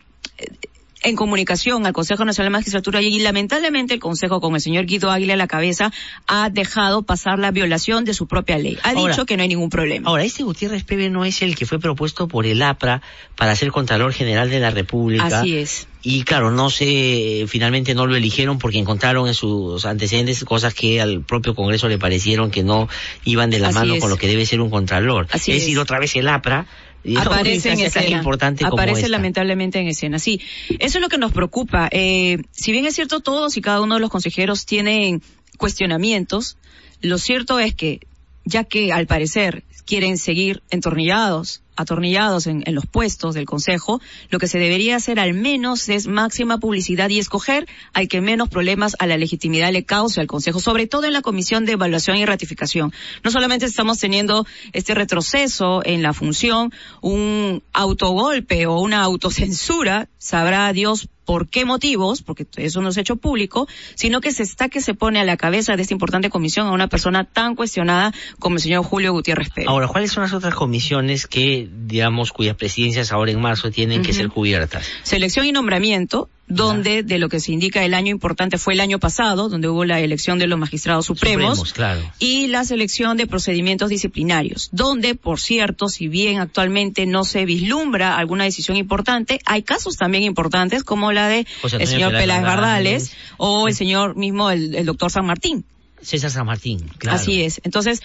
en 1.02 1.16
comunicación 1.16 1.86
al 1.86 1.92
Consejo 1.92 2.24
Nacional 2.24 2.52
de 2.52 2.58
Magistratura 2.58 3.00
y 3.00 3.18
lamentablemente 3.20 3.94
el 3.94 4.00
Consejo 4.00 4.40
con 4.40 4.54
el 4.54 4.60
señor 4.60 4.84
Guido 4.86 5.10
Águila 5.10 5.34
a 5.34 5.36
la 5.36 5.46
cabeza 5.46 5.92
ha 6.26 6.50
dejado 6.50 7.02
pasar 7.02 7.38
la 7.38 7.50
violación 7.50 8.04
de 8.04 8.14
su 8.14 8.26
propia 8.26 8.58
ley. 8.58 8.78
Ha 8.82 8.90
Ahora- 8.90 9.12
dicho 9.14 9.26
que 9.26 9.36
no 9.36 9.42
hay 9.42 9.48
ningún 9.48 9.70
problema. 9.70 10.08
Ahora, 10.10 10.24
este 10.24 10.42
Gutiérrez 10.42 10.84
Pebe 10.84 11.08
no 11.10 11.24
es 11.24 11.42
el 11.42 11.56
que 11.56 11.66
fue 11.66 11.78
propuesto 11.78 12.28
por 12.28 12.46
el 12.46 12.60
APRA 12.62 13.00
para 13.36 13.56
ser 13.56 13.70
Contralor 13.70 14.12
General 14.12 14.50
de 14.50 14.60
la 14.60 14.70
República. 14.70 15.40
Así 15.40 15.56
es. 15.56 15.86
Y 16.02 16.22
claro, 16.22 16.50
no 16.50 16.70
sé, 16.70 17.44
finalmente 17.46 17.94
no 17.94 18.06
lo 18.06 18.16
eligieron 18.16 18.58
porque 18.58 18.78
encontraron 18.78 19.28
en 19.28 19.34
sus 19.34 19.84
antecedentes 19.84 20.42
cosas 20.44 20.72
que 20.72 21.00
al 21.00 21.20
propio 21.22 21.54
Congreso 21.54 21.88
le 21.88 21.98
parecieron 21.98 22.50
que 22.50 22.62
no 22.62 22.88
iban 23.24 23.50
de 23.50 23.58
la 23.58 23.68
Así 23.68 23.74
mano 23.78 23.94
es. 23.94 24.00
con 24.00 24.08
lo 24.08 24.16
que 24.16 24.26
debe 24.26 24.46
ser 24.46 24.60
un 24.62 24.70
Contralor. 24.70 25.26
Así 25.30 25.50
es 25.52 25.58
es. 25.58 25.62
decir, 25.64 25.78
otra 25.78 25.98
vez 25.98 26.14
el 26.16 26.28
APRA. 26.28 26.66
Y 27.02 27.16
aparece 27.16 27.70
en 27.70 27.78
tan 27.78 27.86
escena. 27.86 28.18
importante 28.18 28.64
aparece 28.64 29.08
lamentablemente 29.08 29.78
en 29.78 29.88
escena. 29.88 30.18
Sí, 30.18 30.40
eso 30.78 30.98
es 30.98 31.02
lo 31.02 31.08
que 31.08 31.18
nos 31.18 31.32
preocupa. 31.32 31.88
Eh, 31.90 32.38
si 32.50 32.72
bien 32.72 32.86
es 32.86 32.94
cierto, 32.94 33.20
todos 33.20 33.56
y 33.56 33.60
cada 33.60 33.80
uno 33.80 33.94
de 33.94 34.00
los 34.00 34.10
consejeros 34.10 34.66
tienen 34.66 35.22
cuestionamientos, 35.56 36.56
lo 37.00 37.18
cierto 37.18 37.58
es 37.58 37.74
que, 37.74 38.00
ya 38.44 38.64
que 38.64 38.92
al 38.92 39.06
parecer 39.06 39.64
quieren 39.86 40.18
seguir 40.18 40.62
entornillados, 40.70 41.62
atornillados 41.80 42.46
en, 42.46 42.62
en 42.66 42.74
los 42.74 42.86
puestos 42.86 43.34
del 43.34 43.46
Consejo, 43.46 44.00
lo 44.28 44.38
que 44.38 44.48
se 44.48 44.58
debería 44.58 44.96
hacer 44.96 45.18
al 45.18 45.34
menos 45.34 45.88
es 45.88 46.06
máxima 46.06 46.58
publicidad 46.58 47.08
y 47.10 47.18
escoger 47.18 47.66
al 47.92 48.08
que 48.08 48.20
menos 48.20 48.48
problemas 48.48 48.96
a 48.98 49.06
la 49.06 49.16
legitimidad 49.16 49.72
le 49.72 49.84
cause 49.84 50.20
al 50.20 50.26
Consejo, 50.26 50.60
sobre 50.60 50.86
todo 50.86 51.04
en 51.04 51.12
la 51.12 51.22
Comisión 51.22 51.64
de 51.64 51.72
Evaluación 51.72 52.16
y 52.16 52.24
Ratificación. 52.24 52.92
No 53.24 53.30
solamente 53.30 53.66
estamos 53.66 53.98
teniendo 53.98 54.46
este 54.72 54.94
retroceso 54.94 55.82
en 55.84 56.02
la 56.02 56.12
función, 56.12 56.72
un 57.00 57.62
autogolpe 57.72 58.66
o 58.66 58.80
una 58.80 59.02
autocensura, 59.02 60.08
sabrá 60.18 60.72
Dios 60.72 61.08
por 61.30 61.46
qué 61.46 61.64
motivos, 61.64 62.22
porque 62.22 62.44
eso 62.56 62.82
no 62.82 62.90
se 62.90 62.98
ha 62.98 63.02
hecho 63.02 63.14
público, 63.14 63.68
sino 63.94 64.20
que 64.20 64.32
se 64.32 64.42
está 64.42 64.68
que 64.68 64.80
se 64.80 64.94
pone 64.94 65.20
a 65.20 65.24
la 65.24 65.36
cabeza 65.36 65.76
de 65.76 65.82
esta 65.82 65.94
importante 65.94 66.28
comisión 66.28 66.66
a 66.66 66.72
una 66.72 66.88
persona 66.88 67.22
tan 67.22 67.54
cuestionada 67.54 68.12
como 68.40 68.56
el 68.56 68.60
señor 68.60 68.82
Julio 68.82 69.12
Gutiérrez 69.12 69.50
Pérez. 69.50 69.68
Ahora, 69.68 69.86
¿cuáles 69.86 70.10
son 70.10 70.24
las 70.24 70.32
otras 70.32 70.56
comisiones 70.56 71.28
que, 71.28 71.68
digamos, 71.86 72.32
cuyas 72.32 72.56
presidencias 72.56 73.12
ahora 73.12 73.30
en 73.30 73.40
marzo 73.40 73.70
tienen 73.70 74.02
que 74.02 74.12
ser 74.12 74.28
cubiertas? 74.28 74.84
selección 75.04 75.46
y 75.46 75.52
nombramiento, 75.52 76.28
donde 76.50 77.02
de 77.02 77.18
lo 77.18 77.28
que 77.28 77.40
se 77.40 77.52
indica 77.52 77.84
el 77.84 77.94
año 77.94 78.10
importante 78.10 78.58
fue 78.58 78.74
el 78.74 78.80
año 78.80 78.98
pasado, 78.98 79.48
donde 79.48 79.68
hubo 79.68 79.84
la 79.84 80.00
elección 80.00 80.38
de 80.38 80.46
los 80.46 80.58
magistrados 80.58 81.06
supremos, 81.06 81.58
Supremos, 81.58 81.72
claro. 81.72 82.12
y 82.18 82.48
la 82.48 82.64
selección 82.64 83.16
de 83.16 83.26
procedimientos 83.26 83.88
disciplinarios, 83.88 84.68
donde, 84.72 85.14
por 85.14 85.40
cierto, 85.40 85.88
si 85.88 86.08
bien 86.08 86.38
actualmente 86.40 87.06
no 87.06 87.24
se 87.24 87.44
vislumbra 87.44 88.16
alguna 88.16 88.44
decisión 88.44 88.76
importante, 88.76 89.40
hay 89.46 89.62
casos 89.62 89.96
también 89.96 90.24
importantes 90.24 90.84
como 90.84 91.12
la 91.12 91.28
de 91.28 91.46
el 91.78 91.86
señor 91.86 92.12
Peláez 92.12 92.42
Bardales. 92.42 93.12
o 93.38 93.68
el 93.68 93.74
señor 93.74 94.16
mismo, 94.16 94.50
el, 94.50 94.74
el 94.74 94.86
doctor 94.86 95.10
San 95.10 95.26
Martín. 95.26 95.64
César 96.02 96.30
San 96.30 96.46
Martín, 96.46 96.80
claro. 96.98 97.18
Así 97.18 97.42
es. 97.42 97.60
Entonces, 97.62 98.02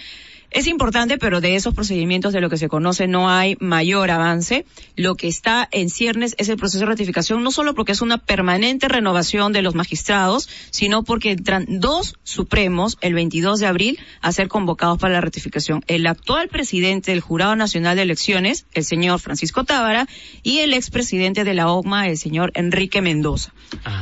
Es 0.56 0.68
importante, 0.68 1.18
pero 1.18 1.42
de 1.42 1.58
esos 1.58 1.74
procedimientos 1.74 2.32
de 2.32 2.40
lo 2.40 2.50
que 2.50 2.56
se 2.56 2.70
conoce 2.70 3.08
no 3.08 3.30
hay 3.30 3.58
mayor 3.60 4.10
avance. 4.10 4.66
Lo 4.96 5.16
que 5.16 5.28
está 5.28 5.68
en 5.70 5.90
ciernes 5.90 6.34
es 6.38 6.48
el 6.48 6.56
proceso 6.56 6.80
de 6.80 6.86
ratificación, 6.86 7.44
no 7.44 7.52
solo 7.52 7.76
porque 7.76 7.92
es 7.92 8.02
una 8.02 8.20
permanente 8.20 8.88
renovación 8.88 9.52
de 9.52 9.62
los 9.62 9.76
magistrados, 9.76 10.48
sino 10.70 11.04
porque 11.04 11.32
entran 11.32 11.66
dos 11.68 12.16
supremos 12.24 12.98
el 13.02 13.16
22 13.16 13.60
de 13.60 13.68
abril 13.68 14.00
a 14.22 14.32
ser 14.32 14.48
convocados 14.48 14.98
para 14.98 15.16
la 15.16 15.20
ratificación. 15.20 15.84
El 15.88 16.08
actual 16.08 16.48
presidente 16.48 17.12
del 17.12 17.20
Jurado 17.20 17.58
Nacional 17.58 17.98
de 17.98 18.04
Elecciones, 18.04 18.66
el 18.74 18.86
señor 18.86 19.20
Francisco 19.20 19.66
Tábara, 19.66 20.08
y 20.42 20.60
el 20.60 20.74
expresidente 20.74 21.44
de 21.44 21.54
la 21.54 21.70
OCMA, 21.70 22.08
el 22.08 22.18
señor 22.18 22.54
Enrique 22.54 23.02
Mendoza. 23.02 23.54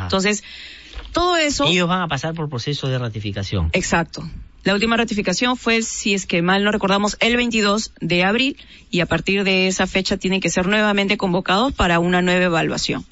Entonces, 0.04 0.44
todo 1.14 1.36
eso... 1.36 1.66
Ellos 1.66 1.88
van 1.88 2.04
a 2.04 2.08
pasar 2.08 2.36
por 2.36 2.48
proceso 2.48 2.90
de 2.90 3.00
ratificación. 3.00 3.72
Exacto. 3.74 4.24
La 4.64 4.74
última 4.74 4.96
ratificación 4.96 5.58
fue, 5.58 5.82
si 5.82 6.14
es 6.14 6.26
que 6.26 6.42
mal 6.42 6.64
no 6.64 6.72
recordamos, 6.72 7.18
el 7.20 7.36
22 7.36 7.92
de 8.00 8.24
abril 8.24 8.58
y 8.90 9.02
a 9.02 9.06
partir 9.06 9.44
de 9.44 9.68
esa 9.68 9.88
fecha 9.88 10.18
tienen 10.18 10.40
que 10.40 10.50
ser 10.50 10.68
nuevamente 10.68 11.18
convocados 11.18 11.74
para 11.74 12.00
una 12.00 12.22
nueva 12.22 12.46
evaluación. 12.46 13.06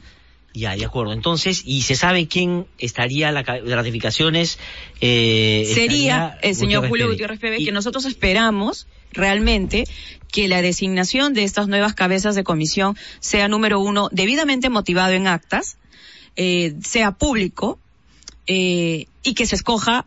Ya, 0.53 0.75
de 0.75 0.85
acuerdo. 0.85 1.13
Entonces, 1.13 1.63
¿y 1.65 1.81
se 1.83 1.95
sabe 1.95 2.27
quién 2.27 2.67
estaría 2.77 3.31
la 3.31 3.43
de 3.43 3.75
ratificaciones? 3.75 4.59
Eh, 4.99 5.69
Sería 5.73 6.37
el 6.41 6.55
señor 6.55 6.89
Julio. 6.89 7.09
Gutiérrez 7.09 7.39
Pérez, 7.39 7.63
que 7.63 7.71
nosotros 7.71 8.05
esperamos 8.05 8.87
realmente 9.13 9.85
que 10.31 10.47
la 10.47 10.61
designación 10.61 11.33
de 11.33 11.43
estas 11.43 11.67
nuevas 11.67 11.93
cabezas 11.93 12.35
de 12.35 12.43
comisión 12.43 12.97
sea, 13.19 13.47
número 13.47 13.79
uno, 13.79 14.09
debidamente 14.11 14.69
motivado 14.69 15.13
en 15.13 15.27
actas, 15.27 15.77
eh, 16.35 16.75
sea 16.81 17.11
público 17.11 17.79
eh, 18.47 19.07
y 19.23 19.33
que 19.33 19.45
se 19.45 19.55
escoja 19.55 20.05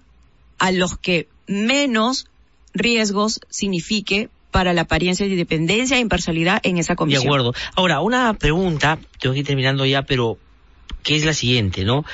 a 0.59 0.73
los 0.73 0.99
que 0.99 1.29
menos 1.47 2.27
riesgos 2.73 3.41
signifique 3.51 4.29
para 4.51 4.73
la 4.73 4.83
apariencia 4.83 5.27
de 5.27 5.33
independencia 5.33 5.97
e 5.97 6.01
imparcialidad 6.01 6.61
en 6.63 6.79
esa 6.79 6.93
De 6.93 6.97
comisión. 6.97 7.25
acuerdo. 7.27 7.55
Ahora, 7.75 8.01
una 8.01 8.35
pregunta, 8.35 8.99
tengo 9.21 9.33
que 9.33 9.41
ir 9.41 9.47
terminando 9.47 9.85
ya, 9.85 10.03
pero 10.03 10.39
que 11.03 11.17
es 11.17 11.25
la 11.25 11.35
siguiente, 11.35 11.85
¿no? 11.85 12.05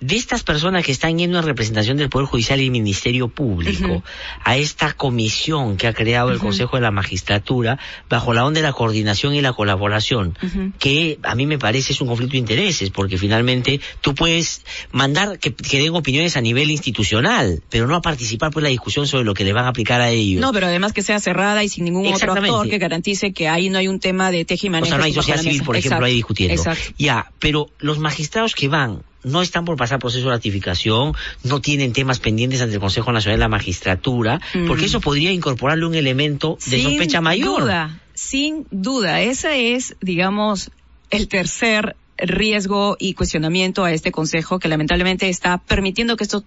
De 0.00 0.16
estas 0.16 0.42
personas 0.42 0.84
que 0.84 0.92
están 0.92 1.18
yendo 1.18 1.38
en 1.38 1.44
representación 1.44 1.96
del 1.96 2.08
Poder 2.08 2.26
Judicial 2.26 2.60
y 2.60 2.70
Ministerio 2.70 3.28
Público 3.28 4.02
a 4.44 4.56
esta 4.56 4.92
comisión 4.92 5.76
que 5.76 5.86
ha 5.86 5.92
creado 5.92 6.30
el. 6.30 6.38
Consejo 6.46 6.76
de 6.76 6.82
la 6.82 6.90
Magistratura 6.90 7.78
bajo 8.08 8.32
la 8.32 8.44
onda 8.44 8.60
de 8.60 8.66
la 8.66 8.72
coordinación 8.72 9.34
y 9.34 9.40
la 9.40 9.52
colaboración, 9.52 10.38
que 10.78 11.18
a 11.22 11.34
mí 11.34 11.46
me 11.46 11.58
parece 11.58 11.92
es 11.92 12.00
un 12.00 12.08
conflicto 12.08 12.32
de 12.32 12.38
intereses, 12.38 12.90
porque 12.90 13.18
finalmente 13.18 13.80
tú 14.00 14.14
puedes 14.14 14.62
mandar 14.92 15.38
que, 15.38 15.52
que 15.52 15.80
den 15.80 15.94
opiniones 15.94 16.36
a 16.36 16.40
nivel 16.40 16.70
institucional, 16.70 17.62
pero 17.68 17.86
no 17.86 17.96
a 17.96 18.02
participar 18.02 18.52
por 18.52 18.62
la 18.62 18.68
discusión 18.68 19.06
sobre 19.06 19.24
lo 19.24 19.34
que 19.34 19.44
le 19.44 19.52
van 19.52 19.64
a 19.64 19.68
aplicar 19.68 20.00
a 20.00 20.10
ellos. 20.10 20.40
No, 20.40 20.52
pero 20.52 20.66
además 20.66 20.92
que 20.92 21.02
sea 21.02 21.18
cerrada 21.18 21.64
y 21.64 21.68
sin 21.68 21.84
ningún 21.84 22.06
otro 22.06 22.32
actor 22.32 22.68
que 22.68 22.78
garantice 22.78 23.32
que 23.32 23.48
ahí 23.48 23.68
no 23.68 23.78
hay 23.78 23.88
un 23.88 23.98
tema 23.98 24.30
de 24.30 24.46
y 24.48 24.68
O 24.68 24.84
sea, 24.84 24.98
no 24.98 25.04
hay 25.04 25.12
sociedad 25.12 25.40
civil, 25.40 25.62
por 25.62 25.76
ejemplo, 25.76 26.06
ahí 26.06 26.14
discutiendo. 26.14 26.54
Exacto. 26.54 26.94
Ya, 26.98 27.30
pero 27.38 27.70
los 27.78 27.98
magistrados 27.98 28.54
que 28.54 28.68
van 28.68 29.02
no 29.26 29.42
están 29.42 29.64
por 29.64 29.76
pasar 29.76 29.98
proceso 29.98 30.26
de 30.26 30.30
ratificación, 30.30 31.14
no 31.42 31.60
tienen 31.60 31.92
temas 31.92 32.20
pendientes 32.20 32.62
ante 32.62 32.76
el 32.76 32.80
Consejo 32.80 33.12
Nacional 33.12 33.38
de 33.38 33.44
la 33.44 33.48
Magistratura, 33.48 34.40
Mm. 34.54 34.66
porque 34.68 34.86
eso 34.86 35.00
podría 35.00 35.32
incorporarle 35.32 35.84
un 35.84 35.94
elemento 35.94 36.56
de 36.66 36.76
Sin 36.78 36.82
sospecha 36.84 37.20
mayor. 37.20 37.62
Duda, 37.62 38.00
sin 38.14 38.66
duda, 38.70 39.20
ese 39.20 39.74
es, 39.74 39.96
digamos, 40.00 40.70
el 41.10 41.28
tercer 41.28 41.96
riesgo 42.18 42.96
y 42.98 43.14
cuestionamiento 43.14 43.84
a 43.84 43.92
este 43.92 44.10
consejo 44.12 44.58
que 44.58 44.68
lamentablemente 44.68 45.28
está 45.28 45.58
permitiendo 45.58 46.16
que 46.16 46.24
esto 46.24 46.44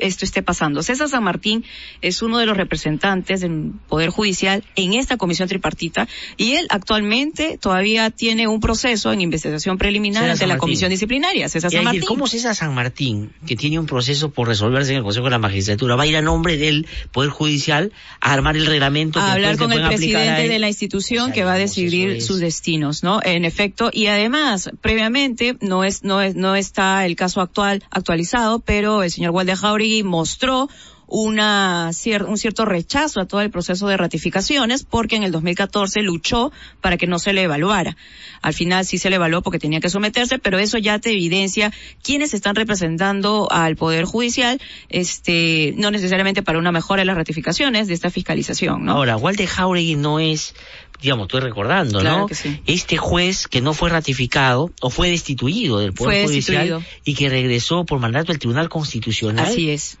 esto 0.00 0.24
esté 0.24 0.42
pasando. 0.42 0.82
César 0.82 1.08
San 1.08 1.24
Martín 1.24 1.64
es 2.00 2.22
uno 2.22 2.38
de 2.38 2.46
los 2.46 2.56
representantes 2.56 3.40
del 3.40 3.72
Poder 3.88 4.10
Judicial 4.10 4.64
en 4.76 4.94
esta 4.94 5.16
comisión 5.16 5.48
tripartita 5.48 6.08
y 6.36 6.52
él 6.52 6.66
actualmente 6.70 7.58
todavía 7.58 8.10
tiene 8.10 8.48
un 8.48 8.60
proceso 8.60 9.12
en 9.12 9.20
investigación 9.20 9.78
preliminar 9.78 10.28
ante 10.28 10.46
la 10.46 10.58
comisión 10.58 10.90
disciplinaria. 10.90 11.48
César 11.48 11.70
San 11.70 11.84
Martín. 11.84 12.02
¿Cómo 12.06 12.26
César 12.26 12.54
San 12.54 12.74
Martín, 12.74 13.32
que 13.46 13.56
tiene 13.56 13.78
un 13.78 13.86
proceso 13.86 14.30
por 14.30 14.48
resolverse 14.48 14.92
en 14.92 14.98
el 14.98 15.02
Consejo 15.02 15.24
de 15.24 15.30
la 15.30 15.38
Magistratura, 15.38 15.96
va 15.96 16.04
a 16.04 16.06
ir 16.06 16.16
a 16.16 16.22
nombre 16.22 16.56
del 16.56 16.86
Poder 17.12 17.30
Judicial 17.30 17.92
a 18.20 18.32
armar 18.32 18.56
el 18.56 18.66
reglamento? 18.66 19.20
a 19.20 19.32
hablar 19.32 19.56
con 19.56 19.72
el 19.72 19.86
presidente 19.86 20.48
de 20.48 20.58
la 20.58 20.68
institución 20.68 21.32
que 21.32 21.44
va 21.44 21.54
a 21.54 21.58
decidir 21.58 22.22
sus 22.22 22.40
destinos, 22.40 23.02
¿no? 23.02 23.20
En 23.22 23.44
efecto, 23.44 23.90
y 23.92 24.06
además, 24.06 24.70
previamente, 24.80 25.56
no 25.60 25.84
es, 25.84 26.02
no 26.02 26.20
es, 26.20 26.34
no 26.34 26.56
está 26.56 27.06
el 27.06 27.16
caso 27.16 27.40
actual 27.40 27.82
actualizado, 27.90 28.60
pero 28.60 29.02
el 29.02 29.10
señor 29.10 29.32
Walde 29.32 29.56
Jauregui 29.56 29.89
mostró 30.04 30.68
una 31.12 31.88
cier- 31.90 32.24
un 32.24 32.38
cierto 32.38 32.64
rechazo 32.64 33.20
a 33.20 33.26
todo 33.26 33.40
el 33.40 33.50
proceso 33.50 33.88
de 33.88 33.96
ratificaciones 33.96 34.84
porque 34.84 35.16
en 35.16 35.24
el 35.24 35.32
2014 35.32 36.02
luchó 36.02 36.52
para 36.80 36.96
que 36.96 37.08
no 37.08 37.18
se 37.18 37.32
le 37.32 37.42
evaluara. 37.42 37.96
Al 38.42 38.54
final 38.54 38.84
sí 38.86 38.96
se 38.96 39.10
le 39.10 39.16
evaluó 39.16 39.42
porque 39.42 39.58
tenía 39.58 39.80
que 39.80 39.90
someterse, 39.90 40.38
pero 40.38 40.60
eso 40.60 40.78
ya 40.78 41.00
te 41.00 41.10
evidencia 41.10 41.72
quiénes 42.04 42.32
están 42.32 42.54
representando 42.54 43.48
al 43.50 43.74
Poder 43.74 44.04
Judicial, 44.04 44.60
este, 44.88 45.74
no 45.76 45.90
necesariamente 45.90 46.42
para 46.44 46.60
una 46.60 46.70
mejora 46.70 47.02
en 47.02 47.08
las 47.08 47.16
ratificaciones 47.16 47.88
de 47.88 47.94
esta 47.94 48.10
fiscalización. 48.10 48.88
Ahora, 48.88 49.16
Walter 49.16 49.48
Jauregui 49.48 49.96
no 49.96 50.20
es, 50.20 50.54
digamos, 51.02 51.24
estoy 51.26 51.40
recordando, 51.40 52.00
Claro 52.00 52.18
¿no? 52.20 52.26
que 52.26 52.34
sí. 52.34 52.60
Este 52.66 52.96
juez 52.96 53.46
que 53.48 53.60
no 53.60 53.72
fue 53.72 53.90
ratificado 53.90 54.70
o 54.80 54.90
fue 54.90 55.10
destituido 55.10 55.78
del 55.78 55.92
Poder 55.92 56.24
Fue 56.24 56.24
Judicial 56.26 56.68
destituido. 56.68 57.00
y 57.04 57.14
que 57.14 57.28
regresó 57.28 57.84
por 57.84 57.98
mandato 58.00 58.32
del 58.32 58.38
Tribunal 58.38 58.68
Constitucional. 58.68 59.46
Así 59.46 59.70
es. 59.70 59.98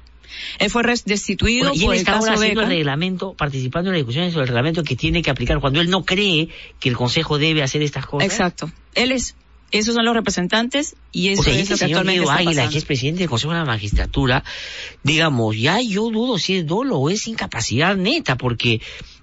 Él 0.58 0.70
fue 0.70 0.82
destituido 1.04 1.70
Bueno, 1.70 1.74
y 1.74 1.80
él 1.80 1.84
por 1.86 1.94
el 1.94 1.98
está 2.00 2.12
caso 2.12 2.24
ahora 2.26 2.40
haciendo 2.40 2.60
el 2.62 2.68
reglamento, 2.68 3.34
participando 3.34 3.90
en 3.90 3.94
las 3.94 4.00
discusiones 4.00 4.32
sobre 4.32 4.44
el 4.44 4.48
reglamento 4.48 4.84
que 4.84 4.94
tiene 4.96 5.22
que 5.22 5.30
aplicar 5.30 5.58
cuando 5.60 5.80
él 5.80 5.90
no 5.90 6.04
cree 6.04 6.48
que 6.78 6.88
el 6.88 6.96
Consejo 6.96 7.36
debe 7.38 7.62
hacer 7.62 7.82
estas 7.82 8.06
cosas. 8.06 8.30
Exacto. 8.30 8.70
Él 8.94 9.12
es. 9.12 9.34
Esos 9.72 9.94
son 9.94 10.04
los 10.04 10.14
representantes 10.16 10.96
y 11.12 11.28
eso 11.28 11.42
o 11.42 11.44
sea, 11.44 11.52
es 11.54 11.60
este 11.60 11.74
lo 11.74 11.78
que 11.78 11.84
señor 11.84 11.98
actualmente 11.98 12.22
está 12.24 12.34
Águila, 12.34 12.50
pasando. 12.52 12.72
que 12.72 12.78
es 12.78 12.84
presidente 12.84 13.18
del 13.20 13.28
Consejo 13.28 13.52
de 13.52 13.58
la 13.60 13.64
Magistratura, 13.64 14.44
digamos, 15.04 15.56
ya 15.56 15.80
yo 15.80 16.10
dudo 16.10 16.38
si 16.38 16.56
es 16.56 16.66
dolo 16.66 16.96
o 16.98 17.08
es 17.08 17.28
incapacidad 17.28 17.96
neta, 17.96 18.36
porque 18.36 18.80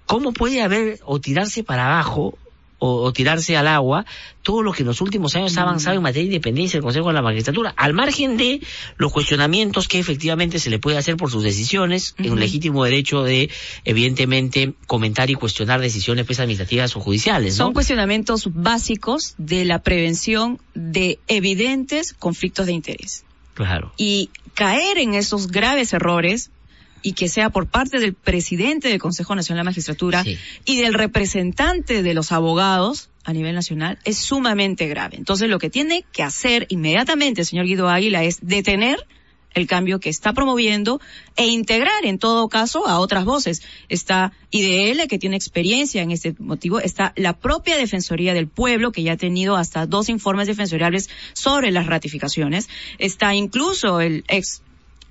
¿cómo 0.07 0.33
puede 0.33 0.63
haber 0.63 0.99
o 1.05 1.19
tirarse 1.19 1.63
para 1.63 1.85
abajo 1.85 2.35
o, 2.79 3.03
o 3.03 3.13
tirarse 3.13 3.57
al 3.57 3.67
agua 3.67 4.05
todo 4.43 4.63
lo 4.63 4.71
que 4.71 4.83
en 4.83 4.87
los 4.87 5.01
últimos 5.01 5.35
años 5.35 5.57
ha 5.57 5.63
avanzado 5.63 5.97
en 5.97 6.03
materia 6.03 6.29
de 6.29 6.35
independencia 6.35 6.77
del 6.77 6.83
Consejo 6.83 7.09
de 7.09 7.13
la 7.13 7.21
Magistratura, 7.21 7.73
al 7.75 7.93
margen 7.93 8.37
de 8.37 8.61
los 8.97 9.11
cuestionamientos 9.11 9.87
que 9.87 9.99
efectivamente 9.99 10.57
se 10.59 10.69
le 10.69 10.79
puede 10.79 10.97
hacer 10.97 11.17
por 11.17 11.29
sus 11.29 11.43
decisiones, 11.43 12.15
en 12.17 12.31
un 12.31 12.39
legítimo 12.39 12.85
derecho 12.85 13.23
de, 13.23 13.49
evidentemente, 13.83 14.73
comentar 14.85 15.29
y 15.29 15.33
cuestionar 15.33 15.81
decisiones 15.81 16.25
pues, 16.25 16.39
administrativas 16.39 16.95
o 16.95 17.01
judiciales, 17.01 17.57
¿no? 17.57 17.65
Son 17.65 17.73
cuestionamientos 17.73 18.49
básicos 18.53 19.35
de 19.37 19.65
la 19.65 19.79
prevención 19.79 20.61
de 20.73 21.19
evidentes 21.27 22.13
conflictos 22.13 22.67
de 22.67 22.71
interés. 22.71 23.25
Claro. 23.53 23.91
Y 23.97 24.29
caer 24.53 24.97
en 24.97 25.13
esos 25.13 25.47
graves 25.47 25.91
errores 25.91 26.51
y 27.01 27.13
que 27.13 27.29
sea 27.29 27.49
por 27.49 27.67
parte 27.67 27.99
del 27.99 28.13
presidente 28.13 28.89
del 28.89 28.99
Consejo 28.99 29.35
Nacional 29.35 29.57
de 29.57 29.63
la 29.65 29.71
Magistratura 29.71 30.25
y 30.65 30.77
del 30.77 30.93
representante 30.93 32.03
de 32.03 32.13
los 32.13 32.31
abogados 32.31 33.09
a 33.23 33.33
nivel 33.33 33.55
nacional 33.55 33.99
es 34.05 34.17
sumamente 34.17 34.87
grave. 34.87 35.17
Entonces 35.17 35.49
lo 35.49 35.59
que 35.59 35.69
tiene 35.69 36.05
que 36.11 36.23
hacer 36.23 36.65
inmediatamente 36.69 37.41
el 37.41 37.47
señor 37.47 37.65
Guido 37.65 37.89
Águila 37.89 38.23
es 38.23 38.39
detener 38.41 39.05
el 39.53 39.67
cambio 39.67 39.99
que 39.99 40.09
está 40.09 40.33
promoviendo 40.33 41.01
e 41.35 41.47
integrar 41.47 42.05
en 42.05 42.19
todo 42.19 42.47
caso 42.47 42.87
a 42.87 42.99
otras 42.99 43.25
voces. 43.25 43.63
Está 43.89 44.31
IDL 44.51 45.07
que 45.07 45.17
tiene 45.17 45.35
experiencia 45.35 46.01
en 46.01 46.11
este 46.11 46.35
motivo, 46.37 46.79
está 46.79 47.13
la 47.15 47.37
propia 47.37 47.77
Defensoría 47.77 48.33
del 48.33 48.47
Pueblo 48.47 48.91
que 48.91 49.03
ya 49.03 49.13
ha 49.13 49.17
tenido 49.17 49.55
hasta 49.55 49.85
dos 49.87 50.09
informes 50.09 50.47
defensoriales 50.47 51.09
sobre 51.33 51.71
las 51.71 51.87
ratificaciones, 51.87 52.69
está 52.99 53.33
incluso 53.33 53.99
el 53.99 54.23
ex 54.27 54.61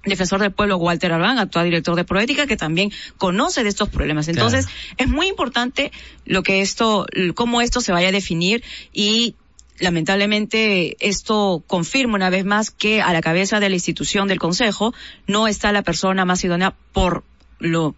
defensor 0.07 0.41
del 0.41 0.53
pueblo 0.53 0.77
Walter 0.77 1.13
Albán, 1.13 1.39
actual 1.39 1.65
director 1.65 1.97
de 1.97 2.05
Proética, 2.05 2.47
que 2.47 2.57
también 2.57 2.91
conoce 3.19 3.63
de 3.63 3.69
estos 3.69 3.89
problemas. 3.89 4.29
Entonces, 4.29 4.67
es 4.97 5.09
muy 5.09 5.29
importante 5.29 5.93
lo 6.25 6.43
que 6.43 6.61
esto, 6.61 7.07
cómo 7.35 7.61
esto 7.61 7.81
se 7.81 7.93
vaya 7.93 8.09
a 8.09 8.13
definir 8.13 8.63
y 8.93 9.35
lamentablemente 9.79 10.97
esto 11.07 11.63
confirma 11.67 12.15
una 12.15 12.31
vez 12.31 12.45
más 12.45 12.71
que 12.71 13.03
a 13.03 13.13
la 13.13 13.21
cabeza 13.21 13.61
de 13.61 13.69
la 13.69 13.75
institución 13.75 14.29
del 14.29 14.39
Consejo 14.39 14.95
no 15.27 15.49
está 15.49 15.73
la 15.73 15.83
persona 15.83 16.25
más 16.25 16.43
idónea 16.45 16.75
por 16.93 17.25
lo, 17.59 17.95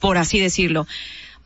por 0.00 0.18
así 0.18 0.38
decirlo. 0.38 0.86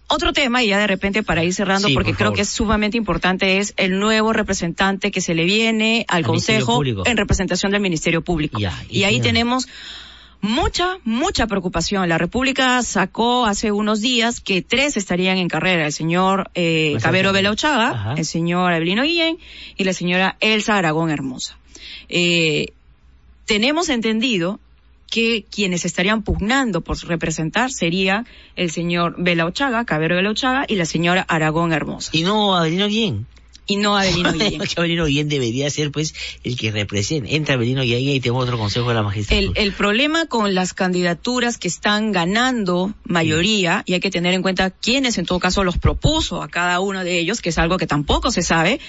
Otro 0.08 0.32
tema, 0.32 0.62
y 0.62 0.68
ya 0.68 0.78
de 0.78 0.86
repente 0.86 1.22
para 1.22 1.44
ir 1.44 1.52
cerrando, 1.52 1.88
Sí, 1.88 1.94
porque 1.94 2.12
por 2.12 2.18
creo 2.18 2.32
que 2.32 2.40
es 2.40 2.48
sumamente 2.48 2.96
importante, 2.96 3.58
es 3.58 3.74
el 3.76 3.98
nuevo 3.98 4.32
representante 4.32 5.10
que 5.10 5.20
se 5.20 5.34
le 5.34 5.44
viene 5.44 6.06
al, 6.08 6.24
Consejo 6.24 6.82
en 6.84 7.16
representación 7.16 7.72
del 7.72 7.82
Ministerio 7.82 8.22
Público. 8.22 8.58
y 8.88 9.04
ahí 9.04 9.20
tenemos 9.20 9.68
mucha, 10.40 10.98
mucha 11.04 11.46
preocupación. 11.46 12.08
La 12.08 12.18
República 12.18 12.82
sacó 12.82 13.46
hace 13.46 13.72
unos 13.72 14.00
días 14.00 14.40
que 14.40 14.62
tres 14.62 14.96
estarían 14.96 15.38
en 15.38 15.48
carrera. 15.48 15.86
El 15.86 15.92
señor 15.92 16.50
eh, 16.54 16.92
Bastante 16.94 17.02
Cabero 17.02 17.32
bien. 17.32 17.44
Vela 17.44 17.50
Ochaga, 17.50 17.90
Ajá. 17.90 18.14
el 18.16 18.24
señor 18.24 18.72
Abelino 18.72 19.02
Guillén 19.02 19.38
y 19.76 19.84
la 19.84 19.92
señora 19.92 20.36
Elsa 20.40 20.76
Aragón 20.76 21.10
Hermosa. 21.10 21.58
Eh, 22.08 22.72
tenemos 23.46 23.88
entendido 23.88 24.60
que 25.10 25.44
quienes 25.50 25.84
estarían 25.84 26.22
pugnando 26.22 26.80
por 26.82 26.98
representar 27.06 27.70
sería 27.70 28.24
el 28.56 28.70
señor 28.70 29.14
Bela 29.18 29.46
Ochaga, 29.46 29.84
Cabero 29.84 30.16
Bela 30.16 30.30
Ochaga, 30.30 30.64
y 30.68 30.76
la 30.76 30.84
señora 30.84 31.24
Aragón 31.28 31.72
Hermosa. 31.72 32.10
Y 32.12 32.22
no 32.22 32.56
Avelino 32.56 32.86
Guillén. 32.88 33.26
Y 33.68 33.76
no 33.76 33.96
Avelino 33.96 34.32
Guillén. 34.32 34.62
Guillén 35.06 35.28
debería 35.28 35.70
ser, 35.70 35.92
pues, 35.92 36.14
el 36.42 36.56
que 36.56 36.72
represente. 36.72 37.36
Entra 37.36 37.54
Avelino 37.54 37.82
Guillén 37.82 38.08
y 38.08 38.20
tengo 38.20 38.38
otro 38.38 38.58
consejo 38.58 38.88
de 38.88 38.94
la 38.94 39.02
magistratura. 39.02 39.52
El, 39.54 39.66
el 39.66 39.72
problema 39.72 40.26
con 40.26 40.54
las 40.54 40.72
candidaturas 40.72 41.58
que 41.58 41.68
están 41.68 42.10
ganando 42.10 42.94
mayoría, 43.04 43.82
y 43.86 43.92
hay 43.92 44.00
que 44.00 44.10
tener 44.10 44.34
en 44.34 44.42
cuenta 44.42 44.70
quiénes 44.70 45.18
en 45.18 45.26
todo 45.26 45.38
caso 45.38 45.62
los 45.64 45.78
propuso 45.78 46.42
a 46.42 46.48
cada 46.48 46.80
uno 46.80 47.04
de 47.04 47.18
ellos, 47.18 47.40
que 47.42 47.50
es 47.50 47.58
algo 47.58 47.76
que 47.76 47.86
tampoco 47.86 48.30
se 48.30 48.42
sabe, 48.42 48.80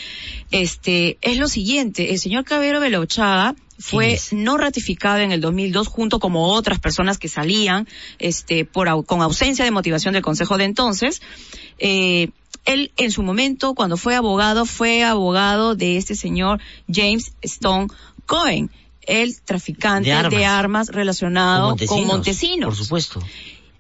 este, 0.52 1.18
es 1.22 1.38
lo 1.38 1.48
siguiente, 1.48 2.12
el 2.12 2.20
señor 2.20 2.46
Cabero 2.46 2.80
Bela 2.80 3.00
Ochaga 3.00 3.56
fue 3.80 4.20
no 4.32 4.58
ratificado 4.58 5.20
en 5.20 5.32
el 5.32 5.40
2002 5.40 5.88
junto 5.88 6.20
como 6.20 6.52
otras 6.52 6.80
personas 6.80 7.18
que 7.18 7.30
salían 7.30 7.88
este 8.20 8.66
por 8.66 9.06
con 9.06 9.22
ausencia 9.22 9.64
de 9.64 9.72
motivación 9.72 10.14
del 10.14 10.22
Consejo 10.22 10.58
de 10.58 10.66
entonces 10.66 11.22
eh, 11.78 12.30
él 12.66 12.92
en 12.98 13.12
su 13.12 13.24
momento 13.24 13.74
cuando 13.74 13.98
fue 13.98 14.16
abogado 14.16 14.66
fue 14.66 15.04
abogado 15.04 15.76
de 15.76 15.98
este 15.98 16.16
señor 16.16 16.60
James 16.92 17.34
Stone 17.42 17.88
Cohen 18.26 18.70
el 19.08 19.42
traficante 19.42 20.10
De 20.14 20.30
de 20.30 20.46
armas. 20.46 20.90
relacionado 20.90 21.76
con 21.88 22.06
Montesinos, 22.06 22.68
Por 22.68 22.76
supuesto. 22.76 23.22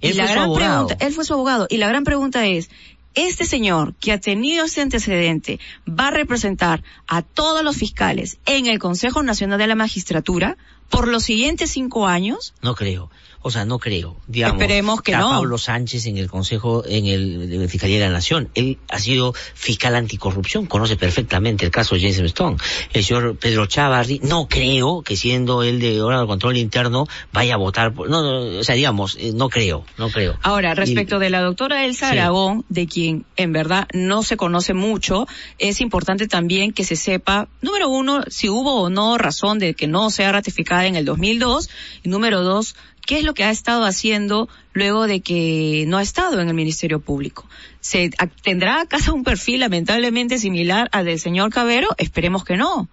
y 0.02 0.08
Él 0.08 0.18
la 0.18 0.24
fue 0.24 0.28
su 0.30 0.34
gran 0.34 0.44
abogado. 0.46 0.88
pregunta, 0.88 1.06
él 1.06 1.14
fue 1.14 1.26
su 1.26 1.34
abogado, 1.34 1.68
y 1.70 1.78
la 1.78 1.88
gran 1.88 2.04
pregunta 2.04 2.48
es, 2.48 2.70
este 3.14 3.46
señor 3.46 3.94
que 3.96 4.12
ha 4.12 4.20
tenido 4.20 4.66
este 4.66 4.82
antecedente 4.82 5.60
va 5.88 6.08
a 6.08 6.12
representar 6.12 6.84
a 7.08 7.22
todos 7.22 7.64
los 7.64 7.76
fiscales 7.76 8.38
en 8.46 8.66
el 8.68 8.80
Consejo 8.80 9.22
Nacional 9.24 9.60
de 9.60 9.68
la 9.68 9.76
Magistratura 9.76 10.58
por 10.90 11.08
los 11.08 11.24
siguientes 11.24 11.72
cinco 11.72 12.08
años? 12.08 12.54
No 12.62 12.74
creo. 12.76 13.12
O 13.42 13.52
sea, 13.52 13.66
no 13.66 13.80
creo. 13.80 14.18
Digamos, 14.28 14.62
Esperemos 14.62 15.02
que 15.02 15.12
está 15.12 15.24
no. 15.24 15.30
Pablo 15.30 15.58
Sánchez 15.58 16.06
en 16.08 16.18
el 16.18 16.30
Consejo, 16.30 16.84
en 16.86 17.06
el, 17.06 17.54
en 17.54 17.62
la 17.62 17.68
Fiscalía 17.68 18.00
de 18.00 18.06
la 18.06 18.12
Nación. 18.12 18.50
Él 18.54 18.78
ha 18.90 19.00
sido 19.00 19.34
fiscal 19.54 19.96
anticorrupción, 19.96 20.66
conoce 20.66 20.98
perfectamente 20.98 21.66
el 21.66 21.72
caso 21.72 21.96
de 21.96 22.02
James 22.02 22.20
Stone. 22.20 22.58
El 22.92 23.04
señor 23.04 23.38
Pedro 23.38 23.66
Chávarri, 23.66 24.20
no 24.24 24.48
creo 24.48 25.02
que 25.04 25.16
siendo 25.16 25.64
él 25.64 25.80
de 25.80 26.02
órgano 26.02 26.24
de 26.24 26.28
control 26.28 26.58
interno 26.58 27.08
vaya 27.32 27.54
a 27.54 27.58
votar 27.58 27.94
por, 27.94 28.10
no, 28.10 28.22
no, 28.22 28.60
o 28.60 28.64
sea, 28.64 28.76
digamos, 28.76 29.16
eh, 29.20 29.32
no 29.34 29.50
creo, 29.50 29.86
no 29.98 30.10
creo. 30.10 30.38
Ahora, 30.42 30.74
respecto 30.76 31.20
de 31.20 31.30
la 31.30 31.42
doctora 31.42 31.86
Elsa 31.86 32.10
Sí. 32.10 32.18
Aragón, 32.18 32.66
de 32.70 32.88
quien 32.88 33.26
en 33.36 33.52
verdad 33.52 33.88
no 33.94 34.24
se 34.24 34.38
conoce 34.38 34.74
mucho, 34.74 35.28
es 35.58 35.82
importante 35.82 36.28
también 36.28 36.72
que 36.72 36.84
se 36.84 36.96
sepa, 36.96 37.48
número 37.62 37.90
uno, 37.90 38.24
si 38.30 38.50
hubo 38.50 38.82
o 38.82 38.90
no 38.90 39.18
razón 39.18 39.60
de 39.60 39.74
que 39.74 39.88
no 39.88 40.10
sea 40.10 40.32
ratificada 40.32 40.86
en 40.86 40.96
el 40.96 41.06
2002, 41.06 41.70
y 42.04 42.10
número 42.10 42.42
dos, 42.42 42.76
qué 43.10 43.18
es 43.18 43.24
lo 43.24 43.34
que 43.34 43.44
ha 43.44 43.50
estado 43.50 43.86
haciendo 43.86 44.48
luego 44.74 45.08
de 45.08 45.22
que 45.22 45.86
no 45.88 45.98
ha 45.98 46.04
estado 46.04 46.40
en 46.42 46.48
el 46.48 46.54
Ministerio 46.54 47.00
Público. 47.00 47.48
¿Se 47.80 48.12
a- 48.20 48.28
tendrá 48.28 48.82
acaso 48.82 49.16
un 49.16 49.24
perfil 49.24 49.62
lamentablemente 49.62 50.38
similar 50.38 50.90
al 50.92 51.06
del 51.06 51.20
señor 51.20 51.50
Cabero? 51.50 51.88
Esperemos 51.98 52.44
que 52.44 52.56
no. 52.56 52.88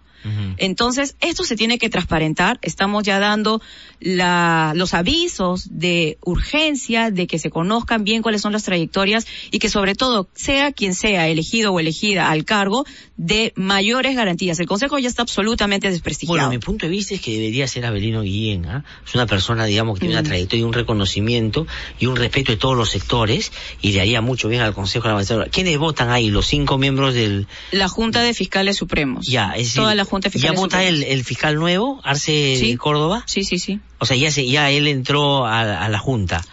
Entonces, 0.56 1.14
esto 1.20 1.44
se 1.44 1.55
tiene 1.55 1.78
que 1.78 1.88
transparentar. 1.88 2.59
Estamos 2.62 3.05
ya 3.05 3.20
dando 3.20 3.60
la, 4.01 4.72
los 4.74 4.93
avisos 4.93 5.68
de 5.70 6.18
urgencia, 6.24 7.12
de 7.12 7.28
que 7.28 7.38
se 7.38 7.51
conozcan 7.51 8.02
bien 8.02 8.22
cuáles 8.22 8.43
son 8.43 8.52
las 8.52 8.64
trayectorias 8.64 9.24
y 9.52 9.60
que 9.60 9.68
sobre 9.68 9.94
todo, 9.94 10.28
sea 10.34 10.72
quien 10.72 10.94
sea 10.94 11.28
elegido 11.28 11.72
o 11.72 11.78
elegida 11.78 12.28
al 12.30 12.44
cargo, 12.44 12.86
de 13.18 13.52
mayores 13.56 14.14
garantías. 14.14 14.60
El 14.60 14.66
Consejo 14.66 14.98
ya 14.98 15.09
está 15.09 15.22
absolutamente 15.22 15.90
desprestigiado. 15.90 16.36
Bueno, 16.38 16.51
mi 16.51 16.59
punto 16.59 16.86
de 16.86 16.90
vista 16.90 17.14
es 17.14 17.20
que 17.20 17.32
debería 17.32 17.66
ser 17.66 17.86
Abelino 17.86 18.22
Guillén, 18.22 18.66
¿ah? 18.66 18.84
Es 19.06 19.14
una 19.14 19.26
persona, 19.26 19.64
digamos, 19.64 19.94
que 19.94 20.01
tiene 20.01 20.14
una 20.16 20.22
Mm. 20.22 20.26
trayectoria 20.26 20.60
y 20.60 20.64
un 20.64 20.72
reconocimiento 20.72 21.66
y 21.98 22.06
un 22.06 22.16
respeto 22.16 22.52
de 22.52 22.59
todos 22.59 22.76
los 22.76 22.90
sectores 22.90 23.52
y 23.80 23.93
le 23.93 24.01
haría 24.01 24.20
mucho 24.20 24.48
bien 24.48 24.60
al 24.62 24.74
Consejo 24.74 25.05
de 25.05 25.09
la 25.09 25.14
Magistratura. 25.14 25.51
¿Quiénes 25.51 25.78
votan 25.78 26.10
ahí? 26.10 26.30
Los 26.30 26.47
cinco 26.47 26.78
miembros 26.78 27.14
del... 27.14 27.47
La 27.72 27.88
Junta 27.88 28.22
de 28.22 28.34
Fiscales 28.34 28.76
Supremos. 28.76 29.26
Ya, 29.26 29.52
es 29.52 29.68
decir, 29.68 29.82
Toda 29.82 29.94
la 29.94 30.05
Junta 30.05 30.28
de 30.28 30.32
¿Ya 30.38 30.51
Fiscales 30.51 30.60
vota 30.60 30.84
el, 30.84 31.24
fiscal 31.24 31.56
nuevo, 31.56 32.01
Arce 32.05 32.56
Sí. 32.59 32.76
Córdoba? 32.76 33.22
Sí, 33.26 33.44
sí, 33.44 33.59
sí. 33.59 33.80
O 33.98 34.05
sea, 34.05 34.16
ya, 34.16 34.30
se, 34.30 34.47
ya 34.47 34.70
él 34.70 34.86
entró 34.88 35.47
a, 35.47 35.82
a 35.84 35.88
la 35.88 35.98
Junta. 35.98 36.44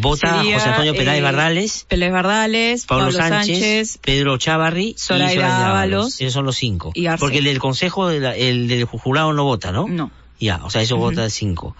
Vota 0.00 0.38
Sería, 0.38 0.58
José 0.58 0.68
Antonio 0.70 0.94
Peláez 0.94 1.18
eh, 1.18 1.22
Bardales, 1.22 1.84
Peláez 1.88 2.12
Bardales, 2.12 2.86
Pablo, 2.86 3.04
Pablo, 3.06 3.18
Sánchez, 3.18 3.56
Sánchez, 3.58 3.98
Pedro 3.98 4.38
Chávarri 4.38 4.94
Zoraida 4.98 5.34
y 5.34 5.38
Ábalos. 5.42 6.20
Esos 6.20 6.32
son 6.32 6.44
los 6.44 6.56
cinco. 6.56 6.92
y. 6.94 7.06
Porque 7.18 7.38
el 7.38 7.44
del 7.44 7.58
Consejo, 7.58 8.08
de 8.08 8.20
la- 8.20 8.36
el 8.36 8.68
del 8.68 8.84
jurado 8.84 9.32
no 9.32 9.44
vota, 9.44 9.72
¿no? 9.72 9.86
No. 9.88 10.10
Ya, 10.40 10.60
o 10.64 10.70
sea, 10.70 10.82
eso 10.82 10.96
vota 10.96 11.28
cinco. 11.30 11.74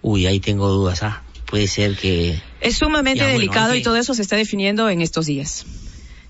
Uy, 0.00 0.26
ahí 0.26 0.40
tengo 0.40 0.68
dudas, 0.68 1.02
¿ah? 1.02 1.22
Puede 1.44 1.66
ser 1.66 1.96
que... 1.96 2.40
Es 2.60 2.76
sumamente 2.78 3.18
Ya, 3.20 3.24
bueno, 3.24 3.38
delicado 3.40 3.74
y 3.74 3.82
todo 3.82 3.96
eso 3.96 4.14
se 4.14 4.22
está 4.22 4.36
definiendo 4.36 4.88
en 4.90 5.00
estos 5.02 5.26
días. 5.26 5.64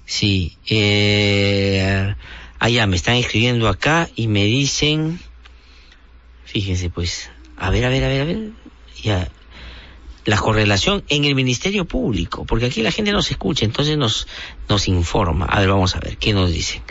Sí, 0.07 0.57
eh... 0.69 2.15
Ah, 2.61 2.69
ya, 2.69 2.87
me 2.87 2.97
están 2.97 3.15
escribiendo 3.17 3.69
acá 3.69 4.09
y 4.17 4.27
me 4.27 4.45
dicen... 4.45 5.21
Fíjense, 6.45 6.91
pues... 6.91 7.31
A 7.57 7.71
ver, 7.71 7.85
a 7.85 7.89
ver, 7.89 8.05
a 8.05 8.09
ver, 8.09 8.21
a 8.23 8.25
ver. 8.25 8.51
Ya. 9.03 9.29
La 10.29 10.37
correlación 10.37 11.05
en 11.09 11.25
el 11.25 11.35
Ministerio 11.35 11.87
Público, 11.87 12.45
porque 12.45 12.67
aquí 12.67 12.83
la 12.83 12.93
gente 12.93 13.13
nos 13.13 13.31
escucha, 13.31 13.65
entonces 13.65 13.97
nos, 13.97 14.29
nos 14.69 14.87
informa. 14.87 15.47
A 15.47 15.61
ver, 15.61 15.71
vamos 15.71 15.97
a 15.97 16.01
ver, 16.01 16.19
¿qué 16.19 16.35
nos 16.35 16.53
dicen? 16.53 16.83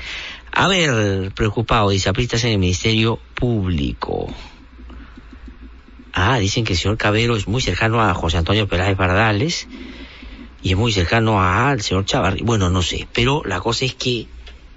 A 0.52 0.68
ver, 0.68 1.32
preocupado, 1.36 1.92
dice, 1.92 2.10
apristas 2.10 2.44
en 2.46 2.54
el 2.54 2.58
Ministerio 2.58 3.20
Público. 3.36 4.34
Ah, 6.14 6.40
dicen 6.40 6.66
que 6.66 6.74
el 6.74 6.80
señor 6.80 6.98
Cabero 6.98 7.36
es 7.36 7.48
muy 7.48 7.62
cercano 7.62 8.02
a 8.02 8.12
José 8.16 8.38
Antonio 8.38 8.68
Peláez 8.68 8.98
Bardales 8.98 9.68
y 10.64 10.72
es 10.72 10.76
muy 10.76 10.92
cercano 10.92 11.40
al 11.40 11.82
señor 11.82 12.06
Chavarri. 12.06 12.42
Bueno, 12.42 12.72
no 12.72 12.82
sé, 12.82 13.08
pero 13.14 13.44
la 13.46 13.60
cosa 13.60 13.86
es 13.86 13.94
que 13.94 14.26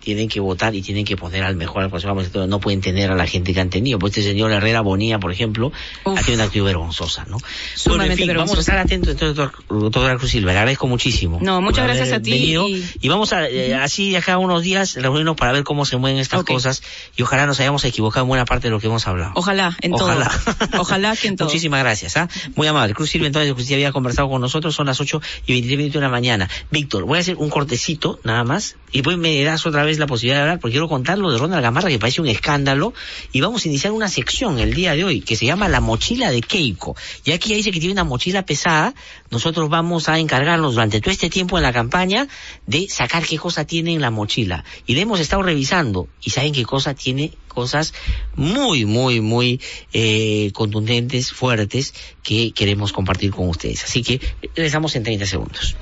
tienen 0.01 0.29
que 0.29 0.41
votar 0.41 0.75
y 0.75 0.83
tienen 0.83 1.05
que 1.05 1.17
poner 1.17 1.45
al 1.45 1.57
mejor 1.57 1.83
al 1.83 1.91
próximo. 1.91 2.21
No 2.47 2.61
pueden 2.61 2.81
tener 2.81 3.11
a 3.11 3.15
la 3.15 3.27
gente 3.27 3.55
que 3.55 3.61
han 3.61 3.71
tenido. 3.71 3.99
Pues 3.99 4.17
este 4.17 4.31
señor 4.31 4.51
Herrera 4.53 4.81
Bonilla, 4.81 5.19
por 5.19 5.33
ejemplo, 5.33 5.73
ha 6.05 6.15
tenido 6.15 6.35
una 6.35 6.45
actitud 6.45 6.65
vergonzosa, 6.65 7.25
¿no? 7.29 7.39
Bueno, 7.87 8.05
en 8.05 8.37
vamos 8.37 8.57
a 8.57 8.61
estar 8.61 8.79
atentos, 8.79 9.11
entonces, 9.13 9.37
doctor, 9.37 9.65
doctor 9.69 10.19
Cruz 10.19 10.31
Silva. 10.31 10.53
Le 10.53 10.59
agradezco 10.59 10.87
muchísimo. 10.87 11.39
No, 11.41 11.61
muchas 11.61 11.85
gracias 11.85 12.13
a 12.13 12.21
ti 12.21 12.33
y- 12.35 12.85
Y, 13.01 13.09
vamos 13.09 13.33
a, 13.33 13.49
eh, 13.49 13.75
así 13.75 14.11
de 14.11 14.19
acá 14.19 14.39
unos 14.39 14.63
días, 14.63 14.95
reunirnos 14.95 15.37
para 15.37 15.53
ver 15.53 15.65
cómo 15.65 15.85
se 15.85 15.97
mueven 15.97 16.19
estas 16.19 16.45
cosas 16.45 16.83
y 17.17 17.23
ojalá 17.23 17.47
nos 17.47 17.61
hayamos 17.61 17.85
equivocado 17.85 18.25
en 18.25 18.29
buena 18.29 18.45
parte 18.45 18.69
de 18.69 18.71
lo 18.71 18.81
que 18.81 18.87
hemos 18.87 19.07
hablado. 19.07 19.33
Ojalá, 19.35 19.77
en 19.81 19.95
Ojalá. 19.95 20.31
todo. 20.45 20.81
Ojalá 20.81 21.17
que 21.17 21.29
en 21.29 21.37
todo. 21.37 21.49
Muchísimas 21.49 21.81
gracias, 21.81 22.17
¿ah? 22.17 22.29
Muy 22.57 22.67
amable. 22.67 22.95
Cruz 22.95 23.11
Silva 23.11 23.27
entonces 23.27 23.49
de 23.49 23.53
Justicia 23.53 23.77
había 23.77 23.93
conversado 23.93 24.29
con 24.29 24.41
nosotros, 24.41 24.75
son 24.75 24.87
las 24.87 25.01
8 25.01 25.21
y 25.47 25.53
23 25.53 25.79
minutos 25.79 26.01
de 26.01 26.07
la 26.07 26.09
mañana. 26.11 26.49
Víctor, 26.71 27.05
voy 27.05 27.19
a 27.19 27.21
hacer 27.21 27.37
un 27.37 27.51
cortecito, 27.51 28.19
nada 28.25 28.45
más, 28.45 28.77
y 28.93 29.03
pues 29.03 29.17
me 29.19 29.43
das 29.45 29.67
otra 29.67 29.85
vez 29.85 29.90
la 29.99 30.07
posibilidad 30.07 30.39
de 30.39 30.43
hablar, 30.43 30.61
porque 30.61 30.73
quiero 30.73 30.89
contar 30.89 31.19
lo 31.19 31.31
de 31.31 31.39
Ronald 31.39 31.63
Gamarra, 31.63 31.89
que 31.89 31.99
parece 31.99 32.21
un 32.21 32.29
escándalo, 32.29 32.95
y 33.33 33.41
vamos 33.41 33.65
a 33.65 33.69
iniciar 33.69 33.93
una 33.93 34.09
sección 34.09 34.59
el 34.59 34.75
día 34.75 34.95
de 34.95 35.05
hoy, 35.05 35.21
que 35.21 35.37
se 35.37 35.47
llama 35.47 35.69
La 35.69 35.81
Mochila 35.81 36.31
de 36.31 36.41
Keiko. 36.41 36.97
Y 37.25 37.33
aquí 37.33 37.55
dice 37.55 37.71
que 37.73 37.81
tiene 37.81 37.93
una 37.93 38.05
mochila 38.05 38.45
pesada, 38.45 38.95
nosotros 39.31 39.69
vamos 39.69 40.09
a 40.09 40.19
encargarnos 40.19 40.75
durante 40.75 41.01
todo 41.01 41.11
este 41.11 41.31
tiempo 41.31 41.57
en 41.59 41.63
la 41.63 41.73
campaña 41.73 42.29
de 42.67 42.89
sacar 42.89 43.25
qué 43.25 43.39
cosa 43.39 43.65
tiene 43.65 43.93
en 43.93 44.01
la 44.01 44.11
mochila. 44.11 44.65
Y 44.87 44.95
le 44.95 45.03
hemos 45.03 45.21
estado 45.21 45.43
revisando, 45.43 46.09
y 46.23 46.31
saben 46.31 46.53
qué 46.53 46.65
cosa 46.65 46.95
tiene 46.95 47.33
cosas 47.49 47.93
muy, 48.37 48.85
muy, 48.87 49.21
muy 49.21 49.61
eh, 49.93 50.51
contundentes, 50.55 51.33
fuertes, 51.33 51.95
que 52.23 52.53
queremos 52.53 52.93
compartir 52.93 53.31
con 53.31 53.49
ustedes. 53.49 53.85
Así 53.85 54.03
que 54.03 54.21
regresamos 54.55 54.97
en 54.97 55.03
30 55.03 55.27
segundos. 55.27 55.77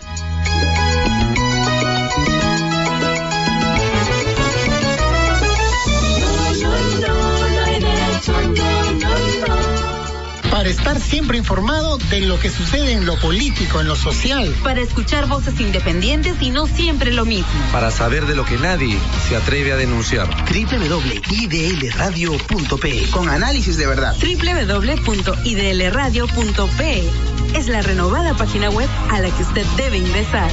Para 10.68 10.76
estar 10.76 11.00
siempre 11.00 11.38
informado 11.38 11.96
de 11.96 12.20
lo 12.20 12.38
que 12.38 12.50
sucede 12.50 12.92
en 12.92 13.06
lo 13.06 13.18
político, 13.18 13.80
en 13.80 13.88
lo 13.88 13.96
social. 13.96 14.54
Para 14.62 14.82
escuchar 14.82 15.26
voces 15.26 15.58
independientes 15.60 16.34
y 16.42 16.50
no 16.50 16.66
siempre 16.66 17.10
lo 17.10 17.24
mismo. 17.24 17.48
Para 17.72 17.90
saber 17.90 18.26
de 18.26 18.34
lo 18.34 18.44
que 18.44 18.58
nadie 18.58 18.98
se 19.26 19.34
atreve 19.34 19.72
a 19.72 19.76
denunciar. 19.76 20.28
www.idlradio.pe 20.28 23.06
con 23.10 23.30
análisis 23.30 23.78
de 23.78 23.86
verdad. 23.86 24.14
www.idlradio.pe 24.20 27.10
es 27.54 27.68
la 27.68 27.80
renovada 27.80 28.34
página 28.34 28.68
web 28.68 28.90
a 29.10 29.20
la 29.20 29.30
que 29.30 29.44
usted 29.44 29.64
debe 29.78 29.96
ingresar. 29.96 30.50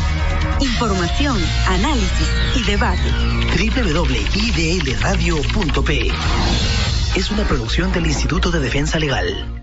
Información, 0.61 1.37
análisis 1.67 2.29
y 2.55 2.63
debate. 2.63 3.11
www.idlradio.pe 3.57 6.13
es 7.17 7.31
una 7.31 7.45
producción 7.45 7.91
del 7.91 8.07
Instituto 8.07 8.49
de 8.49 8.61
Defensa 8.61 8.97
Legal. 8.97 9.55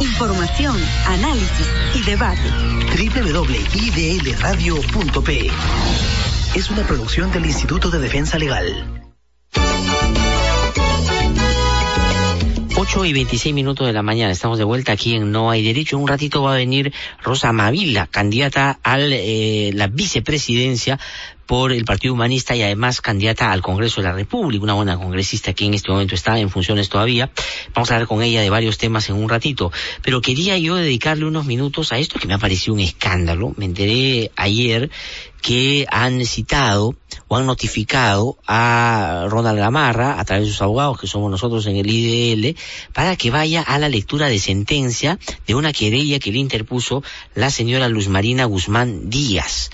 Información, 0.00 0.76
análisis 1.06 1.68
y 1.94 2.02
debate. 2.02 2.48
www.idlradio.p 2.96 5.50
es 6.54 6.70
una 6.70 6.86
producción 6.86 7.32
del 7.32 7.46
Instituto 7.46 7.90
de 7.90 7.98
Defensa 7.98 8.38
Legal. 8.38 9.02
8 12.76 13.04
y 13.06 13.12
26 13.12 13.54
minutos 13.54 13.86
de 13.86 13.92
la 13.92 14.02
mañana. 14.02 14.32
Estamos 14.32 14.58
de 14.58 14.64
vuelta 14.64 14.92
aquí 14.92 15.14
en 15.14 15.32
No 15.32 15.50
hay 15.50 15.64
Derecho. 15.64 15.98
Un 15.98 16.06
ratito 16.06 16.42
va 16.42 16.52
a 16.52 16.56
venir 16.56 16.92
Rosa 17.22 17.52
Mavila, 17.52 18.06
candidata 18.08 18.78
a 18.82 18.98
eh, 19.00 19.70
la 19.74 19.86
vicepresidencia 19.86 20.98
por 21.46 21.72
el 21.72 21.84
Partido 21.84 22.14
Humanista 22.14 22.56
y 22.56 22.62
además 22.62 23.00
candidata 23.00 23.52
al 23.52 23.62
Congreso 23.62 24.00
de 24.00 24.08
la 24.08 24.14
República, 24.14 24.64
una 24.64 24.74
buena 24.74 24.96
congresista 24.96 25.52
que 25.52 25.66
en 25.66 25.74
este 25.74 25.90
momento 25.90 26.14
está 26.14 26.38
en 26.38 26.50
funciones 26.50 26.88
todavía. 26.88 27.30
Vamos 27.74 27.90
a 27.90 27.94
hablar 27.94 28.08
con 28.08 28.22
ella 28.22 28.40
de 28.40 28.50
varios 28.50 28.78
temas 28.78 29.08
en 29.08 29.16
un 29.16 29.28
ratito, 29.28 29.72
pero 30.02 30.20
quería 30.20 30.56
yo 30.58 30.76
dedicarle 30.76 31.24
unos 31.24 31.46
minutos 31.46 31.92
a 31.92 31.98
esto 31.98 32.18
que 32.18 32.26
me 32.26 32.34
ha 32.34 32.38
parecido 32.38 32.74
un 32.74 32.80
escándalo. 32.80 33.52
Me 33.56 33.64
enteré 33.64 34.30
ayer 34.36 34.90
que 35.44 35.86
han 35.90 36.24
citado 36.24 36.96
o 37.28 37.36
han 37.36 37.44
notificado 37.44 38.38
a 38.46 39.26
Ronald 39.28 39.58
Gamarra 39.58 40.18
a 40.18 40.24
través 40.24 40.46
de 40.46 40.52
sus 40.52 40.62
abogados, 40.62 40.98
que 40.98 41.06
somos 41.06 41.30
nosotros 41.30 41.66
en 41.66 41.76
el 41.76 41.86
IDL, 41.86 42.56
para 42.94 43.16
que 43.16 43.30
vaya 43.30 43.60
a 43.60 43.78
la 43.78 43.90
lectura 43.90 44.28
de 44.28 44.38
sentencia 44.38 45.18
de 45.46 45.54
una 45.54 45.74
querella 45.74 46.18
que 46.18 46.32
le 46.32 46.38
interpuso 46.38 47.02
la 47.34 47.50
señora 47.50 47.88
Luz 47.88 48.08
Marina 48.08 48.46
Guzmán 48.46 49.10
Díaz. 49.10 49.70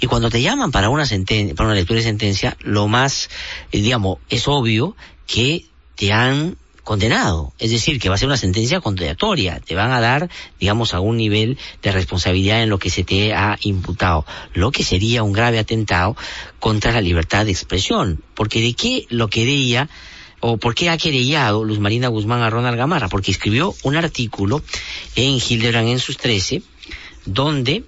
Y 0.00 0.06
cuando 0.06 0.30
te 0.30 0.40
llaman 0.40 0.70
para 0.70 0.88
una 0.88 1.06
sentencia, 1.06 1.54
para 1.54 1.68
una 1.68 1.76
lectura 1.76 1.98
de 1.98 2.04
sentencia, 2.04 2.56
lo 2.60 2.88
más, 2.88 3.28
eh, 3.72 3.80
digamos, 3.80 4.18
es 4.28 4.46
obvio 4.46 4.96
que 5.26 5.66
te 5.96 6.12
han 6.12 6.56
condenado. 6.88 7.52
Es 7.58 7.70
decir, 7.70 8.00
que 8.00 8.08
va 8.08 8.14
a 8.14 8.18
ser 8.18 8.28
una 8.28 8.38
sentencia 8.38 8.80
condenatoria. 8.80 9.60
Te 9.60 9.74
van 9.74 9.90
a 9.90 10.00
dar, 10.00 10.30
digamos, 10.58 10.94
a 10.94 11.00
un 11.00 11.18
nivel 11.18 11.58
de 11.82 11.92
responsabilidad 11.92 12.62
en 12.62 12.70
lo 12.70 12.78
que 12.78 12.88
se 12.88 13.04
te 13.04 13.34
ha 13.34 13.58
imputado. 13.60 14.24
Lo 14.54 14.70
que 14.70 14.84
sería 14.84 15.22
un 15.22 15.34
grave 15.34 15.58
atentado 15.58 16.16
contra 16.60 16.92
la 16.92 17.02
libertad 17.02 17.44
de 17.44 17.50
expresión. 17.50 18.22
Porque 18.34 18.62
de 18.62 18.72
qué 18.72 19.06
lo 19.10 19.28
quería 19.28 19.90
o 20.40 20.56
por 20.56 20.74
qué 20.74 20.88
ha 20.88 20.96
querellado 20.96 21.62
Luz 21.62 21.78
Marina 21.78 22.08
Guzmán 22.08 22.40
a 22.40 22.48
Ronald 22.48 22.78
Gamarra, 22.78 23.08
porque 23.08 23.32
escribió 23.32 23.74
un 23.82 23.96
artículo 23.96 24.62
en 25.14 25.38
Hildebrand 25.46 25.88
en 25.88 25.98
sus 25.98 26.16
13, 26.16 26.62
donde 27.26 27.84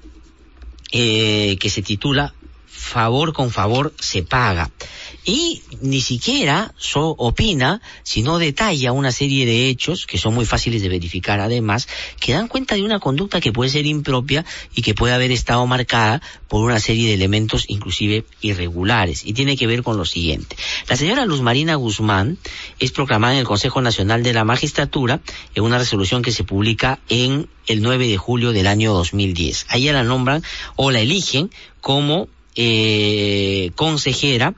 eh, 0.92 1.56
que 1.60 1.70
se 1.70 1.82
titula 1.82 2.34
Favor 2.66 3.32
con 3.32 3.50
favor 3.50 3.92
se 4.00 4.22
paga. 4.22 4.70
Y 5.24 5.62
ni 5.82 6.00
siquiera 6.00 6.72
so 6.78 7.14
opina, 7.18 7.82
sino 8.02 8.38
detalla 8.38 8.92
una 8.92 9.12
serie 9.12 9.44
de 9.44 9.68
hechos 9.68 10.06
que 10.06 10.18
son 10.18 10.34
muy 10.34 10.46
fáciles 10.46 10.80
de 10.82 10.88
verificar 10.88 11.40
además, 11.40 11.88
que 12.18 12.32
dan 12.32 12.48
cuenta 12.48 12.74
de 12.74 12.82
una 12.82 13.00
conducta 13.00 13.40
que 13.40 13.52
puede 13.52 13.70
ser 13.70 13.86
impropia 13.86 14.44
y 14.74 14.82
que 14.82 14.94
puede 14.94 15.12
haber 15.12 15.30
estado 15.30 15.66
marcada 15.66 16.22
por 16.48 16.64
una 16.64 16.80
serie 16.80 17.08
de 17.08 17.14
elementos 17.14 17.66
inclusive 17.68 18.24
irregulares. 18.40 19.26
Y 19.26 19.34
tiene 19.34 19.56
que 19.56 19.66
ver 19.66 19.82
con 19.82 19.96
lo 19.96 20.04
siguiente. 20.04 20.56
La 20.88 20.96
señora 20.96 21.26
Luz 21.26 21.42
Marina 21.42 21.74
Guzmán 21.74 22.38
es 22.78 22.90
proclamada 22.90 23.34
en 23.34 23.40
el 23.40 23.46
Consejo 23.46 23.82
Nacional 23.82 24.22
de 24.22 24.32
la 24.32 24.44
Magistratura 24.44 25.20
en 25.54 25.64
una 25.64 25.78
resolución 25.78 26.22
que 26.22 26.32
se 26.32 26.44
publica 26.44 26.98
en 27.08 27.48
el 27.66 27.82
9 27.82 28.08
de 28.08 28.16
julio 28.16 28.52
del 28.52 28.66
año 28.66 28.92
2010. 28.94 29.66
Ahí 29.68 29.90
la 29.92 30.02
nombran 30.02 30.42
o 30.76 30.90
la 30.90 31.00
eligen 31.00 31.50
como 31.80 32.28
eh, 32.56 33.70
consejera 33.76 34.54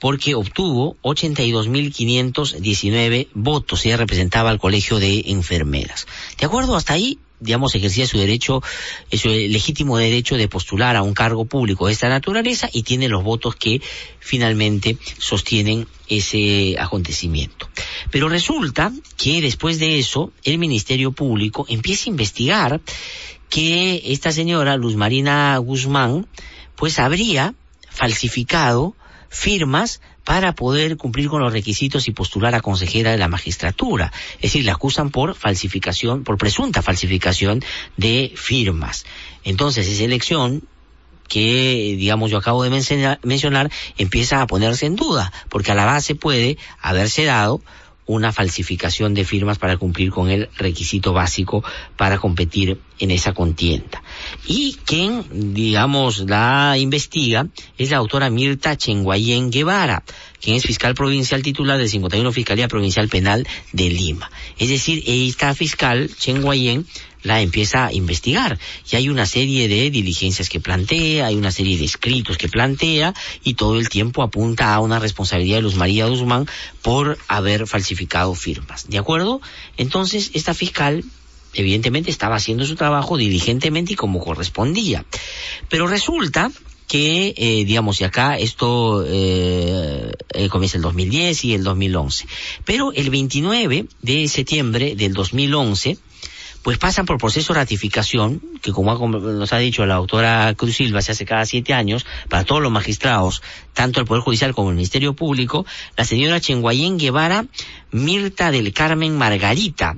porque 0.00 0.34
obtuvo 0.34 0.96
82.519 1.02 3.28
votos. 3.34 3.86
Ella 3.86 3.96
representaba 3.96 4.50
al 4.50 4.58
colegio 4.58 4.98
de 4.98 5.22
enfermeras. 5.26 6.08
¿De 6.38 6.46
acuerdo? 6.46 6.74
Hasta 6.76 6.94
ahí, 6.94 7.18
digamos, 7.40 7.74
ejercía 7.74 8.06
su 8.06 8.18
derecho, 8.18 8.62
eh, 9.10 9.18
su 9.18 9.28
legítimo 9.28 9.98
derecho 9.98 10.36
de 10.36 10.48
postular 10.48 10.96
a 10.96 11.02
un 11.02 11.14
cargo 11.14 11.44
público 11.44 11.86
de 11.86 11.92
esta 11.92 12.08
naturaleza 12.08 12.68
y 12.72 12.82
tiene 12.82 13.08
los 13.08 13.24
votos 13.24 13.56
que 13.56 13.80
finalmente 14.20 14.96
sostienen 15.18 15.86
ese 16.08 16.76
acontecimiento. 16.78 17.68
Pero 18.10 18.28
resulta 18.28 18.92
que 19.16 19.40
después 19.40 19.78
de 19.78 19.98
eso, 19.98 20.32
el 20.44 20.58
Ministerio 20.58 21.12
Público 21.12 21.64
empieza 21.68 22.04
a 22.06 22.10
investigar 22.10 22.80
que 23.48 24.02
esta 24.06 24.30
señora, 24.30 24.76
Luz 24.76 24.94
Marina 24.94 25.56
Guzmán, 25.58 26.26
pues 26.76 26.98
habría 26.98 27.54
falsificado 27.90 28.94
firmas 29.28 30.00
para 30.24 30.54
poder 30.54 30.96
cumplir 30.96 31.28
con 31.28 31.42
los 31.42 31.52
requisitos 31.52 32.08
y 32.08 32.12
postular 32.12 32.54
a 32.54 32.60
consejera 32.60 33.10
de 33.12 33.18
la 33.18 33.28
magistratura. 33.28 34.12
Es 34.36 34.52
decir, 34.52 34.64
la 34.64 34.72
acusan 34.72 35.10
por 35.10 35.34
falsificación, 35.34 36.24
por 36.24 36.38
presunta 36.38 36.82
falsificación 36.82 37.64
de 37.96 38.32
firmas. 38.36 39.06
Entonces, 39.44 39.86
esa 39.86 40.04
elección 40.04 40.62
que, 41.28 41.94
digamos, 41.98 42.30
yo 42.30 42.38
acabo 42.38 42.62
de 42.62 42.70
mencionar, 42.70 43.20
mencionar, 43.22 43.70
empieza 43.98 44.42
a 44.42 44.46
ponerse 44.46 44.86
en 44.86 44.96
duda, 44.96 45.32
porque 45.48 45.72
a 45.72 45.74
la 45.74 45.84
base 45.84 46.14
puede 46.14 46.58
haberse 46.80 47.24
dado 47.24 47.60
una 48.08 48.32
falsificación 48.32 49.14
de 49.14 49.24
firmas 49.24 49.58
para 49.58 49.76
cumplir 49.76 50.10
con 50.10 50.30
el 50.30 50.48
requisito 50.56 51.12
básico 51.12 51.62
para 51.96 52.18
competir 52.18 52.80
en 52.98 53.10
esa 53.12 53.32
contienda. 53.32 54.02
Y 54.46 54.76
quien, 54.84 55.54
digamos, 55.54 56.20
la 56.20 56.76
investiga 56.78 57.46
es 57.76 57.90
la 57.90 57.98
autora 57.98 58.30
Mirta 58.30 58.76
Chenguayén 58.76 59.50
Guevara, 59.50 60.02
quien 60.40 60.56
es 60.56 60.64
fiscal 60.64 60.94
provincial 60.94 61.42
titular 61.42 61.78
del 61.78 61.88
51 61.88 62.32
Fiscalía 62.32 62.68
Provincial 62.68 63.08
Penal 63.08 63.46
de 63.72 63.90
Lima. 63.90 64.30
Es 64.58 64.68
decir, 64.68 65.02
esta 65.06 65.54
fiscal, 65.54 66.10
Chenguayén, 66.16 66.86
la 67.22 67.40
empieza 67.40 67.86
a 67.86 67.92
investigar. 67.92 68.58
Y 68.90 68.96
hay 68.96 69.08
una 69.08 69.26
serie 69.26 69.68
de 69.68 69.90
diligencias 69.90 70.48
que 70.48 70.60
plantea, 70.60 71.26
hay 71.26 71.36
una 71.36 71.50
serie 71.50 71.76
de 71.76 71.84
escritos 71.84 72.38
que 72.38 72.48
plantea, 72.48 73.14
y 73.42 73.54
todo 73.54 73.78
el 73.78 73.88
tiempo 73.88 74.22
apunta 74.22 74.74
a 74.74 74.80
una 74.80 74.98
responsabilidad 74.98 75.56
de 75.56 75.62
Luz 75.62 75.74
María 75.74 76.06
Guzmán 76.06 76.46
por 76.82 77.18
haber 77.28 77.66
falsificado 77.66 78.34
firmas. 78.34 78.88
¿De 78.88 78.98
acuerdo? 78.98 79.40
Entonces, 79.76 80.30
esta 80.34 80.54
fiscal 80.54 81.04
evidentemente 81.54 82.10
estaba 82.10 82.36
haciendo 82.36 82.64
su 82.64 82.76
trabajo 82.76 83.16
diligentemente 83.16 83.94
y 83.94 83.96
como 83.96 84.20
correspondía. 84.20 85.04
Pero 85.68 85.86
resulta 85.86 86.50
que, 86.88 87.34
eh, 87.36 87.64
digamos, 87.66 88.00
y 88.00 88.04
acá 88.04 88.38
esto 88.38 89.04
eh, 89.06 90.10
eh, 90.32 90.48
comienza 90.48 90.78
el 90.78 90.82
2010 90.82 91.44
y 91.44 91.54
el 91.54 91.62
2011. 91.62 92.26
Pero 92.64 92.92
el 92.94 93.10
29 93.10 93.86
de 94.00 94.28
septiembre 94.28 94.96
del 94.96 95.12
2011, 95.12 95.98
pues 96.62 96.78
pasan 96.78 97.04
por 97.04 97.18
proceso 97.18 97.52
de 97.52 97.60
ratificación, 97.60 98.42
que 98.62 98.72
como 98.72 98.96
nos 99.06 99.52
ha 99.52 99.58
dicho 99.58 99.84
la 99.84 99.96
doctora 99.96 100.52
Cruz 100.54 100.76
Silva, 100.76 101.02
se 101.02 101.12
hace 101.12 101.26
cada 101.26 101.44
siete 101.44 101.74
años, 101.74 102.06
para 102.30 102.44
todos 102.44 102.62
los 102.62 102.72
magistrados, 102.72 103.42
tanto 103.74 104.00
el 104.00 104.06
Poder 104.06 104.22
Judicial 104.22 104.54
como 104.54 104.70
el 104.70 104.76
Ministerio 104.76 105.14
Público, 105.14 105.66
la 105.96 106.04
señora 106.04 106.40
Chenguayén 106.40 106.98
Guevara 106.98 107.46
Mirta 107.92 108.50
del 108.50 108.72
Carmen 108.72 109.16
Margarita, 109.16 109.96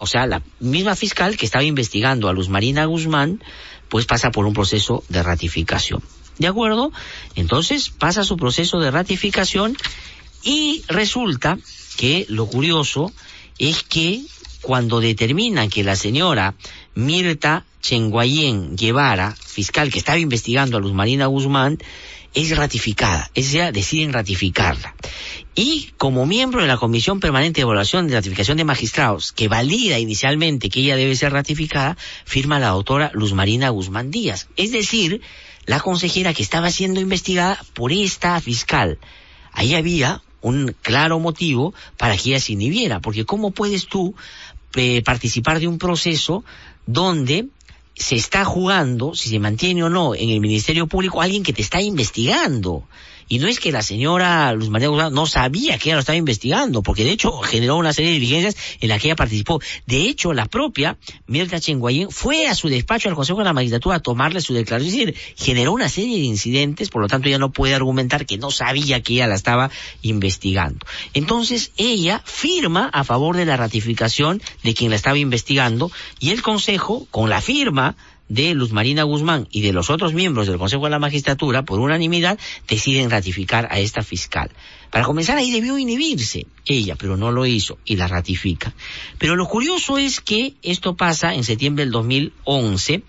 o 0.00 0.06
sea, 0.08 0.26
la 0.26 0.42
misma 0.58 0.96
fiscal 0.96 1.36
que 1.36 1.46
estaba 1.46 1.62
investigando 1.62 2.28
a 2.28 2.32
Luz 2.32 2.48
Marina 2.48 2.84
Guzmán, 2.86 3.40
pues 3.88 4.06
pasa 4.06 4.32
por 4.32 4.46
un 4.46 4.54
proceso 4.54 5.04
de 5.08 5.22
ratificación. 5.22 6.02
¿De 6.42 6.48
acuerdo? 6.48 6.90
Entonces 7.36 7.90
pasa 7.90 8.24
su 8.24 8.36
proceso 8.36 8.80
de 8.80 8.90
ratificación 8.90 9.76
y 10.42 10.82
resulta 10.88 11.56
que 11.96 12.26
lo 12.28 12.46
curioso 12.46 13.12
es 13.60 13.84
que 13.84 14.22
cuando 14.60 14.98
determinan 14.98 15.70
que 15.70 15.84
la 15.84 15.94
señora 15.94 16.56
Mirta 16.96 17.64
Chenguayén 17.80 18.74
Guevara, 18.74 19.36
fiscal 19.38 19.92
que 19.92 20.00
estaba 20.00 20.18
investigando 20.18 20.76
a 20.76 20.80
Luz 20.80 20.92
Marina 20.92 21.26
Guzmán, 21.26 21.78
es 22.34 22.56
ratificada, 22.56 23.30
es 23.34 23.52
decir, 23.52 23.72
deciden 23.72 24.12
ratificarla. 24.12 24.96
Y 25.54 25.90
como 25.96 26.26
miembro 26.26 26.62
de 26.62 26.66
la 26.66 26.78
Comisión 26.78 27.20
Permanente 27.20 27.60
de 27.60 27.62
Evaluación 27.62 28.08
de 28.08 28.14
Ratificación 28.14 28.56
de 28.56 28.64
Magistrados, 28.64 29.30
que 29.30 29.48
valida 29.48 30.00
inicialmente 30.00 30.70
que 30.70 30.80
ella 30.80 30.96
debe 30.96 31.14
ser 31.14 31.32
ratificada, 31.32 31.96
firma 32.24 32.58
la 32.58 32.70
doctora 32.70 33.12
Luz 33.14 33.32
Marina 33.32 33.68
Guzmán 33.68 34.10
Díaz. 34.10 34.48
Es 34.56 34.72
decir, 34.72 35.20
la 35.66 35.80
consejera 35.80 36.34
que 36.34 36.42
estaba 36.42 36.70
siendo 36.70 37.00
investigada 37.00 37.60
por 37.74 37.92
esta 37.92 38.40
fiscal. 38.40 38.98
Ahí 39.52 39.74
había 39.74 40.22
un 40.40 40.74
claro 40.82 41.18
motivo 41.20 41.72
para 41.96 42.16
que 42.16 42.30
ella 42.30 42.40
se 42.40 42.52
inhibiera, 42.52 43.00
porque 43.00 43.24
¿cómo 43.24 43.52
puedes 43.52 43.86
tú 43.86 44.14
eh, 44.74 45.02
participar 45.02 45.60
de 45.60 45.68
un 45.68 45.78
proceso 45.78 46.44
donde 46.86 47.46
se 47.94 48.16
está 48.16 48.44
jugando, 48.44 49.14
si 49.14 49.28
se 49.28 49.38
mantiene 49.38 49.84
o 49.84 49.88
no 49.88 50.14
en 50.14 50.30
el 50.30 50.40
Ministerio 50.40 50.86
Público, 50.86 51.20
alguien 51.20 51.42
que 51.42 51.52
te 51.52 51.62
está 51.62 51.80
investigando. 51.80 52.84
Y 53.32 53.38
no 53.38 53.48
es 53.48 53.60
que 53.60 53.72
la 53.72 53.80
señora 53.80 54.52
Luz 54.52 54.68
María 54.68 54.88
Guzmán 54.88 55.14
no 55.14 55.24
sabía 55.24 55.78
que 55.78 55.88
ella 55.88 55.94
lo 55.94 56.00
estaba 56.00 56.18
investigando, 56.18 56.82
porque 56.82 57.02
de 57.02 57.12
hecho 57.12 57.32
generó 57.38 57.76
una 57.76 57.94
serie 57.94 58.10
de 58.10 58.18
diligencias 58.18 58.54
en 58.78 58.90
las 58.90 59.00
que 59.00 59.08
ella 59.08 59.16
participó. 59.16 59.58
De 59.86 60.02
hecho, 60.02 60.34
la 60.34 60.44
propia 60.44 60.98
Mirta 61.26 61.58
Chenguayén 61.58 62.10
fue 62.10 62.46
a 62.46 62.54
su 62.54 62.68
despacho 62.68 63.08
al 63.08 63.14
Consejo 63.14 63.38
de 63.38 63.46
la 63.46 63.54
Magistratura 63.54 63.96
a 63.96 64.00
tomarle 64.00 64.42
su 64.42 64.52
declaración. 64.52 65.08
Es 65.08 65.14
decir, 65.14 65.34
generó 65.38 65.72
una 65.72 65.88
serie 65.88 66.18
de 66.18 66.24
incidentes, 66.24 66.90
por 66.90 67.00
lo 67.00 67.08
tanto 67.08 67.28
ella 67.28 67.38
no 67.38 67.52
puede 67.52 67.74
argumentar 67.74 68.26
que 68.26 68.36
no 68.36 68.50
sabía 68.50 69.02
que 69.02 69.14
ella 69.14 69.28
la 69.28 69.34
estaba 69.36 69.70
investigando. 70.02 70.84
Entonces, 71.14 71.72
ella 71.78 72.20
firma 72.26 72.90
a 72.92 73.02
favor 73.02 73.38
de 73.38 73.46
la 73.46 73.56
ratificación 73.56 74.42
de 74.62 74.74
quien 74.74 74.90
la 74.90 74.96
estaba 74.96 75.16
investigando 75.16 75.90
y 76.20 76.32
el 76.32 76.42
Consejo, 76.42 77.06
con 77.10 77.30
la 77.30 77.40
firma 77.40 77.96
de 78.32 78.54
Luz 78.54 78.72
Marina 78.72 79.02
Guzmán 79.02 79.46
y 79.50 79.60
de 79.60 79.74
los 79.74 79.90
otros 79.90 80.14
miembros 80.14 80.46
del 80.46 80.56
Consejo 80.56 80.84
de 80.84 80.90
la 80.90 80.98
Magistratura, 80.98 81.64
por 81.64 81.80
unanimidad, 81.80 82.38
deciden 82.66 83.10
ratificar 83.10 83.68
a 83.70 83.78
esta 83.78 84.02
fiscal. 84.02 84.50
Para 84.90 85.04
comenzar 85.04 85.36
ahí 85.36 85.50
debió 85.50 85.76
inhibirse 85.78 86.46
ella, 86.64 86.96
pero 86.96 87.18
no 87.18 87.30
lo 87.30 87.44
hizo 87.44 87.78
y 87.84 87.96
la 87.96 88.08
ratifica. 88.08 88.72
Pero 89.18 89.36
lo 89.36 89.46
curioso 89.46 89.98
es 89.98 90.20
que 90.22 90.54
esto 90.62 90.96
pasa 90.96 91.34
en 91.34 91.44
septiembre 91.44 91.84
del 91.84 91.92
2011 91.92 93.02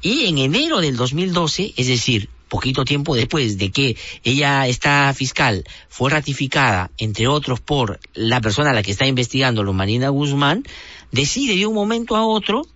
y 0.00 0.26
en 0.26 0.38
enero 0.38 0.80
del 0.80 0.96
2012, 0.96 1.74
es 1.76 1.86
decir, 1.88 2.30
poquito 2.48 2.86
tiempo 2.86 3.14
después 3.14 3.58
de 3.58 3.70
que 3.70 3.96
ella, 4.24 4.66
esta 4.68 5.12
fiscal, 5.12 5.64
fue 5.90 6.10
ratificada, 6.10 6.90
entre 6.96 7.28
otros, 7.28 7.60
por 7.60 8.00
la 8.14 8.40
persona 8.40 8.70
a 8.70 8.74
la 8.74 8.82
que 8.82 8.92
está 8.92 9.06
investigando, 9.06 9.62
Luz 9.62 9.74
Marina 9.74 10.08
Guzmán, 10.08 10.64
decide 11.10 11.56
de 11.56 11.66
un 11.66 11.74
momento 11.74 12.16
a 12.16 12.26
otro 12.26 12.66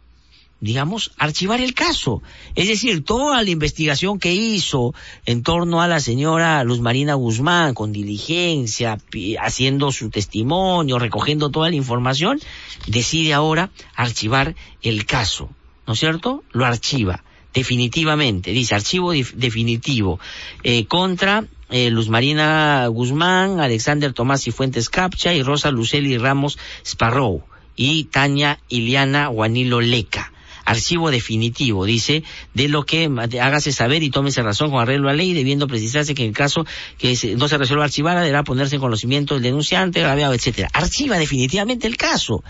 digamos, 0.60 1.12
archivar 1.18 1.60
el 1.60 1.74
caso. 1.74 2.22
Es 2.54 2.66
decir, 2.68 3.04
toda 3.04 3.42
la 3.42 3.50
investigación 3.50 4.18
que 4.18 4.32
hizo 4.34 4.94
en 5.26 5.42
torno 5.42 5.82
a 5.82 5.88
la 5.88 6.00
señora 6.00 6.64
Luz 6.64 6.80
Marina 6.80 7.14
Guzmán, 7.14 7.74
con 7.74 7.92
diligencia, 7.92 8.98
haciendo 9.40 9.92
su 9.92 10.10
testimonio, 10.10 10.98
recogiendo 10.98 11.50
toda 11.50 11.68
la 11.70 11.76
información, 11.76 12.40
decide 12.86 13.34
ahora 13.34 13.70
archivar 13.94 14.54
el 14.82 15.04
caso. 15.06 15.50
¿No 15.86 15.92
es 15.92 16.00
cierto? 16.00 16.42
Lo 16.52 16.64
archiva. 16.64 17.22
Definitivamente, 17.54 18.50
dice 18.50 18.74
archivo 18.74 19.12
def- 19.12 19.32
definitivo, 19.34 20.20
eh, 20.62 20.86
contra 20.86 21.44
eh, 21.70 21.90
Luz 21.90 22.08
Marina 22.08 22.86
Guzmán, 22.88 23.60
Alexander 23.60 24.12
Tomás 24.12 24.46
y 24.46 24.50
Fuentes 24.50 24.88
Capcha 24.90 25.32
y 25.34 25.42
Rosa 25.42 25.70
Luceli 25.70 26.18
Ramos 26.18 26.58
Sparrow 26.84 27.44
y 27.74 28.04
Tania 28.04 28.58
Iliana 28.68 29.28
Guanilo 29.28 29.80
Leca. 29.80 30.32
Archivo 30.66 31.10
definitivo, 31.10 31.84
dice, 31.86 32.22
de 32.52 32.68
lo 32.68 32.84
que 32.84 33.08
hágase 33.40 33.72
saber 33.72 34.02
y 34.02 34.10
tómese 34.10 34.42
razón 34.42 34.70
con 34.70 34.80
arreglo 34.80 35.08
a 35.08 35.14
ley, 35.14 35.32
debiendo 35.32 35.66
precisarse 35.66 36.14
que 36.14 36.24
en 36.24 36.28
el 36.28 36.34
caso 36.34 36.66
que 36.98 37.16
no 37.38 37.48
se 37.48 37.56
resuelva 37.56 37.84
archivar, 37.84 38.18
deberá 38.18 38.44
ponerse 38.44 38.74
en 38.74 38.80
conocimiento 38.80 39.34
del 39.34 39.44
denunciante, 39.44 40.00
agraviado, 40.00 40.34
etcétera. 40.34 40.68
Archiva 40.72 41.18
definitivamente 41.18 41.86
el 41.86 41.96
caso. 41.96 42.42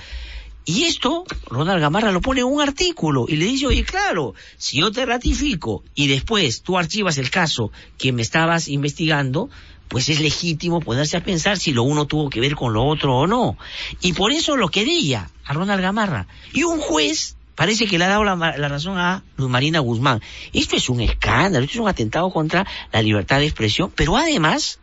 Y 0.68 0.84
esto, 0.84 1.24
Ronald 1.48 1.80
Gamarra 1.80 2.10
lo 2.10 2.20
pone 2.20 2.40
en 2.40 2.46
un 2.46 2.60
artículo 2.60 3.26
y 3.28 3.36
le 3.36 3.44
dice, 3.44 3.68
oye, 3.68 3.84
claro, 3.84 4.34
si 4.56 4.80
yo 4.80 4.90
te 4.90 5.06
ratifico 5.06 5.84
y 5.94 6.08
después 6.08 6.62
tú 6.62 6.76
archivas 6.76 7.18
el 7.18 7.30
caso 7.30 7.70
que 7.98 8.10
me 8.10 8.22
estabas 8.22 8.66
investigando, 8.66 9.48
pues 9.86 10.08
es 10.08 10.20
legítimo 10.20 10.80
ponerse 10.80 11.16
a 11.16 11.22
pensar 11.22 11.56
si 11.58 11.72
lo 11.72 11.84
uno 11.84 12.06
tuvo 12.06 12.30
que 12.30 12.40
ver 12.40 12.56
con 12.56 12.72
lo 12.72 12.84
otro 12.84 13.16
o 13.16 13.26
no. 13.28 13.56
Y 14.00 14.12
por 14.14 14.32
eso 14.32 14.56
lo 14.56 14.68
quería 14.68 15.30
a 15.44 15.52
Ronald 15.52 15.82
Gamarra. 15.82 16.26
Y 16.52 16.64
un 16.64 16.80
juez 16.80 17.36
parece 17.56 17.86
que 17.86 17.98
le 17.98 18.04
ha 18.04 18.08
dado 18.08 18.22
la, 18.22 18.68
razón 18.68 18.98
a 18.98 19.24
Luz 19.36 19.50
Marina 19.50 19.80
Guzmán. 19.80 20.20
Esto 20.52 20.76
es 20.76 20.88
un 20.88 21.00
escándalo, 21.00 21.64
esto 21.64 21.78
es 21.78 21.80
un 21.80 21.88
atentado 21.88 22.30
contra 22.30 22.66
la 22.92 23.02
libertad 23.02 23.40
de 23.40 23.46
expresión, 23.46 23.90
pero 23.96 24.16
además, 24.16 24.78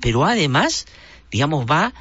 pero 0.00 0.24
además, 0.24 0.86
digamos, 1.30 1.66
va 1.66 1.92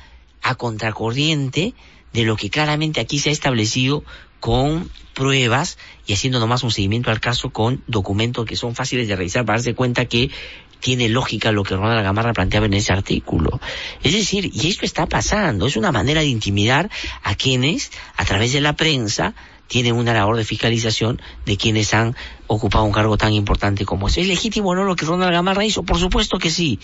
a 0.41 0.55
contracorriente 0.55 1.75
de 2.13 2.23
lo 2.23 2.35
que 2.35 2.49
claramente 2.49 2.99
aquí 3.01 3.19
se 3.19 3.29
ha 3.29 3.33
establecido 3.33 4.03
con 4.39 4.89
pruebas 5.13 5.77
y 6.05 6.13
haciendo 6.13 6.39
nomás 6.39 6.63
un 6.63 6.71
seguimiento 6.71 7.11
al 7.11 7.19
caso 7.19 7.51
con 7.51 7.83
documentos 7.87 8.45
que 8.45 8.55
son 8.55 8.75
fáciles 8.75 9.07
de 9.07 9.15
revisar 9.15 9.45
para 9.45 9.57
darse 9.57 9.75
cuenta 9.75 10.05
que 10.05 10.31
tiene 10.79 11.07
lógica 11.07 11.53
lo 11.53 11.63
que 11.63 11.77
Ronald 11.77 12.03
Gamarra 12.03 12.33
planteaba 12.33 12.65
en 12.65 12.73
ese 12.73 12.91
artículo. 12.91 13.61
Es 14.03 14.11
decir, 14.11 14.51
y 14.53 14.67
esto 14.67 14.85
está 14.85 15.05
pasando, 15.05 15.65
es 15.65 15.77
una 15.77 15.93
manera 15.93 16.19
de 16.19 16.27
intimidar 16.27 16.89
a 17.23 17.35
quienes, 17.35 17.91
a 18.17 18.25
través 18.25 18.51
de 18.51 18.59
la 18.59 18.75
prensa, 18.75 19.33
tienen 19.73 19.95
una 19.95 20.13
labor 20.13 20.37
de 20.37 20.45
fiscalización 20.45 21.19
de 21.47 21.57
quienes 21.57 21.95
han 21.95 22.15
ocupado 22.45 22.83
un 22.83 22.91
cargo 22.91 23.17
tan 23.17 23.33
importante 23.33 23.85
como 23.85 24.07
ese. 24.07 24.21
¿Es 24.21 24.27
legítimo 24.27 24.69
o 24.69 24.75
no 24.75 24.83
lo 24.83 24.95
que 24.95 25.03
Ronald 25.03 25.33
Gamarra 25.33 25.65
hizo? 25.65 25.81
Por 25.81 25.97
supuesto 25.97 26.37
que 26.37 26.51
sí. 26.51 26.79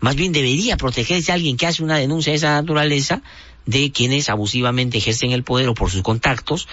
Más 0.00 0.14
bien 0.14 0.30
debería 0.30 0.76
protegerse 0.76 1.32
a 1.32 1.36
alguien 1.36 1.56
que 1.56 1.66
hace 1.66 1.82
una 1.82 1.96
denuncia 1.96 2.32
de 2.32 2.36
esa 2.36 2.52
naturaleza 2.52 3.22
de 3.64 3.90
quienes 3.92 4.28
abusivamente 4.28 4.98
ejercen 4.98 5.32
el 5.32 5.42
poder 5.42 5.70
o 5.70 5.74
por 5.74 5.90
sus 5.90 6.02
contactos, 6.02 6.68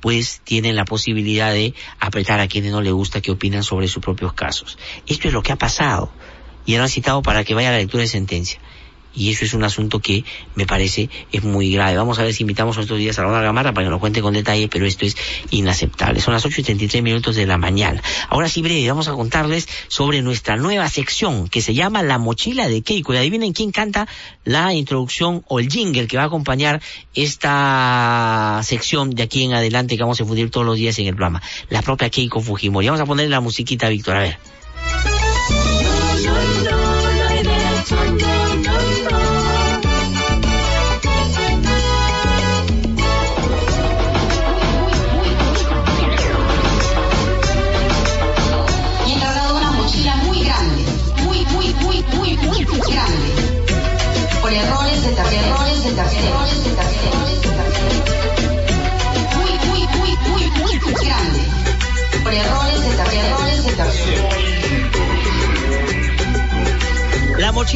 pues 0.00 0.42
tienen 0.44 0.76
la 0.76 0.84
posibilidad 0.84 1.52
de 1.52 1.74
apretar 1.98 2.38
a 2.38 2.46
quienes 2.46 2.70
no 2.70 2.80
le 2.80 2.92
gusta 2.92 3.20
que 3.20 3.32
opinan 3.32 3.64
sobre 3.64 3.88
sus 3.88 4.00
propios 4.00 4.32
casos. 4.32 4.78
Esto 5.08 5.26
es 5.26 5.34
lo 5.34 5.42
que 5.42 5.50
ha 5.50 5.56
pasado. 5.56 6.12
Y 6.66 6.74
ahora 6.74 6.84
han 6.84 6.90
citado 6.90 7.20
para 7.22 7.42
que 7.42 7.54
vaya 7.54 7.70
a 7.70 7.72
la 7.72 7.78
lectura 7.78 8.02
de 8.02 8.08
sentencia. 8.08 8.60
Y 9.16 9.30
eso 9.30 9.44
es 9.44 9.54
un 9.54 9.64
asunto 9.64 9.98
que 9.98 10.24
me 10.54 10.66
parece 10.66 11.08
es 11.32 11.42
muy 11.42 11.72
grave. 11.72 11.96
Vamos 11.96 12.18
a 12.18 12.22
ver 12.22 12.34
si 12.34 12.42
invitamos 12.42 12.76
estos 12.76 12.98
días 12.98 13.18
a 13.18 13.22
Ronald 13.22 13.44
Gamarra 13.44 13.72
para 13.72 13.86
que 13.86 13.90
nos 13.90 13.98
cuente 13.98 14.20
con 14.20 14.34
detalle, 14.34 14.68
pero 14.68 14.86
esto 14.86 15.06
es 15.06 15.16
inaceptable. 15.50 16.20
Son 16.20 16.34
las 16.34 16.44
8 16.44 16.60
y 16.60 16.64
33 16.64 17.02
minutos 17.02 17.36
de 17.36 17.46
la 17.46 17.56
mañana. 17.56 18.02
Ahora 18.28 18.48
sí, 18.48 18.62
breve, 18.62 18.86
vamos 18.88 19.08
a 19.08 19.12
contarles 19.12 19.68
sobre 19.88 20.22
nuestra 20.22 20.56
nueva 20.56 20.88
sección 20.88 21.48
que 21.48 21.62
se 21.62 21.74
llama 21.74 22.02
La 22.02 22.18
Mochila 22.18 22.68
de 22.68 22.82
Keiko. 22.82 23.14
Y 23.14 23.16
adivinen 23.16 23.52
quién 23.52 23.72
canta 23.72 24.06
la 24.44 24.74
introducción 24.74 25.42
o 25.48 25.58
el 25.58 25.70
jingle 25.70 26.06
que 26.06 26.16
va 26.16 26.24
a 26.24 26.26
acompañar 26.26 26.82
esta 27.14 28.60
sección 28.62 29.10
de 29.10 29.22
aquí 29.22 29.44
en 29.44 29.54
adelante 29.54 29.96
que 29.96 30.02
vamos 30.02 30.20
a 30.20 30.24
difundir 30.24 30.50
todos 30.50 30.66
los 30.66 30.76
días 30.76 30.98
en 30.98 31.06
el 31.06 31.14
programa. 31.14 31.42
La 31.70 31.82
propia 31.82 32.10
Keiko 32.10 32.40
Fujimori. 32.40 32.86
Vamos 32.86 33.00
a 33.00 33.06
ponerle 33.06 33.30
la 33.30 33.40
musiquita, 33.40 33.88
Víctor, 33.88 34.16
a 34.16 34.20
ver. 34.20 34.55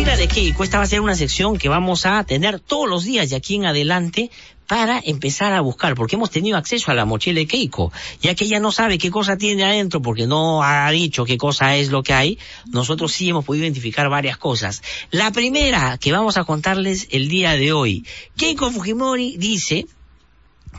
La 0.00 0.06
mochila 0.06 0.16
de 0.16 0.28
Keiko, 0.28 0.64
esta 0.64 0.78
va 0.78 0.84
a 0.84 0.86
ser 0.86 1.02
una 1.02 1.14
sección 1.14 1.58
que 1.58 1.68
vamos 1.68 2.06
a 2.06 2.24
tener 2.24 2.58
todos 2.58 2.88
los 2.88 3.04
días 3.04 3.28
de 3.28 3.36
aquí 3.36 3.56
en 3.56 3.66
adelante 3.66 4.30
para 4.66 4.98
empezar 5.04 5.52
a 5.52 5.60
buscar, 5.60 5.94
porque 5.94 6.16
hemos 6.16 6.30
tenido 6.30 6.56
acceso 6.56 6.90
a 6.90 6.94
la 6.94 7.04
mochila 7.04 7.40
de 7.40 7.46
Keiko, 7.46 7.92
ya 8.22 8.34
que 8.34 8.46
ella 8.46 8.60
no 8.60 8.72
sabe 8.72 8.96
qué 8.96 9.10
cosa 9.10 9.36
tiene 9.36 9.62
adentro, 9.62 10.00
porque 10.00 10.26
no 10.26 10.62
ha 10.62 10.90
dicho 10.90 11.26
qué 11.26 11.36
cosa 11.36 11.76
es 11.76 11.90
lo 11.90 12.02
que 12.02 12.14
hay, 12.14 12.38
nosotros 12.72 13.12
sí 13.12 13.28
hemos 13.28 13.44
podido 13.44 13.64
identificar 13.64 14.08
varias 14.08 14.38
cosas. 14.38 14.80
La 15.10 15.32
primera 15.32 15.98
que 15.98 16.12
vamos 16.12 16.38
a 16.38 16.44
contarles 16.44 17.06
el 17.10 17.28
día 17.28 17.52
de 17.52 17.74
hoy, 17.74 18.06
Keiko 18.36 18.70
Fujimori 18.70 19.36
dice 19.36 19.86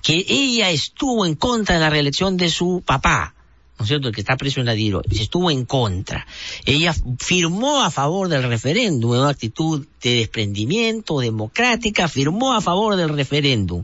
que 0.01 0.25
ella 0.27 0.71
estuvo 0.71 1.27
en 1.27 1.35
contra 1.35 1.75
de 1.75 1.81
la 1.81 1.91
reelección 1.91 2.37
de 2.37 2.49
su 2.49 2.81
papá, 2.83 3.35
¿no 3.81 3.85
es 3.85 3.87
cierto?, 3.87 4.09
el 4.09 4.13
que 4.13 4.21
está 4.21 4.37
preso 4.37 4.59
en 4.59 4.67
la 4.67 4.73
DIRO, 4.73 5.01
se 5.09 5.23
estuvo 5.23 5.49
en 5.49 5.65
contra. 5.65 6.27
Ella 6.65 6.93
firmó 7.17 7.83
a 7.83 7.89
favor 7.89 8.27
del 8.29 8.43
referéndum, 8.43 9.15
en 9.15 9.21
una 9.21 9.29
actitud 9.29 9.87
de 10.03 10.15
desprendimiento 10.17 11.19
democrática, 11.19 12.07
firmó 12.07 12.53
a 12.53 12.61
favor 12.61 12.95
del 12.95 13.09
referéndum. 13.09 13.83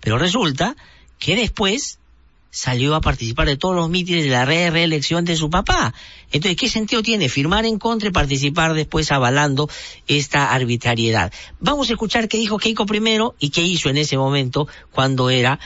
Pero 0.00 0.18
resulta 0.18 0.76
que 1.18 1.34
después 1.34 1.98
salió 2.50 2.94
a 2.94 3.00
participar 3.00 3.46
de 3.46 3.56
todos 3.56 3.74
los 3.74 3.88
mítines 3.88 4.24
de 4.24 4.30
la 4.30 4.44
re 4.44 4.70
reelección 4.70 5.24
de 5.24 5.36
su 5.36 5.48
papá. 5.48 5.94
Entonces, 6.30 6.56
¿qué 6.58 6.68
sentido 6.68 7.02
tiene 7.02 7.30
firmar 7.30 7.64
en 7.64 7.78
contra 7.78 8.10
y 8.10 8.12
participar 8.12 8.74
después 8.74 9.10
avalando 9.12 9.70
esta 10.06 10.52
arbitrariedad? 10.52 11.32
Vamos 11.58 11.88
a 11.88 11.94
escuchar 11.94 12.28
qué 12.28 12.36
dijo 12.36 12.58
Keiko 12.58 12.84
primero 12.84 13.34
y 13.38 13.48
qué 13.48 13.62
hizo 13.62 13.88
en 13.88 13.96
ese 13.96 14.18
momento 14.18 14.68
cuando 14.92 15.30
era 15.30 15.58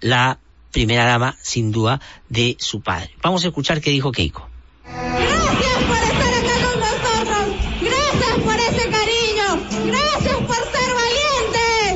la 0.00 0.40
primera 0.78 1.04
dama, 1.04 1.36
sin 1.42 1.72
duda, 1.72 2.00
de 2.28 2.56
su 2.60 2.80
padre. 2.82 3.10
Vamos 3.20 3.44
a 3.44 3.48
escuchar 3.48 3.80
qué 3.80 3.90
dijo 3.90 4.12
Keiko. 4.12 4.48
Gracias 4.84 5.82
por 5.88 5.96
estar 5.96 6.34
acá 6.34 6.54
con 6.64 6.78
nosotros. 6.78 7.42
Gracias 7.80 8.36
por 8.44 8.54
ese 8.54 8.88
cariño. 8.88 9.46
Gracias 9.86 10.36
por 10.36 10.56
ser 10.74 10.90
valientes. 11.02 11.94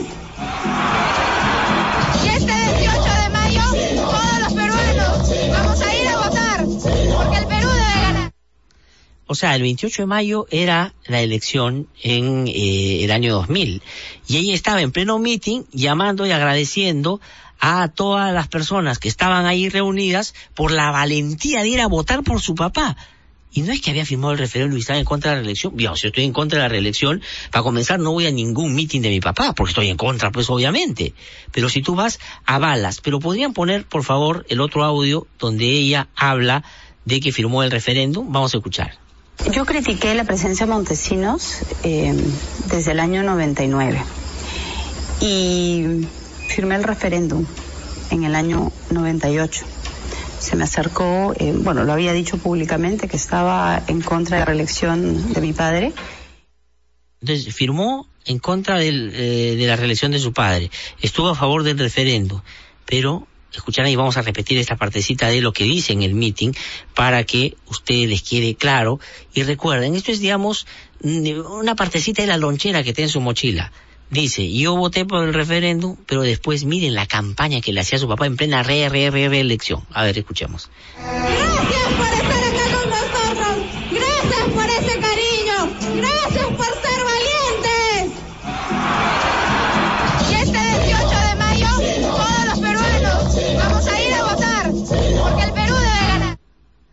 Y 2.25 2.29
este 2.29 2.55
18 2.81 3.03
de 3.23 3.29
mayo, 3.31 3.63
todos 3.95 4.39
los 4.41 4.53
peruanos 4.53 5.31
vamos 5.53 5.81
a 5.81 5.97
ir 5.97 6.09
a 6.09 6.17
votar. 6.17 6.67
Porque 6.67 7.39
el 7.39 7.47
Perú 7.47 7.69
debe 7.69 8.03
ganar. 8.03 8.33
O 9.29 9.37
sea, 9.37 9.55
el 9.55 9.63
28 9.63 10.03
de 10.03 10.07
mayo 10.07 10.47
era 10.51 10.93
la 11.07 11.21
elección 11.21 11.87
en 12.03 12.49
eh, 12.49 13.05
el 13.05 13.13
año 13.13 13.33
2000 13.33 13.81
y 14.27 14.37
ella 14.39 14.55
estaba 14.55 14.83
en 14.83 14.91
pleno 14.91 15.21
meeting 15.21 15.63
llamando 15.71 16.27
y 16.27 16.33
agradeciendo 16.33 17.21
a 17.65 17.87
todas 17.87 18.35
las 18.35 18.49
personas 18.49 18.99
que 18.99 19.09
estaban 19.09 19.47
ahí 19.47 19.69
reunidas 19.69 20.35
por 20.53 20.73
la 20.73 20.91
valentía 20.91 21.63
de 21.63 21.69
ir 21.69 21.81
a 21.81 21.87
votar 21.87 22.25
por 22.25 22.43
su 22.43 22.57
papá. 22.57 22.97
Y 23.53 23.63
no 23.63 23.73
es 23.73 23.81
que 23.81 23.91
había 23.91 24.05
firmado 24.05 24.33
el 24.33 24.39
referéndum 24.41 24.77
y 24.77 24.81
estaba 24.81 24.99
en 24.99 25.05
contra 25.05 25.31
de 25.31 25.37
la 25.37 25.43
reelección. 25.43 25.77
Bien, 25.77 25.95
si 25.95 26.03
yo 26.03 26.09
estoy 26.09 26.25
en 26.25 26.33
contra 26.33 26.59
de 26.59 26.63
la 26.65 26.69
reelección, 26.69 27.23
para 27.53 27.63
comenzar 27.63 28.01
no 28.01 28.11
voy 28.11 28.27
a 28.27 28.33
ningún 28.33 28.75
meeting 28.75 29.01
de 29.01 29.11
mi 29.11 29.21
papá, 29.21 29.53
porque 29.53 29.71
estoy 29.71 29.91
en 29.91 29.97
contra, 29.97 30.33
pues 30.33 30.51
obviamente. 30.51 31.15
Pero 31.53 31.69
si 31.69 31.83
tú 31.83 31.95
vas 31.95 32.19
a 32.47 32.59
balas, 32.59 33.01
pero 33.01 33.21
podrían 33.21 33.53
poner, 33.53 33.87
por 33.87 34.03
favor, 34.03 34.45
el 34.49 34.61
otro 34.61 34.83
audio 34.83 35.29
donde 35.39 35.67
ella 35.67 36.09
habla 36.17 36.65
de 37.05 37.21
que 37.21 37.31
firmó 37.31 37.63
el 37.63 37.71
referéndum. 37.71 38.33
Vamos 38.33 38.55
a 38.55 38.57
escuchar. 38.57 38.99
Yo 39.53 39.65
critiqué 39.67 40.17
la 40.17 40.25
presencia 40.25 40.67
de 40.67 40.73
Montesinos 40.73 41.59
eh, 41.85 42.13
desde 42.67 42.91
el 42.91 42.99
año 42.99 43.23
99 43.23 44.03
y 45.21 46.07
firmé 46.49 46.77
el 46.77 46.85
referéndum 46.85 47.47
en 48.11 48.25
el 48.25 48.35
año 48.35 48.73
98. 48.91 49.65
Se 50.39 50.57
me 50.57 50.65
acercó, 50.65 51.35
eh, 51.39 51.53
bueno, 51.57 51.85
lo 51.85 51.93
había 51.93 52.13
dicho 52.13 52.37
públicamente 52.37 53.09
que 53.09 53.17
estaba 53.17 53.83
en 53.87 54.01
contra 54.01 54.37
de 54.37 54.41
la 54.41 54.47
reelección 54.47 55.33
de 55.33 55.41
mi 55.41 55.53
padre. 55.53 55.93
Entonces, 57.21 57.55
firmó 57.55 58.09
en 58.27 58.39
contra 58.39 58.83
eh, 58.83 58.91
de 58.91 59.67
la 59.67 59.77
reelección 59.77 60.13
de 60.13 60.19
su 60.19 60.33
padre. 60.33 60.71
Estuvo 61.01 61.29
a 61.29 61.35
favor 61.35 61.63
del 61.63 61.79
referendo. 61.79 62.43
Pero, 62.87 63.27
escucharán 63.53 63.91
y 63.91 63.97
vamos 63.97 64.17
a 64.17 64.23
repetir 64.23 64.59
esta 64.59 64.77
partecita 64.77 65.29
de 65.29 65.41
lo 65.41 65.53
que 65.53 65.65
dice 65.65 65.93
en 65.93 66.03
el 66.03 66.15
meeting 66.15 66.53
para 66.95 67.25
que 67.25 67.57
ustedes 67.69 68.09
les 68.09 68.23
quede 68.23 68.55
claro. 68.55 68.99
Y 69.35 69.43
recuerden, 69.45 69.95
esto 69.95 70.13
es, 70.13 70.21
digamos, 70.21 70.67
mm, 71.03 71.29
una 71.53 71.77
partecita 71.77 72.23
de 72.23 72.29
la 72.29 72.37
lonchera 72.37 72.83
que 72.83 72.93
tiene 72.93 73.07
en 73.07 73.13
su 73.13 73.21
mochila. 73.21 73.73
Dice, 74.13 74.53
yo 74.53 74.77
voté 74.77 75.07
por 75.07 75.27
el 75.27 75.33
referéndum, 75.33 75.97
pero 76.05 76.21
después 76.21 76.67
miren 76.67 76.95
la 76.95 77.07
campaña 77.07 77.63
que 77.63 77.73
le 77.73 77.81
hacía 77.81 77.99
su 77.99 78.07
papá 78.07 78.27
en 78.27 78.37
plena 78.37 78.63
re, 78.63 78.87
re, 78.91 79.11
re, 79.11 79.31
reelección. 79.31 79.87
A 79.91 80.05
ver, 80.05 80.19
escuchemos. 80.19 80.69
Gracias 80.99 81.95
por 81.97 82.07
estar 82.09 82.45
acá 82.45 82.77
con 82.77 82.91
nosotros. 82.91 83.57
Gracias 83.91 84.49
por 84.53 84.67
ese 84.67 85.01
cariño. 85.01 85.57
Gracias 85.97 86.45
por 86.45 86.67
ser 86.67 87.05
valientes. 87.09 88.13
Y 90.29 90.35
este 90.35 90.59
18 90.85 91.09
de 91.29 91.35
mayo, 91.37 91.69
todos 92.03 92.45
los 92.49 92.59
peruanos 92.59 93.35
vamos 93.57 93.87
a 93.87 94.03
ir 94.03 94.13
a 94.13 94.25
votar. 94.25 94.71
Porque 95.23 95.43
el 95.43 95.53
Perú 95.55 95.75
debe 95.75 96.07
ganar. 96.07 96.39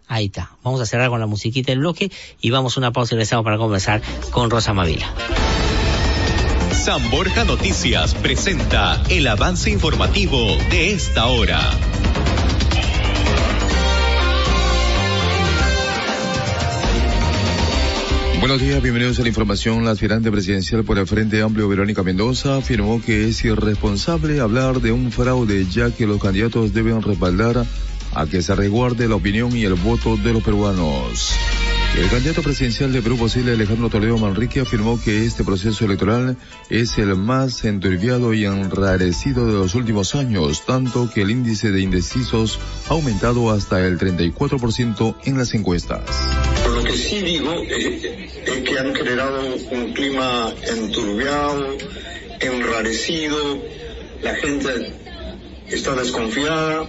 Ahí 0.07 0.27
está. 0.27 0.51
Vamos 0.63 0.79
a 0.79 0.85
cerrar 0.85 1.09
con 1.09 1.19
la 1.19 1.25
musiquita 1.25 1.73
del 1.73 1.79
bloque 1.79 2.09
y 2.39 2.49
vamos 2.51 2.77
a 2.77 2.79
una 2.79 2.93
pausa 2.93 3.13
y 3.13 3.17
regresamos 3.17 3.43
para 3.43 3.57
conversar 3.57 4.01
con 4.31 4.49
Rosa 4.49 4.71
Mavila. 4.71 5.13
San 6.79 7.11
Borja 7.11 7.43
Noticias 7.43 8.13
presenta 8.15 9.03
el 9.09 9.27
avance 9.27 9.69
informativo 9.69 10.55
de 10.71 10.93
esta 10.93 11.25
hora. 11.27 11.59
Buenos 18.39 18.61
días, 18.61 18.81
bienvenidos 18.81 19.19
a 19.19 19.23
la 19.23 19.27
información. 19.27 19.83
La 19.83 19.91
aspirante 19.91 20.31
presidencial 20.31 20.85
por 20.85 20.97
el 20.97 21.05
Frente 21.05 21.41
Amplio, 21.41 21.67
Verónica 21.67 22.01
Mendoza, 22.01 22.55
afirmó 22.55 23.01
que 23.01 23.27
es 23.27 23.43
irresponsable 23.43 24.39
hablar 24.39 24.79
de 24.79 24.93
un 24.93 25.11
fraude, 25.11 25.65
ya 25.69 25.91
que 25.91 26.07
los 26.07 26.21
candidatos 26.21 26.73
deben 26.73 27.01
respaldar 27.01 27.65
a 28.15 28.25
que 28.25 28.41
se 28.41 28.55
resguarde 28.55 29.09
la 29.09 29.15
opinión 29.15 29.55
y 29.55 29.65
el 29.65 29.73
voto 29.73 30.15
de 30.15 30.31
los 30.31 30.41
peruanos. 30.41 31.35
El 31.97 32.09
candidato 32.09 32.41
presidencial 32.43 32.93
de 32.93 33.01
Perú 33.01 33.17
Posible, 33.17 33.53
Alejandro 33.53 33.89
Toledo 33.89 34.17
Manrique, 34.17 34.61
afirmó 34.61 35.01
que 35.01 35.25
este 35.25 35.43
proceso 35.43 35.85
electoral 35.85 36.37
es 36.69 36.97
el 36.97 37.15
más 37.15 37.65
enturbiado 37.65 38.33
y 38.33 38.45
enrarecido 38.45 39.45
de 39.47 39.53
los 39.53 39.75
últimos 39.75 40.15
años, 40.15 40.65
tanto 40.65 41.09
que 41.13 41.23
el 41.23 41.31
índice 41.31 41.71
de 41.71 41.81
indecisos 41.81 42.59
ha 42.87 42.93
aumentado 42.93 43.51
hasta 43.51 43.85
el 43.85 43.97
34% 43.97 45.15
en 45.25 45.37
las 45.37 45.53
encuestas. 45.53 46.01
Lo 46.73 46.83
que 46.83 46.95
sí 46.95 47.21
digo 47.21 47.53
eh, 47.53 48.29
es 48.45 48.61
que 48.61 48.79
han 48.79 48.95
generado 48.95 49.41
un 49.71 49.93
clima 49.93 50.53
enturbiado, 50.67 51.75
enrarecido, 52.39 53.61
la 54.21 54.35
gente 54.35 54.93
está 55.67 55.95
desconfiada. 55.95 56.87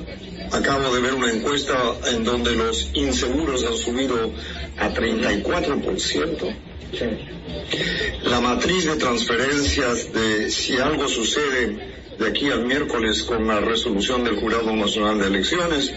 Acabo 0.52 0.94
de 0.94 1.00
ver 1.00 1.14
una 1.14 1.30
encuesta 1.30 1.76
en 2.10 2.24
donde 2.24 2.56
los 2.56 2.90
inseguros 2.94 3.64
han 3.64 3.76
subido 3.76 4.32
a 4.78 4.90
34%. 4.90 6.56
La 8.24 8.40
matriz 8.40 8.84
de 8.84 8.96
transferencias 8.96 10.12
de 10.12 10.50
si 10.50 10.76
algo 10.78 11.08
sucede 11.08 12.00
de 12.18 12.28
aquí 12.28 12.50
al 12.50 12.66
miércoles 12.66 13.22
con 13.22 13.46
la 13.46 13.60
resolución 13.60 14.24
del 14.24 14.36
Jurado 14.36 14.74
Nacional 14.74 15.18
de 15.20 15.28
Elecciones 15.28 15.92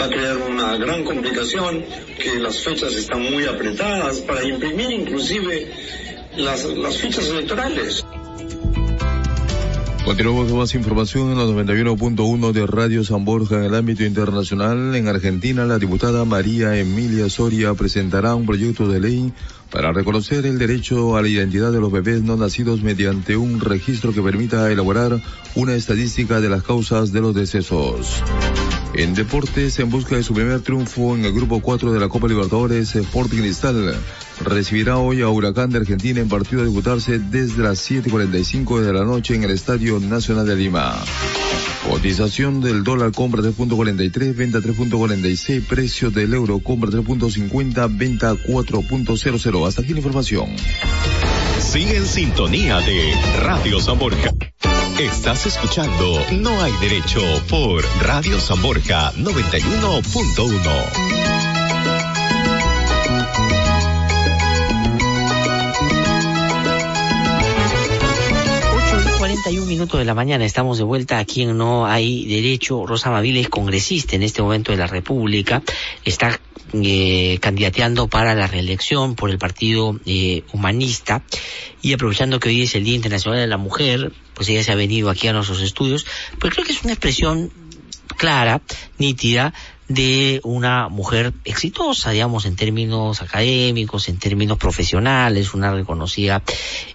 va 0.00 0.06
a 0.06 0.10
crear 0.10 0.38
una 0.38 0.76
gran 0.76 1.04
complicación, 1.04 1.84
que 2.18 2.38
las 2.40 2.60
fechas 2.60 2.94
están 2.94 3.22
muy 3.22 3.44
apretadas 3.44 4.20
para 4.20 4.42
imprimir 4.42 4.90
inclusive 4.90 5.70
las, 6.36 6.64
las 6.64 6.96
fichas 6.96 7.28
electorales. 7.28 8.04
Continuamos 10.04 10.48
con 10.48 10.58
más 10.58 10.74
información 10.74 11.30
en 11.30 11.38
la 11.38 11.44
91.1 11.44 12.52
de 12.52 12.66
Radio 12.66 13.04
San 13.04 13.24
Borja 13.24 13.56
en 13.56 13.64
el 13.64 13.74
ámbito 13.74 14.02
internacional. 14.02 14.94
En 14.96 15.08
Argentina, 15.08 15.66
la 15.66 15.78
diputada 15.78 16.24
María 16.24 16.76
Emilia 16.76 17.28
Soria 17.28 17.74
presentará 17.74 18.34
un 18.34 18.46
proyecto 18.46 18.88
de 18.88 18.98
ley 18.98 19.32
para 19.70 19.92
reconocer 19.92 20.46
el 20.46 20.58
derecho 20.58 21.16
a 21.16 21.22
la 21.22 21.28
identidad 21.28 21.70
de 21.70 21.80
los 21.80 21.92
bebés 21.92 22.22
no 22.22 22.36
nacidos 22.36 22.82
mediante 22.82 23.36
un 23.36 23.60
registro 23.60 24.12
que 24.12 24.22
permita 24.22 24.72
elaborar 24.72 25.20
una 25.54 25.74
estadística 25.74 26.40
de 26.40 26.48
las 26.48 26.62
causas 26.62 27.12
de 27.12 27.20
los 27.20 27.34
decesos. 27.34 28.22
En 28.94 29.14
deportes, 29.14 29.78
en 29.78 29.90
busca 29.90 30.16
de 30.16 30.22
su 30.22 30.34
primer 30.34 30.62
triunfo 30.62 31.14
en 31.14 31.26
el 31.26 31.32
grupo 31.32 31.60
4 31.60 31.92
de 31.92 32.00
la 32.00 32.08
Copa 32.08 32.26
Libertadores, 32.26 32.96
Sporting 32.96 33.38
Cristal 33.38 33.94
recibirá 34.40 34.98
hoy 34.98 35.22
a 35.22 35.28
Huracán 35.28 35.70
de 35.70 35.78
Argentina 35.78 36.20
en 36.20 36.28
partido 36.28 36.62
a 36.62 36.64
disputarse 36.64 37.18
desde 37.18 37.62
las 37.62 37.90
7.45 37.90 38.80
de 38.80 38.92
la 38.92 39.04
noche 39.04 39.34
en 39.34 39.44
el 39.44 39.50
Estadio 39.50 40.00
Nacional 40.00 40.46
de 40.46 40.56
Lima. 40.56 40.96
Cotización 41.88 42.60
del 42.60 42.84
dólar 42.84 43.12
compra 43.12 43.42
3.43, 43.42 44.34
venta 44.34 44.58
3.46, 44.58 45.66
precio 45.66 46.10
del 46.10 46.34
euro 46.34 46.58
compra 46.60 46.90
3.50, 46.90 47.96
venta 47.96 48.34
4.00. 48.34 49.66
Hasta 49.66 49.82
aquí 49.82 49.92
la 49.92 49.98
información. 49.98 50.50
Sigue 51.58 51.96
en 51.96 52.06
sintonía 52.06 52.80
de 52.80 53.14
Radio 53.40 53.80
San 53.80 53.98
Borja. 53.98 54.30
Estás 54.98 55.46
escuchando 55.46 56.20
No 56.32 56.60
hay 56.60 56.72
derecho 56.80 57.22
por 57.48 57.82
Radio 58.02 58.38
San 58.38 58.60
Borja 58.60 59.12
91.1. 59.14 61.49
41 69.42 69.66
minutos 69.66 69.98
de 69.98 70.04
la 70.04 70.12
mañana 70.12 70.44
estamos 70.44 70.76
de 70.76 70.84
vuelta 70.84 71.18
aquí 71.18 71.42
en 71.42 71.56
No 71.56 71.86
hay 71.86 72.26
derecho. 72.26 72.84
Rosa 72.84 73.10
Mavila 73.10 73.40
es 73.40 73.48
congresista 73.48 74.14
en 74.14 74.22
este 74.22 74.42
momento 74.42 74.70
de 74.70 74.76
la 74.76 74.86
República. 74.86 75.62
Está 76.04 76.38
eh, 76.74 77.38
candidateando 77.40 78.06
para 78.06 78.34
la 78.34 78.46
reelección 78.48 79.14
por 79.14 79.30
el 79.30 79.38
Partido 79.38 79.98
eh, 80.04 80.42
Humanista 80.52 81.22
y 81.80 81.94
aprovechando 81.94 82.38
que 82.38 82.50
hoy 82.50 82.62
es 82.62 82.74
el 82.74 82.84
Día 82.84 82.96
Internacional 82.96 83.40
de 83.40 83.46
la 83.46 83.56
Mujer, 83.56 84.12
pues 84.34 84.46
ella 84.50 84.62
se 84.62 84.72
ha 84.72 84.74
venido 84.74 85.08
aquí 85.08 85.26
a 85.28 85.32
nuestros 85.32 85.62
estudios, 85.62 86.04
pues 86.38 86.52
creo 86.52 86.66
que 86.66 86.72
es 86.72 86.82
una 86.82 86.92
expresión 86.92 87.50
clara, 88.18 88.60
nítida, 88.98 89.54
de 89.90 90.40
una 90.44 90.88
mujer 90.88 91.34
exitosa, 91.44 92.12
digamos, 92.12 92.46
en 92.46 92.54
términos 92.54 93.22
académicos, 93.22 94.08
en 94.08 94.18
términos 94.18 94.56
profesionales, 94.56 95.52
una 95.52 95.72
reconocida 95.72 96.44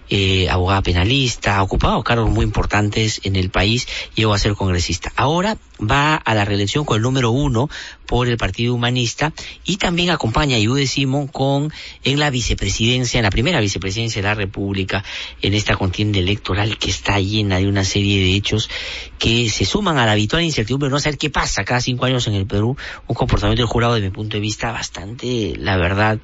eh, 0.08 0.48
abogada 0.48 0.80
penalista, 0.80 1.58
ha 1.58 1.62
ocupado 1.62 2.02
cargos 2.02 2.30
muy 2.30 2.44
importantes 2.44 3.20
en 3.24 3.36
el 3.36 3.50
país, 3.50 3.86
llegó 4.14 4.32
a 4.32 4.38
ser 4.38 4.54
congresista. 4.54 5.12
Ahora 5.14 5.58
va 5.78 6.14
a 6.14 6.34
la 6.34 6.46
reelección 6.46 6.86
con 6.86 6.96
el 6.96 7.02
número 7.02 7.30
uno 7.32 7.68
por 8.06 8.28
el 8.28 8.38
Partido 8.38 8.72
Humanista 8.72 9.32
y 9.64 9.76
también 9.76 10.10
acompaña 10.10 10.56
a 10.56 10.60
Yude 10.60 10.86
Simón 10.86 11.26
con 11.26 11.72
en 12.04 12.18
la 12.18 12.30
vicepresidencia, 12.30 13.18
en 13.18 13.24
la 13.24 13.30
primera 13.30 13.60
vicepresidencia 13.60 14.22
de 14.22 14.28
la 14.28 14.34
República, 14.34 15.04
en 15.42 15.52
esta 15.52 15.76
contienda 15.76 16.18
electoral 16.18 16.78
que 16.78 16.88
está 16.88 17.20
llena 17.20 17.58
de 17.58 17.68
una 17.68 17.84
serie 17.84 18.20
de 18.20 18.34
hechos 18.34 18.70
que 19.18 19.50
se 19.50 19.64
suman 19.66 19.98
a 19.98 20.06
la 20.06 20.12
habitual 20.12 20.42
incertidumbre 20.42 20.88
de 20.88 20.92
no 20.92 21.00
saber 21.00 21.18
qué 21.18 21.30
pasa 21.30 21.64
cada 21.64 21.80
cinco 21.80 22.06
años 22.06 22.26
en 22.26 22.34
el 22.34 22.46
Perú, 22.46 22.76
un 23.06 23.14
comportamiento 23.14 23.62
del 23.62 23.68
jurado 23.68 23.94
de 23.94 24.00
mi 24.00 24.10
punto 24.10 24.36
de 24.36 24.40
vista 24.40 24.72
bastante, 24.72 25.54
la 25.58 25.76
verdad, 25.76 26.18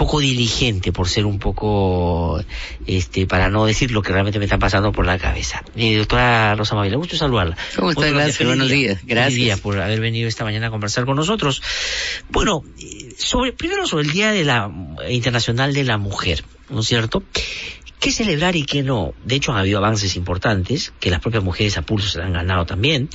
poco 0.00 0.20
diligente 0.20 0.92
por 0.92 1.10
ser 1.10 1.26
un 1.26 1.38
poco, 1.38 2.42
este, 2.86 3.26
para 3.26 3.50
no 3.50 3.66
decir 3.66 3.90
lo 3.90 4.00
que 4.00 4.12
realmente 4.12 4.38
me 4.38 4.46
está 4.46 4.58
pasando 4.58 4.92
por 4.92 5.04
la 5.04 5.18
cabeza. 5.18 5.62
Eh, 5.76 5.96
doctora 5.98 6.54
Rosa 6.54 6.74
Mavila, 6.74 6.96
gusto 6.96 7.16
saludarla. 7.16 7.56
¿Cómo 7.76 7.90
está? 7.90 8.08
Gracias, 8.08 8.46
buenos 8.46 8.70
días. 8.70 9.00
Gracias. 9.04 9.34
Día 9.34 9.56
por 9.58 9.78
haber 9.78 10.00
venido 10.00 10.26
esta 10.26 10.42
mañana 10.44 10.68
a 10.68 10.70
conversar 10.70 11.04
con 11.04 11.16
nosotros. 11.16 11.62
Bueno, 12.30 12.64
eh, 12.78 13.14
sobre, 13.18 13.52
primero 13.52 13.86
sobre 13.86 14.04
el 14.04 14.12
Día 14.12 14.32
de 14.32 14.44
la 14.44 14.70
Internacional 15.10 15.74
de 15.74 15.84
la 15.84 15.98
Mujer, 15.98 16.44
¿no 16.70 16.80
es 16.80 16.86
cierto? 16.86 17.22
Qué 18.00 18.10
celebrar 18.10 18.56
y 18.56 18.64
qué 18.64 18.82
no. 18.82 19.14
De 19.24 19.36
hecho, 19.36 19.52
han 19.52 19.58
habido 19.58 19.78
avances 19.78 20.16
importantes 20.16 20.92
que 20.98 21.10
las 21.10 21.20
propias 21.20 21.44
mujeres 21.44 21.76
a 21.76 21.82
pulso 21.82 22.08
se 22.08 22.22
han 22.22 22.32
ganado 22.32 22.64
también. 22.64 23.10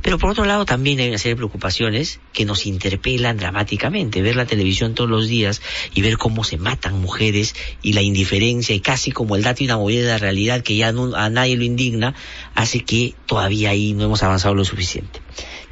Pero 0.00 0.16
por 0.18 0.30
otro 0.30 0.44
lado, 0.44 0.64
también 0.64 1.00
hay 1.00 1.08
una 1.08 1.18
serie 1.18 1.34
de 1.34 1.38
preocupaciones 1.38 2.20
que 2.32 2.44
nos 2.44 2.64
interpelan 2.64 3.36
dramáticamente. 3.36 4.22
Ver 4.22 4.36
la 4.36 4.46
televisión 4.46 4.94
todos 4.94 5.10
los 5.10 5.28
días 5.28 5.60
y 5.92 6.02
ver 6.02 6.16
cómo 6.16 6.44
se 6.44 6.56
matan 6.56 7.00
mujeres 7.00 7.54
y 7.82 7.92
la 7.92 8.02
indiferencia 8.02 8.74
y 8.74 8.80
casi 8.80 9.10
como 9.10 9.34
el 9.34 9.42
dato 9.42 9.64
inamovible 9.64 10.04
de 10.04 10.08
la 10.08 10.18
realidad 10.18 10.62
que 10.62 10.76
ya 10.76 10.92
no, 10.92 11.14
a 11.16 11.28
nadie 11.28 11.56
lo 11.56 11.64
indigna, 11.64 12.14
hace 12.54 12.84
que 12.84 13.14
todavía 13.26 13.70
ahí 13.70 13.92
no 13.92 14.04
hemos 14.04 14.22
avanzado 14.22 14.54
lo 14.54 14.64
suficiente. 14.64 15.20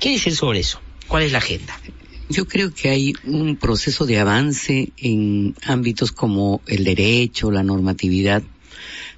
¿Qué 0.00 0.10
decir 0.10 0.34
sobre 0.34 0.58
eso? 0.58 0.80
¿Cuál 1.06 1.22
es 1.22 1.32
la 1.32 1.38
agenda? 1.38 1.78
Yo 2.28 2.48
creo 2.48 2.74
que 2.74 2.88
hay 2.88 3.14
un 3.24 3.54
proceso 3.54 4.04
de 4.04 4.18
avance 4.18 4.90
en 4.96 5.54
ámbitos 5.64 6.10
como 6.10 6.60
el 6.66 6.82
derecho, 6.82 7.52
la 7.52 7.62
normatividad, 7.62 8.42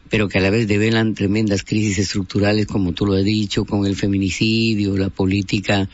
pero 0.09 0.29
que 0.29 0.39
a 0.39 0.41
la 0.41 0.51
vez 0.51 0.67
develan 0.67 1.15
tremendas 1.15 1.63
crisis 1.63 1.99
estructurales, 1.99 2.67
como 2.67 2.93
tú 2.93 3.07
lo 3.07 3.15
has 3.15 3.25
dicho, 3.25 3.65
con 3.65 3.87
el 3.87 3.97
feminicidio, 3.97 4.97
la 4.97 5.11
política 5.11 5.89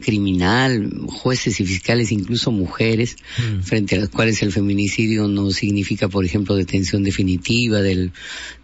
criminal, 0.00 0.90
jueces 1.06 1.60
y 1.60 1.66
fiscales, 1.66 2.10
incluso 2.12 2.50
mujeres, 2.50 3.16
mm. 3.38 3.60
frente 3.62 3.96
a 3.96 4.00
las 4.00 4.08
cuales 4.08 4.42
el 4.42 4.52
feminicidio 4.52 5.28
no 5.28 5.50
significa, 5.50 6.08
por 6.08 6.24
ejemplo, 6.24 6.56
detención 6.56 7.02
definitiva 7.04 7.80
del, 7.80 8.12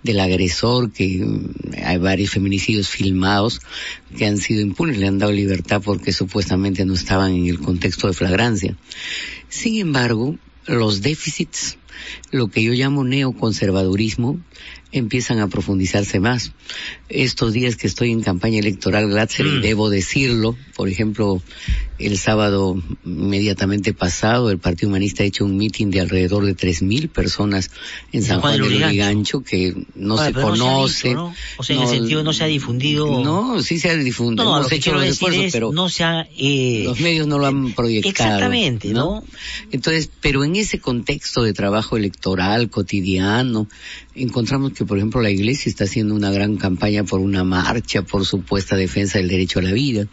del 0.02 0.20
agresor, 0.20 0.90
que 0.92 1.24
mm, 1.24 1.84
hay 1.84 1.98
varios 1.98 2.30
feminicidios 2.30 2.88
filmados 2.88 3.60
que 4.16 4.26
han 4.26 4.38
sido 4.38 4.60
impunes, 4.60 4.98
le 4.98 5.06
han 5.06 5.18
dado 5.18 5.32
libertad 5.32 5.82
porque 5.84 6.12
supuestamente 6.12 6.84
no 6.84 6.94
estaban 6.94 7.32
en 7.32 7.46
el 7.46 7.60
contexto 7.60 8.08
de 8.08 8.14
flagrancia. 8.14 8.76
Sin 9.48 9.76
embargo, 9.78 10.36
los 10.66 11.02
déficits, 11.02 11.78
lo 12.30 12.48
que 12.48 12.62
yo 12.62 12.72
llamo 12.72 13.04
neoconservadurismo, 13.04 14.38
empiezan 14.92 15.38
a 15.38 15.48
profundizarse 15.48 16.20
más. 16.20 16.52
Estos 17.08 17.52
días 17.52 17.76
que 17.76 17.86
estoy 17.86 18.10
en 18.10 18.22
campaña 18.22 18.58
electoral, 18.58 19.08
Glatzer, 19.08 19.46
y 19.46 19.58
mm. 19.58 19.60
debo 19.62 19.90
decirlo, 19.90 20.56
por 20.74 20.88
ejemplo, 20.88 21.40
el 21.98 22.18
sábado 22.18 22.80
inmediatamente 23.04 23.92
pasado, 23.92 24.50
el 24.50 24.58
Partido 24.58 24.88
Humanista 24.88 25.22
ha 25.22 25.26
hecho 25.26 25.44
un 25.44 25.56
mitin 25.56 25.90
de 25.90 26.00
alrededor 26.00 26.44
de 26.44 26.54
tres 26.54 26.82
mil 26.82 27.08
personas 27.08 27.70
en 28.12 28.22
San 28.22 28.40
Juan, 28.40 28.54
de 28.54 28.58
Lurigancho, 28.58 29.42
que 29.42 29.74
no 29.94 30.16
se 30.18 30.32
conoce. 30.32 31.14
No 31.14 31.34
O 31.56 31.62
sea, 31.62 31.76
en 31.76 31.82
el 31.82 31.88
sentido 31.88 32.22
no 32.22 32.32
se 32.32 32.44
ha 32.44 32.46
difundido. 32.46 33.22
No, 33.22 33.62
sí 33.62 33.78
se 33.78 33.90
ha 33.90 33.96
difundido. 33.96 34.44
No, 34.44 34.58
Hemos 34.58 34.72
hecho 34.72 34.92
los 34.92 35.04
esfuerzos, 35.04 35.52
pero 35.52 35.72
no 35.72 35.88
se 35.88 36.04
ha, 36.04 36.26
eh, 36.36 36.82
los 36.84 37.00
medios 37.00 37.26
no 37.26 37.38
lo 37.38 37.46
han 37.46 37.72
proyectado. 37.72 38.10
Exactamente, 38.10 38.88
¿no? 38.88 39.22
Entonces, 39.70 40.10
pero 40.20 40.44
en 40.44 40.56
ese 40.56 40.80
contexto 40.80 41.42
de 41.42 41.52
trabajo 41.52 41.89
electoral 41.96 42.70
cotidiano, 42.70 43.68
encontramos 44.14 44.72
que, 44.72 44.84
por 44.84 44.98
ejemplo, 44.98 45.20
la 45.20 45.30
Iglesia 45.30 45.70
está 45.70 45.84
haciendo 45.84 46.14
una 46.14 46.30
gran 46.30 46.56
campaña 46.56 47.04
por 47.04 47.20
una 47.20 47.44
marcha, 47.44 48.02
por 48.02 48.26
supuesta 48.26 48.76
defensa 48.76 49.18
del 49.18 49.28
derecho 49.28 49.58
a 49.58 49.62
la 49.62 49.72
vida. 49.72 50.06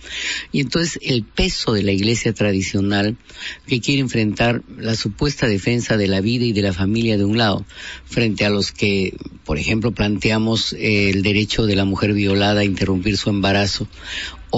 Y 0.51 0.61
entonces 0.61 0.99
el 1.01 1.23
peso 1.23 1.73
de 1.73 1.83
la 1.83 1.91
Iglesia 1.91 2.33
tradicional 2.33 3.17
que 3.65 3.81
quiere 3.81 4.01
enfrentar 4.01 4.63
la 4.77 4.95
supuesta 4.95 5.47
defensa 5.47 5.97
de 5.97 6.07
la 6.07 6.21
vida 6.21 6.45
y 6.45 6.53
de 6.53 6.61
la 6.61 6.73
familia 6.73 7.17
de 7.17 7.25
un 7.25 7.37
lado, 7.37 7.65
frente 8.05 8.45
a 8.45 8.49
los 8.49 8.71
que, 8.71 9.15
por 9.45 9.57
ejemplo, 9.57 9.91
planteamos 9.91 10.73
el 10.77 11.23
derecho 11.23 11.65
de 11.65 11.75
la 11.75 11.85
mujer 11.85 12.13
violada 12.13 12.61
a 12.61 12.65
interrumpir 12.65 13.17
su 13.17 13.29
embarazo 13.29 13.87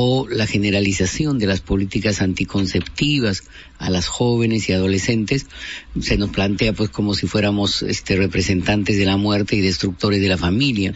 o 0.01 0.29
la 0.29 0.47
generalización 0.47 1.39
de 1.39 1.45
las 1.45 1.59
políticas 1.59 2.21
anticonceptivas 2.21 3.43
a 3.79 3.89
las 3.89 4.07
jóvenes 4.07 4.69
y 4.69 4.71
adolescentes 4.71 5.45
se 5.99 6.15
nos 6.15 6.29
plantea 6.29 6.71
pues 6.71 6.89
como 6.89 7.15
si 7.15 7.27
fuéramos 7.27 7.81
este 7.81 8.15
representantes 8.15 8.97
de 8.97 9.03
la 9.03 9.17
muerte 9.17 9.57
y 9.57 9.61
destructores 9.61 10.21
de 10.21 10.29
la 10.29 10.37
familia. 10.37 10.93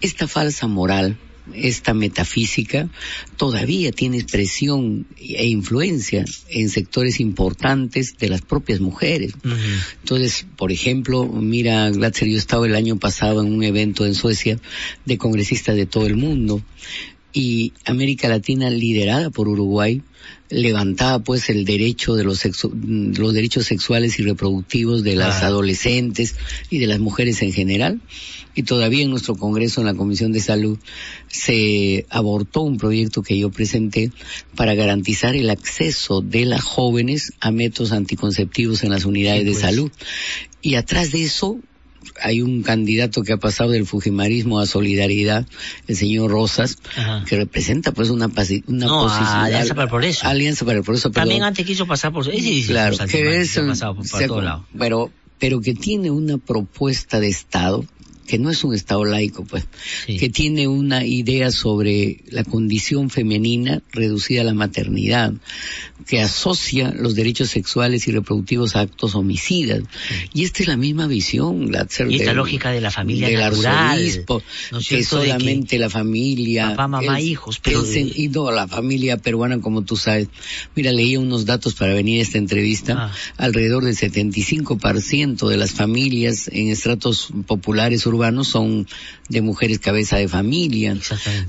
Esta 0.00 0.28
falsa 0.28 0.68
moral 0.68 1.18
esta 1.54 1.94
metafísica 1.94 2.88
todavía 3.36 3.92
tiene 3.92 4.18
expresión 4.18 5.06
e 5.16 5.46
influencia 5.46 6.24
en 6.48 6.68
sectores 6.68 7.20
importantes 7.20 8.16
de 8.18 8.28
las 8.28 8.42
propias 8.42 8.80
mujeres. 8.80 9.32
Entonces, 10.02 10.44
por 10.56 10.72
ejemplo, 10.72 11.24
mira, 11.26 11.88
Glatzer, 11.90 12.28
yo 12.28 12.36
estaba 12.36 12.66
el 12.66 12.74
año 12.74 12.96
pasado 12.96 13.42
en 13.42 13.52
un 13.52 13.62
evento 13.62 14.06
en 14.06 14.16
Suecia 14.16 14.58
de 15.04 15.18
congresistas 15.18 15.76
de 15.76 15.86
todo 15.86 16.06
el 16.06 16.16
mundo 16.16 16.62
y 17.36 17.74
América 17.84 18.30
Latina 18.30 18.70
liderada 18.70 19.28
por 19.28 19.46
Uruguay 19.46 20.00
levantaba 20.48 21.18
pues 21.18 21.50
el 21.50 21.66
derecho 21.66 22.14
de 22.14 22.24
los, 22.24 22.42
los 22.72 23.34
derechos 23.34 23.66
sexuales 23.66 24.18
y 24.18 24.22
reproductivos 24.22 25.02
de 25.02 25.16
las 25.16 25.42
adolescentes 25.42 26.36
y 26.70 26.78
de 26.78 26.86
las 26.86 26.98
mujeres 26.98 27.42
en 27.42 27.52
general 27.52 28.00
y 28.54 28.62
todavía 28.62 29.04
en 29.04 29.10
nuestro 29.10 29.34
Congreso, 29.34 29.82
en 29.82 29.86
la 29.86 29.92
Comisión 29.92 30.32
de 30.32 30.40
Salud, 30.40 30.78
se 31.28 32.06
abortó 32.08 32.62
un 32.62 32.78
proyecto 32.78 33.22
que 33.22 33.38
yo 33.38 33.50
presenté 33.50 34.12
para 34.54 34.74
garantizar 34.74 35.36
el 35.36 35.50
acceso 35.50 36.22
de 36.22 36.46
las 36.46 36.62
jóvenes 36.62 37.34
a 37.40 37.50
métodos 37.50 37.92
anticonceptivos 37.92 38.82
en 38.82 38.92
las 38.92 39.04
unidades 39.04 39.44
de 39.44 39.50
pues. 39.50 39.60
salud. 39.60 39.92
Y 40.62 40.76
atrás 40.76 41.12
de 41.12 41.22
eso, 41.22 41.60
hay 42.20 42.42
un 42.42 42.62
candidato 42.62 43.22
que 43.22 43.32
ha 43.32 43.36
pasado 43.36 43.70
del 43.70 43.86
Fujimarismo 43.86 44.60
a 44.60 44.66
Solidaridad, 44.66 45.46
el 45.86 45.96
señor 45.96 46.30
Rosas, 46.30 46.78
que 47.26 47.36
representa 47.36 47.92
pues 47.92 48.10
una, 48.10 48.26
una 48.66 48.86
no, 48.86 49.08
Alianza 49.08 49.74
para 49.74 49.84
el 49.84 49.90
Progreso. 49.90 50.26
Alianza 50.26 50.64
para 50.64 50.78
el 50.78 50.84
Progreso. 50.84 51.10
También 51.10 51.42
antes 51.42 51.64
quiso 51.66 51.86
pasar 51.86 52.12
por... 52.12 52.24
Sí, 52.24 52.64
claro, 52.66 52.96
que 53.08 53.40
es... 53.40 53.58
por, 54.28 54.64
Pero, 54.78 55.10
pero 55.38 55.60
que 55.60 55.74
tiene 55.74 56.10
una 56.10 56.38
propuesta 56.38 57.20
de 57.20 57.28
Estado 57.28 57.84
que 58.26 58.38
no 58.38 58.50
es 58.50 58.64
un 58.64 58.74
Estado 58.74 59.04
laico, 59.04 59.44
pues, 59.44 59.66
que 60.06 60.28
tiene 60.28 60.68
una 60.68 61.04
idea 61.04 61.50
sobre 61.50 62.20
la 62.28 62.44
condición 62.44 63.08
femenina 63.10 63.82
reducida 63.92 64.42
a 64.42 64.44
la 64.44 64.54
maternidad, 64.54 65.32
que 66.06 66.20
asocia 66.20 66.92
los 66.92 67.14
derechos 67.14 67.50
sexuales 67.50 68.06
y 68.08 68.12
reproductivos 68.12 68.76
a 68.76 68.80
actos 68.80 69.14
homicidas. 69.14 69.82
Y 70.34 70.44
esta 70.44 70.62
es 70.62 70.68
la 70.68 70.76
misma 70.76 71.06
visión, 71.06 71.72
la 71.72 71.86
y 72.08 72.16
esta 72.16 72.34
lógica 72.34 72.70
de 72.70 72.80
la 72.80 72.90
familia 72.90 73.28
del 73.28 73.40
natural, 73.40 73.98
arzobispo, 73.98 74.42
que 74.88 75.04
solamente 75.04 75.78
la 75.78 75.88
familia, 75.88 76.70
papá, 76.70 76.88
mamá, 76.88 77.20
hijos, 77.20 77.60
pero 77.60 77.84
y 77.96 78.28
no, 78.28 78.50
la 78.50 78.68
familia 78.68 79.16
peruana, 79.16 79.60
como 79.60 79.82
tú 79.82 79.96
sabes. 79.96 80.28
Mira, 80.74 80.92
leía 80.92 81.20
unos 81.20 81.46
datos 81.46 81.74
para 81.74 81.94
venir 81.94 82.20
a 82.20 82.22
esta 82.22 82.38
entrevista. 82.38 82.94
Ah. 82.96 83.12
Alrededor 83.36 83.84
del 83.84 83.96
75% 83.96 85.48
de 85.48 85.56
las 85.56 85.72
familias 85.72 86.48
en 86.52 86.68
estratos 86.68 87.28
populares 87.46 88.04
urbanos 88.06 88.15
urbanos 88.16 88.48
son 88.48 88.86
de 89.28 89.42
mujeres 89.42 89.78
cabeza 89.78 90.16
de 90.16 90.28
familia. 90.28 90.96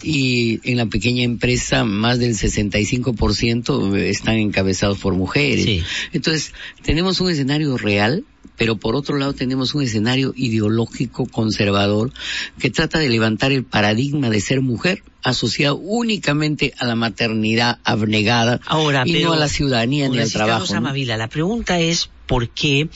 Y 0.03 0.59
en 0.69 0.77
la 0.77 0.85
pequeña 0.85 1.23
empresa 1.23 1.83
más 1.83 2.19
del 2.19 2.35
65% 2.35 3.95
están 3.97 4.35
encabezados 4.35 4.99
por 4.99 5.13
mujeres. 5.13 5.83
Entonces, 6.13 6.53
tenemos 6.83 7.19
un 7.21 7.31
escenario 7.31 7.77
real 7.77 8.23
pero 8.57 8.77
por 8.77 8.95
otro 8.95 9.17
lado 9.17 9.33
tenemos 9.33 9.73
un 9.75 9.83
escenario 9.83 10.33
ideológico 10.35 11.25
conservador 11.27 12.11
que 12.59 12.69
trata 12.69 12.99
de 12.99 13.07
levantar 13.07 13.51
el 13.51 13.63
paradigma 13.63 14.29
de 14.29 14.41
ser 14.41 14.61
mujer 14.61 15.03
asociado 15.23 15.77
únicamente 15.77 16.73
a 16.79 16.85
la 16.85 16.95
maternidad 16.95 17.79
abnegada 17.83 18.59
y 19.05 19.23
no 19.23 19.33
a 19.33 19.37
la 19.37 19.47
ciudadanía 19.47 20.09
ni 20.09 20.19
al 20.19 20.31
trabajo. 20.31 20.65
la 20.73 21.27
pregunta 21.27 21.79
es 21.79 22.09
por 22.25 22.49
qué 22.49 22.89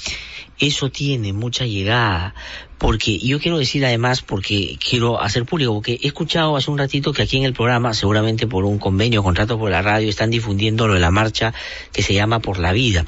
eso 0.60 0.89
tiene 0.89 1.31
mucha 1.31 1.65
llegada 1.65 2.34
porque 2.82 3.20
yo 3.20 3.40
quiero 3.40 3.60
decir 3.60 3.86
además, 3.86 4.24
porque 4.24 4.76
quiero 4.84 5.22
hacer 5.22 5.45
público, 5.45 5.76
porque 5.76 5.99
he 6.02 6.08
escuchado 6.08 6.58
hace 6.58 6.72
un 6.72 6.80
ratito 6.80 7.14
que 7.14 7.22
aquí 7.22 7.38
en 7.38 7.44
el 7.44 7.53
programa, 7.53 7.94
seguramente 7.94 8.48
por 8.48 8.66
un 8.66 8.80
convenio, 8.80 9.22
contrato 9.22 9.60
por 9.60 9.70
la 9.70 9.84
radio, 9.84 10.10
están 10.10 10.32
difundiendo 10.32 10.88
lo 10.88 10.95
de 10.95 10.99
la 10.99 11.12
marcha 11.12 11.53
que 11.94 12.02
se 12.02 12.16
llama 12.16 12.40
Por 12.40 12.58
la 12.58 12.72
Vida. 12.72 13.06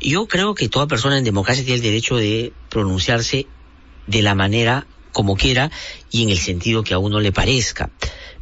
Yo 0.00 0.28
creo 0.28 0.54
que 0.54 0.68
toda 0.68 0.86
persona 0.86 1.18
en 1.18 1.24
democracia 1.24 1.64
tiene 1.64 1.78
el 1.78 1.82
derecho 1.82 2.14
de 2.14 2.52
pronunciarse 2.68 3.48
de 4.06 4.22
la 4.22 4.36
manera 4.36 4.86
como 5.10 5.34
quiera 5.34 5.72
y 6.12 6.22
en 6.22 6.30
el 6.30 6.38
sentido 6.38 6.84
que 6.84 6.94
a 6.94 6.98
uno 6.98 7.18
le 7.18 7.32
parezca. 7.32 7.90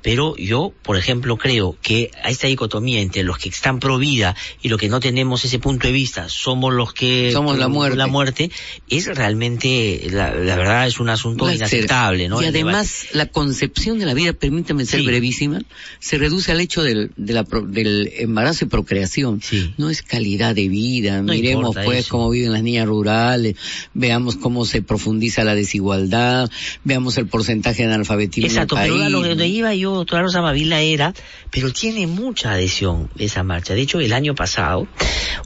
Pero 0.04 0.36
yo, 0.36 0.74
por 0.82 0.98
ejemplo, 0.98 1.38
creo 1.38 1.78
que 1.80 2.10
a 2.22 2.28
esta 2.28 2.46
dicotomía 2.46 3.00
entre 3.00 3.22
los 3.22 3.38
que 3.38 3.48
están 3.48 3.80
pro 3.80 3.96
vida 3.96 4.36
y 4.62 4.68
los 4.68 4.78
que 4.78 4.90
no 4.90 5.00
tenemos 5.00 5.44
ese 5.46 5.58
punto 5.58 5.86
de 5.86 5.94
vista, 5.94 6.28
somos 6.28 6.74
los 6.74 6.92
que... 6.92 7.32
Somos 7.32 7.58
la 7.58 7.68
muerte. 7.68 7.96
La 7.96 8.06
muerte, 8.06 8.50
es 8.90 9.06
realmente, 9.06 10.06
la, 10.10 10.34
la 10.34 10.56
verdad, 10.56 10.86
es 10.86 11.00
un 11.00 11.08
asunto 11.08 11.50
inaceptable, 11.50 12.28
¿no? 12.28 12.42
Y 12.42 12.44
además, 12.44 13.06
la 13.14 13.26
concepción 13.26 13.98
de 13.98 14.04
la 14.04 14.12
vida, 14.12 14.34
permítame 14.34 14.84
ser 14.84 15.00
Sí. 15.00 15.06
brevísima, 15.06 15.62
se 16.00 16.18
reduce 16.18 16.52
al 16.52 16.60
hecho 16.60 16.82
del, 16.82 17.10
de 17.16 17.32
la 17.32 17.46
del 17.66 18.12
embarazo 18.18 18.66
y 18.66 18.68
procreación. 18.68 19.40
No 19.78 19.88
es 19.88 20.02
calidad 20.02 20.54
de 20.54 20.68
vida. 20.68 21.22
No 21.22 21.32
Miremos 21.32 21.74
pues 21.82 22.00
eso. 22.00 22.10
cómo 22.10 22.28
viven 22.28 22.52
las 22.52 22.62
niñas 22.62 22.86
rurales, 22.86 23.56
veamos 23.94 24.36
cómo 24.36 24.66
se 24.66 24.82
profundiza 24.82 25.44
la 25.44 25.54
desigualdad, 25.54 26.50
veamos 26.84 27.16
el 27.16 27.26
porcentaje 27.26 27.82
de 27.86 27.88
analfabetismo 27.94 28.48
Exacto, 28.48 28.76
en 28.76 28.82
el 28.82 28.90
pero 28.90 29.04
a 29.04 29.08
lo 29.08 29.22
que 29.36 29.46
iba 29.46 29.74
yo, 29.74 29.93
doctora 29.98 30.22
Rosa 30.22 30.42
Mavila, 30.42 30.80
era, 30.80 31.12
pero 31.50 31.72
tiene 31.72 32.06
mucha 32.06 32.52
adhesión 32.52 33.10
esa 33.18 33.42
marcha. 33.42 33.74
De 33.74 33.82
hecho, 33.82 34.00
el 34.00 34.12
año 34.12 34.34
pasado 34.34 34.86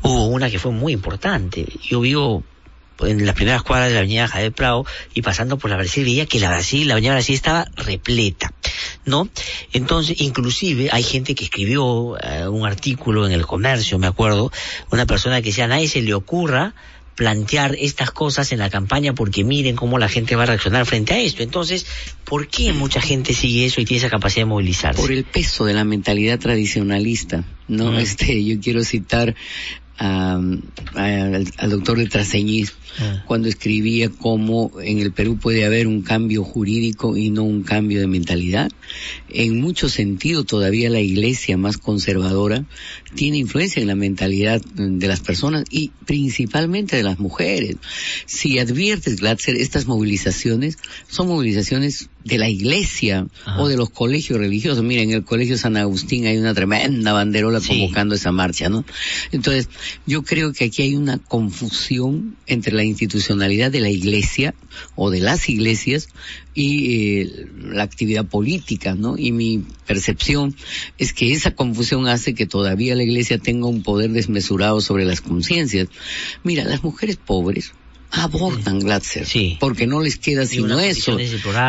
hubo 0.02 0.26
una 0.26 0.50
que 0.50 0.58
fue 0.58 0.72
muy 0.72 0.92
importante. 0.92 1.66
Yo 1.82 2.00
vivo 2.00 2.42
en 3.00 3.24
las 3.26 3.34
primeras 3.34 3.62
cuadras 3.62 3.88
de 3.88 3.94
la 3.94 4.00
avenida 4.00 4.28
Javier 4.28 4.52
Prado 4.52 4.84
y 5.14 5.22
pasando 5.22 5.58
por 5.58 5.70
la 5.70 5.76
Brasil 5.76 6.04
veía 6.04 6.26
que 6.26 6.40
la 6.40 6.48
Brasil, 6.48 6.88
la 6.88 6.94
avenida 6.94 7.12
Brasil 7.12 7.34
estaba 7.34 7.66
repleta, 7.76 8.52
¿no? 9.04 9.28
Entonces, 9.72 10.20
inclusive 10.20 10.88
hay 10.92 11.02
gente 11.02 11.34
que 11.34 11.44
escribió 11.44 12.16
eh, 12.18 12.48
un 12.48 12.66
artículo 12.66 13.26
en 13.26 13.32
el 13.32 13.46
comercio, 13.46 13.98
me 13.98 14.06
acuerdo, 14.06 14.50
una 14.90 15.06
persona 15.06 15.40
que 15.40 15.50
decía, 15.50 15.64
a 15.64 15.68
nadie 15.68 15.88
se 15.88 16.02
le 16.02 16.14
ocurra 16.14 16.74
plantear 17.18 17.74
estas 17.80 18.12
cosas 18.12 18.52
en 18.52 18.60
la 18.60 18.70
campaña 18.70 19.12
porque 19.12 19.42
miren 19.42 19.74
cómo 19.74 19.98
la 19.98 20.08
gente 20.08 20.36
va 20.36 20.44
a 20.44 20.46
reaccionar 20.46 20.86
frente 20.86 21.14
a 21.14 21.20
esto. 21.20 21.42
Entonces, 21.42 21.84
¿por 22.24 22.46
qué 22.46 22.72
mucha 22.72 23.00
gente 23.00 23.34
sigue 23.34 23.66
eso 23.66 23.80
y 23.80 23.84
tiene 23.84 23.98
esa 23.98 24.08
capacidad 24.08 24.42
de 24.42 24.50
movilizarse? 24.50 25.00
por 25.02 25.10
el 25.10 25.24
peso 25.24 25.64
de 25.64 25.74
la 25.74 25.82
mentalidad 25.84 26.38
tradicionalista, 26.38 27.44
¿no? 27.66 27.90
Mm. 27.90 27.96
Este, 27.98 28.44
yo 28.44 28.60
quiero 28.60 28.84
citar 28.84 29.34
a- 29.98 30.40
a- 30.94 31.04
al, 31.24 31.44
al 31.56 31.70
doctor 31.70 31.98
de 31.98 32.06
Traseñiz 32.06 32.72
Ah. 33.00 33.22
cuando 33.26 33.48
escribía 33.48 34.08
cómo 34.10 34.72
en 34.82 34.98
el 34.98 35.12
Perú 35.12 35.38
puede 35.38 35.64
haber 35.64 35.86
un 35.86 36.02
cambio 36.02 36.42
jurídico 36.42 37.16
y 37.16 37.30
no 37.30 37.42
un 37.44 37.62
cambio 37.62 38.00
de 38.00 38.06
mentalidad. 38.06 38.70
En 39.30 39.60
mucho 39.60 39.88
sentido 39.88 40.44
todavía 40.44 40.90
la 40.90 41.00
iglesia 41.00 41.56
más 41.56 41.76
conservadora 41.78 42.64
tiene 43.14 43.38
influencia 43.38 43.80
en 43.80 43.88
la 43.88 43.94
mentalidad 43.94 44.60
de 44.60 45.08
las 45.08 45.20
personas 45.20 45.64
y 45.70 45.90
principalmente 46.06 46.96
de 46.96 47.02
las 47.02 47.18
mujeres. 47.18 47.76
Si 48.26 48.58
adviertes, 48.58 49.20
Glatzer, 49.20 49.56
estas 49.56 49.86
movilizaciones 49.86 50.78
son 51.08 51.28
movilizaciones 51.28 52.08
de 52.24 52.38
la 52.38 52.48
iglesia 52.48 53.26
o 53.58 53.68
de 53.68 53.76
los 53.76 53.90
colegios 53.90 54.38
religiosos. 54.38 54.84
Miren, 54.84 55.10
en 55.10 55.16
el 55.16 55.24
colegio 55.24 55.56
San 55.56 55.76
Agustín 55.76 56.26
hay 56.26 56.36
una 56.36 56.54
tremenda 56.54 57.12
banderola 57.12 57.60
convocando 57.60 58.14
esa 58.14 58.32
marcha, 58.32 58.68
¿no? 58.68 58.84
Entonces, 59.32 59.68
yo 60.06 60.22
creo 60.22 60.52
que 60.52 60.64
aquí 60.64 60.82
hay 60.82 60.94
una 60.94 61.18
confusión 61.18 62.36
entre 62.46 62.74
la 62.74 62.84
institucionalidad 62.84 63.70
de 63.70 63.80
la 63.80 63.90
iglesia 63.90 64.54
o 64.94 65.10
de 65.10 65.20
las 65.20 65.48
iglesias 65.48 66.08
y 66.58 67.20
eh, 67.20 67.46
la 67.70 67.84
actividad 67.84 68.26
política, 68.26 68.96
¿no? 68.96 69.16
Y 69.16 69.30
mi 69.30 69.62
percepción 69.86 70.56
es 70.98 71.12
que 71.12 71.32
esa 71.32 71.54
confusión 71.54 72.08
hace 72.08 72.34
que 72.34 72.46
todavía 72.46 72.96
la 72.96 73.04
iglesia 73.04 73.38
tenga 73.38 73.68
un 73.68 73.84
poder 73.84 74.10
desmesurado 74.10 74.80
sobre 74.80 75.04
las 75.04 75.20
conciencias. 75.20 75.86
Mira, 76.42 76.64
las 76.64 76.82
mujeres 76.82 77.16
pobres 77.16 77.74
abortan 78.10 78.80
Glatzer, 78.80 79.24
porque 79.60 79.86
no 79.86 80.00
les 80.00 80.16
queda 80.16 80.46
sino 80.46 80.80
eso, 80.80 81.16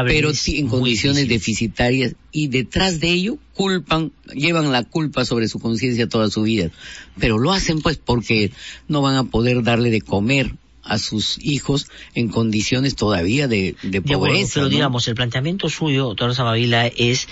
pero 0.08 0.34
sí 0.34 0.58
en 0.58 0.70
condiciones 0.70 1.28
deficitarias 1.28 2.16
y 2.32 2.48
detrás 2.48 3.00
de 3.00 3.10
ello 3.10 3.38
culpan, 3.54 4.12
llevan 4.34 4.72
la 4.72 4.84
culpa 4.84 5.24
sobre 5.24 5.48
su 5.50 5.60
conciencia 5.60 6.10
toda 6.10 6.32
su 6.32 6.42
vida, 6.42 6.72
pero 7.20 7.38
lo 7.38 7.52
hacen 7.52 7.82
pues 7.82 7.98
porque 7.98 8.52
no 8.88 9.04
van 9.04 9.18
a 9.18 9.26
poder 9.26 9.62
darle 9.62 9.92
de 9.92 10.02
comer 10.02 10.56
a 10.90 10.98
sus 10.98 11.38
hijos 11.42 11.88
en 12.16 12.30
condiciones 12.30 12.96
todavía 12.96 13.48
de, 13.48 13.76
de 13.82 13.90
De 13.90 13.98
acuerdo, 14.00 14.20
pobreza. 14.34 14.52
pero 14.56 14.66
¿no? 14.66 14.70
digamos, 14.70 15.08
el 15.08 15.16
planteamiento 15.16 15.70
suyo, 15.70 16.06
doctora 16.06 16.34
Samavila, 16.34 16.88
es 16.88 17.28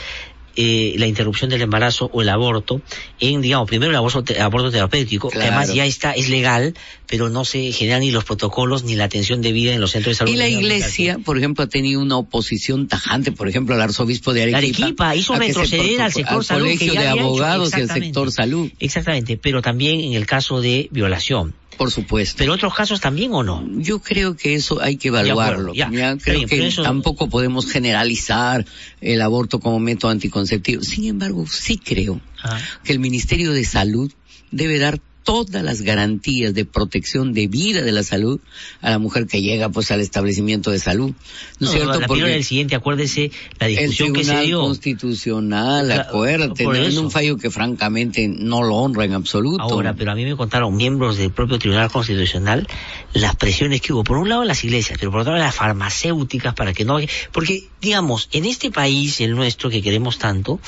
eh, 0.59 0.95
la 0.97 1.05
interrupción 1.05 1.51
del 1.51 1.61
embarazo 1.61 2.09
o 2.11 2.23
el 2.23 2.29
aborto 2.29 2.81
en, 3.19 3.41
digamos, 3.41 3.67
primero 3.67 3.91
el 3.91 3.95
aborto, 3.95 4.23
aborto 4.41 4.71
terapéutico, 4.71 5.29
que 5.29 5.39
además 5.39 5.71
ya 5.71 5.85
está, 5.85 6.13
es 6.13 6.29
legal, 6.29 6.73
pero 7.07 7.29
no 7.29 7.45
se 7.45 7.71
generan 7.71 8.01
ni 8.01 8.11
los 8.11 8.23
protocolos 8.25 8.83
ni 8.83 8.95
la 8.95 9.05
atención 9.05 9.41
debida 9.41 9.73
en 9.73 9.81
los 9.81 9.91
centros 9.91 10.11
de 10.13 10.17
salud. 10.17 10.31
Y 10.33 10.35
la 10.35 10.47
iglesia, 10.49 11.17
por 11.23 11.37
ejemplo, 11.37 11.63
ha 11.63 11.67
tenido 11.67 12.01
una 12.01 12.17
oposición 12.17 12.87
tajante, 12.87 13.31
por 13.31 13.47
ejemplo, 13.47 13.75
al 13.75 13.81
arzobispo 13.81 14.33
de 14.33 14.43
Arequipa. 14.43 14.77
Arequipa 14.77 15.15
hizo 15.15 15.33
se 15.33 15.39
retroceder 15.39 16.01
al 16.01 16.11
sector 16.13 16.43
salud. 16.43 16.65
que 16.67 16.73
colegio 16.77 16.93
ya 16.93 17.01
de 17.01 17.07
abogados 17.19 17.71
y 17.71 17.75
al 17.75 17.81
Exactamente. 17.81 18.07
sector 18.07 18.31
salud. 18.31 18.71
Exactamente, 18.79 19.37
pero 19.37 19.61
también 19.61 20.01
en 20.01 20.13
el 20.13 20.25
caso 20.25 20.61
de 20.61 20.89
violación. 20.91 21.55
Por 21.77 21.91
supuesto. 21.91 22.37
Pero 22.39 22.53
otros 22.53 22.73
casos 22.73 22.99
también 22.99 23.31
o 23.33 23.43
no. 23.43 23.63
Yo 23.77 23.99
creo 23.99 24.35
que 24.35 24.55
eso 24.55 24.81
hay 24.81 24.97
que 24.97 25.09
evaluarlo. 25.09 25.75
ya. 25.75 25.87
Creo 26.17 26.39
bien, 26.39 26.47
que 26.49 26.67
eso- 26.67 26.81
tampoco 26.81 27.29
podemos 27.29 27.67
generalizar 27.71 28.65
el 28.99 29.21
aborto 29.21 29.59
como 29.59 29.79
método 29.79 30.09
anticonceptivo. 30.09 30.81
Sin 30.81 31.05
embargo, 31.05 31.45
sí 31.47 31.77
creo 31.77 32.19
Ah. 32.43 32.59
que 32.83 32.93
el 32.93 32.99
Ministerio 32.99 33.51
de 33.51 33.63
Salud 33.63 34.11
debe 34.49 34.79
dar 34.79 34.99
todas 35.27 35.61
las 35.61 35.81
garantías 35.81 36.53
de 36.53 36.63
protección 36.63 37.33
de 37.33 37.47
vida 37.47 37.81
de 37.81 37.91
la 37.91 38.03
salud 38.03 38.39
a 38.81 38.91
la 38.91 38.97
mujer 38.97 39.27
que 39.27 39.41
llega 39.41 39.67
pues 39.67 39.91
al 39.91 39.99
establecimiento 39.99 40.71
de 40.71 40.79
salud. 40.79 41.11
¿No, 41.59 41.67
es 41.67 41.73
cierto? 41.73 41.99
la 41.99 42.07
Porque 42.07 42.23
del 42.23 42.45
siguiente, 42.45 42.75
acuérdese 42.75 43.31
la 43.59 43.67
el 43.67 43.75
discusión 43.75 44.13
que 44.13 44.23
se 44.23 44.39
dio. 44.43 44.61
Constitucional, 44.61 45.87
Claro, 45.87 46.03
acuérdate, 46.03 46.63
¿no? 46.63 46.73
eso. 46.75 47.01
un 47.01 47.11
fallo 47.11 47.35
que 47.35 47.49
francamente 47.49 48.29
no 48.29 48.63
lo 48.63 48.75
honra 48.77 49.03
en 49.03 49.15
absoluto. 49.15 49.61
Ahora, 49.61 49.95
pero 49.95 50.13
a 50.13 50.15
mí 50.15 50.23
me 50.23 50.37
contaron 50.37 50.73
miembros 50.77 51.17
del 51.17 51.31
propio 51.31 51.59
Tribunal 51.59 51.91
Constitucional 51.91 52.65
las 53.11 53.35
presiones 53.35 53.81
que 53.81 53.91
hubo. 53.91 54.05
Por 54.05 54.15
un 54.15 54.29
lado 54.29 54.45
las 54.45 54.63
iglesias, 54.63 54.97
pero 54.97 55.11
por 55.11 55.19
otro 55.19 55.33
lado 55.33 55.43
las 55.43 55.55
farmacéuticas 55.55 56.53
para 56.53 56.71
que 56.71 56.85
no... 56.85 56.99
Porque, 57.33 57.67
digamos, 57.81 58.29
en 58.31 58.45
este 58.45 58.71
país, 58.71 59.19
el 59.19 59.35
nuestro 59.35 59.69
que 59.69 59.81
queremos 59.81 60.19
tanto, 60.19 60.61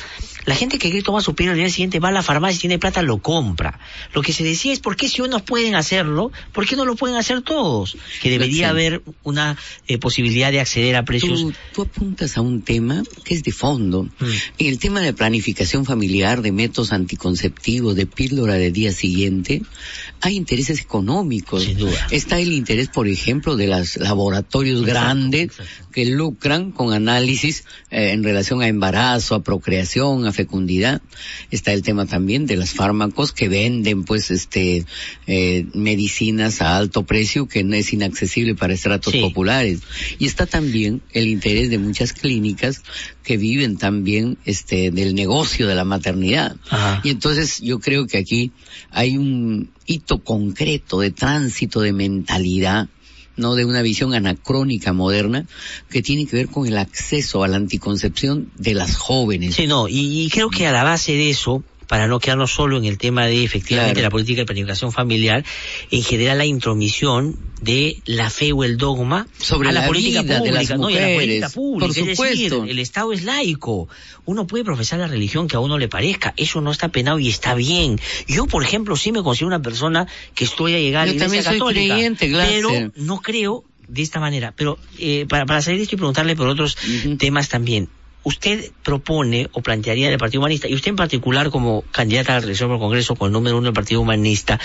la 0.45 0.55
gente 0.55 0.77
que 0.77 0.89
quiere 0.89 1.03
tomar 1.03 1.21
su 1.21 1.35
píldora 1.35 1.53
al 1.53 1.59
día 1.59 1.69
siguiente 1.69 1.99
va 1.99 2.09
a 2.09 2.11
la 2.11 2.23
farmacia 2.23 2.57
y 2.57 2.59
tiene 2.59 2.79
plata, 2.79 3.01
lo 3.01 3.19
compra. 3.19 3.79
Lo 4.13 4.21
que 4.21 4.33
se 4.33 4.43
decía 4.43 4.73
es, 4.73 4.79
¿por 4.79 4.95
qué 4.95 5.09
si 5.09 5.21
unos 5.21 5.41
pueden 5.41 5.75
hacerlo, 5.75 6.31
por 6.53 6.65
qué 6.65 6.75
no 6.75 6.85
lo 6.85 6.95
pueden 6.95 7.17
hacer 7.17 7.41
todos? 7.41 7.97
Que 8.21 8.29
debería 8.29 8.69
haber 8.69 9.01
una 9.23 9.57
eh, 9.87 9.97
posibilidad 9.97 10.51
de 10.51 10.59
acceder 10.59 10.95
a 10.95 11.03
precios... 11.03 11.41
Tú, 11.41 11.53
tú 11.73 11.81
apuntas 11.83 12.37
a 12.37 12.41
un 12.41 12.61
tema 12.61 13.03
que 13.23 13.33
es 13.33 13.43
de 13.43 13.51
fondo. 13.51 14.03
Mm. 14.03 14.25
En 14.59 14.67
el 14.67 14.79
tema 14.79 15.01
de 15.01 15.13
planificación 15.13 15.85
familiar, 15.85 16.41
de 16.41 16.51
métodos 16.51 16.91
anticonceptivos, 16.91 17.95
de 17.95 18.05
píldora 18.05 18.55
de 18.55 18.71
día 18.71 18.91
siguiente, 18.91 19.61
hay 20.21 20.35
intereses 20.35 20.81
económicos. 20.81 21.67
Está 22.11 22.39
el 22.39 22.51
interés, 22.51 22.89
por 22.89 23.07
ejemplo, 23.07 23.55
de 23.55 23.67
los 23.67 23.97
laboratorios 23.97 24.85
grandes 24.85 25.51
que 25.91 26.05
lucran 26.05 26.71
con 26.71 26.93
análisis 26.93 27.65
eh, 27.89 28.11
en 28.11 28.23
relación 28.23 28.61
a 28.61 28.67
embarazo, 28.67 29.35
a 29.35 29.43
procreación, 29.43 30.25
a 30.25 30.31
fecundidad. 30.31 31.01
Está 31.51 31.73
el 31.73 31.81
tema 31.81 32.05
también 32.05 32.45
de 32.45 32.57
los 32.57 32.71
fármacos 32.71 33.31
que 33.31 33.49
venden, 33.49 34.03
pues, 34.03 34.31
este, 34.31 34.85
eh, 35.27 35.65
medicinas 35.73 36.61
a 36.61 36.77
alto 36.77 37.03
precio 37.03 37.47
que 37.47 37.63
no 37.63 37.75
es 37.75 37.93
inaccesible 37.93 38.55
para 38.55 38.73
estratos 38.73 39.15
populares. 39.15 39.79
Y 40.19 40.25
está 40.25 40.45
también 40.45 41.01
el 41.11 41.27
interés 41.27 41.69
de 41.69 41.77
muchas 41.77 42.13
clínicas 42.13 42.83
que 43.29 43.37
viven 43.37 43.77
también 43.77 44.39
este 44.43 44.89
del 44.89 45.13
negocio 45.13 45.67
de 45.67 45.75
la 45.75 45.83
maternidad. 45.83 46.55
Y 47.03 47.11
entonces 47.11 47.61
yo 47.61 47.79
creo 47.79 48.07
que 48.07 48.17
aquí 48.17 48.51
hay 48.89 49.17
un 49.17 49.69
hito 49.85 50.23
concreto 50.23 50.99
de 50.99 51.11
tránsito 51.11 51.81
de 51.81 51.93
mentalidad 51.93 52.89
no 53.35 53.53
de 53.53 53.65
una 53.65 53.83
visión 53.83 54.15
anacrónica 54.15 54.93
moderna 54.93 55.45
que 55.91 56.01
tiene 56.01 56.25
que 56.25 56.37
ver 56.37 56.47
con 56.47 56.65
el 56.65 56.79
acceso 56.79 57.43
a 57.43 57.47
la 57.47 57.57
anticoncepción 57.57 58.51
de 58.57 58.73
las 58.73 58.95
jóvenes. 58.95 59.53
Sí, 59.53 59.67
no, 59.67 59.87
y, 59.87 60.23
y 60.23 60.29
creo 60.31 60.49
que 60.49 60.65
a 60.65 60.71
la 60.71 60.83
base 60.83 61.11
de 61.11 61.29
eso, 61.29 61.63
para 61.89 62.07
no 62.07 62.19
quedarnos 62.19 62.51
solo 62.53 62.77
en 62.77 62.85
el 62.85 62.99
tema 62.99 63.25
de 63.25 63.43
efectivamente 63.43 63.95
Claro. 63.95 64.05
la 64.05 64.11
política 64.11 64.41
de 64.41 64.45
planificación 64.45 64.91
familiar, 64.91 65.43
en 65.89 66.03
general 66.03 66.37
la 66.37 66.45
intromisión 66.45 67.35
de 67.61 67.97
la 68.05 68.29
fe 68.29 68.53
o 68.53 68.63
el 68.63 68.77
dogma 68.77 69.27
Sobre 69.39 69.69
a 69.69 69.71
la, 69.71 69.81
la 69.81 69.87
política 69.87 70.21
vida 70.21 70.35
de 70.35 70.39
pública, 70.51 70.59
las 70.59 70.79
¿no? 70.79 70.89
Y 70.91 70.97
a 70.97 71.01
la 71.09 71.15
política 71.15 71.49
pública. 71.49 71.87
por 71.87 71.97
Es 71.97 72.17
decir, 72.19 72.53
el 72.67 72.79
Estado 72.79 73.11
es 73.11 73.23
laico. 73.23 73.89
Uno 74.25 74.45
puede 74.45 74.63
profesar 74.63 74.99
la 74.99 75.07
religión 75.07 75.47
que 75.47 75.55
a 75.55 75.59
uno 75.59 75.79
le 75.79 75.87
parezca. 75.87 76.33
Eso 76.37 76.61
no 76.61 76.71
está 76.71 76.89
penado 76.89 77.17
y 77.17 77.27
está 77.27 77.55
bien. 77.55 77.99
Yo, 78.27 78.45
por 78.45 78.63
ejemplo, 78.63 78.95
sí 78.95 79.11
me 79.11 79.23
considero 79.23 79.47
una 79.47 79.61
persona 79.61 80.07
que 80.35 80.43
estoy 80.45 80.75
a 80.75 80.79
llegar 80.79 81.03
a 81.03 81.05
la 81.07 81.17
Yo 81.17 81.25
iglesia 81.25 81.51
católica. 81.53 81.95
creyente, 81.95 82.31
pero 82.31 82.69
no 82.97 83.19
creo 83.19 83.63
de 83.87 84.03
esta 84.03 84.19
manera. 84.19 84.53
Pero 84.55 84.77
eh, 84.99 85.25
para, 85.27 85.47
para 85.47 85.63
salir 85.63 85.79
de 85.79 85.83
esto 85.85 85.95
y 85.95 85.97
preguntarle 85.97 86.35
por 86.35 86.47
otros 86.47 86.77
temas 87.17 87.49
también 87.49 87.89
usted 88.23 88.71
propone 88.83 89.47
o 89.53 89.61
plantearía 89.61 90.07
en 90.07 90.13
el 90.13 90.19
Partido 90.19 90.41
Humanista, 90.41 90.67
y 90.67 90.73
usted 90.73 90.89
en 90.89 90.95
particular 90.95 91.49
como 91.49 91.83
candidata 91.91 92.33
a 92.33 92.35
la 92.35 92.39
reelección 92.41 92.69
por 92.69 92.79
Congreso 92.79 93.15
con 93.15 93.27
el 93.27 93.33
número 93.33 93.57
uno 93.57 93.65
del 93.65 93.73
Partido 93.73 94.01
Humanista, 94.01 94.59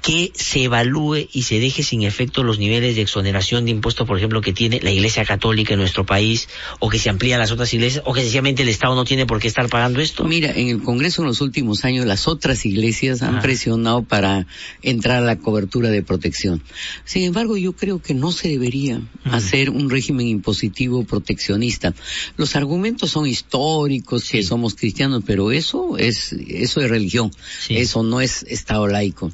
que 0.00 0.32
se 0.34 0.64
evalúe 0.64 1.26
y 1.32 1.42
se 1.42 1.58
deje 1.58 1.82
sin 1.82 2.02
efecto 2.02 2.42
los 2.42 2.58
niveles 2.58 2.94
de 2.96 3.02
exoneración 3.02 3.64
de 3.64 3.72
impuestos, 3.72 4.06
por 4.06 4.16
ejemplo, 4.16 4.40
que 4.40 4.52
tiene 4.52 4.80
la 4.80 4.90
Iglesia 4.90 5.24
Católica 5.24 5.74
en 5.74 5.80
nuestro 5.80 6.06
país, 6.06 6.48
o 6.78 6.88
que 6.88 6.98
se 6.98 7.10
amplía 7.10 7.36
a 7.36 7.38
las 7.38 7.50
otras 7.50 7.72
iglesias, 7.74 8.04
o 8.06 8.12
que 8.12 8.20
sencillamente 8.20 8.62
el 8.62 8.68
Estado 8.68 8.94
no 8.94 9.04
tiene 9.04 9.26
por 9.26 9.40
qué 9.40 9.48
estar 9.48 9.68
pagando 9.68 10.00
esto? 10.00 10.24
Mira, 10.24 10.52
en 10.54 10.68
el 10.68 10.82
Congreso 10.82 11.22
en 11.22 11.28
los 11.28 11.40
últimos 11.40 11.84
años 11.84 12.06
las 12.06 12.28
otras 12.28 12.64
iglesias 12.66 13.22
han 13.22 13.40
presionado 13.40 14.02
para 14.02 14.46
entrar 14.82 15.22
a 15.22 15.26
la 15.26 15.38
cobertura 15.38 15.90
de 15.90 16.02
protección. 16.02 16.62
Sin 17.04 17.24
embargo, 17.24 17.56
yo 17.56 17.72
creo 17.72 18.00
que 18.00 18.14
no 18.14 18.30
se 18.30 18.48
debería 18.48 19.00
hacer 19.24 19.70
un 19.70 19.90
régimen 19.90 20.28
impositivo 20.28 21.04
proteccionista. 21.04 21.94
Los 22.36 22.56
argumentos 22.56 22.83
son 23.06 23.26
históricos, 23.26 24.28
que 24.30 24.42
somos 24.42 24.74
cristianos, 24.74 25.22
pero 25.26 25.52
eso 25.52 25.96
es, 25.98 26.32
eso 26.32 26.80
es 26.80 26.90
religión. 26.90 27.30
Eso 27.68 28.02
no 28.02 28.20
es 28.20 28.44
Estado 28.48 28.86
laico. 28.86 29.32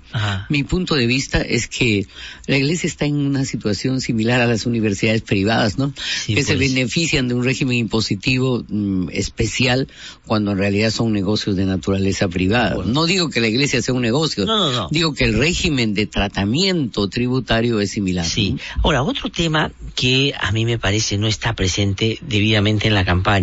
Mi 0.48 0.62
punto 0.62 0.94
de 0.94 1.06
vista 1.06 1.40
es 1.40 1.66
que 1.66 2.06
la 2.46 2.56
iglesia 2.56 2.86
está 2.86 3.04
en 3.06 3.16
una 3.16 3.44
situación 3.44 4.00
similar 4.00 4.40
a 4.40 4.46
las 4.46 4.66
universidades 4.66 5.22
privadas, 5.22 5.78
¿no? 5.78 5.92
que 6.26 6.42
se 6.42 6.56
pues. 6.56 6.58
benefician 6.58 7.28
de 7.28 7.34
un 7.34 7.44
régimen 7.44 7.76
impositivo 7.76 8.64
mm, 8.68 9.08
especial 9.12 9.88
cuando 10.26 10.52
en 10.52 10.58
realidad 10.58 10.90
son 10.90 11.12
negocios 11.12 11.56
de 11.56 11.64
naturaleza 11.64 12.28
privada. 12.28 12.76
No 12.84 13.06
digo 13.06 13.30
que 13.30 13.40
la 13.40 13.48
iglesia 13.48 13.82
sea 13.82 13.94
un 13.94 14.02
negocio. 14.02 14.46
No, 14.46 14.58
no, 14.58 14.72
no. 14.72 14.88
Digo 14.90 15.14
que 15.14 15.24
el 15.24 15.34
régimen 15.38 15.94
de 15.94 16.06
tratamiento 16.06 17.08
tributario 17.08 17.80
es 17.80 17.90
similar. 17.90 18.26
Sí. 18.26 18.56
Ahora, 18.82 19.02
otro 19.02 19.30
tema 19.30 19.72
que 19.94 20.34
a 20.38 20.52
mí 20.52 20.64
me 20.64 20.78
parece 20.78 21.18
no 21.18 21.26
está 21.26 21.54
presente 21.54 22.18
debidamente 22.22 22.88
en 22.88 22.94
la 22.94 23.04
campaña 23.04 23.39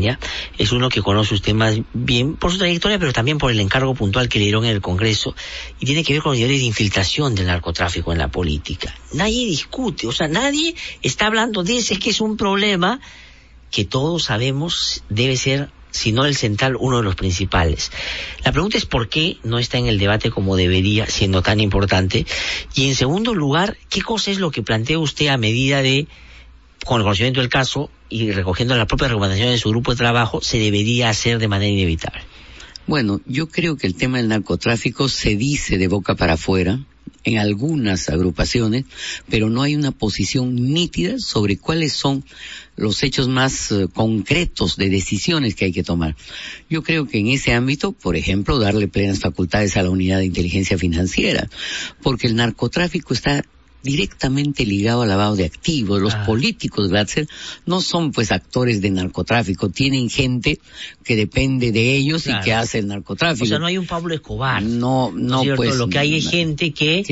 es 0.58 0.72
uno 0.72 0.90
que 0.90 1.02
conoce 1.02 1.34
usted 1.36 1.54
más 1.54 1.80
bien 1.94 2.36
por 2.36 2.52
su 2.52 2.58
trayectoria, 2.58 3.00
pero 3.00 3.14
también 3.14 3.38
por 3.38 3.52
el 3.52 3.60
encargo 3.60 3.94
puntual 3.94 4.30
que 4.30 4.40
le 4.40 4.46
dieron 4.46 4.66
en 4.66 4.72
el 4.72 4.82
Congreso, 4.82 5.36
y 5.80 5.86
tiene 5.86 6.04
que 6.04 6.14
ver 6.14 6.22
con 6.22 6.32
los 6.32 6.40
niveles 6.40 6.60
de 6.62 6.68
infiltración 6.68 7.36
del 7.36 7.48
narcotráfico 7.48 8.12
en 8.12 8.18
la 8.18 8.30
política. 8.30 8.94
Nadie 9.14 9.46
discute, 9.46 10.08
o 10.08 10.12
sea, 10.12 10.28
nadie 10.28 10.76
está 11.02 11.28
hablando 11.28 11.64
de 11.64 11.78
ese 11.78 12.00
que 12.00 12.12
es 12.12 12.22
un 12.22 12.38
problema 12.38 13.00
que 13.72 13.86
todos 13.86 14.24
sabemos 14.24 15.04
debe 15.10 15.36
ser 15.36 15.70
si 15.92 16.12
no 16.12 16.26
el 16.26 16.36
central, 16.36 16.76
uno 16.80 16.98
de 16.98 17.04
los 17.04 17.16
principales. 17.16 17.92
La 18.44 18.52
pregunta 18.52 18.78
es 18.78 18.86
por 18.86 19.10
qué 19.10 19.38
no 19.44 19.58
está 19.58 19.78
en 19.78 19.88
el 19.88 19.98
debate 19.98 20.30
como 20.30 20.56
debería, 20.56 21.08
siendo 21.08 21.42
tan 21.42 21.60
importante. 21.60 22.26
Y 22.76 22.88
en 22.88 22.96
segundo 22.96 23.34
lugar, 23.34 23.78
¿qué 23.90 24.02
cosa 24.02 24.32
es 24.32 24.38
lo 24.38 24.52
que 24.52 24.62
plantea 24.62 25.00
usted 25.00 25.28
a 25.28 25.38
medida 25.38 25.82
de, 25.82 26.08
con 26.88 27.02
el 27.02 27.04
conocimiento 27.04 27.42
del 27.42 27.50
caso 27.50 27.92
y 28.10 28.32
recogiendo 28.32 28.76
las 28.76 28.88
propias 28.88 29.12
recomendaciones 29.12 29.56
de 29.56 29.60
su 29.60 29.70
grupo 29.70 29.92
de 29.92 29.98
trabajo, 29.98 30.42
se 30.42 30.58
debería 30.58 31.10
hacer 31.10 31.38
de 31.38 31.50
manera 31.50 31.72
inevitable? 31.72 32.22
Bueno, 32.88 33.20
yo 33.26 33.50
creo 33.50 33.76
que 33.76 33.88
el 33.88 33.96
tema 33.96 34.18
del 34.18 34.30
narcotráfico 34.30 35.10
se 35.10 35.36
dice 35.36 35.78
de 35.78 35.90
boca 35.90 36.16
para 36.16 36.34
afuera, 36.34 36.80
en 37.26 37.40
algunas 37.40 38.08
agrupaciones, 38.08 38.86
pero 39.30 39.50
no 39.50 39.64
hay 39.64 39.76
una 39.76 39.92
posición 39.92 40.56
nítida 40.56 41.20
sobre 41.20 41.58
cuáles 41.58 41.92
son 41.92 42.24
los 42.78 43.04
hechos 43.04 43.28
más 43.28 43.72
eh, 43.72 43.88
concretos 43.94 44.78
de 44.78 44.90
decisiones 44.90 45.56
que 45.56 45.66
hay 45.66 45.74
que 45.74 45.84
tomar. 45.84 46.16
Yo 46.70 46.84
creo 46.84 47.06
que 47.06 47.20
en 47.20 47.28
ese 47.28 47.52
ámbito, 47.52 47.92
por 47.92 48.16
ejemplo, 48.16 48.60
darle 48.60 48.88
plenas 48.88 49.20
facultades 49.20 49.76
a 49.76 49.84
la 49.84 49.90
unidad 49.90 50.20
de 50.20 50.26
inteligencia 50.26 50.78
financiera, 50.78 51.50
porque 52.02 52.28
el 52.28 52.36
narcotráfico 52.36 53.14
está 53.14 53.44
directamente 53.84 54.66
ligado 54.66 55.02
al 55.02 55.10
lavado 55.10 55.36
de 55.36 55.46
activos. 55.46 56.02
Los 56.02 56.16
políticos, 56.16 56.90
Glatzer, 56.90 57.28
no 57.66 57.82
son 57.82 58.12
pues 58.12 58.32
actores 58.32 58.82
de 58.82 58.90
narcotráfico, 58.90 59.70
tienen 59.70 60.10
gente 60.10 60.60
que 61.04 61.16
depende 61.16 61.72
de 61.72 61.96
ellos 61.96 62.28
y 62.28 62.40
que 62.42 62.54
hace 62.54 62.80
el 62.80 62.88
narcotráfico. 62.88 63.46
O 63.46 63.48
sea, 63.48 63.60
no 63.60 63.66
hay 63.66 63.78
un 63.78 63.88
Pablo 63.88 64.14
Escobar. 64.14 64.62
No, 64.64 65.12
no, 65.14 65.44
pues. 65.56 65.76
Lo 65.76 65.88
que 65.90 66.00
hay 66.00 66.18
es 66.18 66.30
gente 66.30 66.72
que, 66.72 67.04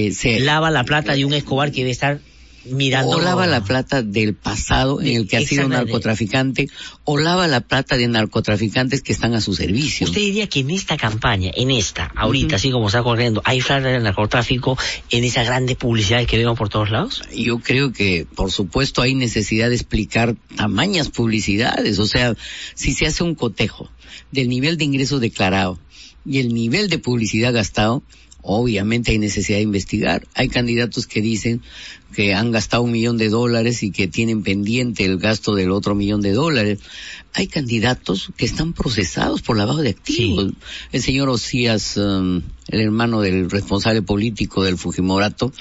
lava 0.42 0.72
la 0.72 0.84
plata 0.84 1.14
de 1.14 1.26
un 1.26 1.34
Escobar 1.34 1.72
que 1.72 1.82
debe 1.82 1.92
estar 1.92 2.20
mirando. 2.66 3.18
O 3.18 3.20
lava 3.20 3.48
la 3.48 3.64
plata 3.64 4.02
del 4.02 4.36
pasado 4.36 5.02
en 5.02 5.16
el 5.16 5.28
que 5.28 5.38
ha 5.38 5.42
sido 5.42 5.68
narcotraficante, 5.68 6.68
o 7.04 7.18
lava 7.18 7.48
la 7.48 7.62
plata 7.62 7.98
de 7.98 8.08
narcotraficantes 8.08 9.02
que 9.02 9.14
están 9.14 9.34
a 9.34 9.42
su 9.42 9.54
servicio. 9.54 10.08
¿Usted 10.08 10.22
diría 10.22 10.48
que 10.48 10.60
en 10.60 10.72
esta 10.72 10.98
campaña, 10.98 11.52
en 11.56 11.72
esta, 11.72 12.12
ahorita, 12.16 12.56
así 12.58 12.72
como 12.72 12.88
está 12.88 13.04
corriendo, 13.04 13.42
hay 13.46 13.62
fraude 13.62 13.92
del 13.92 14.04
narcotráfico 14.04 14.78
en 15.10 15.24
esas 15.24 15.48
grandes 15.48 15.78
publicidades 15.78 16.28
que 16.28 16.38
vemos 16.38 16.58
por 16.58 16.70
todos 16.70 16.90
lados? 16.90 17.22
Yo 17.36 17.60
creo 17.60 17.92
que, 17.92 18.26
por 18.36 18.52
supuesto, 18.52 19.02
hay 19.02 19.16
necesidad 19.16 19.70
de 19.70 19.76
explicar 19.76 20.36
tamañas 20.56 21.10
publicidades. 21.10 22.00
O 22.00 22.08
sea, 22.08 22.36
si 22.74 22.94
se 22.94 23.06
hace 23.06 23.24
un 23.24 23.36
cotejo 23.36 23.90
del 24.32 24.50
nivel 24.50 24.78
de 24.78 24.86
ingreso 24.86 25.20
declarado 25.20 25.80
y 26.26 26.40
el 26.40 26.54
nivel 26.54 26.90
de 26.90 26.98
publicidad 26.98 27.54
gastado, 27.54 28.04
obviamente 28.46 29.12
hay 29.12 29.20
necesidad 29.20 29.58
de 29.58 29.64
investigar. 29.64 30.28
Hay 30.36 30.50
candidatos 30.50 31.08
que 31.08 31.22
dicen 31.22 31.62
que 32.14 32.34
han 32.34 32.52
gastado 32.52 32.84
un 32.84 32.92
millón 32.92 33.18
de 33.18 33.30
dólares 33.30 33.84
y 33.84 33.92
que 33.92 34.08
tienen 34.08 34.44
pendiente 34.44 35.04
el 35.04 35.18
gasto 35.18 35.56
del 35.56 35.72
otro 35.72 35.96
millón 35.96 36.22
de 36.22 36.32
dólares. 36.32 36.80
Hay 37.34 37.48
candidatos 37.48 38.32
que 38.38 38.46
están 38.46 38.74
procesados 38.74 39.42
por 39.42 39.58
lavado 39.58 39.82
de 39.82 39.90
activos. 39.90 40.54
El 40.92 41.02
señor 41.02 41.30
Osías, 41.30 41.98
um, 41.98 42.42
el 42.68 42.82
hermano 42.82 43.22
del 43.22 43.50
responsable 43.50 44.02
político 44.02 44.64
del 44.64 44.78
Fujimorato, 44.78 45.52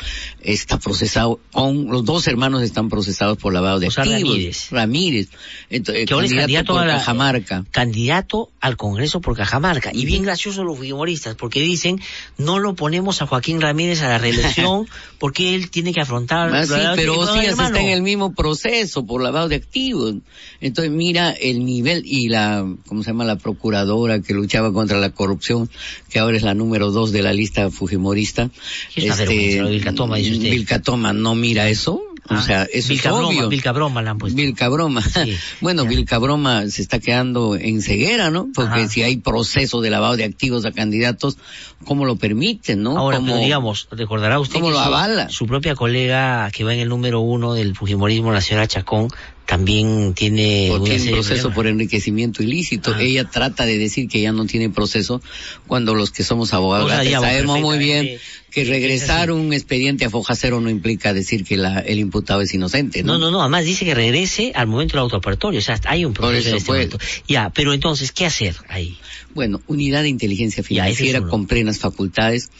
está 0.40 0.78
procesado, 0.78 1.38
los 1.54 2.04
dos 2.04 2.26
hermanos 2.26 2.62
están 2.62 2.88
procesados 2.88 3.36
por 3.36 3.52
lavado 3.52 3.78
de 3.78 3.88
O 3.88 3.90
sea, 3.90 4.04
activos. 4.04 4.30
Ramírez. 4.32 4.70
Ramírez. 4.70 5.28
Entonces, 5.70 6.06
Que 6.06 6.14
ahora 6.14 6.26
es 6.26 6.32
candidato 6.34 6.72
por 6.72 6.82
a 6.82 6.86
la- 6.86 6.94
Cajamarca. 6.94 7.64
Candidato 7.70 8.50
al 8.60 8.76
Congreso 8.76 9.20
por 9.20 9.36
Cajamarca. 9.36 9.90
Y 9.92 10.06
bien 10.06 10.22
gracioso 10.22 10.64
los 10.64 10.78
humoristas, 10.80 11.34
porque 11.34 11.60
dicen, 11.60 12.00
no 12.38 12.58
lo 12.58 12.74
ponemos 12.74 13.20
a 13.20 13.26
Joaquín 13.26 13.60
Ramírez 13.60 14.00
a 14.02 14.08
la 14.08 14.18
reelección, 14.18 14.86
porque 15.18 15.54
él 15.54 15.70
tiene 15.70 15.92
que 15.92 16.00
afrontar... 16.00 16.54
Ah, 16.54 16.64
sí, 16.66 16.72
pero 16.96 17.18
Osías 17.18 17.44
hermano. 17.48 17.68
está 17.76 17.80
en 17.80 17.90
el 17.90 18.02
mismo 18.02 18.32
proceso 18.34 19.04
por 19.04 19.22
lavado 19.22 19.48
de 19.48 19.56
activos. 19.56 20.14
Entonces 20.60 20.90
mira 20.92 21.32
el 21.32 21.64
nivel 21.66 22.02
y 22.06 22.28
la, 22.28 22.66
¿cómo 22.86 23.02
se 23.02 23.10
llama? 23.10 23.24
La 23.24 23.36
procuradora 23.36 24.20
que 24.22 24.32
luchaba 24.32 24.72
contra 24.72 24.98
la 24.98 25.10
corrupción, 25.10 25.68
que 26.08 26.18
ahora 26.18 26.36
es 26.36 26.42
la 26.42 26.54
número 26.54 26.90
dos 26.94 27.12
de 27.12 27.22
la 27.22 27.32
lista 27.32 27.70
fujimorista. 27.70 28.48
Es 28.96 29.18
vergüenza, 29.18 29.58
lo 29.62 29.66
de 29.68 29.72
Vilcatoma, 29.74 30.16
dice 30.16 30.32
usted. 30.32 30.50
Vilcatoma 30.50 31.12
no 31.12 31.34
mira 31.34 31.68
eso. 31.68 32.02
O 32.26 32.32
Ah, 32.32 32.40
sea, 32.42 32.62
eso 32.72 32.88
Vilca 32.88 33.10
es 33.10 33.14
obvio. 33.16 33.48
Vilca 33.50 33.72
Broma 33.72 34.00
la 34.00 34.12
han 34.12 34.18
puesto. 34.18 34.34
Vilca 34.34 34.70
Broma. 34.70 35.02
bueno, 35.60 35.84
Vilca 35.84 36.16
Broma 36.18 36.66
se 36.70 36.80
está 36.80 36.98
quedando 36.98 37.54
en 37.54 37.82
ceguera, 37.82 38.30
¿no? 38.30 38.48
Porque 38.54 38.80
Ajá. 38.80 38.88
si 38.88 39.02
hay 39.02 39.18
proceso 39.18 39.82
de 39.82 39.90
lavado 39.90 40.16
de 40.16 40.24
activos 40.24 40.64
a 40.64 40.72
candidatos, 40.72 41.36
¿cómo 41.84 42.06
lo 42.06 42.16
permiten, 42.16 42.82
no? 42.82 42.96
Ahora, 42.96 43.18
¿Cómo- 43.18 43.32
pero 43.32 43.40
digamos, 43.44 43.88
recordará 43.90 44.40
usted 44.40 44.54
¿Cómo 44.54 44.68
que 44.68 44.72
lo 44.72 44.78
su, 44.78 44.84
avala? 44.86 45.28
su 45.28 45.46
propia 45.46 45.74
colega 45.74 46.50
que 46.50 46.64
va 46.64 46.72
en 46.72 46.80
el 46.80 46.88
número 46.88 47.20
uno 47.20 47.52
del 47.52 47.76
Fujimorismo, 47.76 48.32
la 48.32 48.40
señora 48.40 48.66
Chacón, 48.68 49.08
también 49.46 50.14
tiene 50.14 50.70
o 50.70 50.80
tiene 50.82 51.04
de 51.04 51.10
proceso 51.12 51.52
por 51.52 51.66
enriquecimiento 51.66 52.42
ilícito. 52.42 52.96
Ella 52.98 53.24
trata 53.24 53.66
de 53.66 53.78
decir 53.78 54.08
que 54.08 54.20
ya 54.20 54.32
no 54.32 54.46
tiene 54.46 54.70
proceso 54.70 55.20
cuando 55.66 55.94
los 55.94 56.10
que 56.10 56.24
somos 56.24 56.52
abogados 56.54 56.86
O 56.90 57.02
sea, 57.02 57.20
sabemos 57.20 57.60
muy 57.60 57.78
bien 57.78 58.18
que 58.50 58.64
regresar 58.64 59.30
un 59.32 59.52
expediente 59.52 60.04
a 60.04 60.10
foja 60.10 60.36
cero 60.36 60.60
no 60.60 60.70
implica 60.70 61.12
decir 61.12 61.44
que 61.44 61.56
la- 61.56 61.80
el 61.80 61.98
imputado 61.98 62.40
es 62.40 62.54
inocente, 62.54 63.02
¿no? 63.02 63.14
No, 63.14 63.18
no, 63.18 63.30
no, 63.32 63.40
además 63.40 63.64
dice 63.64 63.84
que 63.84 63.94
regrese 63.94 64.52
al 64.54 64.68
momento 64.68 64.92
del 64.92 65.00
autoapertorio, 65.02 65.58
o 65.58 65.62
sea, 65.62 65.78
hay 65.86 66.04
un 66.04 66.14
proceso 66.14 66.38
eso 66.40 66.48
en 66.50 66.56
este 66.56 66.70
momento. 66.72 66.98
Ya, 67.26 67.50
pero 67.50 67.72
entonces, 67.74 68.12
¿qué 68.12 68.26
hacer 68.26 68.54
ahí? 68.68 68.96
Bueno, 69.34 69.60
unidad 69.66 70.02
de 70.02 70.08
inteligencia 70.08 70.60
es 70.60 70.66
financiera 70.68 71.20
con 71.22 71.46
plenas 71.48 71.80
facultades, 71.80 72.50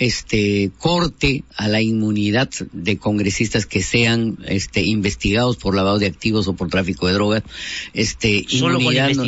este 0.00 0.70
corte 0.78 1.44
a 1.56 1.68
la 1.68 1.82
inmunidad 1.82 2.48
de 2.72 2.96
congresistas 2.96 3.66
que 3.66 3.82
sean 3.82 4.38
este 4.48 4.82
investigados 4.82 5.56
por 5.58 5.76
lavado 5.76 5.98
de 5.98 6.06
activos 6.06 6.48
o 6.48 6.54
por 6.54 6.68
tráfico 6.70 7.06
de 7.06 7.12
drogas, 7.12 7.42
este 7.92 8.46
¿Solo 8.48 8.74
con 8.74 8.80
inmunidad 8.82 9.10
no- 9.14 9.24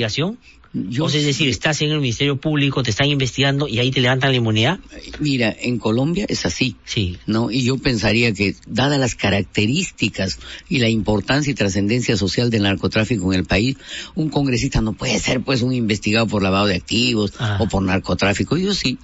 investigación? 0.72 1.06
o 1.06 1.08
sea, 1.08 1.20
es 1.20 1.26
decir, 1.26 1.48
estás 1.48 1.82
en 1.82 1.90
el 1.90 2.00
Ministerio 2.00 2.36
Público, 2.36 2.82
te 2.82 2.90
están 2.90 3.08
investigando 3.08 3.68
y 3.68 3.78
ahí 3.78 3.90
te 3.90 4.00
levantan 4.00 4.30
la 4.30 4.36
inmunidad. 4.36 4.78
Mira, 5.20 5.54
en 5.60 5.78
Colombia 5.78 6.26
es 6.28 6.46
así. 6.46 6.76
Sí. 6.84 7.18
¿No? 7.26 7.50
Y 7.50 7.64
yo 7.64 7.78
pensaría 7.78 8.32
que, 8.32 8.54
dadas 8.66 8.98
las 8.98 9.14
características 9.14 10.38
y 10.68 10.78
la 10.78 10.88
importancia 10.88 11.50
y 11.50 11.54
trascendencia 11.54 12.16
social 12.16 12.50
del 12.50 12.62
narcotráfico 12.62 13.32
en 13.32 13.40
el 13.40 13.44
país, 13.44 13.76
un 14.14 14.28
congresista 14.28 14.80
no 14.80 14.92
puede 14.92 15.18
ser 15.18 15.42
pues 15.42 15.62
un 15.62 15.72
investigado 15.72 16.26
por 16.26 16.42
lavado 16.42 16.66
de 16.66 16.76
activos 16.76 17.32
Ah. 17.38 17.58
o 17.60 17.68
por 17.68 17.82
narcotráfico. 17.82 18.56
Yo 18.56 18.74
sí. 18.74 18.98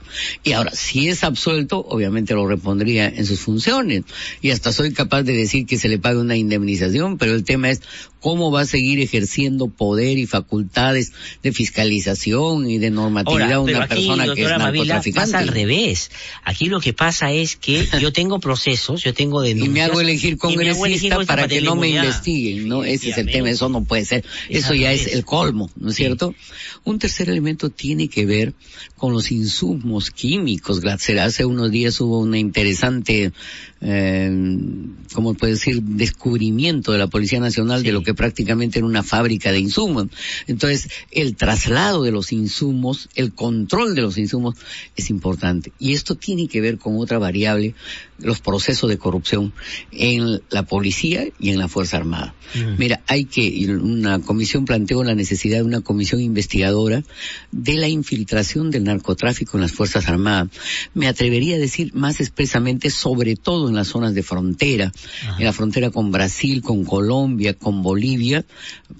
Y 0.45 0.53
ahora, 0.53 0.71
si 0.73 1.09
es 1.09 1.25
absuelto, 1.25 1.85
obviamente 1.89 2.35
lo 2.35 2.47
repondría 2.47 3.09
en 3.09 3.27
sus 3.27 3.41
funciones. 3.41 4.05
Y 4.41 4.51
hasta 4.51 4.73
soy 4.73 4.93
capaz 4.93 5.23
de 5.23 5.33
decir 5.33 5.67
que 5.67 5.79
se 5.79 5.89
le 5.89 5.99
pague 5.99 6.19
una 6.19 6.37
indemnización, 6.37 7.19
pero 7.19 7.35
el 7.35 7.45
tema 7.45 7.71
es 7.71 7.83
cómo 8.21 8.51
va 8.51 8.63
a 8.63 8.67
seguir 8.67 9.01
ejerciendo 9.01 9.69
poder 9.69 10.19
y 10.19 10.27
facultades 10.27 11.13
de 11.43 11.53
fiscalización 11.59 12.71
y 12.71 12.79
de 12.79 12.91
normatividad 12.91 13.55
Ahora, 13.55 13.57
a 13.57 13.61
una 13.61 13.85
aquí, 13.85 13.95
persona 14.07 14.33
que 14.33 14.43
es 14.45 14.49
narcotraficante. 14.49 15.13
pasa 15.33 15.39
al 15.39 15.49
revés. 15.49 16.11
Aquí 16.45 16.67
lo 16.67 16.79
que 16.79 16.93
pasa 16.93 17.33
es 17.33 17.57
que 17.57 17.89
yo 18.01 18.13
tengo 18.13 18.39
procesos, 18.39 19.03
yo 19.03 19.13
tengo 19.13 19.45
y 19.45 19.49
denuncias. 19.49 19.75
me 19.75 19.83
hago 19.83 20.01
elegir 20.01 20.39
y 20.41 20.57
me 20.57 20.69
hago 20.69 20.79
congresista 20.79 20.87
elegir 20.87 21.13
con 21.15 21.23
esta 21.23 21.35
para 21.35 21.49
que 21.49 21.61
no 21.61 21.75
me 21.75 21.89
investiguen, 21.89 22.69
¿no? 22.69 22.85
Ese 22.85 23.11
es 23.11 23.19
el 23.19 23.27
tema, 23.27 23.51
eso 23.51 23.69
no 23.69 23.83
puede 23.83 24.05
ser. 24.05 24.25
Es 24.49 24.65
Eso 24.65 24.75
ya 24.75 24.93
es 24.93 25.09
el 25.09 25.25
colmo, 25.25 25.69
¿no 25.77 25.91
es 25.91 25.97
cierto? 25.97 26.33
Un 26.85 27.01
tercer 27.01 27.29
elemento 27.29 27.71
tiene 27.71 28.07
que 28.09 28.25
ver 28.25 28.55
con 28.99 29.15
los 29.15 29.33
insumos 29.33 30.11
químicos. 30.11 30.85
Hace 30.85 31.45
unos 31.45 31.71
días 31.71 31.99
hubo 32.01 32.21
una 32.21 32.39
interesante, 32.39 33.33
eh, 33.81 34.59
¿cómo 35.15 35.35
puede 35.35 35.55
decir?, 35.55 35.83
descubrimiento 35.83 36.93
de 36.93 36.99
la 36.99 37.07
Policía 37.07 37.41
Nacional 37.41 37.83
de 37.83 37.93
lo 37.93 38.03
que 38.03 38.13
prácticamente 38.13 38.79
era 38.79 38.87
una 38.87 39.03
fábrica 39.03 39.53
de 39.53 39.61
insumos. 39.61 40.09
Entonces, 40.47 40.91
el 41.11 41.37
traslado 41.37 42.03
de 42.03 42.11
los 42.11 42.33
insumos, 42.33 43.09
el 43.15 43.33
control 43.33 43.95
de 43.95 44.03
los 44.03 44.19
insumos 44.19 44.57
es 44.97 45.09
importante. 45.09 45.73
Y 45.79 45.95
esto 45.95 46.15
tiene 46.15 46.49
que 46.49 46.61
ver 46.61 46.77
con 46.77 46.99
otra 46.99 47.19
variable, 47.19 47.75
los 48.19 48.41
procesos 48.41 48.89
de 48.91 48.99
corrupción 48.99 49.53
en 49.93 50.41
la 50.51 50.65
policía 50.65 51.27
y 51.39 51.51
en 51.51 51.59
la 51.59 51.69
Fuerza 51.69 51.97
Armada. 51.99 52.35
Mira, 52.79 53.03
hay 53.07 53.27
que, 53.27 53.43
y 53.43 53.67
una 53.67 54.21
comisión 54.21 54.65
planteó 54.65 55.05
la 55.05 55.15
necesidad 55.15 55.59
de 55.59 55.65
una 55.65 55.83
comisión 55.83 56.21
investigadora 56.21 57.05
de 57.53 57.75
la 57.75 57.89
infiltración 57.89 58.71
del 58.71 58.85
narcotráfico 58.85 59.57
en 59.57 59.63
las 59.63 59.73
Fuerzas 59.73 60.09
Armadas. 60.09 60.49
Me 60.95 61.09
atrevería 61.09 61.57
a 61.57 61.59
decir 61.59 61.95
más 61.95 62.21
expresamente, 62.21 62.91
sobre 62.91 63.37
todo 63.37 63.69
en 63.69 63.75
las 63.75 63.89
zonas 63.89 64.15
de 64.15 64.23
frontera, 64.23 64.93
en 65.39 65.45
la 65.45 65.53
frontera 65.53 65.91
con 65.91 66.11
Brasil, 66.11 66.63
con 66.63 66.85
Colombia, 66.85 67.55
con 67.55 67.83
Bolivia, 67.83 68.45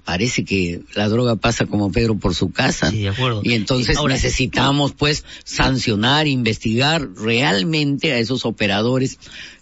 parece 0.05 0.45
que 0.45 0.81
la 0.93 1.09
droga 1.09 1.35
pasa 1.35 1.65
como 1.65 1.91
Pedro 1.91 2.17
por 2.17 2.35
su 2.35 2.51
casa. 2.51 2.91
Sí, 2.91 2.99
de 3.01 3.09
acuerdo. 3.09 3.41
Y 3.43 3.53
entonces 3.53 3.97
Ahora- 3.97 4.13
necesitamos 4.13 4.93
pues 4.93 5.25
sancionar, 5.43 6.27
investigar 6.27 7.09
realmente 7.15 8.13
a 8.13 8.19
esos 8.19 8.45
operadores 8.45 9.08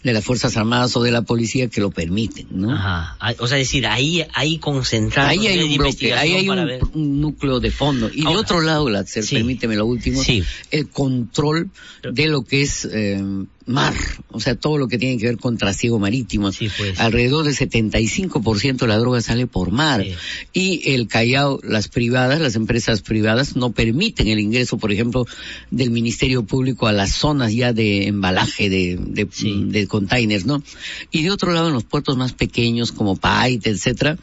de 0.02 0.12
las 0.12 0.24
Fuerzas 0.24 0.56
Armadas 0.56 0.96
o 0.96 1.02
de 1.02 1.10
la 1.10 1.22
policía 1.22 1.68
que 1.68 1.80
lo 1.80 1.90
permiten, 1.90 2.46
¿no? 2.50 2.72
Ajá. 2.74 3.16
O 3.38 3.46
sea, 3.46 3.58
es 3.58 3.68
decir, 3.68 3.86
ahí, 3.86 4.24
ahí 4.34 4.58
concentrar. 4.58 5.28
Ahí 5.28 5.46
hay 5.46 5.58
de 5.58 5.64
un 5.64 5.76
bloque, 5.76 6.14
ahí 6.14 6.34
hay 6.34 6.48
un, 6.48 6.58
un 6.94 7.20
núcleo 7.20 7.60
de 7.60 7.70
fondo. 7.70 8.10
Y 8.12 8.22
de 8.22 8.26
Ahora, 8.26 8.40
otro 8.40 8.60
lado, 8.60 8.88
Latzer, 8.90 9.24
sí. 9.24 9.36
permíteme 9.36 9.76
lo 9.76 9.86
último, 9.86 10.22
Sí. 10.22 10.42
el 10.70 10.88
control 10.88 11.70
de 12.02 12.26
lo 12.26 12.42
que 12.44 12.62
es 12.62 12.88
eh, 12.90 13.20
mar, 13.68 13.94
o 14.30 14.40
sea, 14.40 14.54
todo 14.54 14.78
lo 14.78 14.88
que 14.88 14.98
tiene 14.98 15.18
que 15.18 15.26
ver 15.26 15.36
con 15.36 15.58
trasiego 15.58 15.98
marítimo. 15.98 16.50
pues. 16.76 16.98
Alrededor 16.98 17.44
del 17.44 17.54
75% 17.54 18.78
de 18.78 18.86
la 18.86 18.98
droga 18.98 19.20
sale 19.20 19.46
por 19.46 19.70
mar. 19.70 20.04
Y 20.52 20.92
el 20.92 21.06
Callao, 21.08 21.60
las 21.62 21.88
privadas, 21.88 22.40
las 22.40 22.56
empresas 22.56 23.02
privadas 23.02 23.56
no 23.56 23.72
permiten 23.72 24.28
el 24.28 24.40
ingreso, 24.40 24.78
por 24.78 24.92
ejemplo, 24.92 25.26
del 25.70 25.90
Ministerio 25.90 26.44
Público 26.44 26.86
a 26.86 26.92
las 26.92 27.12
zonas 27.12 27.52
ya 27.52 27.72
de 27.72 28.06
embalaje 28.06 28.68
de, 28.68 28.98
de, 29.00 29.28
de 29.66 29.86
containers, 29.86 30.46
¿no? 30.46 30.62
Y 31.10 31.22
de 31.22 31.30
otro 31.30 31.52
lado, 31.52 31.68
en 31.68 31.74
los 31.74 31.84
puertos 31.84 32.16
más 32.16 32.32
pequeños 32.32 32.92
como 32.92 33.16
Paite, 33.16 33.70
etcétera, 33.70 34.18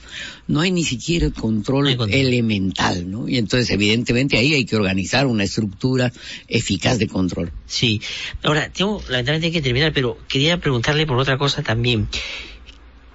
no 0.47 0.61
hay 0.61 0.71
ni 0.71 0.83
siquiera 0.83 1.25
el 1.25 1.33
control 1.33 1.97
elemental, 2.09 3.09
¿no? 3.09 3.27
Y 3.27 3.37
entonces, 3.37 3.69
evidentemente, 3.71 4.37
ahí 4.37 4.53
hay 4.53 4.65
que 4.65 4.75
organizar 4.75 5.25
una 5.25 5.43
estructura 5.43 6.11
eficaz 6.47 6.99
de 6.99 7.07
control. 7.07 7.51
Sí. 7.65 8.01
Ahora, 8.43 8.71
tengo, 8.71 9.01
lamentablemente 9.09 9.47
hay 9.47 9.53
que 9.53 9.61
terminar, 9.61 9.91
pero 9.93 10.17
quería 10.27 10.59
preguntarle 10.59 11.07
por 11.07 11.17
otra 11.17 11.37
cosa 11.37 11.63
también. 11.63 12.07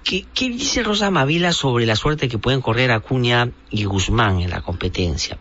¿Qué, 0.03 0.25
qué 0.33 0.49
dice 0.49 0.83
Rosa 0.83 1.11
Mavila 1.11 1.53
sobre 1.53 1.85
la 1.85 1.95
suerte 1.95 2.27
que 2.27 2.37
pueden 2.37 2.61
correr 2.61 2.91
Acuña 2.91 3.51
y 3.69 3.85
Guzmán 3.85 4.41
en 4.41 4.49
la 4.49 4.61
competencia? 4.61 5.37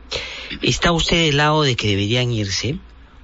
¿Está 0.63 0.93
usted 0.93 1.27
del 1.27 1.39
lado 1.39 1.63
de 1.63 1.77
que 1.77 1.89
deberían 1.89 2.31
irse? 2.31 2.79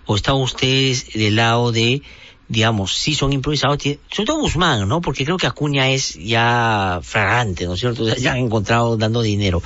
¿O 0.07 0.17
está 0.17 0.35
usted 0.35 0.97
del 1.15 1.37
lado 1.37 1.73
de, 1.73 2.03
digamos, 2.49 2.97
si 2.97 3.15
son 3.15 3.33
improvisados? 3.33 3.83
Sobre 3.83 4.27
todo 4.27 4.41
Guzmán, 4.41 4.89
¿no? 4.89 5.01
Porque 5.01 5.25
creo 5.25 5.37
que 5.37 5.47
Acuña 5.47 5.91
es 5.91 6.15
ya 6.15 7.01
fragante, 7.03 7.67
¿no 7.67 7.75
es 7.75 7.81
cierto? 7.81 8.07
Ya 8.17 8.33
han 8.33 8.39
encontrado 8.39 8.97
dando 8.97 9.23
dinero. 9.23 9.63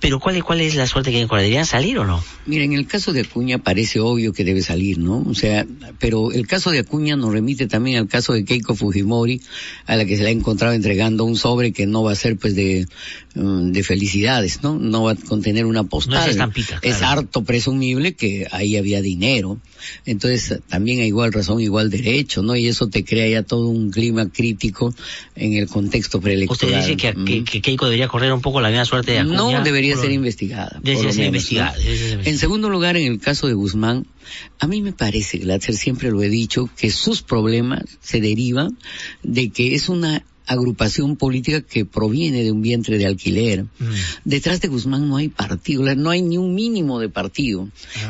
Pero 0.00 0.18
¿cuál 0.18 0.42
cuál 0.42 0.60
es 0.62 0.74
la 0.74 0.86
suerte 0.86 1.12
que 1.12 1.26
correr? 1.26 1.42
¿Deberían 1.44 1.66
salir 1.66 1.98
o 1.98 2.04
no? 2.06 2.22
Mira, 2.46 2.64
en 2.64 2.72
el 2.72 2.86
caso 2.86 3.12
de 3.12 3.20
Acuña 3.20 3.58
parece 3.58 4.00
obvio 4.00 4.32
que 4.32 4.44
debe 4.44 4.62
salir, 4.62 4.98
¿no? 4.98 5.22
O 5.28 5.34
sea, 5.34 5.66
pero 5.98 6.32
el 6.32 6.46
caso 6.46 6.70
de 6.70 6.78
Acuña 6.80 7.16
nos 7.16 7.32
remite 7.32 7.66
también 7.66 7.98
al 7.98 8.08
caso 8.08 8.32
de 8.32 8.44
Keiko 8.44 8.74
Fujimori, 8.74 9.40
a 9.86 9.96
la 9.96 10.04
que 10.06 10.16
se 10.16 10.22
le 10.22 10.30
ha 10.30 10.32
encontrado 10.32 10.74
entregando 10.74 11.24
un 11.24 11.36
sobre 11.36 11.72
que 11.72 11.86
no 11.86 12.02
va 12.02 12.12
a 12.12 12.16
ser 12.16 12.36
pues 12.38 12.54
de, 12.54 12.86
mm, 13.34 13.72
de 13.72 13.82
felicidades, 13.82 14.62
¿no? 14.62 14.78
No 14.78 15.02
va 15.04 15.12
a 15.12 15.16
contener 15.16 15.66
una 15.66 15.84
postal. 15.84 16.14
No 16.14 16.24
es 16.24 16.30
estampita, 16.30 16.78
Es 16.82 17.02
harto 17.02 17.44
presumible 17.44 18.14
que 18.14 18.46
ahí 18.50 18.76
había 18.76 19.02
dinero. 19.02 19.58
Entonces, 20.06 20.60
también 20.68 21.00
hay 21.00 21.08
igual 21.08 21.32
razón, 21.32 21.60
igual 21.60 21.90
derecho, 21.90 22.42
¿no? 22.42 22.56
Y 22.56 22.66
eso 22.68 22.88
te 22.88 23.04
crea 23.04 23.28
ya 23.28 23.42
todo 23.42 23.68
un 23.68 23.90
clima 23.90 24.28
crítico 24.30 24.94
en 25.36 25.54
el 25.54 25.68
contexto 25.68 26.20
preelectoral. 26.20 26.80
Usted 26.80 26.94
dice 26.94 26.96
que, 26.96 27.24
que- 27.24 27.44
que 27.44 27.60
Keiko 27.60 27.84
debería 27.86 28.08
correr 28.08 28.32
un 28.32 28.40
poco 28.40 28.60
la 28.60 28.68
misma 28.68 28.84
suerte 28.84 29.12
de 29.12 29.18
Acuña. 29.20 29.36
No 29.36 29.64
debería 29.64 29.89
por- 29.96 30.04
ser 30.04 30.12
investigada. 30.12 30.70
por 30.70 30.82
Debería 30.82 31.02
lo 31.04 31.12
ser 31.12 31.18
menos, 31.20 31.26
investigada. 31.28 31.72
¿no? 31.72 31.78
debería 31.78 31.98
ser 31.98 32.08
investigada. 32.12 32.30
En 32.30 32.38
segundo 32.38 32.68
lugar, 32.70 32.96
en 32.96 33.12
el 33.12 33.20
caso 33.20 33.46
de 33.46 33.54
Guzmán, 33.54 34.06
a 34.58 34.66
mí 34.66 34.82
me 34.82 34.92
parece, 34.92 35.38
Glatzer, 35.38 35.74
siempre 35.76 36.10
lo 36.10 36.22
he 36.22 36.28
dicho, 36.28 36.68
que 36.76 36.90
sus 36.90 37.22
problemas 37.22 37.84
se 38.00 38.20
derivan 38.20 38.76
de 39.22 39.50
que 39.50 39.74
es 39.74 39.88
una 39.88 40.24
agrupación 40.50 41.14
política 41.14 41.60
que 41.60 41.84
proviene 41.84 42.42
de 42.42 42.50
un 42.50 42.60
vientre 42.60 42.98
de 42.98 43.06
alquiler. 43.06 43.66
Detrás 44.24 44.60
de 44.60 44.66
Guzmán 44.66 45.08
no 45.08 45.16
hay 45.16 45.28
partido, 45.28 45.82
no 45.94 46.10
hay 46.10 46.22
ni 46.22 46.38
un 46.38 46.56
mínimo 46.56 46.98
de 46.98 47.08
partido. 47.08 47.68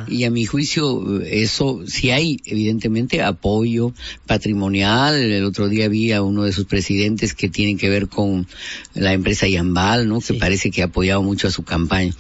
Y 0.09 0.25
a 0.25 0.31
mi 0.31 0.47
juicio, 0.47 1.21
eso, 1.21 1.83
si 1.87 2.11
hay, 2.11 2.39
evidentemente, 2.47 3.23
apoyo 3.23 3.93
patrimonial. 4.27 5.17
El 5.17 5.45
otro 5.45 5.69
día 5.69 5.89
vi 5.89 6.13
a 6.13 6.23
uno 6.23 6.45
de 6.45 6.53
sus 6.53 6.65
presidentes 6.65 7.35
que 7.35 7.51
tiene 7.51 7.77
que 7.77 7.91
ver 7.91 8.09
con 8.09 8.47
la 8.95 9.13
empresa 9.13 9.47
Yambal, 9.47 10.09
¿no? 10.09 10.21
Que 10.21 10.33
parece 10.33 10.71
que 10.71 10.81
ha 10.81 10.87
apoyado 10.87 11.23
mucho 11.23 11.49
a 11.49 11.51
su 11.51 11.63
campaña. 11.63 12.15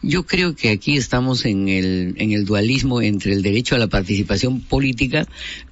Yo 0.00 0.26
creo 0.26 0.54
que 0.54 0.70
aquí 0.70 0.96
estamos 0.96 1.44
en 1.44 1.68
el, 1.68 2.14
en 2.18 2.30
el 2.30 2.44
dualismo 2.44 3.02
entre 3.02 3.32
el 3.32 3.42
derecho 3.42 3.74
a 3.74 3.78
la 3.78 3.88
participación 3.88 4.60
política 4.60 5.26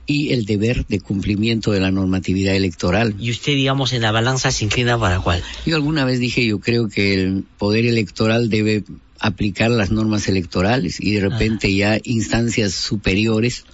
y 0.07 0.33
el 0.33 0.45
deber 0.45 0.87
de 0.87 1.01
cumplimiento 1.01 1.73
de 1.73 1.81
la 1.81 1.91
normatividad 1.91 2.55
electoral. 2.55 3.15
Y 3.19 3.31
usted, 3.31 3.55
digamos, 3.55 3.93
en 3.93 4.03
la 4.03 4.13
balanza 4.13 4.51
se 4.51 4.65
inclina 4.65 4.99
para 4.99 5.21
cuál. 5.21 5.43
Yo 5.65 5.77
alguna 5.77 6.05
vez 6.05 6.19
dije, 6.19 6.45
yo 6.47 6.61
creo 6.61 6.89
que 6.89 7.15
el 7.15 7.45
poder 7.59 7.87
electoral 7.87 8.51
debe 8.51 8.85
aplicar 9.21 9.71
las 9.71 9.91
normas 9.91 10.29
electorales 10.29 10.99
y 11.01 11.13
de 11.13 11.21
repente 11.23 11.75
ya 11.75 11.99
instancias 12.05 12.75
superiores 12.75 13.65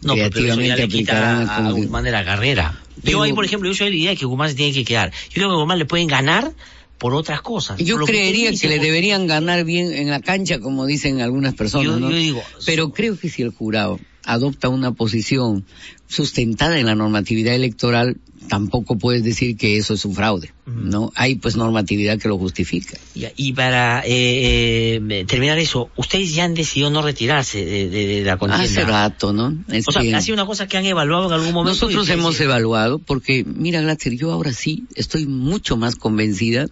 No, 0.00 0.14
creativamente 0.14 0.82
aplicarán 0.82 1.48
a, 1.50 1.56
como- 1.56 1.74
Guzmán 1.74 2.04
de 2.04 2.10
la 2.12 2.24
carrera. 2.24 2.80
Pero- 3.02 3.18
yo 3.18 3.22
ahí, 3.22 3.32
por 3.34 3.44
ejemplo, 3.44 3.68
yo 3.68 3.74
soy 3.74 3.90
la 3.90 3.96
idea 3.96 4.10
de 4.10 4.16
que 4.16 4.24
Guzmán 4.24 4.48
se 4.48 4.54
tiene 4.54 4.72
que 4.72 4.84
quedar. 4.84 5.10
Yo 5.10 5.34
creo 5.34 5.48
que 5.48 5.54
a 5.54 5.56
Guzmán 5.58 5.78
le 5.78 5.84
pueden 5.84 6.06
ganar 6.06 6.52
por 6.96 7.12
otras 7.14 7.42
cosas. 7.42 7.76
Yo 7.78 7.98
creería 7.98 8.50
dice, 8.52 8.66
que 8.68 8.74
le 8.76 8.82
deberían 8.82 9.26
ganar 9.26 9.64
bien 9.64 9.92
en 9.92 10.08
la 10.08 10.20
cancha, 10.20 10.60
como 10.60 10.86
dicen 10.86 11.20
algunas 11.20 11.52
personas, 11.54 11.84
Yo- 11.86 12.00
¿no? 12.00 12.10
yo 12.10 12.16
digo- 12.16 12.42
Pero 12.64 12.92
creo 12.92 13.18
que 13.18 13.28
si 13.28 13.42
el 13.42 13.50
jurado 13.50 14.00
adopta 14.24 14.68
una 14.68 14.92
posición 14.92 15.64
sustentada 16.08 16.78
en 16.78 16.86
la 16.86 16.94
normatividad 16.94 17.54
electoral, 17.54 18.18
tampoco 18.48 18.98
puedes 18.98 19.24
decir 19.24 19.56
que 19.56 19.78
eso 19.78 19.94
es 19.94 20.04
un 20.04 20.14
fraude, 20.14 20.52
¿no? 20.66 21.10
Hay 21.14 21.36
pues 21.36 21.56
normatividad 21.56 22.18
que 22.18 22.28
lo 22.28 22.36
justifica. 22.36 22.98
Ya, 23.14 23.32
Y 23.36 23.54
para 23.54 24.02
eh, 24.04 25.00
eh, 25.08 25.24
terminar 25.26 25.58
eso, 25.58 25.88
ustedes 25.96 26.34
ya 26.34 26.44
han 26.44 26.52
decidido 26.52 26.90
no 26.90 27.00
retirarse 27.00 27.64
de, 27.64 27.88
de- 27.88 28.06
de 28.06 28.22
la 28.22 28.36
contienda. 28.36 28.64
Hace 28.66 28.84
rato, 28.84 29.32
¿no? 29.32 29.64
Es 29.68 29.88
o 29.88 29.92
sea, 29.92 30.02
que- 30.02 30.14
ha 30.14 30.20
sido 30.20 30.34
una 30.34 30.44
cosa 30.44 30.66
que 30.68 30.76
han 30.76 30.84
evaluado 30.84 31.28
en 31.28 31.32
algún 31.32 31.54
momento. 31.54 31.90
y 31.90 31.94
Nosotros 31.94 32.08
hemos 32.10 32.38
evaluado, 32.38 32.98
porque 32.98 33.44
mira, 33.44 33.80
Glatzer, 33.80 34.14
yo 34.14 34.30
ahora 34.30 34.52
sí 34.52 34.84
estoy 34.94 35.24
mucho 35.26 35.78
más 35.78 35.96
convencida 35.96 36.66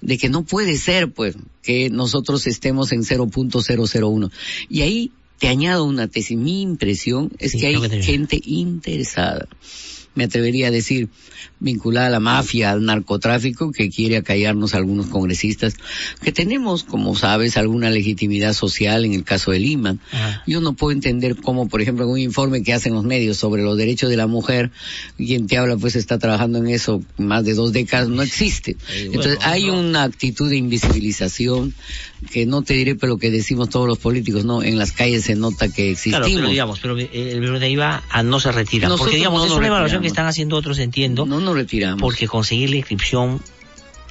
de 0.00 0.18
que 0.18 0.28
no 0.28 0.42
puede 0.42 0.76
ser, 0.78 1.12
pues, 1.12 1.36
que 1.62 1.90
nosotros 1.90 2.44
estemos 2.48 2.90
en 2.90 3.04
0.001. 3.04 4.30
Y 4.68 4.80
ahí 4.82 5.12
te 5.38 5.48
añado 5.48 5.84
una 5.84 6.08
tesis. 6.08 6.36
Mi 6.36 6.62
impresión 6.62 7.30
es 7.38 7.52
que 7.52 7.66
hay 7.66 8.02
gente 8.02 8.40
interesada. 8.44 9.48
Me 10.14 10.24
atrevería 10.24 10.68
a 10.68 10.70
decir, 10.70 11.08
vinculada 11.60 12.08
a 12.08 12.10
la 12.10 12.20
mafia, 12.20 12.70
al 12.70 12.84
narcotráfico, 12.84 13.72
que 13.72 13.90
quiere 13.90 14.16
acallarnos 14.16 14.74
a 14.74 14.78
algunos 14.78 15.06
congresistas, 15.06 15.76
que 16.22 16.32
tenemos, 16.32 16.84
como 16.84 17.14
sabes, 17.14 17.56
alguna 17.56 17.90
legitimidad 17.90 18.52
social 18.52 19.04
en 19.04 19.14
el 19.14 19.24
caso 19.24 19.50
de 19.50 19.60
Lima. 19.60 19.96
Yo 20.46 20.60
no 20.60 20.74
puedo 20.74 20.92
entender 20.92 21.36
cómo, 21.36 21.68
por 21.68 21.80
ejemplo, 21.80 22.04
en 22.04 22.10
un 22.10 22.18
informe 22.18 22.62
que 22.62 22.72
hacen 22.72 22.94
los 22.94 23.04
medios 23.04 23.36
sobre 23.36 23.62
los 23.62 23.76
derechos 23.76 24.10
de 24.10 24.16
la 24.16 24.26
mujer, 24.26 24.70
quien 25.16 25.46
te 25.46 25.58
habla 25.58 25.76
pues 25.76 25.96
está 25.96 26.18
trabajando 26.18 26.58
en 26.58 26.68
eso 26.68 27.02
más 27.16 27.44
de 27.44 27.54
dos 27.54 27.72
décadas, 27.72 28.08
no 28.08 28.22
existe. 28.22 28.76
Entonces 28.96 29.38
hay 29.42 29.70
una 29.70 30.02
actitud 30.02 30.50
de 30.50 30.56
invisibilización 30.56 31.74
que 32.30 32.46
no 32.46 32.62
te 32.62 32.74
diré 32.74 32.94
pero 32.94 33.14
lo 33.14 33.18
que 33.18 33.30
decimos 33.30 33.68
todos 33.68 33.86
los 33.86 33.98
políticos, 33.98 34.44
no, 34.44 34.62
en 34.62 34.78
las 34.78 34.92
calles 34.92 35.24
se 35.24 35.34
nota 35.34 35.68
que 35.68 35.90
existimos. 35.90 36.26
Claro, 36.26 36.34
pero 36.34 36.48
digamos, 36.48 36.80
pero 36.80 36.98
eh, 36.98 37.08
el 37.12 37.38
presidente 37.38 37.70
iba 37.70 38.02
a 38.10 38.22
no 38.22 38.40
se 38.40 38.52
retira. 38.52 38.88
Nosotros 38.88 39.06
Porque 39.06 39.16
digamos, 39.16 39.40
no 39.40 39.46
es 39.46 39.52
una 39.52 39.66
evaluación 39.66 40.02
retiramos. 40.02 40.02
que 40.02 40.08
están 40.08 40.26
haciendo 40.26 40.56
otros, 40.56 40.78
entiendo. 40.78 41.26
No 41.26 41.40
nos 41.40 41.53
Porque 42.00 42.26
conseguir 42.26 42.70
la 42.70 42.76
inscripción 42.76 43.40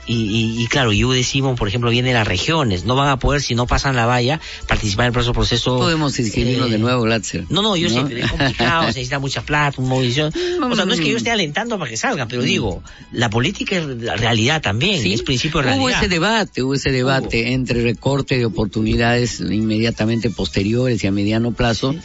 y, 0.06 0.16
y, 0.16 0.64
y 0.64 0.68
claro, 0.68 0.92
yo 0.92 1.12
decimos, 1.12 1.58
por 1.58 1.68
ejemplo, 1.68 1.90
viene 1.90 2.10
de 2.10 2.14
las 2.16 2.28
regiones, 2.28 2.84
no 2.86 2.96
van 2.96 3.10
a 3.10 3.18
poder, 3.20 3.42
si 3.42 3.56
no 3.56 3.68
pasan 3.68 3.96
la 3.96 4.06
valla, 4.06 4.40
participar 4.68 5.06
en 5.06 5.08
el 5.08 5.14
proceso. 5.14 5.34
proceso 5.34 5.78
Podemos 5.78 6.18
inscribirnos 6.20 6.68
eh, 6.68 6.72
de 6.72 6.78
nuevo, 6.78 7.04
Glatzer. 7.04 7.46
No, 7.50 7.62
no, 7.62 7.76
yo 7.76 7.90
¿No? 7.90 7.96
sé, 7.96 8.06
pero 8.08 8.26
es 8.26 8.32
complicado, 8.32 8.82
se 8.84 8.88
necesita 8.88 9.20
mucha 9.20 9.42
plata, 9.44 9.82
movilización. 9.82 10.34
O 10.74 10.76
sea, 10.76 10.86
no 10.86 10.94
es 10.94 11.00
que 11.00 11.10
yo 11.10 11.18
esté 11.18 11.32
alentando 11.32 11.78
para 11.78 11.90
que 11.90 11.98
salgan, 11.98 12.28
pero 12.28 12.42
digo, 12.42 12.82
la 13.12 13.30
política 13.30 13.78
es 13.78 13.86
la 13.86 14.16
realidad 14.16 14.62
también, 14.62 15.02
Sí. 15.02 15.14
es 15.14 15.22
principio 15.24 15.62
de 15.62 15.68
Hubo 15.68 15.76
realidad. 15.88 16.00
ese 16.04 16.10
debate, 16.10 16.64
hubo 16.64 16.74
ese 16.74 16.92
debate 16.92 17.54
entre 17.54 17.82
recorte 17.84 18.38
de 18.38 18.46
oportunidades 18.46 19.40
inmediatamente 19.40 20.30
posteriores 20.30 21.04
y 21.04 21.08
a 21.08 21.12
mediano 21.12 21.52
plazo 21.52 21.96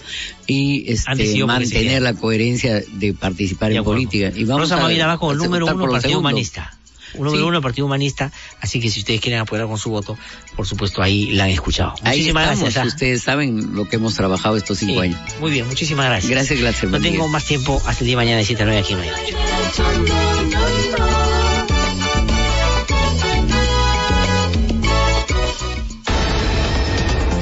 y 0.47 0.91
este, 0.93 1.45
mantener 1.47 2.03
la 2.03 2.15
coherencia 2.15 2.83
de 2.93 3.15
participar 3.15 3.73
en 3.73 3.85
política. 3.85 4.33
Y 4.35 4.45
vamos 4.45 4.63
Rosa 4.71 4.77
a, 4.79 4.83
Mavila 4.83 5.07
va 5.07 5.19
con 5.19 5.33
el 5.33 5.39
número 5.39 5.67
uno 5.67 5.89
Partido. 5.91 6.19
Humanista. 6.19 6.78
Un 7.15 7.25
número 7.25 7.43
Sí. 7.45 7.49
uno 7.49 7.61
Partido 7.63 7.87
Humanista, 7.87 8.31
así 8.61 8.81
que 8.81 8.91
si 8.91 9.01
ustedes 9.01 9.21
quieren 9.21 9.41
apoyar 9.41 9.67
con 9.67 9.79
su 9.79 9.91
voto, 9.91 10.17
por 10.57 10.67
supuesto 10.67 11.03
ahí 11.03 11.31
la 11.33 11.45
han 11.45 11.51
escuchado. 11.51 11.95
Ahí 12.03 12.19
Muchísimas 12.19 12.43
estamos, 12.45 12.63
gracias. 12.75 12.87
ustedes 12.95 13.23
saben 13.23 13.75
lo 13.75 13.89
que 13.89 13.97
hemos 13.97 14.15
trabajado 14.15 14.57
estos 14.57 14.79
cinco 14.79 14.95
Sí, 14.95 14.99
años. 15.01 15.21
Muy 15.41 15.51
bien, 15.51 15.67
muchísimas 15.67 16.07
gracias. 16.07 16.31
Gracias, 16.31 16.59
Glatzer. 16.61 16.91
No 16.91 16.99
día. 16.99 17.11
tengo 17.13 17.29
más 17.29 17.45
tiempo 17.45 17.81
hasta 17.87 18.01
el 18.05 18.07
día 18.07 18.13
de 18.13 18.17
mañana 18.17 18.39
de 18.39 18.45
7 18.45 18.63
a 18.63 18.67
9 18.67 18.81
aquí 18.81 18.93
en 18.95 19.03
York. 19.05 20.29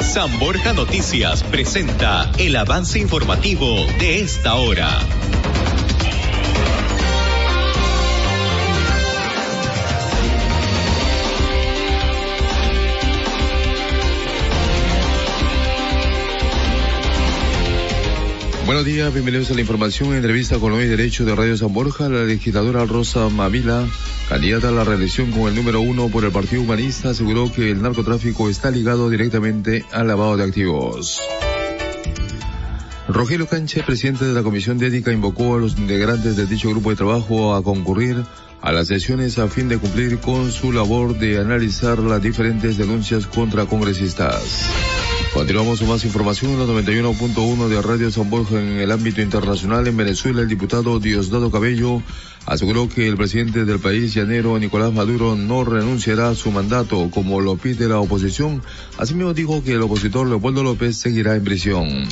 San 0.01 0.38
Borja 0.38 0.72
Noticias 0.72 1.43
presenta 1.43 2.30
el 2.38 2.56
avance 2.56 2.98
informativo 2.98 3.84
de 3.98 4.20
esta 4.20 4.55
hora. 4.55 5.01
Buenos 18.66 18.84
días, 18.84 19.12
bienvenidos 19.12 19.48
a 19.52 19.55
la 19.55 19.60
información. 19.60 20.09
En 20.09 20.16
entrevista 20.16 20.59
con 20.59 20.72
Hoy 20.72 20.88
Derecho 20.88 21.24
de 21.24 21.36
Radio 21.36 21.56
San 21.56 21.72
Borja, 21.72 22.09
la 22.09 22.24
legisladora 22.24 22.84
Rosa 22.84 23.28
Mavila, 23.28 23.86
candidata 24.28 24.70
a 24.70 24.72
la 24.72 24.82
reelección 24.82 25.30
con 25.30 25.43
el 25.43 25.55
número 25.55 25.80
uno 25.80 26.09
por 26.09 26.24
el 26.24 26.32
Partido 26.32 26.62
Humanista, 26.62 27.10
aseguró 27.10 27.52
que 27.52 27.70
el 27.70 27.80
narcotráfico 27.80 28.48
está 28.51 28.72
ligado 28.72 29.09
directamente 29.09 29.84
al 29.93 30.09
lavado 30.09 30.36
de 30.36 30.43
activos. 30.43 31.20
Rogelio 33.06 33.47
Canche, 33.47 33.84
presidente 33.84 34.24
de 34.24 34.32
la 34.32 34.43
Comisión 34.43 34.78
de 34.78 34.88
Ética, 34.88 35.12
invocó 35.12 35.55
a 35.55 35.59
los 35.59 35.78
integrantes 35.78 36.34
de 36.34 36.47
dicho 36.47 36.68
grupo 36.68 36.90
de 36.90 36.97
trabajo 36.97 37.55
a 37.55 37.62
concurrir 37.62 38.24
a 38.62 38.72
las 38.72 38.88
sesiones 38.88 39.38
a 39.38 39.47
fin 39.47 39.68
de 39.68 39.78
cumplir 39.78 40.18
con 40.18 40.51
su 40.51 40.72
labor 40.72 41.16
de 41.16 41.38
analizar 41.38 42.01
las 42.01 42.20
diferentes 42.20 42.76
denuncias 42.76 43.28
contra 43.28 43.66
congresistas. 43.66 45.06
Continuamos 45.37 45.81
con 45.81 45.89
más 45.91 46.03
información 46.07 46.53
en 46.53 46.61
la 46.61 46.65
91.1 46.65 47.69
de 47.69 47.83
Radio 47.83 48.11
San 48.11 48.31
Borja 48.31 48.59
en 48.59 48.79
el 48.79 48.91
ámbito 48.91 49.21
internacional. 49.21 49.87
En 49.87 49.95
Venezuela, 49.95 50.41
el 50.41 50.49
diputado 50.49 50.99
Diosdado 50.99 51.51
Cabello 51.51 52.01
aseguró 52.47 52.89
que 52.89 53.07
el 53.07 53.19
presidente 53.19 53.67
del 53.67 53.79
país 53.79 54.15
llanero, 54.15 54.59
Nicolás 54.59 54.95
Maduro, 54.95 55.37
no 55.37 55.63
renunciará 55.63 56.31
a 56.31 56.35
su 56.35 56.51
mandato 56.51 57.11
como 57.11 57.43
lo 57.43 57.57
pide 57.57 57.87
la 57.87 58.01
oposición. 58.01 58.63
Asimismo 58.97 59.35
dijo 59.35 59.63
que 59.63 59.73
el 59.73 59.83
opositor 59.83 60.27
Leopoldo 60.27 60.63
López 60.63 60.97
seguirá 60.97 61.37
en 61.37 61.45
prisión. 61.45 62.09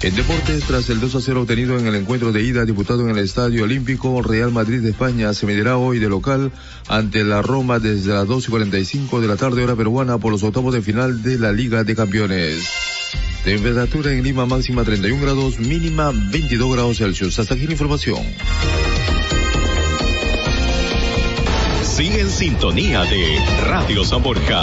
En 0.00 0.14
deportes, 0.14 0.62
tras 0.64 0.88
el 0.90 1.00
2 1.00 1.16
a 1.16 1.20
0 1.20 1.42
obtenido 1.42 1.76
en 1.76 1.86
el 1.88 1.96
encuentro 1.96 2.30
de 2.30 2.42
ida 2.42 2.64
disputado 2.64 3.02
en 3.02 3.10
el 3.10 3.18
Estadio 3.18 3.64
Olímpico, 3.64 4.22
Real 4.22 4.52
Madrid 4.52 4.80
de 4.80 4.90
España 4.90 5.34
se 5.34 5.44
medirá 5.44 5.76
hoy 5.76 5.98
de 5.98 6.08
local 6.08 6.52
ante 6.86 7.24
la 7.24 7.42
Roma 7.42 7.80
desde 7.80 8.12
las 8.12 8.28
2 8.28 8.46
y 8.46 8.50
45 8.50 9.20
de 9.20 9.26
la 9.26 9.36
tarde 9.36 9.64
hora 9.64 9.74
peruana 9.74 10.18
por 10.18 10.30
los 10.30 10.44
octavos 10.44 10.72
de 10.72 10.82
final 10.82 11.22
de 11.22 11.38
la 11.38 11.50
Liga 11.50 11.82
de 11.82 11.96
Campeones. 11.96 12.68
Temperatura 13.42 14.12
en 14.12 14.22
Lima 14.22 14.46
máxima 14.46 14.84
31 14.84 15.20
grados, 15.20 15.58
mínima 15.58 16.12
22 16.12 16.72
grados 16.72 16.98
Celsius. 16.98 17.38
Hasta 17.40 17.54
aquí 17.54 17.66
la 17.66 17.72
información. 17.72 18.20
Sigue 21.82 22.20
en 22.20 22.30
sintonía 22.30 23.02
de 23.02 23.38
Radio 23.64 24.04
San 24.04 24.22
Borja. 24.22 24.56